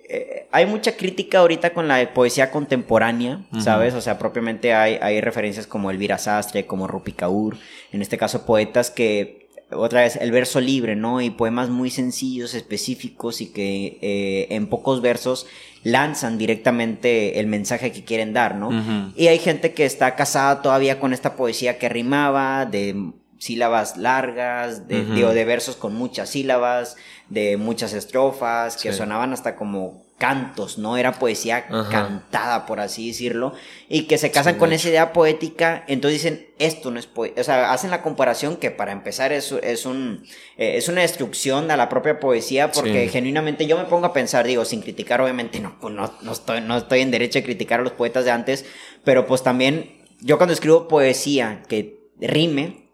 eh, 0.10 0.50
hay 0.52 0.66
mucha 0.66 0.98
crítica 0.98 1.40
ahorita 1.40 1.74
con 1.74 1.88
la 1.88 2.14
poesía 2.14 2.52
contemporánea, 2.52 3.46
¿sabes? 3.58 3.94
O 3.94 4.02
sea, 4.02 4.20
propiamente 4.20 4.74
hay, 4.74 5.00
hay 5.02 5.22
referencias 5.22 5.66
como 5.66 5.92
Elvira 5.92 6.18
Sastre, 6.18 6.66
como 6.66 6.88
Rupi 6.88 7.14
Kaur, 7.14 7.56
en 7.94 8.02
este 8.02 8.18
caso 8.18 8.46
poetas 8.46 8.92
que, 8.92 9.41
otra 9.74 10.02
vez, 10.02 10.16
el 10.16 10.32
verso 10.32 10.60
libre, 10.60 10.96
¿no? 10.96 11.22
Y 11.22 11.30
poemas 11.30 11.70
muy 11.70 11.90
sencillos, 11.90 12.54
específicos 12.54 13.42
y 13.42 13.52
que 13.52 13.98
eh, 14.02 14.48
en 14.52 14.68
pocos 14.68 15.02
versos 15.02 15.48
lanzan 15.84 16.38
directamente 16.38 17.40
el 17.40 17.48
mensaje 17.48 17.92
que 17.92 18.04
quieren 18.04 18.34
dar, 18.34 18.56
¿no? 18.56 18.70
Y 19.16 19.28
hay 19.28 19.40
gente 19.40 19.74
que 19.74 19.86
está 19.86 20.16
casada 20.16 20.62
todavía 20.62 21.00
con 21.00 21.14
esta 21.14 21.36
poesía 21.36 21.80
que 21.80 21.90
rimaba, 21.90 22.66
de 22.66 23.12
sílabas 23.40 23.98
largas, 23.98 24.88
de, 24.88 25.04
de 25.04 25.46
versos 25.46 25.76
con 25.76 25.96
muchas 25.96 26.30
sílabas, 26.30 26.98
de 27.30 27.58
muchas 27.58 27.94
estrofas, 27.94 28.78
que 28.78 28.94
sonaban 28.94 29.34
hasta 29.34 29.56
como 29.56 30.04
cantos, 30.22 30.78
¿no? 30.78 30.98
Era 30.98 31.14
poesía 31.14 31.66
cantada, 31.90 32.68
por 32.68 32.80
así 32.80 33.08
decirlo, 33.08 33.54
y 33.90 34.04
que 34.04 34.20
se 34.20 34.30
casan 34.30 34.60
con 34.60 34.72
esa 34.72 34.90
idea 34.90 35.14
poética, 35.14 35.84
entonces 35.88 36.22
dicen, 36.22 36.48
esto 36.60 36.92
no 36.92 37.00
es 37.00 37.08
poesía, 37.08 37.42
o 37.42 37.44
sea, 37.44 37.74
hacen 37.74 37.90
la 37.90 38.04
comparación 38.04 38.58
que 38.58 38.70
para 38.70 38.92
empezar 38.92 39.32
es, 39.32 39.52
es, 39.52 39.88
un, 39.88 40.24
eh, 40.58 40.78
es 40.78 40.90
una 40.90 41.02
destrucción 41.02 41.72
a 41.72 41.76
la 41.76 41.90
propia 41.90 42.20
poesía, 42.20 42.72
porque 42.72 43.08
genuinamente 43.08 43.66
yo 43.66 43.80
me 43.80 43.86
pongo 43.86 44.06
a 44.06 44.14
pensar, 44.14 44.46
digo, 44.46 44.64
sin 44.64 44.84
criticar, 44.84 45.22
obviamente, 45.22 45.60
no, 45.60 45.76
no, 45.82 46.14
no, 46.22 46.32
estoy, 46.32 46.62
no 46.62 46.78
estoy 46.78 47.02
en 47.02 47.10
derecho 47.10 47.40
de 47.40 47.44
criticar 47.44 47.80
a 47.80 47.84
los 47.84 47.94
poetas 47.94 48.24
de 48.24 48.30
antes, 48.30 48.64
pero 49.04 49.26
pues 49.26 49.42
también, 49.42 50.06
yo 50.20 50.38
cuando 50.38 50.54
escribo 50.54 50.88
poesía 50.88 51.64
que 51.68 52.12
rime, 52.20 52.91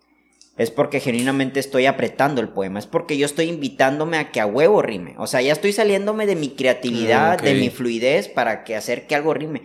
es 0.57 0.71
porque 0.71 0.99
genuinamente 0.99 1.59
estoy 1.59 1.85
apretando 1.85 2.41
el 2.41 2.49
poema, 2.49 2.79
es 2.79 2.87
porque 2.87 3.17
yo 3.17 3.25
estoy 3.25 3.45
invitándome 3.45 4.17
a 4.17 4.31
que 4.31 4.41
a 4.41 4.47
huevo 4.47 4.81
rime. 4.81 5.15
O 5.19 5.27
sea, 5.27 5.41
ya 5.41 5.53
estoy 5.53 5.71
saliéndome 5.71 6.25
de 6.25 6.35
mi 6.35 6.49
creatividad, 6.49 7.39
de 7.39 7.53
mi 7.53 7.69
fluidez 7.69 8.27
para 8.27 8.63
que 8.63 8.75
hacer 8.75 9.05
que 9.05 9.15
algo 9.15 9.33
rime. 9.35 9.61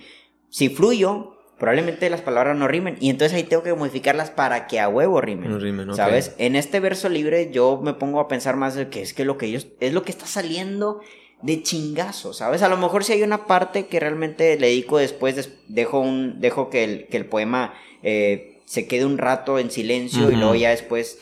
Si 0.51 0.69
fluyo, 0.69 1.39
probablemente 1.59 2.11
las 2.11 2.21
palabras 2.21 2.57
no 2.57 2.69
rimen 2.69 2.97
y 3.01 3.09
entonces 3.09 3.37
ahí 3.37 3.45
tengo 3.45 3.63
que 3.63 3.73
modificarlas 3.73 4.31
para 4.31 4.67
que 4.67 4.81
a 4.81 4.89
huevo 4.89 5.21
rimen. 5.21 5.61
rimen 5.61 5.95
¿Sabes? 5.95 6.35
En 6.37 6.57
este 6.57 6.79
verso 6.79 7.09
libre 7.09 7.51
yo 7.51 7.81
me 7.83 7.95
pongo 7.95 8.21
a 8.21 8.29
pensar 8.29 8.57
más 8.57 8.75
de 8.75 8.89
que 8.89 9.01
es 9.01 9.15
que 9.15 9.25
lo 9.25 9.39
que 9.39 9.47
ellos 9.47 9.69
es 9.81 9.95
lo 9.95 10.03
que 10.03 10.11
está 10.11 10.27
saliendo 10.27 11.01
de 11.41 11.63
chingazo, 11.63 12.33
¿sabes? 12.33 12.63
A 12.63 12.69
lo 12.69 12.77
mejor 12.77 13.03
si 13.03 13.15
hay 13.15 13.23
una 13.23 13.47
parte 13.47 13.87
que 13.87 13.99
realmente 13.99 14.59
le 14.59 14.69
dedico 14.69 14.99
después, 14.99 15.51
dejo 15.69 16.01
un 16.01 16.41
dejo 16.41 16.69
que 16.69 16.85
el, 16.85 17.07
que 17.09 17.17
el 17.17 17.27
poema 17.27 17.75
eh, 18.03 18.52
se 18.73 18.87
quede 18.87 19.05
un 19.05 19.19
rato 19.19 19.59
en 19.59 19.71
silencio 19.71 20.31
y 20.31 20.35
luego 20.35 20.55
ya 20.55 20.71
después 20.71 21.19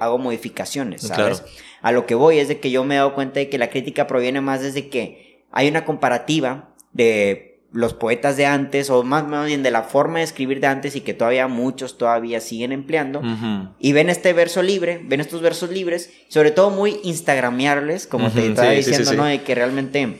hago, 0.00 0.16
modificaciones, 0.16 1.02
¿sabes? 1.02 1.42
A 1.82 1.92
lo 1.92 2.06
que 2.06 2.14
voy 2.14 2.38
es 2.38 2.48
de 2.48 2.58
que 2.58 2.70
yo 2.70 2.84
me 2.84 2.94
he 2.94 2.96
dado 2.96 3.14
cuenta 3.14 3.38
de 3.38 3.50
que 3.50 3.58
la 3.58 3.68
crítica 3.68 4.06
proviene 4.06 4.40
más 4.40 4.62
desde 4.62 4.88
que 4.88 5.44
hay 5.52 5.68
una 5.68 5.84
comparativa 5.84 6.70
de 6.94 7.60
los 7.70 7.92
poetas 7.92 8.38
de 8.38 8.46
antes, 8.46 8.88
o 8.88 9.02
más, 9.02 9.26
bien 9.44 9.62
de 9.62 9.70
la 9.70 9.82
forma 9.82 10.20
de 10.20 10.24
escribir 10.24 10.58
de 10.60 10.68
antes 10.68 10.96
y 10.96 11.02
que 11.02 11.12
todavía 11.12 11.48
muchos 11.48 11.98
todavía 11.98 12.40
siguen 12.40 12.72
empleando, 12.72 13.20
y 13.78 13.92
ven 13.92 14.08
este 14.08 14.32
verso 14.32 14.62
libre, 14.62 14.98
ven 15.04 15.20
estos 15.20 15.42
versos 15.42 15.68
libres, 15.68 16.10
sobre 16.28 16.50
todo 16.50 16.70
muy 16.70 16.98
instagramiables, 17.02 18.06
como 18.06 18.30
te 18.30 18.46
estaba 18.46 18.70
diciendo, 18.70 19.12
¿no? 19.12 19.26
De 19.26 19.42
que 19.42 19.54
realmente 19.54 20.16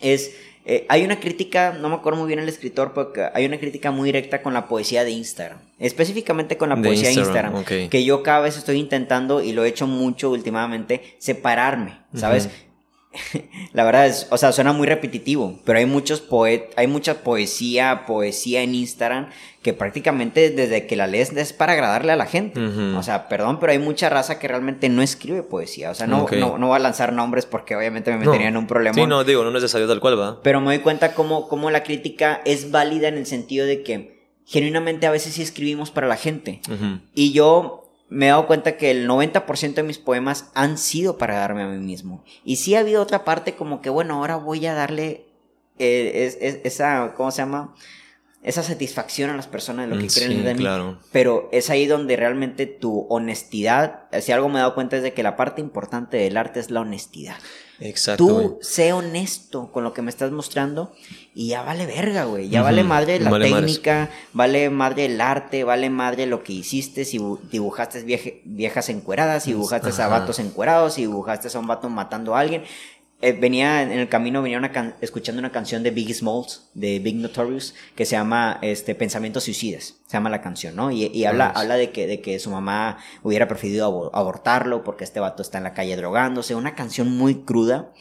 es 0.00 0.30
eh, 0.66 0.86
hay 0.88 1.04
una 1.04 1.20
crítica, 1.20 1.76
no 1.78 1.90
me 1.90 1.96
acuerdo 1.96 2.18
muy 2.18 2.26
bien 2.26 2.38
el 2.38 2.48
escritor, 2.48 2.92
porque 2.94 3.28
hay 3.34 3.44
una 3.44 3.58
crítica 3.58 3.90
muy 3.90 4.08
directa 4.08 4.40
con 4.40 4.54
la 4.54 4.66
poesía 4.66 5.04
de 5.04 5.10
Instagram. 5.10 5.58
Específicamente 5.78 6.56
con 6.56 6.70
la 6.70 6.76
poesía 6.76 7.08
de 7.08 7.14
Instagram. 7.14 7.64
Que 7.64 8.04
yo 8.04 8.22
cada 8.22 8.40
vez 8.40 8.56
estoy 8.56 8.78
intentando, 8.78 9.42
y 9.42 9.52
lo 9.52 9.64
he 9.64 9.68
hecho 9.68 9.86
mucho 9.86 10.30
últimamente, 10.30 11.16
separarme, 11.18 11.98
¿sabes? 12.14 12.48
la 13.72 13.84
verdad 13.84 14.06
es, 14.06 14.26
o 14.30 14.38
sea, 14.38 14.52
suena 14.52 14.72
muy 14.72 14.86
repetitivo, 14.86 15.58
pero 15.64 15.78
hay 15.78 15.86
muchos 15.86 16.20
poet, 16.20 16.70
hay 16.76 16.86
mucha 16.86 17.22
poesía, 17.22 18.04
poesía 18.06 18.62
en 18.62 18.74
Instagram 18.74 19.28
que 19.62 19.72
prácticamente 19.72 20.50
desde 20.50 20.86
que 20.86 20.94
la 20.94 21.06
lees 21.06 21.32
es 21.32 21.52
para 21.54 21.72
agradarle 21.72 22.12
a 22.12 22.16
la 22.16 22.26
gente. 22.26 22.60
O 22.60 23.02
sea, 23.02 23.28
perdón, 23.28 23.58
pero 23.58 23.72
hay 23.72 23.78
mucha 23.78 24.10
raza 24.10 24.38
que 24.38 24.46
realmente 24.46 24.90
no 24.90 25.00
escribe 25.00 25.42
poesía. 25.42 25.90
O 25.90 25.94
sea, 25.94 26.06
no, 26.06 26.26
no, 26.28 26.68
va 26.68 26.76
a 26.76 26.78
lanzar 26.78 27.14
nombres 27.14 27.46
porque 27.46 27.74
obviamente 27.74 28.10
me 28.10 28.18
metería 28.18 28.48
en 28.48 28.58
un 28.58 28.66
problema. 28.66 28.94
Sí, 28.94 29.06
no, 29.06 29.24
digo, 29.24 29.42
no 29.42 29.48
es 29.48 29.54
necesario 29.54 29.88
tal 29.88 30.00
cual, 30.00 30.20
va. 30.20 30.42
Pero 30.42 30.60
me 30.60 30.66
doy 30.66 30.80
cuenta 30.80 31.14
cómo, 31.14 31.48
cómo 31.48 31.70
la 31.70 31.82
crítica 31.82 32.42
es 32.44 32.70
válida 32.70 33.08
en 33.08 33.16
el 33.16 33.24
sentido 33.24 33.66
de 33.66 33.82
que 33.82 34.28
genuinamente 34.44 35.06
a 35.06 35.10
veces 35.10 35.32
sí 35.32 35.42
escribimos 35.42 35.90
para 35.90 36.06
la 36.08 36.16
gente. 36.16 36.60
Y 37.14 37.32
yo 37.32 37.83
me 38.14 38.26
he 38.26 38.28
dado 38.28 38.46
cuenta 38.46 38.76
que 38.76 38.90
el 38.90 39.08
90% 39.08 39.74
de 39.74 39.82
mis 39.82 39.98
poemas 39.98 40.50
han 40.54 40.78
sido 40.78 41.18
para 41.18 41.36
darme 41.36 41.62
a 41.62 41.66
mí 41.66 41.78
mismo. 41.78 42.22
Y 42.44 42.56
sí 42.56 42.74
ha 42.74 42.80
habido 42.80 43.02
otra 43.02 43.24
parte 43.24 43.56
como 43.56 43.82
que, 43.82 43.90
bueno, 43.90 44.14
ahora 44.14 44.36
voy 44.36 44.64
a 44.66 44.74
darle 44.74 45.26
eh, 45.78 46.60
esa, 46.64 47.14
¿cómo 47.16 47.32
se 47.32 47.42
llama? 47.42 47.74
Esa 48.44 48.62
satisfacción 48.62 49.30
a 49.30 49.36
las 49.36 49.46
personas 49.46 49.88
de 49.88 49.94
lo 49.94 50.00
que 50.00 50.06
mm, 50.06 50.08
quieren 50.08 50.44
de 50.44 50.54
mí. 50.54 50.64
Pero 51.10 51.48
es 51.50 51.70
ahí 51.70 51.86
donde 51.86 52.14
realmente 52.14 52.66
tu 52.66 53.06
honestidad, 53.08 54.02
si 54.20 54.32
algo 54.32 54.48
me 54.48 54.56
he 54.56 54.58
dado 54.58 54.74
cuenta 54.74 54.98
es 54.98 55.02
de 55.02 55.14
que 55.14 55.22
la 55.22 55.34
parte 55.34 55.60
importante 55.60 56.18
del 56.18 56.36
arte 56.36 56.60
es 56.60 56.70
la 56.70 56.82
honestidad. 56.82 57.36
Exacto. 57.80 58.26
Tú 58.26 58.58
sé 58.60 58.92
honesto 58.92 59.72
con 59.72 59.82
lo 59.82 59.92
que 59.92 60.02
me 60.02 60.10
estás 60.10 60.30
mostrando 60.30 60.92
y 61.34 61.48
ya 61.48 61.62
vale 61.62 61.86
verga, 61.86 62.24
güey. 62.24 62.48
Ya 62.48 62.62
vale 62.62 62.84
madre 62.84 63.18
la 63.18 63.30
técnica, 63.38 64.10
vale 64.32 64.70
madre 64.70 65.06
el 65.06 65.20
arte, 65.20 65.64
vale 65.64 65.90
madre 65.90 66.26
lo 66.26 66.44
que 66.44 66.52
hiciste. 66.52 67.04
Si 67.04 67.20
dibujaste 67.50 68.04
viejas 68.44 68.88
encueradas, 68.90 69.44
si 69.44 69.52
dibujaste 69.52 69.90
a 70.02 70.08
vatos 70.08 70.38
encuerados, 70.38 70.94
si 70.94 71.02
dibujaste 71.02 71.48
a 71.52 71.58
un 71.58 71.66
vato 71.66 71.88
matando 71.88 72.36
a 72.36 72.40
alguien. 72.40 72.62
Eh, 73.24 73.32
venía 73.32 73.80
en 73.80 73.90
el 73.90 74.06
camino, 74.10 74.42
venía 74.42 74.58
una 74.58 74.96
escuchando 75.00 75.38
una 75.38 75.50
canción 75.50 75.82
de 75.82 75.90
Biggie 75.90 76.12
Smalls, 76.12 76.68
de 76.74 76.98
Big 76.98 77.16
Notorious, 77.16 77.74
que 77.94 78.04
se 78.04 78.16
llama 78.16 78.58
este, 78.60 78.94
Pensamientos 78.94 79.44
Suicidas, 79.44 79.94
se 80.06 80.12
llama 80.12 80.28
la 80.28 80.42
canción, 80.42 80.76
¿no? 80.76 80.90
Y, 80.90 81.24
habla, 81.24 81.46
habla 81.46 81.76
de, 81.76 81.90
que, 81.90 82.06
de 82.06 82.20
que 82.20 82.38
su 82.38 82.50
mamá 82.50 82.98
hubiera 83.22 83.48
preferido 83.48 84.14
abortarlo 84.14 84.84
porque 84.84 85.04
este 85.04 85.20
vato 85.20 85.40
está 85.40 85.56
en 85.56 85.64
la 85.64 85.72
calle 85.72 85.96
drogándose, 85.96 86.54
una 86.54 86.74
canción 86.74 87.16
muy 87.16 87.36
cruda. 87.36 87.92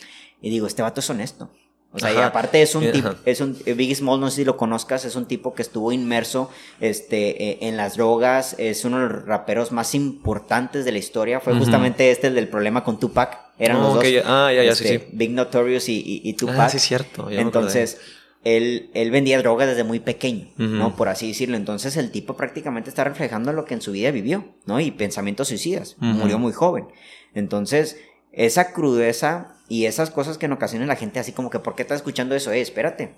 Y 0.42 0.50
digo, 0.50 0.68
este 0.68 0.82
vato 0.82 1.00
es 1.00 1.10
honesto. 1.10 1.50
O 1.94 2.00
sea, 2.00 2.12
y 2.12 2.18
aparte 2.18 2.62
es 2.62 2.76
un 2.76 2.92
tipo, 2.92 3.12
es 3.24 3.40
un, 3.40 3.58
Biggie 3.66 3.96
Small, 3.96 4.20
no 4.20 4.30
sé 4.30 4.38
si 4.38 4.44
lo 4.44 4.58
conozcas, 4.58 5.06
es 5.06 5.16
un 5.16 5.26
tipo 5.26 5.54
que 5.54 5.62
estuvo 5.62 5.94
inmerso, 5.94 6.50
este, 6.82 7.52
e, 7.52 7.70
en 7.70 7.78
las 7.78 7.96
drogas, 7.96 8.56
es 8.58 8.84
uno 8.84 9.00
de 9.00 9.08
los 9.08 9.26
raperos 9.26 9.72
más 9.72 9.96
importantes 9.96 10.84
de 10.84 10.92
la 10.92 10.98
historia, 10.98 11.40
fue 11.40 11.56
justamente 11.56 12.12
este 12.12 12.28
el 12.28 12.36
del 12.36 12.50
problema 12.50 12.84
con 12.84 13.00
Tupac, 13.00 13.43
eran 13.60 13.82
los 13.82 13.96
dos. 13.96 14.06
Ah, 14.26 14.52
ya, 14.54 14.64
ya, 14.64 14.76
sí, 14.76 14.88
este, 14.88 15.10
Big 15.12 15.32
Notorious 15.32 15.90
y, 15.90 16.22
y, 16.24 16.32
ah, 16.32 16.36
Tupac. 16.38 16.60
Ah, 16.60 16.70
sí, 16.70 16.80
cierto. 16.80 17.30
Entonces, 17.30 18.00
él, 18.44 18.90
él 18.94 19.12
vendía 19.12 19.38
drogas 19.40 19.68
desde 19.68 19.84
muy 19.84 20.00
pequeño, 20.00 20.48
¿no? 20.58 20.96
Por 20.96 21.10
así 21.10 21.28
decirlo. 21.28 21.58
Entonces, 21.58 21.98
el 21.98 22.12
tipo 22.12 22.36
prácticamente 22.36 22.90
está 22.90 23.04
reflejando 23.04 23.54
lo 23.54 23.66
que 23.66 23.74
en 23.74 23.82
su 23.82 23.92
vida 23.92 24.12
vivió, 24.12 24.46
¿no? 24.66 24.80
Y 24.80 24.92
pensamientos 24.92 25.48
suicidas. 25.48 25.96
Murió 26.00 26.40
muy 26.40 26.54
joven. 26.54 26.88
Entonces, 27.34 27.98
esa 28.32 28.74
crudeza 28.74 29.56
y 29.70 29.86
esas 29.86 30.10
cosas 30.10 30.38
que 30.38 30.48
en 30.48 30.52
ocasiones 30.52 30.88
la 30.88 30.96
gente 30.96 31.20
así 31.20 31.32
como 31.32 31.50
que, 31.50 31.60
¿por 31.60 31.76
qué 31.76 31.84
estás 31.84 31.98
escuchando 31.98 32.36
eso? 32.36 32.52
Eh, 32.52 32.62
espérate, 32.62 33.16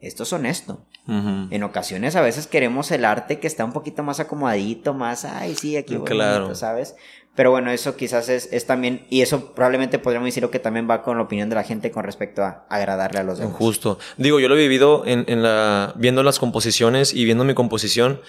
esto 0.00 0.24
es 0.24 0.32
honesto. 0.32 0.84
En 1.06 1.62
ocasiones 1.62 2.16
a 2.16 2.20
veces 2.20 2.46
queremos 2.46 2.90
el 2.90 3.04
arte 3.04 3.38
que 3.38 3.46
está 3.46 3.64
un 3.64 3.72
poquito 3.72 4.02
más 4.02 4.18
acomodadito, 4.18 4.92
más, 4.92 5.24
ay, 5.24 5.54
sí, 5.54 5.76
aquí 5.76 5.96
claro. 6.04 6.54
¿sabes? 6.54 6.96
Pero 7.36 7.50
bueno, 7.50 7.70
eso 7.70 7.96
quizás 7.96 8.28
es, 8.28 8.48
es, 8.50 8.66
también, 8.66 9.06
y 9.10 9.20
eso 9.20 9.54
probablemente 9.54 9.98
podríamos 9.98 10.26
decirlo 10.26 10.50
que 10.50 10.58
también 10.58 10.88
va 10.90 11.02
con 11.02 11.18
la 11.18 11.22
opinión 11.22 11.48
de 11.48 11.54
la 11.54 11.62
gente 11.62 11.90
con 11.90 12.02
respecto 12.02 12.42
a 12.42 12.66
agradarle 12.68 13.20
a 13.20 13.22
los 13.22 13.38
demás. 13.38 13.54
Justo. 13.54 13.98
Digo, 14.16 14.40
yo 14.40 14.48
lo 14.48 14.56
he 14.56 14.58
vivido 14.58 15.04
en, 15.06 15.24
en 15.28 15.42
la, 15.42 15.92
viendo 15.96 16.22
las 16.22 16.38
composiciones 16.38 17.14
y 17.14 17.24
viendo 17.24 17.44
mi 17.44 17.54
composición. 17.54 18.20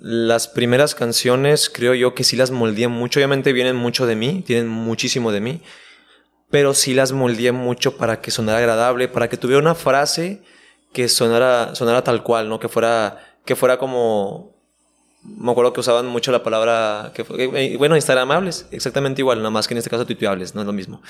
Las 0.00 0.48
primeras 0.48 0.94
canciones 0.94 1.70
creo 1.70 1.94
yo 1.94 2.14
que 2.14 2.24
sí 2.24 2.36
las 2.36 2.50
moldeé 2.50 2.88
mucho. 2.88 3.20
Obviamente 3.20 3.52
vienen 3.52 3.76
mucho 3.76 4.06
de 4.06 4.16
mí, 4.16 4.42
tienen 4.44 4.68
muchísimo 4.68 5.32
de 5.32 5.40
mí 5.40 5.62
pero 6.50 6.74
sí 6.74 6.94
las 6.94 7.12
moldeé 7.12 7.52
mucho 7.52 7.96
para 7.96 8.20
que 8.20 8.30
sonara 8.30 8.58
agradable, 8.58 9.08
para 9.08 9.28
que 9.28 9.36
tuviera 9.36 9.60
una 9.60 9.74
frase 9.74 10.42
que 10.92 11.08
sonara, 11.08 11.74
sonara 11.74 12.04
tal 12.04 12.22
cual, 12.22 12.48
¿no? 12.48 12.58
Que 12.58 12.68
fuera, 12.68 13.18
que 13.44 13.56
fuera 13.56 13.78
como... 13.78 14.55
Me 15.36 15.50
acuerdo 15.50 15.72
que 15.72 15.80
usaban 15.80 16.06
mucho 16.06 16.32
la 16.32 16.42
palabra, 16.42 17.12
que, 17.14 17.24
eh, 17.38 17.76
bueno, 17.76 17.96
instagramables, 17.96 18.66
exactamente 18.70 19.22
igual, 19.22 19.38
nada 19.38 19.50
más 19.50 19.66
que 19.66 19.74
en 19.74 19.78
este 19.78 19.90
caso 19.90 20.06
tuiteables, 20.06 20.54
no 20.54 20.60
es 20.60 20.66
lo 20.66 20.72
mismo. 20.72 21.02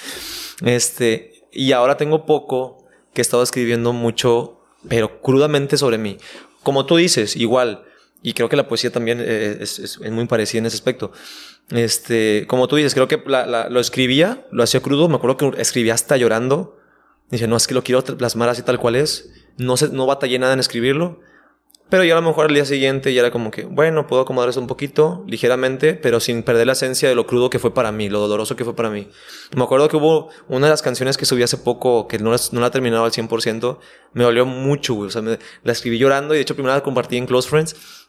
Este, 0.64 1.46
y 1.52 1.72
ahora 1.72 1.96
tengo 1.96 2.26
poco 2.26 2.86
que 3.12 3.20
he 3.20 3.22
estado 3.22 3.42
escribiendo 3.42 3.92
mucho, 3.92 4.60
pero 4.88 5.20
crudamente 5.20 5.76
sobre 5.76 5.98
mí. 5.98 6.18
Como 6.62 6.86
tú 6.86 6.96
dices, 6.96 7.36
igual, 7.36 7.84
y 8.22 8.32
creo 8.32 8.48
que 8.48 8.56
la 8.56 8.66
poesía 8.68 8.90
también 8.90 9.20
eh, 9.20 9.58
es, 9.60 9.78
es, 9.78 9.98
es 10.02 10.10
muy 10.10 10.26
parecida 10.26 10.60
en 10.60 10.66
ese 10.66 10.76
aspecto 10.76 11.12
este, 11.70 12.46
como 12.46 12.68
tú 12.68 12.76
dices, 12.76 12.94
creo 12.94 13.08
que 13.08 13.20
lo 13.26 13.80
escribía, 13.80 14.46
lo 14.52 14.62
hacía 14.62 14.80
crudo, 14.80 15.08
me 15.08 15.16
acuerdo 15.16 15.36
que 15.36 15.60
escribía 15.60 15.94
hasta 15.94 16.16
llorando, 16.16 16.76
Dice, 17.28 17.48
no, 17.48 17.56
es 17.56 17.66
que 17.66 17.74
lo 17.74 17.82
quiero 17.82 18.04
plasmar 18.04 18.48
así 18.48 18.62
tal 18.62 18.78
cual 18.78 18.94
es. 18.94 19.32
No, 19.56 19.76
se, 19.76 19.88
no 19.88 20.06
batallé 20.06 20.38
nada 20.38 20.52
en 20.52 20.60
escribirlo. 20.60 21.18
Pero 21.88 22.02
ya 22.02 22.14
a 22.14 22.20
lo 22.20 22.26
mejor 22.26 22.46
al 22.46 22.54
día 22.54 22.64
siguiente 22.64 23.14
ya 23.14 23.20
era 23.20 23.30
como 23.30 23.52
que, 23.52 23.64
bueno, 23.64 24.08
puedo 24.08 24.22
acomodar 24.22 24.48
eso 24.48 24.60
un 24.60 24.66
poquito, 24.66 25.22
ligeramente, 25.28 25.94
pero 25.94 26.18
sin 26.18 26.42
perder 26.42 26.66
la 26.66 26.72
esencia 26.72 27.08
de 27.08 27.14
lo 27.14 27.28
crudo 27.28 27.48
que 27.48 27.60
fue 27.60 27.74
para 27.74 27.92
mí, 27.92 28.08
lo 28.08 28.18
doloroso 28.18 28.56
que 28.56 28.64
fue 28.64 28.74
para 28.74 28.90
mí. 28.90 29.08
Me 29.54 29.62
acuerdo 29.62 29.88
que 29.88 29.96
hubo 29.96 30.30
una 30.48 30.66
de 30.66 30.70
las 30.70 30.82
canciones 30.82 31.16
que 31.16 31.26
subí 31.26 31.44
hace 31.44 31.58
poco, 31.58 32.08
que 32.08 32.18
no, 32.18 32.34
no 32.50 32.60
la 32.60 32.66
he 32.66 32.70
terminado 32.70 33.04
al 33.04 33.12
100%, 33.12 33.78
me 34.14 34.24
dolió 34.24 34.46
mucho, 34.46 34.94
güey. 34.94 35.08
O 35.08 35.10
sea, 35.10 35.22
la 35.22 35.72
escribí 35.72 35.98
llorando 35.98 36.34
y 36.34 36.38
de 36.38 36.42
hecho 36.42 36.54
primero 36.54 36.74
la 36.74 36.82
compartí 36.82 37.18
en 37.18 37.26
Close 37.26 37.48
Friends. 37.48 38.05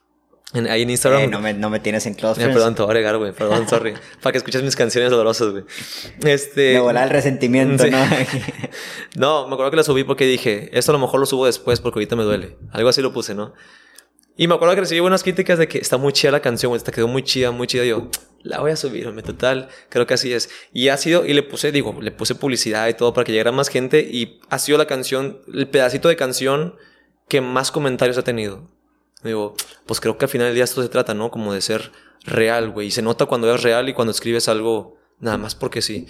En, 0.54 0.68
ahí 0.68 0.84
en 0.84 0.90
Instagram. 0.90 1.24
Eh, 1.24 1.28
no, 1.28 1.40
me, 1.42 1.54
no 1.54 1.70
me 1.70 1.80
tienes 1.80 2.06
en 2.06 2.14
Close 2.14 2.36
Friends. 2.36 2.54
perdón, 2.54 2.76
te 2.76 2.82
voy 2.82 2.90
a 2.90 2.92
agregar, 2.92 3.18
güey. 3.18 3.34
Perdón, 3.34 3.68
sorry. 3.70 3.94
para 4.22 4.32
que 4.32 4.38
escuches 4.38 4.64
mis 4.64 4.76
canciones 4.76 5.12
dolorosas, 5.12 5.50
güey. 5.50 5.64
Este. 6.24 6.74
Me 6.74 6.80
volaba 6.80 7.06
el 7.06 7.12
resentimiento, 7.12 7.86
¿no? 7.88 7.98
no, 9.16 9.48
me 9.48 9.54
acuerdo 9.54 9.72
que 9.72 9.78
la 9.78 9.84
subí 9.84 10.04
porque 10.04 10.26
dije, 10.26 10.70
esto 10.78 10.92
a 10.92 10.94
lo 10.94 11.00
mejor 11.00 11.20
lo 11.20 11.26
subo 11.26 11.46
después 11.46 11.82
porque 11.82 12.00
ahorita 12.00 12.16
me 12.16 12.24
duele. 12.24 12.58
Algo 12.72 12.90
así 12.90 13.02
lo 13.02 13.12
puse, 13.12 13.36
¿no? 13.36 13.54
Y 14.40 14.48
me 14.48 14.54
acuerdo 14.54 14.76
que 14.76 14.82
recibí 14.82 15.00
buenas 15.00 15.24
críticas 15.24 15.58
de 15.58 15.68
que 15.68 15.80
está 15.80 15.98
muy 15.98 16.14
chida 16.14 16.32
la 16.32 16.42
canción, 16.42 16.76
esta 16.76 16.92
quedó 16.92 17.08
muy 17.08 17.24
chida, 17.24 17.50
muy 17.50 17.66
chida. 17.66 17.84
Y 17.84 17.90
yo, 17.90 18.08
la 18.44 18.60
voy 18.60 18.70
a 18.70 18.76
subir, 18.76 19.12
me 19.12 19.24
total, 19.24 19.68
creo 19.90 20.06
que 20.06 20.14
así 20.14 20.32
es. 20.32 20.52
Y 20.72 20.90
ha 20.90 20.98
sido, 20.98 21.26
y 21.26 21.34
le 21.34 21.42
puse, 21.42 21.72
digo, 21.72 21.98
le 22.00 22.12
puse 22.12 22.36
publicidad 22.36 22.88
y 22.88 22.94
todo 22.94 23.14
para 23.14 23.26
que 23.26 23.32
llegara 23.32 23.52
más 23.52 23.68
gente. 23.68 24.00
Y 24.00 24.40
ha 24.50 24.60
sido 24.60 24.78
la 24.78 24.86
canción, 24.86 25.42
el 25.52 25.68
pedacito 25.68 26.08
de 26.08 26.16
canción 26.16 26.76
que 27.28 27.42
más 27.42 27.72
comentarios 27.72 28.18
ha 28.20 28.24
tenido. 28.24 28.70
Digo, 29.24 29.56
pues 29.86 30.00
creo 30.00 30.18
que 30.18 30.26
al 30.26 30.30
final 30.30 30.48
del 30.48 30.56
día 30.56 30.64
esto 30.64 30.82
se 30.82 30.90
trata, 30.90 31.14
¿no? 31.14 31.32
Como 31.32 31.54
de 31.54 31.62
ser 31.62 31.92
real, 32.24 32.70
güey. 32.72 32.88
Y 32.88 32.92
se 32.92 33.02
nota 33.02 33.26
cuando 33.26 33.54
es 33.54 33.64
real 33.64 33.90
y 33.90 33.94
cuando 33.94 34.12
escribes 34.12 34.48
algo 34.48 34.98
nada 35.20 35.38
más 35.38 35.56
porque 35.56 35.82
sí. 35.82 36.08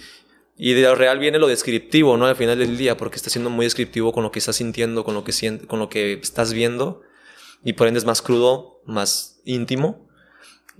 Y 0.56 0.74
de 0.74 0.82
lo 0.82 0.94
real 0.94 1.18
viene 1.18 1.38
lo 1.38 1.46
descriptivo, 1.46 2.16
¿no? 2.16 2.26
Al 2.26 2.36
final 2.36 2.58
del 2.58 2.76
día, 2.76 2.96
porque 2.96 3.16
está 3.16 3.30
siendo 3.30 3.48
muy 3.48 3.66
descriptivo 3.66 4.12
con 4.12 4.24
lo 4.24 4.32
que 4.32 4.40
estás 4.40 4.56
sintiendo, 4.56 5.04
con 5.04 5.14
lo 5.14 5.24
que, 5.24 5.32
con 5.66 5.78
lo 5.78 5.88
que 5.88 6.14
estás 6.14 6.52
viendo 6.52 7.02
y 7.64 7.74
por 7.74 7.88
ende 7.88 7.98
es 7.98 8.04
más 8.04 8.22
crudo, 8.22 8.80
más 8.84 9.40
íntimo. 9.44 10.07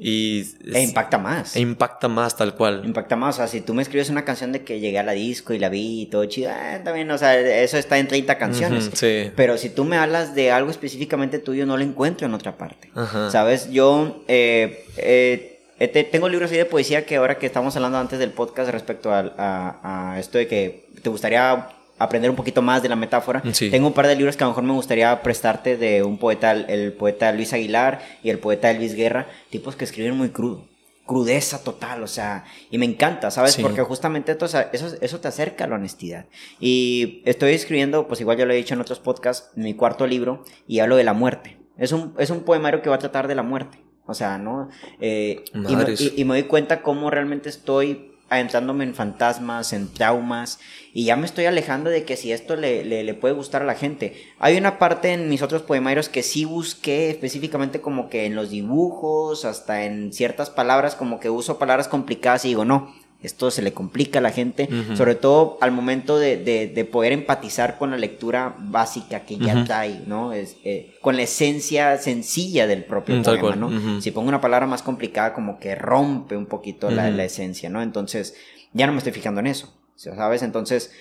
Y 0.01 0.47
e 0.73 0.83
impacta 0.83 1.19
más. 1.19 1.57
E 1.57 1.61
impacta 1.61 2.07
más, 2.07 2.37
tal 2.37 2.55
cual. 2.55 2.83
Impacta 2.85 3.17
más. 3.17 3.35
O 3.35 3.39
sea, 3.39 3.49
si 3.49 3.61
tú 3.61 3.75
me 3.75 3.83
escribes 3.83 4.11
una 4.11 4.25
canción 4.25 4.53
de 4.53 4.63
que 4.63 4.79
llegué 4.79 4.99
a 5.01 5.03
la 5.03 5.13
disco 5.13 5.53
y 5.53 5.59
la 5.59 5.69
vi 5.69 6.03
y 6.03 6.07
todo 6.07 6.25
chido, 6.27 6.51
eh, 6.51 6.81
también, 6.85 7.11
o 7.11 7.19
sea, 7.19 7.37
eso 7.39 7.77
está 7.77 7.99
en 7.99 8.07
30 8.07 8.39
canciones. 8.39 8.91
sí. 8.95 9.33
Pero 9.35 9.59
si 9.59 9.71
tú 9.71 9.85
me 9.85 9.97
hablas 9.97 10.37
de 10.37 10.53
algo 10.53 10.71
específicamente 10.71 11.41
tuyo, 11.41 11.67
no 11.67 11.77
lo 11.77 11.83
encuentro 11.83 12.27
en 12.29 12.35
otra 12.35 12.57
parte. 12.57 12.91
¿Sabes? 13.31 13.71
Yo 13.71 14.23
eh, 14.29 14.85
eh, 14.97 16.09
tengo 16.13 16.29
libros 16.29 16.51
de 16.51 16.65
poesía 16.65 17.05
que 17.05 17.17
ahora 17.17 17.39
que 17.39 17.47
estamos 17.47 17.75
hablando 17.75 17.99
antes 17.99 18.21
del 18.21 18.31
podcast 18.31 18.71
respecto 18.71 19.13
a, 19.13 20.13
a 20.13 20.21
esto 20.21 20.39
de 20.39 20.47
que 20.47 20.87
te 21.03 21.11
gustaría 21.11 21.69
aprender 21.99 22.31
un 22.31 22.37
poquito 22.37 22.63
más 22.63 22.83
de 22.83 22.89
la 22.89 22.97
metáfora. 22.97 23.43
Tengo 23.71 23.87
un 23.87 23.93
par 23.93 24.07
de 24.07 24.17
libros 24.17 24.37
que 24.37 24.45
a 24.45 24.47
lo 24.47 24.53
mejor 24.53 24.65
me 24.65 24.73
gustaría 24.73 25.23
prestarte 25.23 25.77
de 25.77 26.03
un 26.03 26.19
poeta, 26.19 26.53
el 26.53 26.93
poeta 26.93 27.33
Luis 27.33 27.53
Aguilar 27.53 28.01
y 28.23 28.31
el 28.31 28.39
poeta 28.39 28.73
Luis 28.73 28.95
Guerra, 28.95 29.27
tipos 29.51 29.77
que 29.77 29.85
escriben 29.85 30.17
muy 30.17 30.31
crudo. 30.31 30.65
Crudeza 31.07 31.65
total, 31.65 32.03
o 32.03 32.07
sea, 32.07 32.45
y 32.71 32.77
me 32.77 32.85
encanta, 32.85 33.31
¿sabes? 33.31 33.57
Porque 33.57 33.81
justamente 33.83 34.37
eso, 34.73 34.89
eso 35.01 35.21
te 35.21 35.29
acerca 35.29 35.65
a 35.65 35.67
la 35.67 35.77
honestidad. 35.77 36.27
Y 36.61 37.23
estoy 37.25 37.53
escribiendo, 37.53 38.07
pues 38.07 38.21
igual 38.21 38.37
ya 38.37 38.45
lo 38.45 38.53
he 38.53 38.57
dicho 38.57 38.75
en 38.75 38.83
otros 38.83 39.01
podcasts, 39.01 39.51
mi 39.57 39.73
cuarto 39.73 40.07
libro, 40.07 40.45
y 40.67 40.81
hablo 40.81 40.97
de 40.97 41.05
la 41.05 41.15
muerte. 41.15 41.57
Es 41.79 41.93
un, 41.93 42.15
es 42.19 42.29
un 42.29 42.41
poemario 42.41 42.83
que 42.83 42.91
va 42.91 42.97
a 42.97 42.99
tratar 42.99 43.27
de 43.27 43.35
la 43.35 43.43
muerte. 43.43 43.79
O 44.05 44.15
sea, 44.15 44.39
¿no? 44.39 44.69
Eh, 45.01 45.45
y, 45.55 46.21
y, 46.21 46.25
me 46.25 46.35
doy 46.35 46.45
cuenta 46.45 46.83
cómo 46.83 47.11
realmente 47.11 47.51
estoy 47.51 48.08
adentrándome 48.31 48.85
en 48.85 48.95
fantasmas, 48.95 49.72
en 49.72 49.93
traumas, 49.93 50.59
y 50.93 51.05
ya 51.05 51.16
me 51.16 51.26
estoy 51.26 51.47
alejando 51.47 51.91
de 51.91 52.05
que 52.05 52.16
si 52.16 52.33
esto 52.33 52.57
le, 52.57 52.85
le, 52.85 53.14
puede 53.14 53.35
gustar 53.35 53.62
a 53.62 53.66
la 53.66 53.74
gente. 53.74 54.26
Hay 54.39 54.57
una 54.57 54.79
parte 54.79 55.12
en 55.12 55.29
mis 55.29 55.43
otros 55.43 55.62
poemarios 55.62 56.09
que 56.09 56.22
sí 56.22 56.45
busqué 56.45 57.11
específicamente 57.11 57.81
como 57.81 58.09
que 58.09 58.26
en 58.26 58.35
los 58.35 58.51
dibujos, 58.51 59.45
hasta 59.45 59.85
en 59.85 60.12
ciertas 60.12 60.51
palabras, 60.51 60.95
como 60.95 61.20
que 61.20 61.31
uso 61.31 61.59
palabras 61.59 61.89
complicadas 61.89 62.45
y 62.45 62.49
digo, 62.49 62.64
no, 62.64 62.95
esto 63.21 63.51
se 63.51 63.62
le 63.62 63.73
complica 63.73 64.21
a 64.21 64.23
la 64.23 64.31
gente, 64.31 64.69
sobre 64.95 65.16
todo 65.16 65.59
al 65.61 65.73
momento 65.73 66.19
de, 66.19 66.37
de, 66.37 66.85
poder 66.85 67.12
empatizar 67.12 67.77
con 67.77 67.91
la 67.91 67.97
lectura 67.97 68.55
básica 68.59 69.21
que 69.21 69.39
ya 69.39 69.64
trae, 69.64 70.03
¿no? 70.07 70.33
Es, 70.33 70.57
eh, 70.64 70.95
con 71.01 71.16
la 71.16 71.23
esencia 71.23 71.99
sencilla 71.99 72.69
del 72.69 72.85
propio 72.85 73.16
mm, 73.16 73.23
poema, 73.23 73.57
¿no? 73.57 74.01
Si 74.01 74.12
pongo 74.12 74.29
una 74.29 74.41
palabra 74.41 74.69
más 74.69 74.83
complicada, 74.83 75.35
como 75.35 75.59
que 75.59 75.75
rompe 75.75 76.37
un 76.37 76.47
poquito 76.47 76.91
la, 76.91 77.11
la, 77.11 77.25
esencia, 77.25 77.69
¿no? 77.69 77.83
Entonces, 77.83 78.37
ya 78.73 78.87
no 78.87 78.93
me 78.93 78.99
estoy 78.99 79.12
fijando 79.12 79.41
en 79.41 79.49
eso, 79.49 79.75
¿sabes? 79.97 80.43
Entonces, 80.43 80.93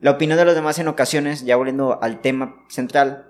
la 0.00 0.12
opinión 0.12 0.38
de 0.38 0.44
los 0.44 0.54
demás 0.54 0.78
en 0.78 0.86
ocasiones, 0.86 1.44
ya 1.44 1.56
volviendo 1.56 2.00
al 2.00 2.20
tema 2.20 2.54
central, 2.68 3.27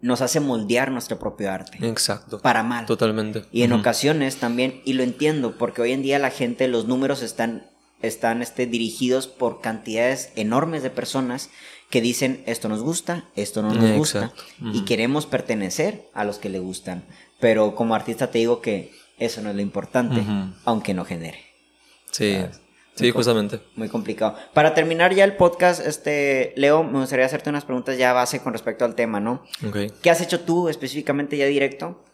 nos 0.00 0.22
hace 0.22 0.40
moldear 0.40 0.90
nuestro 0.90 1.18
propio 1.18 1.50
arte. 1.50 1.78
Exacto. 1.86 2.40
Para 2.40 2.62
mal. 2.62 2.86
Totalmente. 2.86 3.44
Y 3.52 3.62
en 3.62 3.72
ocasiones 3.72 4.36
también, 4.36 4.80
y 4.84 4.94
lo 4.94 5.02
entiendo, 5.02 5.56
porque 5.58 5.82
hoy 5.82 5.92
en 5.92 6.02
día 6.02 6.18
la 6.18 6.30
gente, 6.30 6.68
los 6.68 6.86
números 6.86 7.22
están, 7.22 7.66
están 8.00 8.42
este, 8.42 8.66
dirigidos 8.66 9.26
por 9.26 9.60
cantidades 9.60 10.32
enormes 10.36 10.82
de 10.82 10.90
personas 10.90 11.50
que 11.90 12.00
dicen 12.00 12.42
esto 12.46 12.68
nos 12.68 12.82
gusta, 12.82 13.24
esto 13.34 13.62
no 13.62 13.74
nos 13.74 13.90
gusta, 13.96 14.32
y 14.72 14.84
queremos 14.84 15.26
pertenecer 15.26 16.08
a 16.14 16.24
los 16.24 16.38
que 16.38 16.48
le 16.48 16.60
gustan. 16.60 17.04
Pero 17.40 17.74
como 17.74 17.94
artista 17.94 18.30
te 18.30 18.38
digo 18.38 18.60
que 18.60 18.92
eso 19.18 19.42
no 19.42 19.50
es 19.50 19.56
lo 19.56 19.62
importante, 19.62 20.22
aunque 20.64 20.94
no 20.94 21.04
genere. 21.04 21.40
Sí. 22.12 22.36
Sí, 23.00 23.10
justamente. 23.10 23.60
Muy 23.76 23.88
complicado. 23.88 24.36
Para 24.54 24.74
terminar 24.74 25.14
ya 25.14 25.24
el 25.24 25.36
podcast, 25.36 25.84
este, 25.84 26.52
Leo, 26.56 26.82
me 26.84 27.00
gustaría 27.00 27.26
hacerte 27.26 27.50
unas 27.50 27.64
preguntas 27.64 27.98
ya 27.98 28.12
base 28.12 28.40
con 28.40 28.52
respecto 28.52 28.84
al 28.84 28.94
tema, 28.94 29.20
¿no? 29.20 29.42
Okay. 29.66 29.90
¿Qué 30.02 30.10
has 30.10 30.20
hecho 30.20 30.40
tú 30.40 30.68
específicamente 30.68 31.36
ya 31.36 31.46
directo 31.46 32.04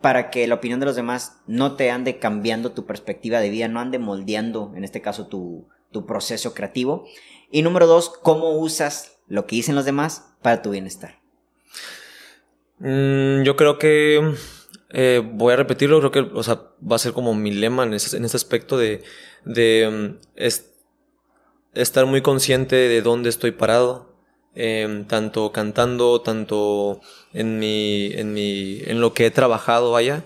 para 0.00 0.30
que 0.30 0.46
la 0.46 0.54
opinión 0.54 0.80
de 0.80 0.86
los 0.86 0.96
demás 0.96 1.38
no 1.46 1.74
te 1.76 1.90
ande 1.90 2.18
cambiando 2.18 2.72
tu 2.72 2.86
perspectiva 2.86 3.40
de 3.40 3.50
vida, 3.50 3.68
no 3.68 3.80
ande 3.80 3.98
moldeando, 3.98 4.72
en 4.76 4.84
este 4.84 5.00
caso, 5.00 5.26
tu, 5.26 5.68
tu 5.90 6.06
proceso 6.06 6.54
creativo? 6.54 7.06
Y 7.50 7.62
número 7.62 7.86
dos, 7.86 8.10
¿cómo 8.22 8.50
usas 8.58 9.18
lo 9.26 9.46
que 9.46 9.56
dicen 9.56 9.74
los 9.74 9.84
demás 9.84 10.34
para 10.42 10.62
tu 10.62 10.70
bienestar? 10.70 11.20
Mm, 12.78 13.42
yo 13.42 13.56
creo 13.56 13.78
que 13.78 14.34
eh, 14.90 15.22
voy 15.24 15.52
a 15.52 15.56
repetirlo, 15.56 15.98
creo 15.98 16.12
que 16.12 16.36
o 16.38 16.42
sea, 16.42 16.62
va 16.80 16.96
a 16.96 17.00
ser 17.00 17.12
como 17.12 17.34
mi 17.34 17.50
lema 17.50 17.84
en 17.84 17.94
ese, 17.94 18.16
en 18.16 18.24
ese 18.24 18.36
aspecto 18.36 18.78
de, 18.78 19.02
de 19.44 20.16
mm, 20.36 20.42
estar 21.74 22.06
muy 22.06 22.22
consciente 22.22 22.76
de 22.76 23.02
dónde 23.02 23.28
estoy 23.28 23.50
parado, 23.50 24.14
em, 24.54 25.04
tanto 25.06 25.52
cantando, 25.52 26.20
tanto 26.20 27.00
en, 27.32 27.58
mi, 27.58 28.12
en, 28.14 28.32
mi, 28.32 28.80
en 28.86 29.00
lo 29.00 29.12
que 29.12 29.26
he 29.26 29.30
trabajado, 29.30 29.92
vaya, 29.92 30.24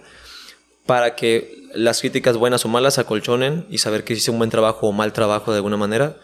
para 0.86 1.16
que 1.16 1.60
las 1.74 2.00
críticas 2.00 2.36
buenas 2.36 2.64
o 2.64 2.68
malas 2.68 2.98
acolchonen 2.98 3.66
y 3.70 3.78
saber 3.78 4.04
que 4.04 4.14
hice 4.14 4.30
un 4.30 4.38
buen 4.38 4.50
trabajo 4.50 4.88
o 4.88 4.92
mal 4.92 5.12
trabajo 5.12 5.52
de 5.52 5.58
alguna 5.58 5.76
manera. 5.76 6.16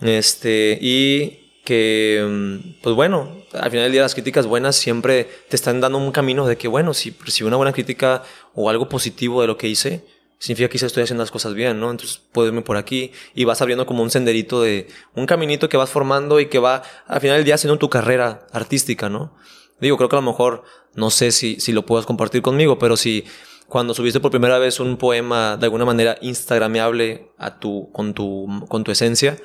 Este, 0.00 0.78
y 0.80 1.60
que, 1.64 2.24
mm, 2.26 2.82
pues 2.82 2.94
bueno, 2.94 3.44
al 3.60 3.70
final 3.70 3.84
del 3.84 3.92
día 3.92 4.02
las 4.02 4.14
críticas 4.14 4.46
buenas 4.46 4.76
siempre 4.76 5.28
te 5.48 5.56
están 5.56 5.80
dando 5.80 5.98
un 5.98 6.12
camino 6.12 6.46
de 6.46 6.56
que, 6.56 6.68
bueno, 6.68 6.94
si 6.94 7.14
recibo 7.24 7.48
una 7.48 7.56
buena 7.56 7.72
crítica 7.72 8.22
o 8.54 8.70
algo 8.70 8.88
positivo 8.88 9.40
de 9.40 9.46
lo 9.46 9.56
que 9.56 9.68
hice, 9.68 10.04
significa 10.38 10.68
que 10.68 10.76
estoy 10.76 11.02
haciendo 11.02 11.22
las 11.22 11.30
cosas 11.30 11.54
bien, 11.54 11.80
¿no? 11.80 11.90
Entonces 11.90 12.20
puedo 12.32 12.48
irme 12.48 12.62
por 12.62 12.76
aquí 12.76 13.12
y 13.34 13.44
vas 13.44 13.60
abriendo 13.62 13.86
como 13.86 14.02
un 14.02 14.10
senderito 14.10 14.60
de, 14.60 14.88
un 15.14 15.26
caminito 15.26 15.68
que 15.68 15.76
vas 15.76 15.90
formando 15.90 16.40
y 16.40 16.46
que 16.46 16.58
va 16.58 16.82
al 17.06 17.20
final 17.20 17.36
del 17.36 17.44
día 17.44 17.54
haciendo 17.54 17.78
tu 17.78 17.88
carrera 17.88 18.46
artística, 18.52 19.08
¿no? 19.08 19.34
Digo, 19.80 19.96
creo 19.96 20.08
que 20.08 20.16
a 20.16 20.20
lo 20.20 20.26
mejor, 20.26 20.64
no 20.94 21.10
sé 21.10 21.32
si, 21.32 21.60
si 21.60 21.72
lo 21.72 21.84
puedas 21.84 22.06
compartir 22.06 22.42
conmigo, 22.42 22.78
pero 22.78 22.96
si 22.96 23.24
cuando 23.66 23.94
subiste 23.94 24.20
por 24.20 24.30
primera 24.30 24.58
vez 24.58 24.80
un 24.80 24.96
poema 24.96 25.56
de 25.56 25.66
alguna 25.66 25.84
manera 25.84 26.16
instagrameable 26.20 27.30
a 27.36 27.58
tu, 27.58 27.90
con 27.92 28.14
tu, 28.14 28.64
con 28.68 28.84
tu 28.84 28.92
esencia, 28.92 29.36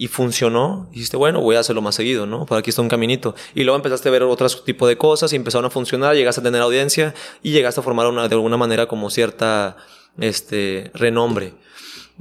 y 0.00 0.06
funcionó, 0.06 0.88
dijiste, 0.92 1.16
bueno, 1.16 1.40
voy 1.40 1.56
a 1.56 1.58
hacerlo 1.58 1.82
más 1.82 1.96
seguido, 1.96 2.24
¿no? 2.24 2.46
Por 2.46 2.56
aquí 2.56 2.70
está 2.70 2.82
un 2.82 2.88
caminito. 2.88 3.34
Y 3.56 3.64
luego 3.64 3.74
empezaste 3.74 4.08
a 4.08 4.12
ver 4.12 4.22
otro 4.22 4.48
tipo 4.48 4.86
de 4.86 4.96
cosas 4.96 5.32
y 5.32 5.36
empezaron 5.36 5.64
a 5.64 5.70
funcionar, 5.70 6.14
llegaste 6.14 6.40
a 6.40 6.44
tener 6.44 6.62
audiencia 6.62 7.14
y 7.42 7.50
llegaste 7.50 7.80
a 7.80 7.82
formar 7.82 8.06
una, 8.06 8.28
de 8.28 8.34
alguna 8.36 8.56
manera 8.56 8.86
como 8.86 9.10
cierta, 9.10 9.76
este, 10.20 10.92
renombre. 10.94 11.54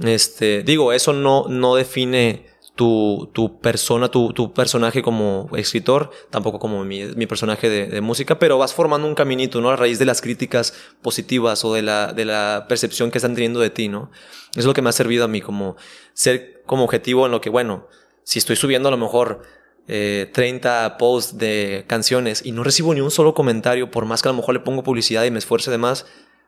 Este, 0.02 0.64
digo, 0.64 0.92
eso 0.92 1.14
no, 1.14 1.46
no 1.50 1.76
define 1.76 2.48
tu, 2.74 3.30
tu 3.32 3.60
persona, 3.60 4.10
tu, 4.10 4.34
tu, 4.34 4.54
personaje 4.54 5.04
como 5.04 5.48
escritor, 5.56 6.10
tampoco 6.32 6.58
como 6.58 6.84
mi, 6.84 7.06
mi 7.16 7.28
personaje 7.28 7.70
de, 7.70 7.86
de, 7.86 8.02
música, 8.02 8.40
pero 8.40 8.58
vas 8.58 8.74
formando 8.74 9.08
un 9.08 9.14
caminito, 9.14 9.62
¿no? 9.62 9.70
A 9.70 9.76
raíz 9.76 10.00
de 10.00 10.06
las 10.06 10.22
críticas 10.22 10.74
positivas 11.04 11.64
o 11.64 11.76
de 11.76 11.84
la, 11.84 12.12
de 12.12 12.26
la 12.26 12.66
percepción 12.68 13.12
que 13.12 13.20
están 13.20 13.36
teniendo 13.36 13.60
de 13.60 13.70
ti, 13.70 13.88
¿no? 13.88 14.10
Es 14.58 14.66
lo 14.66 14.74
que 14.74 14.82
me 14.82 14.90
ha 14.90 14.94
servido 14.94 15.24
a 15.24 15.28
mí 15.28 15.40
como 15.40 15.78
ser 16.14 16.64
como 16.66 16.84
objetivo 16.84 17.26
en 17.26 17.32
lo 17.32 17.40
que, 17.40 17.50
bueno, 17.50 17.88
si 18.24 18.40
estoy 18.40 18.58
subiendo 18.58 18.90
a 18.90 18.92
lo 18.92 18.98
mejor 18.98 19.44
eh, 19.88 20.30
30 20.34 20.98
posts 20.98 21.38
de 21.38 21.86
canciones 21.88 22.46
y 22.46 22.52
no 22.52 22.64
recibo 22.64 22.94
ni 22.94 23.00
un 23.00 23.12
solo 23.12 23.34
comentario, 23.34 23.90
por 23.90 24.06
más 24.06 24.22
que 24.22 24.28
a 24.28 24.34
lo 24.34 24.38
mejor 24.38 24.54
le 24.56 24.60
pongo 24.60 24.84
publicidad 24.84 25.24
y 25.24 25.32
me 25.32 25.40
esfuerce 25.40 25.72
de 25.72 25.78
más, 25.78 26.06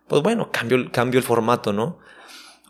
pues 0.08 0.22
bueno, 0.22 0.52
cambio, 0.52 0.92
cambio 0.92 1.20
el 1.20 1.24
formato, 1.24 1.72
¿no? 1.72 2.00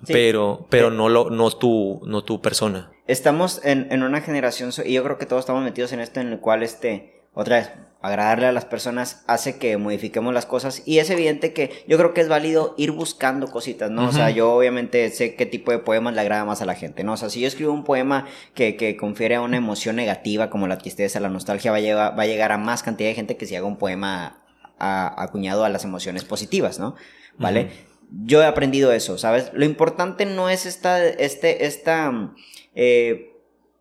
pero, 0.08 0.68
pero 0.70 0.92
no, 0.92 1.10
lo, 1.10 1.30
no, 1.30 1.52
tu, 1.52 2.02
no 2.06 2.24
tu 2.24 2.42
persona. 2.42 2.92
Estamos 3.08 3.62
en, 3.64 3.88
en 3.92 4.04
una 4.04 4.22
generación, 4.22 4.72
y 4.86 4.94
yo 4.94 5.04
creo 5.04 5.18
que 5.18 5.26
todos 5.26 5.42
estamos 5.42 5.64
metidos 5.64 5.92
en 5.92 6.00
esto, 6.00 6.20
en 6.20 6.28
el 6.32 6.40
cual, 6.40 6.64
este, 6.64 7.24
otra 7.34 7.58
vez, 7.58 7.72
agradarle 8.02 8.46
a 8.46 8.52
las 8.54 8.64
personas 8.64 9.24
hace 9.28 9.58
que 9.58 9.76
modifiquemos 9.78 10.34
las 10.34 10.46
cosas 10.46 10.84
y 10.86 11.00
es 11.00 11.10
evidente 11.10 11.52
que 11.52 11.84
yo 11.88 11.98
creo 11.98 12.14
que 12.14 12.22
es 12.22 12.30
válido 12.30 12.74
ir 12.78 12.92
buscando 12.92 13.48
cositas, 13.48 13.92
¿no? 13.92 14.08
O 14.08 14.12
sea, 14.14 14.30
yo 14.30 14.54
obviamente 14.54 15.10
sé 15.10 15.36
qué 15.36 15.46
tipo 15.46 15.72
de 15.72 15.80
poemas 15.80 16.14
le 16.16 16.22
agrada 16.22 16.46
más 16.46 16.62
a 16.62 16.66
la 16.66 16.76
gente, 16.76 17.04
¿no? 17.04 17.14
O 17.14 17.18
sea, 17.18 17.30
si 17.30 17.42
yo 17.42 17.48
escribo 17.48 17.74
un 17.74 17.84
poema 17.84 18.26
que, 18.54 18.78
que 18.78 18.96
confiere 18.96 19.36
a 19.36 19.42
una 19.42 19.58
emoción 19.58 19.98
negativa 19.98 20.50
como 20.50 20.68
la 20.68 20.78
tristeza, 20.78 21.20
la 21.20 21.30
nostalgia, 21.30 21.72
va 21.72 21.78
a, 21.78 21.82
llegar, 21.82 22.18
va 22.18 22.24
a 22.24 22.28
llegar 22.28 22.54
a 22.54 22.58
más 22.58 22.84
cantidad 22.84 23.10
de 23.10 23.16
gente 23.16 23.36
que 23.36 23.46
si 23.46 23.56
haga 23.58 23.66
un 23.66 23.78
poema 23.78 24.44
acuñado 24.80 25.66
a 25.66 25.70
las 25.70 25.84
emociones 25.84 26.24
positivas, 26.24 26.80
¿no? 26.80 26.96
¿Vale? 27.38 27.70
Yo 28.12 28.42
he 28.42 28.46
aprendido 28.46 28.94
eso, 28.94 29.18
¿sabes? 29.18 29.52
Lo 29.54 29.66
importante 29.66 30.26
no 30.26 30.50
es 30.50 30.66
esta, 30.66 31.06
este, 31.06 31.66
esta, 31.66 32.34
eh, 32.76 33.34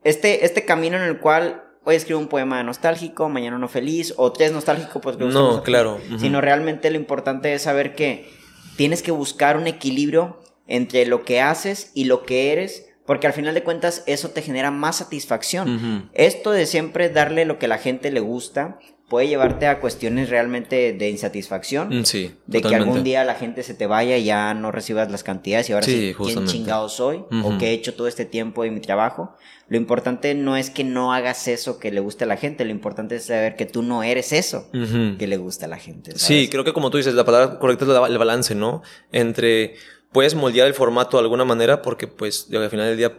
este, 0.02 0.44
este 0.44 0.64
camino 0.64 0.96
en 0.96 1.04
el 1.04 1.20
cual 1.20 1.67
hoy 1.88 1.96
escribo 1.96 2.20
un 2.20 2.28
poema 2.28 2.62
nostálgico, 2.62 3.30
mañana 3.30 3.56
uno 3.56 3.66
feliz, 3.66 4.12
o 4.18 4.30
tres 4.30 4.52
nostálgico, 4.52 5.00
pues 5.00 5.16
No, 5.16 5.62
claro. 5.62 5.98
Sino 6.18 6.42
realmente 6.42 6.90
lo 6.90 6.98
importante 6.98 7.54
es 7.54 7.62
saber 7.62 7.94
que 7.94 8.28
tienes 8.76 9.02
que 9.02 9.10
buscar 9.10 9.56
un 9.56 9.66
equilibrio 9.66 10.38
entre 10.66 11.06
lo 11.06 11.24
que 11.24 11.40
haces 11.40 11.90
y 11.94 12.04
lo 12.04 12.24
que 12.24 12.52
eres, 12.52 12.90
porque 13.06 13.26
al 13.26 13.32
final 13.32 13.54
de 13.54 13.62
cuentas 13.62 14.04
eso 14.06 14.28
te 14.28 14.42
genera 14.42 14.70
más 14.70 14.96
satisfacción. 14.96 16.10
Esto 16.12 16.50
de 16.50 16.66
siempre 16.66 17.08
darle 17.08 17.46
lo 17.46 17.58
que 17.58 17.64
a 17.64 17.70
la 17.70 17.78
gente 17.78 18.10
le 18.10 18.20
gusta, 18.20 18.78
puede 19.08 19.26
llevarte 19.26 19.66
a 19.66 19.80
cuestiones 19.80 20.28
realmente 20.28 20.92
de 20.92 21.10
insatisfacción. 21.10 22.00
Mm, 22.00 22.04
sí. 22.04 22.34
De 22.46 22.60
que 22.60 22.74
algún 22.74 23.02
día 23.02 23.24
la 23.24 23.34
gente 23.34 23.62
se 23.62 23.74
te 23.74 23.86
vaya 23.86 24.16
y 24.18 24.24
ya 24.24 24.52
no 24.54 24.70
recibas 24.70 25.10
las 25.10 25.24
cantidades 25.24 25.70
y 25.70 25.72
ahora 25.72 25.86
sí, 25.86 26.14
¿quién 26.16 26.46
chingado 26.46 26.88
soy? 26.88 27.24
¿O 27.42 27.56
qué 27.58 27.68
he 27.68 27.72
hecho 27.72 27.94
todo 27.94 28.06
este 28.06 28.24
tiempo 28.24 28.62
de 28.62 28.70
mi 28.70 28.80
trabajo? 28.80 29.34
Lo 29.68 29.76
importante 29.76 30.34
no 30.34 30.56
es 30.56 30.70
que 30.70 30.84
no 30.84 31.12
hagas 31.12 31.48
eso 31.48 31.78
que 31.78 31.90
le 31.90 32.00
guste 32.00 32.24
a 32.24 32.26
la 32.26 32.36
gente, 32.36 32.64
lo 32.64 32.70
importante 32.70 33.16
es 33.16 33.26
saber 33.26 33.56
que 33.56 33.66
tú 33.66 33.82
no 33.82 34.02
eres 34.02 34.32
eso 34.32 34.68
que 34.72 35.26
le 35.26 35.36
gusta 35.36 35.66
a 35.66 35.68
la 35.68 35.78
gente. 35.78 36.12
Sí, 36.16 36.48
creo 36.50 36.64
que 36.64 36.72
como 36.72 36.90
tú 36.90 36.98
dices, 36.98 37.14
la 37.14 37.24
palabra 37.24 37.58
correcta 37.58 37.84
es 37.84 38.10
el 38.10 38.18
balance, 38.18 38.54
¿no? 38.54 38.82
Entre 39.12 39.74
puedes 40.12 40.34
moldear 40.34 40.66
el 40.66 40.74
formato 40.74 41.16
de 41.16 41.22
alguna 41.22 41.44
manera 41.44 41.82
porque 41.82 42.06
pues 42.06 42.48
al 42.52 42.70
final 42.70 42.86
del 42.86 42.96
día 42.96 43.12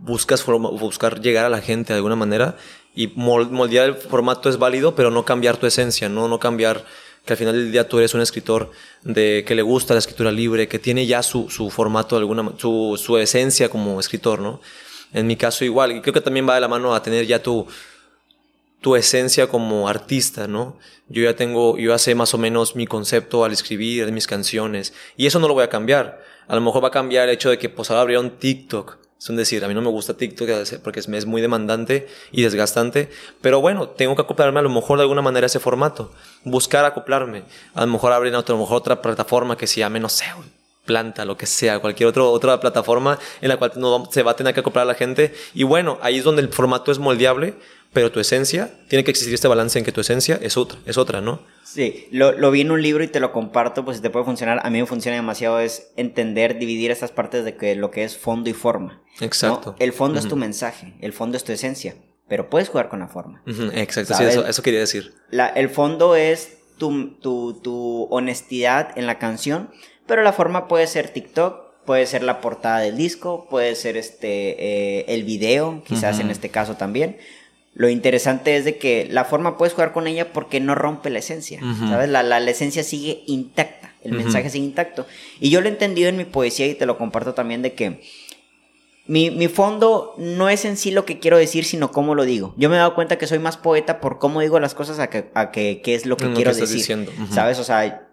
buscas 0.00 0.44
buscar 0.44 1.20
llegar 1.20 1.44
a 1.44 1.48
la 1.48 1.60
gente 1.60 1.92
de 1.92 1.98
alguna 1.98 2.16
manera 2.16 2.56
y 2.94 3.06
moldear 3.14 3.88
el 3.88 3.94
formato 3.94 4.48
es 4.48 4.58
válido, 4.58 4.94
pero 4.94 5.10
no 5.10 5.24
cambiar 5.24 5.56
tu 5.56 5.66
esencia, 5.66 6.08
no, 6.08 6.28
no 6.28 6.38
cambiar 6.38 6.84
que 7.24 7.34
al 7.34 7.36
final 7.36 7.54
del 7.54 7.70
día 7.70 7.88
tú 7.88 7.98
eres 7.98 8.14
un 8.14 8.20
escritor 8.20 8.70
de 9.02 9.44
que 9.46 9.54
le 9.54 9.62
gusta 9.62 9.94
la 9.94 9.98
escritura 9.98 10.32
libre, 10.32 10.68
que 10.68 10.78
tiene 10.78 11.06
ya 11.06 11.22
su, 11.22 11.50
su 11.50 11.70
formato, 11.70 12.16
alguna, 12.16 12.52
su, 12.56 13.00
su 13.02 13.18
esencia 13.18 13.68
como 13.68 14.00
escritor, 14.00 14.40
¿no? 14.40 14.60
En 15.12 15.26
mi 15.26 15.36
caso 15.36 15.64
igual, 15.64 15.92
y 15.92 16.00
creo 16.00 16.14
que 16.14 16.20
también 16.20 16.48
va 16.48 16.54
de 16.54 16.60
la 16.60 16.68
mano 16.68 16.94
a 16.94 17.02
tener 17.02 17.26
ya 17.26 17.42
tu, 17.42 17.66
tu 18.80 18.96
esencia 18.96 19.48
como 19.48 19.88
artista, 19.88 20.46
¿no? 20.46 20.78
Yo 21.08 21.22
ya 21.22 21.36
tengo, 21.36 21.76
yo 21.76 21.90
ya 21.90 21.98
sé 21.98 22.14
más 22.14 22.32
o 22.32 22.38
menos 22.38 22.76
mi 22.76 22.86
concepto 22.86 23.44
al 23.44 23.52
escribir 23.52 24.10
mis 24.12 24.26
canciones, 24.26 24.94
y 25.16 25.26
eso 25.26 25.38
no 25.38 25.48
lo 25.48 25.54
voy 25.54 25.64
a 25.64 25.68
cambiar. 25.68 26.22
A 26.48 26.54
lo 26.54 26.60
mejor 26.60 26.82
va 26.82 26.88
a 26.88 26.92
cambiar 26.92 27.28
el 27.28 27.34
hecho 27.34 27.50
de 27.50 27.58
que 27.58 27.68
pues 27.68 27.90
ahora 27.90 28.18
un 28.18 28.30
TikTok, 28.30 28.98
es 29.28 29.36
decir, 29.36 29.62
a 29.64 29.68
mí 29.68 29.74
no 29.74 29.82
me 29.82 29.90
gusta 29.90 30.14
TikTok 30.14 30.48
porque 30.82 31.00
es 31.00 31.26
muy 31.26 31.42
demandante 31.42 32.08
y 32.32 32.42
desgastante, 32.42 33.10
pero 33.42 33.60
bueno, 33.60 33.88
tengo 33.88 34.16
que 34.16 34.22
acoplarme 34.22 34.60
a 34.60 34.62
lo 34.62 34.70
mejor 34.70 34.98
de 34.98 35.02
alguna 35.02 35.20
manera 35.20 35.44
a 35.44 35.48
ese 35.48 35.60
formato, 35.60 36.10
buscar 36.44 36.86
acoplarme. 36.86 37.44
A 37.74 37.84
lo 37.84 37.92
mejor 37.92 38.12
abrir 38.12 38.34
otra, 38.34 38.54
a 38.54 38.56
lo 38.56 38.64
mejor 38.64 38.78
otra 38.78 39.02
plataforma 39.02 39.58
que 39.58 39.66
se 39.66 39.80
llame, 39.80 40.00
no 40.00 40.08
sé, 40.08 40.24
planta, 40.86 41.24
lo 41.24 41.36
que 41.36 41.46
sea, 41.46 41.78
cualquier 41.78 42.08
otro, 42.08 42.30
otra 42.30 42.58
plataforma 42.58 43.18
en 43.40 43.48
la 43.48 43.58
cual 43.58 43.72
no, 43.76 44.08
se 44.10 44.22
va 44.22 44.32
a 44.32 44.36
tener 44.36 44.54
que 44.54 44.60
acoplar 44.60 44.86
la 44.86 44.94
gente. 44.94 45.34
Y 45.54 45.64
bueno, 45.64 45.98
ahí 46.00 46.18
es 46.18 46.24
donde 46.24 46.42
el 46.42 46.48
formato 46.48 46.90
es 46.90 46.98
moldeable, 46.98 47.54
pero 47.92 48.12
tu 48.12 48.20
esencia, 48.20 48.70
tiene 48.88 49.04
que 49.04 49.10
existir 49.10 49.34
este 49.34 49.48
balance 49.48 49.78
en 49.78 49.84
que 49.84 49.92
tu 49.92 50.00
esencia 50.00 50.38
es 50.40 50.56
otra, 50.56 50.78
es 50.86 50.96
otra, 50.96 51.20
¿no? 51.20 51.42
Sí, 51.64 52.08
lo, 52.12 52.32
lo, 52.32 52.50
vi 52.50 52.60
en 52.60 52.70
un 52.70 52.82
libro 52.82 53.02
y 53.02 53.08
te 53.08 53.20
lo 53.20 53.32
comparto, 53.32 53.84
pues 53.84 53.96
si 53.96 54.02
te 54.02 54.10
puede 54.10 54.24
funcionar. 54.24 54.60
A 54.64 54.70
mí 54.70 54.80
me 54.80 54.86
funciona 54.86 55.16
demasiado 55.16 55.60
es 55.60 55.90
entender, 55.96 56.58
dividir 56.58 56.90
estas 56.90 57.10
partes 57.10 57.44
de 57.44 57.56
que 57.56 57.74
lo 57.74 57.90
que 57.90 58.04
es 58.04 58.16
fondo 58.16 58.48
y 58.48 58.52
forma. 58.52 59.02
Exacto. 59.20 59.74
El 59.78 59.92
fondo 59.92 60.18
es 60.18 60.28
tu 60.28 60.36
mensaje, 60.36 60.94
el 61.00 61.12
fondo 61.12 61.36
es 61.36 61.44
tu 61.44 61.52
esencia, 61.52 61.96
pero 62.28 62.48
puedes 62.48 62.68
jugar 62.68 62.88
con 62.88 63.00
la 63.00 63.08
forma. 63.08 63.42
Exacto, 63.74 64.14
sí, 64.14 64.24
eso, 64.24 64.46
eso, 64.46 64.62
quería 64.62 64.80
decir. 64.80 65.14
La, 65.30 65.48
el 65.48 65.68
fondo 65.68 66.14
es 66.14 66.58
tu, 66.78 67.18
tu, 67.20 67.60
tu 67.60 68.06
honestidad 68.10 68.96
en 68.96 69.06
la 69.06 69.18
canción, 69.18 69.70
pero 70.06 70.22
la 70.22 70.32
forma 70.32 70.68
puede 70.68 70.86
ser 70.86 71.10
TikTok, 71.10 71.84
puede 71.84 72.06
ser 72.06 72.22
la 72.22 72.40
portada 72.40 72.78
del 72.80 72.96
disco, 72.96 73.46
puede 73.50 73.74
ser 73.74 73.96
este 73.96 75.00
eh, 75.00 75.04
el 75.08 75.24
video, 75.24 75.82
quizás 75.86 76.20
en 76.20 76.30
este 76.30 76.48
caso 76.48 76.76
también. 76.76 77.18
Lo 77.74 77.88
interesante 77.88 78.56
es 78.56 78.64
de 78.64 78.78
que 78.78 79.06
la 79.10 79.24
forma 79.24 79.56
puedes 79.56 79.74
jugar 79.74 79.92
con 79.92 80.06
ella 80.06 80.32
porque 80.32 80.60
no 80.60 80.74
rompe 80.74 81.08
la 81.08 81.20
esencia, 81.20 81.60
¿sabes? 81.88 82.08
La, 82.08 82.22
la, 82.22 82.38
esencia 82.50 82.82
sigue 82.82 83.22
intacta, 83.26 83.94
el 84.02 84.12
mensaje 84.12 84.50
sigue 84.50 84.64
intacto. 84.64 85.06
Y 85.38 85.50
yo 85.50 85.60
lo 85.60 85.68
he 85.68 85.70
entendido 85.70 86.08
en 86.08 86.16
mi 86.16 86.24
poesía 86.24 86.66
y 86.66 86.74
te 86.74 86.84
lo 86.84 86.98
comparto 86.98 87.32
también 87.32 87.62
de 87.62 87.74
que 87.74 88.00
mi, 89.06 89.30
mi, 89.30 89.48
fondo 89.48 90.14
no 90.18 90.48
es 90.48 90.64
en 90.64 90.76
sí 90.76 90.90
lo 90.90 91.04
que 91.04 91.20
quiero 91.20 91.38
decir, 91.38 91.64
sino 91.64 91.90
cómo 91.90 92.14
lo 92.14 92.24
digo. 92.24 92.54
Yo 92.56 92.68
me 92.68 92.76
he 92.76 92.78
dado 92.78 92.94
cuenta 92.94 93.18
que 93.18 93.26
soy 93.26 93.38
más 93.38 93.56
poeta 93.56 94.00
por 94.00 94.18
cómo 94.18 94.40
digo 94.40 94.60
las 94.60 94.74
cosas 94.74 94.98
a 94.98 95.08
que, 95.08 95.30
a 95.34 95.50
que, 95.50 95.80
es 95.84 96.06
lo 96.06 96.16
que 96.16 96.32
quiero 96.32 96.54
decir. 96.54 97.08
¿Sabes? 97.30 97.58
O 97.58 97.64
sea, 97.64 98.09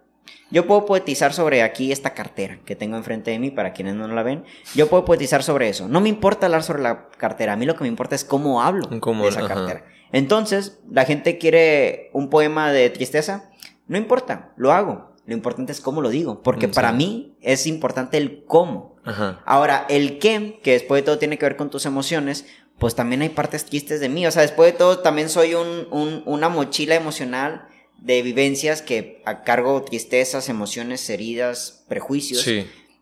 yo 0.50 0.66
puedo 0.66 0.86
poetizar 0.86 1.34
sobre 1.34 1.62
aquí 1.62 1.92
esta 1.92 2.14
cartera 2.14 2.60
que 2.66 2.76
tengo 2.76 2.98
enfrente 2.98 3.32
de 3.32 3.40
mí, 3.40 3.52
para 3.52 3.74
quienes 3.74 3.96
no 3.96 4.08
la 4.08 4.24
ven. 4.24 4.44
Yo 4.76 4.88
puedo 4.88 5.04
poetizar 5.06 5.44
sobre 5.44 5.70
eso. 5.70 5.88
No 5.88 6.00
me 6.00 6.10
importa 6.10 6.46
hablar 6.46 6.64
sobre 6.64 6.82
la 6.82 7.10
cartera. 7.10 7.54
A 7.54 7.56
mí 7.56 7.66
lo 7.66 7.76
que 7.76 7.84
me 7.84 7.90
importa 7.90 8.16
es 8.16 8.24
cómo 8.24 8.62
hablo 8.62 8.88
de 8.88 9.28
esa 9.28 9.48
cartera. 9.48 9.86
Entonces, 10.12 10.80
la 10.90 11.06
gente 11.06 11.38
quiere 11.38 12.10
un 12.14 12.30
poema 12.30 12.72
de 12.72 12.90
tristeza. 12.90 13.50
No 13.88 13.98
importa, 13.98 14.54
lo 14.56 14.72
hago. 14.72 15.16
Lo 15.26 15.34
importante 15.34 15.74
es 15.74 15.82
cómo 15.82 16.02
lo 16.02 16.10
digo, 16.10 16.42
porque 16.42 16.70
para 16.70 16.94
mí 16.94 17.36
es 17.42 17.68
importante 17.68 18.16
el 18.18 18.46
cómo. 18.46 18.96
Ahora, 19.46 19.86
el 19.90 20.20
qué, 20.20 20.62
que 20.64 20.72
después 20.72 21.02
de 21.02 21.06
todo 21.06 21.18
tiene 21.18 21.38
que 21.38 21.46
ver 21.46 21.58
con 21.58 21.70
tus 21.70 21.86
emociones, 21.86 22.46
pues 22.78 22.96
también 22.96 23.22
hay 23.22 23.30
partes 23.30 23.66
tristes 23.66 24.00
de 24.00 24.08
mí. 24.08 24.26
O 24.26 24.32
sea, 24.32 24.44
después 24.44 24.72
de 24.72 24.78
todo 24.78 25.00
también 25.00 25.28
soy 25.28 25.56
un, 25.56 26.24
una 26.26 26.48
mochila 26.48 26.96
emocional 26.96 27.68
de 28.00 28.22
vivencias 28.22 28.82
que 28.82 29.22
a 29.26 29.44
cargo 29.44 29.82
tristezas, 29.84 30.50
emociones, 30.50 31.10
heridas, 31.10 31.84
prejuicios, 31.88 32.44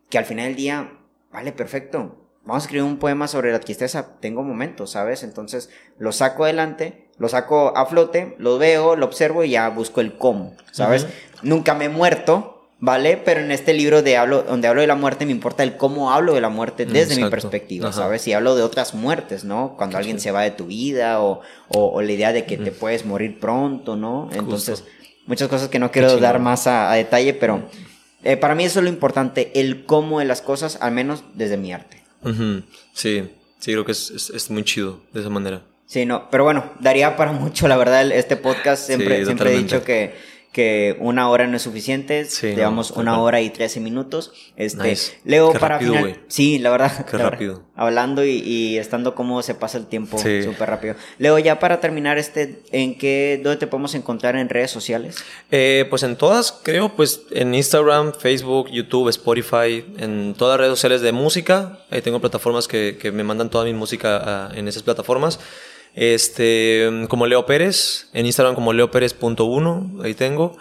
que 0.08 0.18
al 0.18 0.24
final 0.24 0.46
del 0.46 0.56
día, 0.56 0.98
vale, 1.30 1.52
perfecto. 1.52 2.22
Vamos 2.44 2.62
a 2.62 2.66
escribir 2.66 2.84
un 2.84 2.98
poema 2.98 3.26
sobre 3.26 3.50
la 3.50 3.58
tristeza, 3.58 4.20
tengo 4.20 4.44
momentos, 4.44 4.92
¿sabes? 4.92 5.24
Entonces 5.24 5.68
lo 5.98 6.12
saco 6.12 6.44
adelante, 6.44 7.08
lo 7.18 7.28
saco 7.28 7.76
a 7.76 7.86
flote, 7.86 8.36
lo 8.38 8.56
veo, 8.58 8.94
lo 8.94 9.06
observo 9.06 9.42
y 9.42 9.50
ya 9.50 9.68
busco 9.68 10.00
el 10.00 10.16
cómo, 10.16 10.56
¿sabes? 10.70 11.08
Nunca 11.42 11.74
me 11.74 11.86
he 11.86 11.88
muerto, 11.88 12.55
¿vale? 12.78 13.20
Pero 13.24 13.40
en 13.40 13.50
este 13.50 13.72
libro 13.74 14.02
de 14.02 14.16
hablo, 14.16 14.42
donde 14.42 14.68
hablo 14.68 14.80
de 14.80 14.86
la 14.86 14.94
muerte 14.94 15.24
me 15.26 15.32
importa 15.32 15.62
el 15.62 15.76
cómo 15.76 16.12
hablo 16.12 16.34
de 16.34 16.40
la 16.40 16.48
muerte 16.48 16.84
desde 16.86 17.22
mi 17.22 17.28
perspectiva, 17.30 17.92
¿sabes? 17.92 18.26
Y 18.28 18.32
hablo 18.32 18.54
de 18.54 18.62
otras 18.62 18.94
muertes, 18.94 19.44
¿no? 19.44 19.74
Cuando 19.76 19.98
alguien 19.98 20.20
se 20.20 20.30
va 20.30 20.42
de 20.42 20.50
tu 20.50 20.66
vida 20.66 21.22
o, 21.22 21.40
o, 21.68 22.02
la 22.02 22.12
idea 22.12 22.32
de 22.32 22.44
que 22.44 22.56
te 22.56 22.72
puedes 22.72 23.04
morir 23.04 23.38
pronto, 23.40 23.96
¿no? 23.96 24.28
Entonces, 24.32 24.84
muchas 25.26 25.48
cosas 25.48 25.68
que 25.68 25.78
no 25.78 25.90
quiero 25.90 26.16
dar 26.18 26.38
más 26.38 26.66
a, 26.66 26.92
detalle, 26.92 27.34
pero 27.34 27.62
eh, 28.22 28.36
para 28.36 28.54
mí 28.54 28.64
eso 28.64 28.80
es 28.80 28.84
lo 28.84 28.90
importante, 28.90 29.52
el 29.54 29.84
cómo 29.84 30.18
de 30.18 30.26
las 30.26 30.42
cosas, 30.42 30.78
al 30.80 30.92
menos 30.92 31.24
desde 31.34 31.56
mi 31.56 31.72
arte. 31.72 32.02
Sí, 32.92 33.22
sí, 33.58 33.72
creo 33.72 33.84
que 33.84 33.92
es, 33.92 34.10
es, 34.34 34.50
muy 34.50 34.64
chido 34.64 35.00
de 35.12 35.20
esa 35.20 35.30
manera. 35.30 35.62
Sí, 35.86 36.04
no, 36.04 36.28
pero 36.30 36.42
bueno, 36.42 36.72
daría 36.80 37.16
para 37.16 37.32
mucho, 37.32 37.68
la 37.68 37.76
verdad, 37.76 38.10
este 38.10 38.36
podcast. 38.36 38.86
Siempre, 38.86 39.24
siempre 39.24 39.54
he 39.54 39.58
dicho 39.58 39.84
que 39.84 40.14
que 40.56 40.96
una 41.00 41.28
hora 41.28 41.46
no 41.46 41.58
es 41.58 41.62
suficiente, 41.64 42.26
llevamos 42.40 42.90
una 42.92 43.20
hora 43.20 43.42
y 43.42 43.50
trece 43.50 43.78
minutos. 43.78 44.32
Este, 44.56 44.96
Leo, 45.22 45.52
para 45.52 45.78
rápido, 45.78 45.94
Sí, 46.28 46.58
la 46.58 46.70
verdad. 46.70 47.04
Qué 47.04 47.18
rápido. 47.18 47.62
Hablando 47.74 48.24
y, 48.24 48.78
estando 48.78 49.14
cómo 49.14 49.42
se 49.42 49.54
pasa 49.54 49.76
el 49.76 49.84
tiempo 49.84 50.16
súper 50.16 50.66
rápido. 50.66 50.94
Leo, 51.18 51.38
ya 51.38 51.58
para 51.58 51.78
terminar, 51.80 52.16
este, 52.16 52.62
¿en 52.72 52.96
qué, 52.96 53.38
dónde 53.44 53.58
te 53.58 53.66
podemos 53.66 53.94
encontrar 53.94 54.34
en 54.36 54.48
redes 54.48 54.70
sociales? 54.70 55.16
Eh, 55.50 55.84
pues 55.90 56.02
en 56.04 56.16
todas, 56.16 56.52
creo, 56.62 56.96
pues 56.96 57.20
en 57.32 57.54
Instagram, 57.54 58.14
Facebook, 58.14 58.70
YouTube, 58.70 59.10
Spotify, 59.10 59.84
en 59.98 60.32
todas 60.38 60.54
las 60.54 60.60
redes 60.60 60.78
sociales 60.78 61.02
de 61.02 61.12
música. 61.12 61.80
Ahí 61.90 62.00
tengo 62.00 62.18
plataformas 62.18 62.66
que, 62.66 62.96
que 62.98 63.12
me 63.12 63.24
mandan 63.24 63.50
toda 63.50 63.66
mi 63.66 63.74
música 63.74 64.50
en 64.54 64.68
esas 64.68 64.82
plataformas. 64.82 65.38
Este, 65.96 66.88
como 67.08 67.26
Leo 67.26 67.46
Pérez, 67.46 68.08
en 68.12 68.26
Instagram 68.26 68.54
como 68.54 68.74
leopérez.1, 68.74 70.04
ahí 70.04 70.14
tengo. 70.14 70.56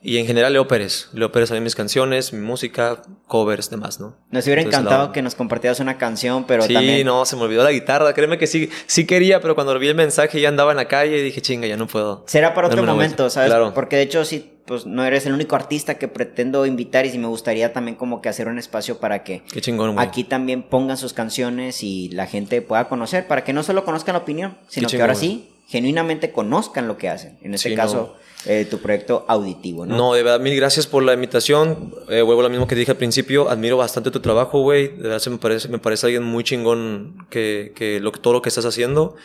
Y 0.00 0.18
en 0.18 0.26
general 0.26 0.52
Leo 0.52 0.68
Pérez. 0.68 1.08
Leo 1.12 1.32
Pérez 1.32 1.48
también 1.48 1.64
mis 1.64 1.74
canciones, 1.74 2.32
mi 2.32 2.40
música, 2.40 3.02
covers, 3.26 3.68
demás, 3.68 3.98
¿no? 3.98 4.16
Nos 4.30 4.44
hubiera 4.46 4.62
encantado 4.62 5.12
que 5.12 5.22
nos 5.22 5.34
compartieras 5.34 5.80
una 5.80 5.98
canción, 5.98 6.44
pero 6.46 6.62
sí, 6.62 6.74
también... 6.74 7.06
no, 7.06 7.24
se 7.24 7.36
me 7.36 7.42
olvidó 7.42 7.64
la 7.64 7.72
guitarra. 7.72 8.12
Créeme 8.14 8.38
que 8.38 8.46
sí, 8.46 8.70
sí 8.86 9.06
quería, 9.06 9.40
pero 9.40 9.54
cuando 9.54 9.76
vi 9.78 9.88
el 9.88 9.94
mensaje 9.94 10.40
ya 10.40 10.48
andaba 10.48 10.70
en 10.70 10.76
la 10.76 10.86
calle 10.86 11.18
y 11.18 11.22
dije, 11.22 11.40
chinga, 11.40 11.66
ya 11.66 11.76
no 11.76 11.86
puedo. 11.86 12.24
Será 12.26 12.54
para 12.54 12.68
otro 12.68 12.82
momento, 12.84 13.28
¿sabes? 13.28 13.50
Claro. 13.50 13.74
Porque 13.74 13.96
de 13.96 14.02
hecho 14.02 14.24
sí, 14.24 14.52
pues 14.66 14.86
no 14.86 15.04
eres 15.04 15.26
el 15.26 15.32
único 15.32 15.56
artista 15.56 15.98
que 15.98 16.06
pretendo 16.06 16.64
invitar 16.66 17.06
y 17.06 17.10
si 17.10 17.18
me 17.18 17.26
gustaría 17.26 17.72
también 17.72 17.96
como 17.96 18.20
que 18.20 18.28
hacer 18.28 18.48
un 18.48 18.58
espacio 18.58 18.98
para 18.98 19.24
que 19.24 19.42
Qué 19.50 19.60
chingón, 19.60 19.98
aquí 19.98 20.24
también 20.24 20.62
pongan 20.62 20.96
sus 20.96 21.12
canciones 21.12 21.82
y 21.82 22.10
la 22.10 22.26
gente 22.26 22.62
pueda 22.62 22.88
conocer, 22.88 23.26
para 23.26 23.44
que 23.44 23.52
no 23.52 23.62
solo 23.62 23.84
conozcan 23.84 24.12
la 24.12 24.20
opinión, 24.20 24.58
sino 24.68 24.88
que 24.88 25.00
ahora 25.00 25.14
sí 25.14 25.48
genuinamente 25.68 26.32
conozcan 26.32 26.88
lo 26.88 26.96
que 26.98 27.08
hacen. 27.08 27.38
En 27.42 27.54
este 27.54 27.74
caso... 27.74 28.16
Eh, 28.46 28.66
tu 28.70 28.78
proyecto 28.78 29.24
auditivo, 29.26 29.84
¿no? 29.84 29.96
No, 29.96 30.14
de 30.14 30.22
verdad, 30.22 30.38
mil 30.38 30.54
gracias 30.54 30.86
por 30.86 31.02
la 31.02 31.12
invitación. 31.12 31.92
Eh, 32.08 32.22
vuelvo 32.22 32.40
a 32.40 32.44
lo 32.44 32.50
mismo 32.50 32.68
que 32.68 32.76
dije 32.76 32.92
al 32.92 32.96
principio. 32.96 33.50
Admiro 33.50 33.76
bastante 33.76 34.12
tu 34.12 34.20
trabajo, 34.20 34.60
güey. 34.60 34.88
De 34.88 35.02
verdad, 35.02 35.18
se 35.18 35.28
me 35.28 35.38
parece, 35.38 35.68
me 35.68 35.80
parece 35.80 36.06
alguien 36.06 36.22
muy 36.22 36.44
chingón 36.44 37.26
que, 37.30 37.72
que 37.74 37.98
lo, 37.98 38.12
todo 38.12 38.34
lo 38.34 38.40
que 38.40 38.48
estás 38.48 38.64
haciendo. 38.64 39.16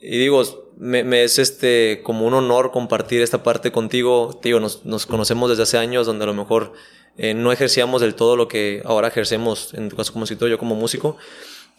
Y 0.00 0.16
digo, 0.16 0.42
me, 0.78 1.04
me, 1.04 1.24
es 1.24 1.38
este 1.38 2.00
como 2.02 2.26
un 2.26 2.32
honor 2.32 2.70
compartir 2.72 3.20
esta 3.20 3.42
parte 3.42 3.70
contigo. 3.70 4.40
Digo, 4.42 4.60
nos, 4.60 4.86
nos 4.86 5.04
conocemos 5.04 5.50
desde 5.50 5.64
hace 5.64 5.76
años 5.76 6.06
donde 6.06 6.24
a 6.24 6.26
lo 6.26 6.34
mejor 6.34 6.72
eh, 7.18 7.34
no 7.34 7.52
ejercíamos 7.52 8.00
del 8.00 8.14
todo 8.14 8.36
lo 8.36 8.48
que 8.48 8.80
ahora 8.86 9.08
ejercemos, 9.08 9.74
en 9.74 9.90
tu 9.90 9.96
caso 9.96 10.12
como 10.14 10.24
escritor, 10.24 10.48
yo 10.48 10.58
como 10.58 10.74
músico 10.74 11.18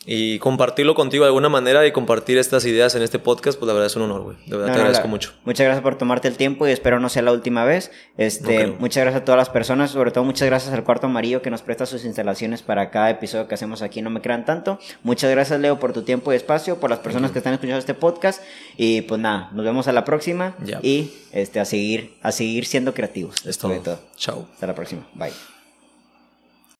y 0.06 0.40
compartirlo 0.40 0.96
contigo 0.96 1.24
de 1.24 1.30
alguna 1.30 1.50
manera 1.50 1.86
y 1.86 1.92
compartir 1.92 2.38
estas 2.38 2.66
ideas 2.66 2.96
en 2.96 3.02
este 3.02 3.20
podcast, 3.20 3.58
pues 3.58 3.68
la 3.68 3.74
verdad 3.74 3.88
es 3.88 3.96
un 3.96 4.04
honor, 4.04 4.22
güey. 4.22 4.38
De 4.46 4.58
verdad 4.58 4.74
te 4.74 4.80
agradezco 4.80 5.08
mucho. 5.08 5.34
Muchas 5.46 5.66
gracias 5.66 5.82
por 5.82 5.98
tomarte 5.98 6.28
el 6.28 6.36
tiempo 6.36 6.68
y 6.68 6.72
espero 6.72 7.00
no 7.00 7.10
sea 7.10 7.22
la 7.22 7.32
última 7.32 7.64
vez. 7.64 7.92
Este, 8.18 8.68
muchas 8.68 9.04
gracias 9.04 9.22
a 9.22 9.26
todas 9.26 9.38
las 9.38 9.50
personas, 9.50 9.92
sobre 9.92 10.12
todo 10.12 10.24
muchas 10.24 10.48
gracias 10.48 10.74
al 10.74 10.84
Cuarto 10.84 11.08
Amarillo 11.08 11.42
que 11.42 11.50
nos 11.50 11.62
presta 11.62 11.86
sus 11.86 12.06
instalaciones 12.06 12.62
para 12.62 12.90
cada 12.90 13.10
episodio 13.10 13.48
que 13.48 13.56
hacemos 13.56 13.82
aquí, 13.82 14.02
no 14.02 14.10
me 14.10 14.22
crean 14.22 14.46
tanto. 14.46 14.80
Muchas 15.04 15.32
gracias, 15.32 15.60
Leo, 15.60 15.80
por 15.80 15.94
tu 15.94 16.02
tiempo 16.02 16.34
y 16.34 16.36
espacio, 16.36 16.80
por 16.80 16.90
las 16.90 17.00
personas 17.00 17.32
que 17.32 17.40
están 17.40 17.54
escuchando 17.54 17.80
este 17.80 17.94
podcast 17.94 18.42
y 18.78 19.02
pues 19.02 19.22
nada, 19.22 19.50
nos 19.54 19.64
vemos 19.64 19.88
a 19.88 19.94
la 19.94 20.04
próxima 20.04 20.56
y 20.82 21.12
este 21.32 21.60
a 21.60 21.66
seguir 21.66 22.14
a 22.22 22.32
seguir 22.32 22.66
siendo 22.66 22.94
creativos. 22.94 23.46
Es 23.46 23.58
todo. 23.58 24.00
Chao. 24.18 24.48
Hasta 24.54 24.68
la 24.68 24.76
próxima. 24.76 25.08
Bye. 25.14 25.53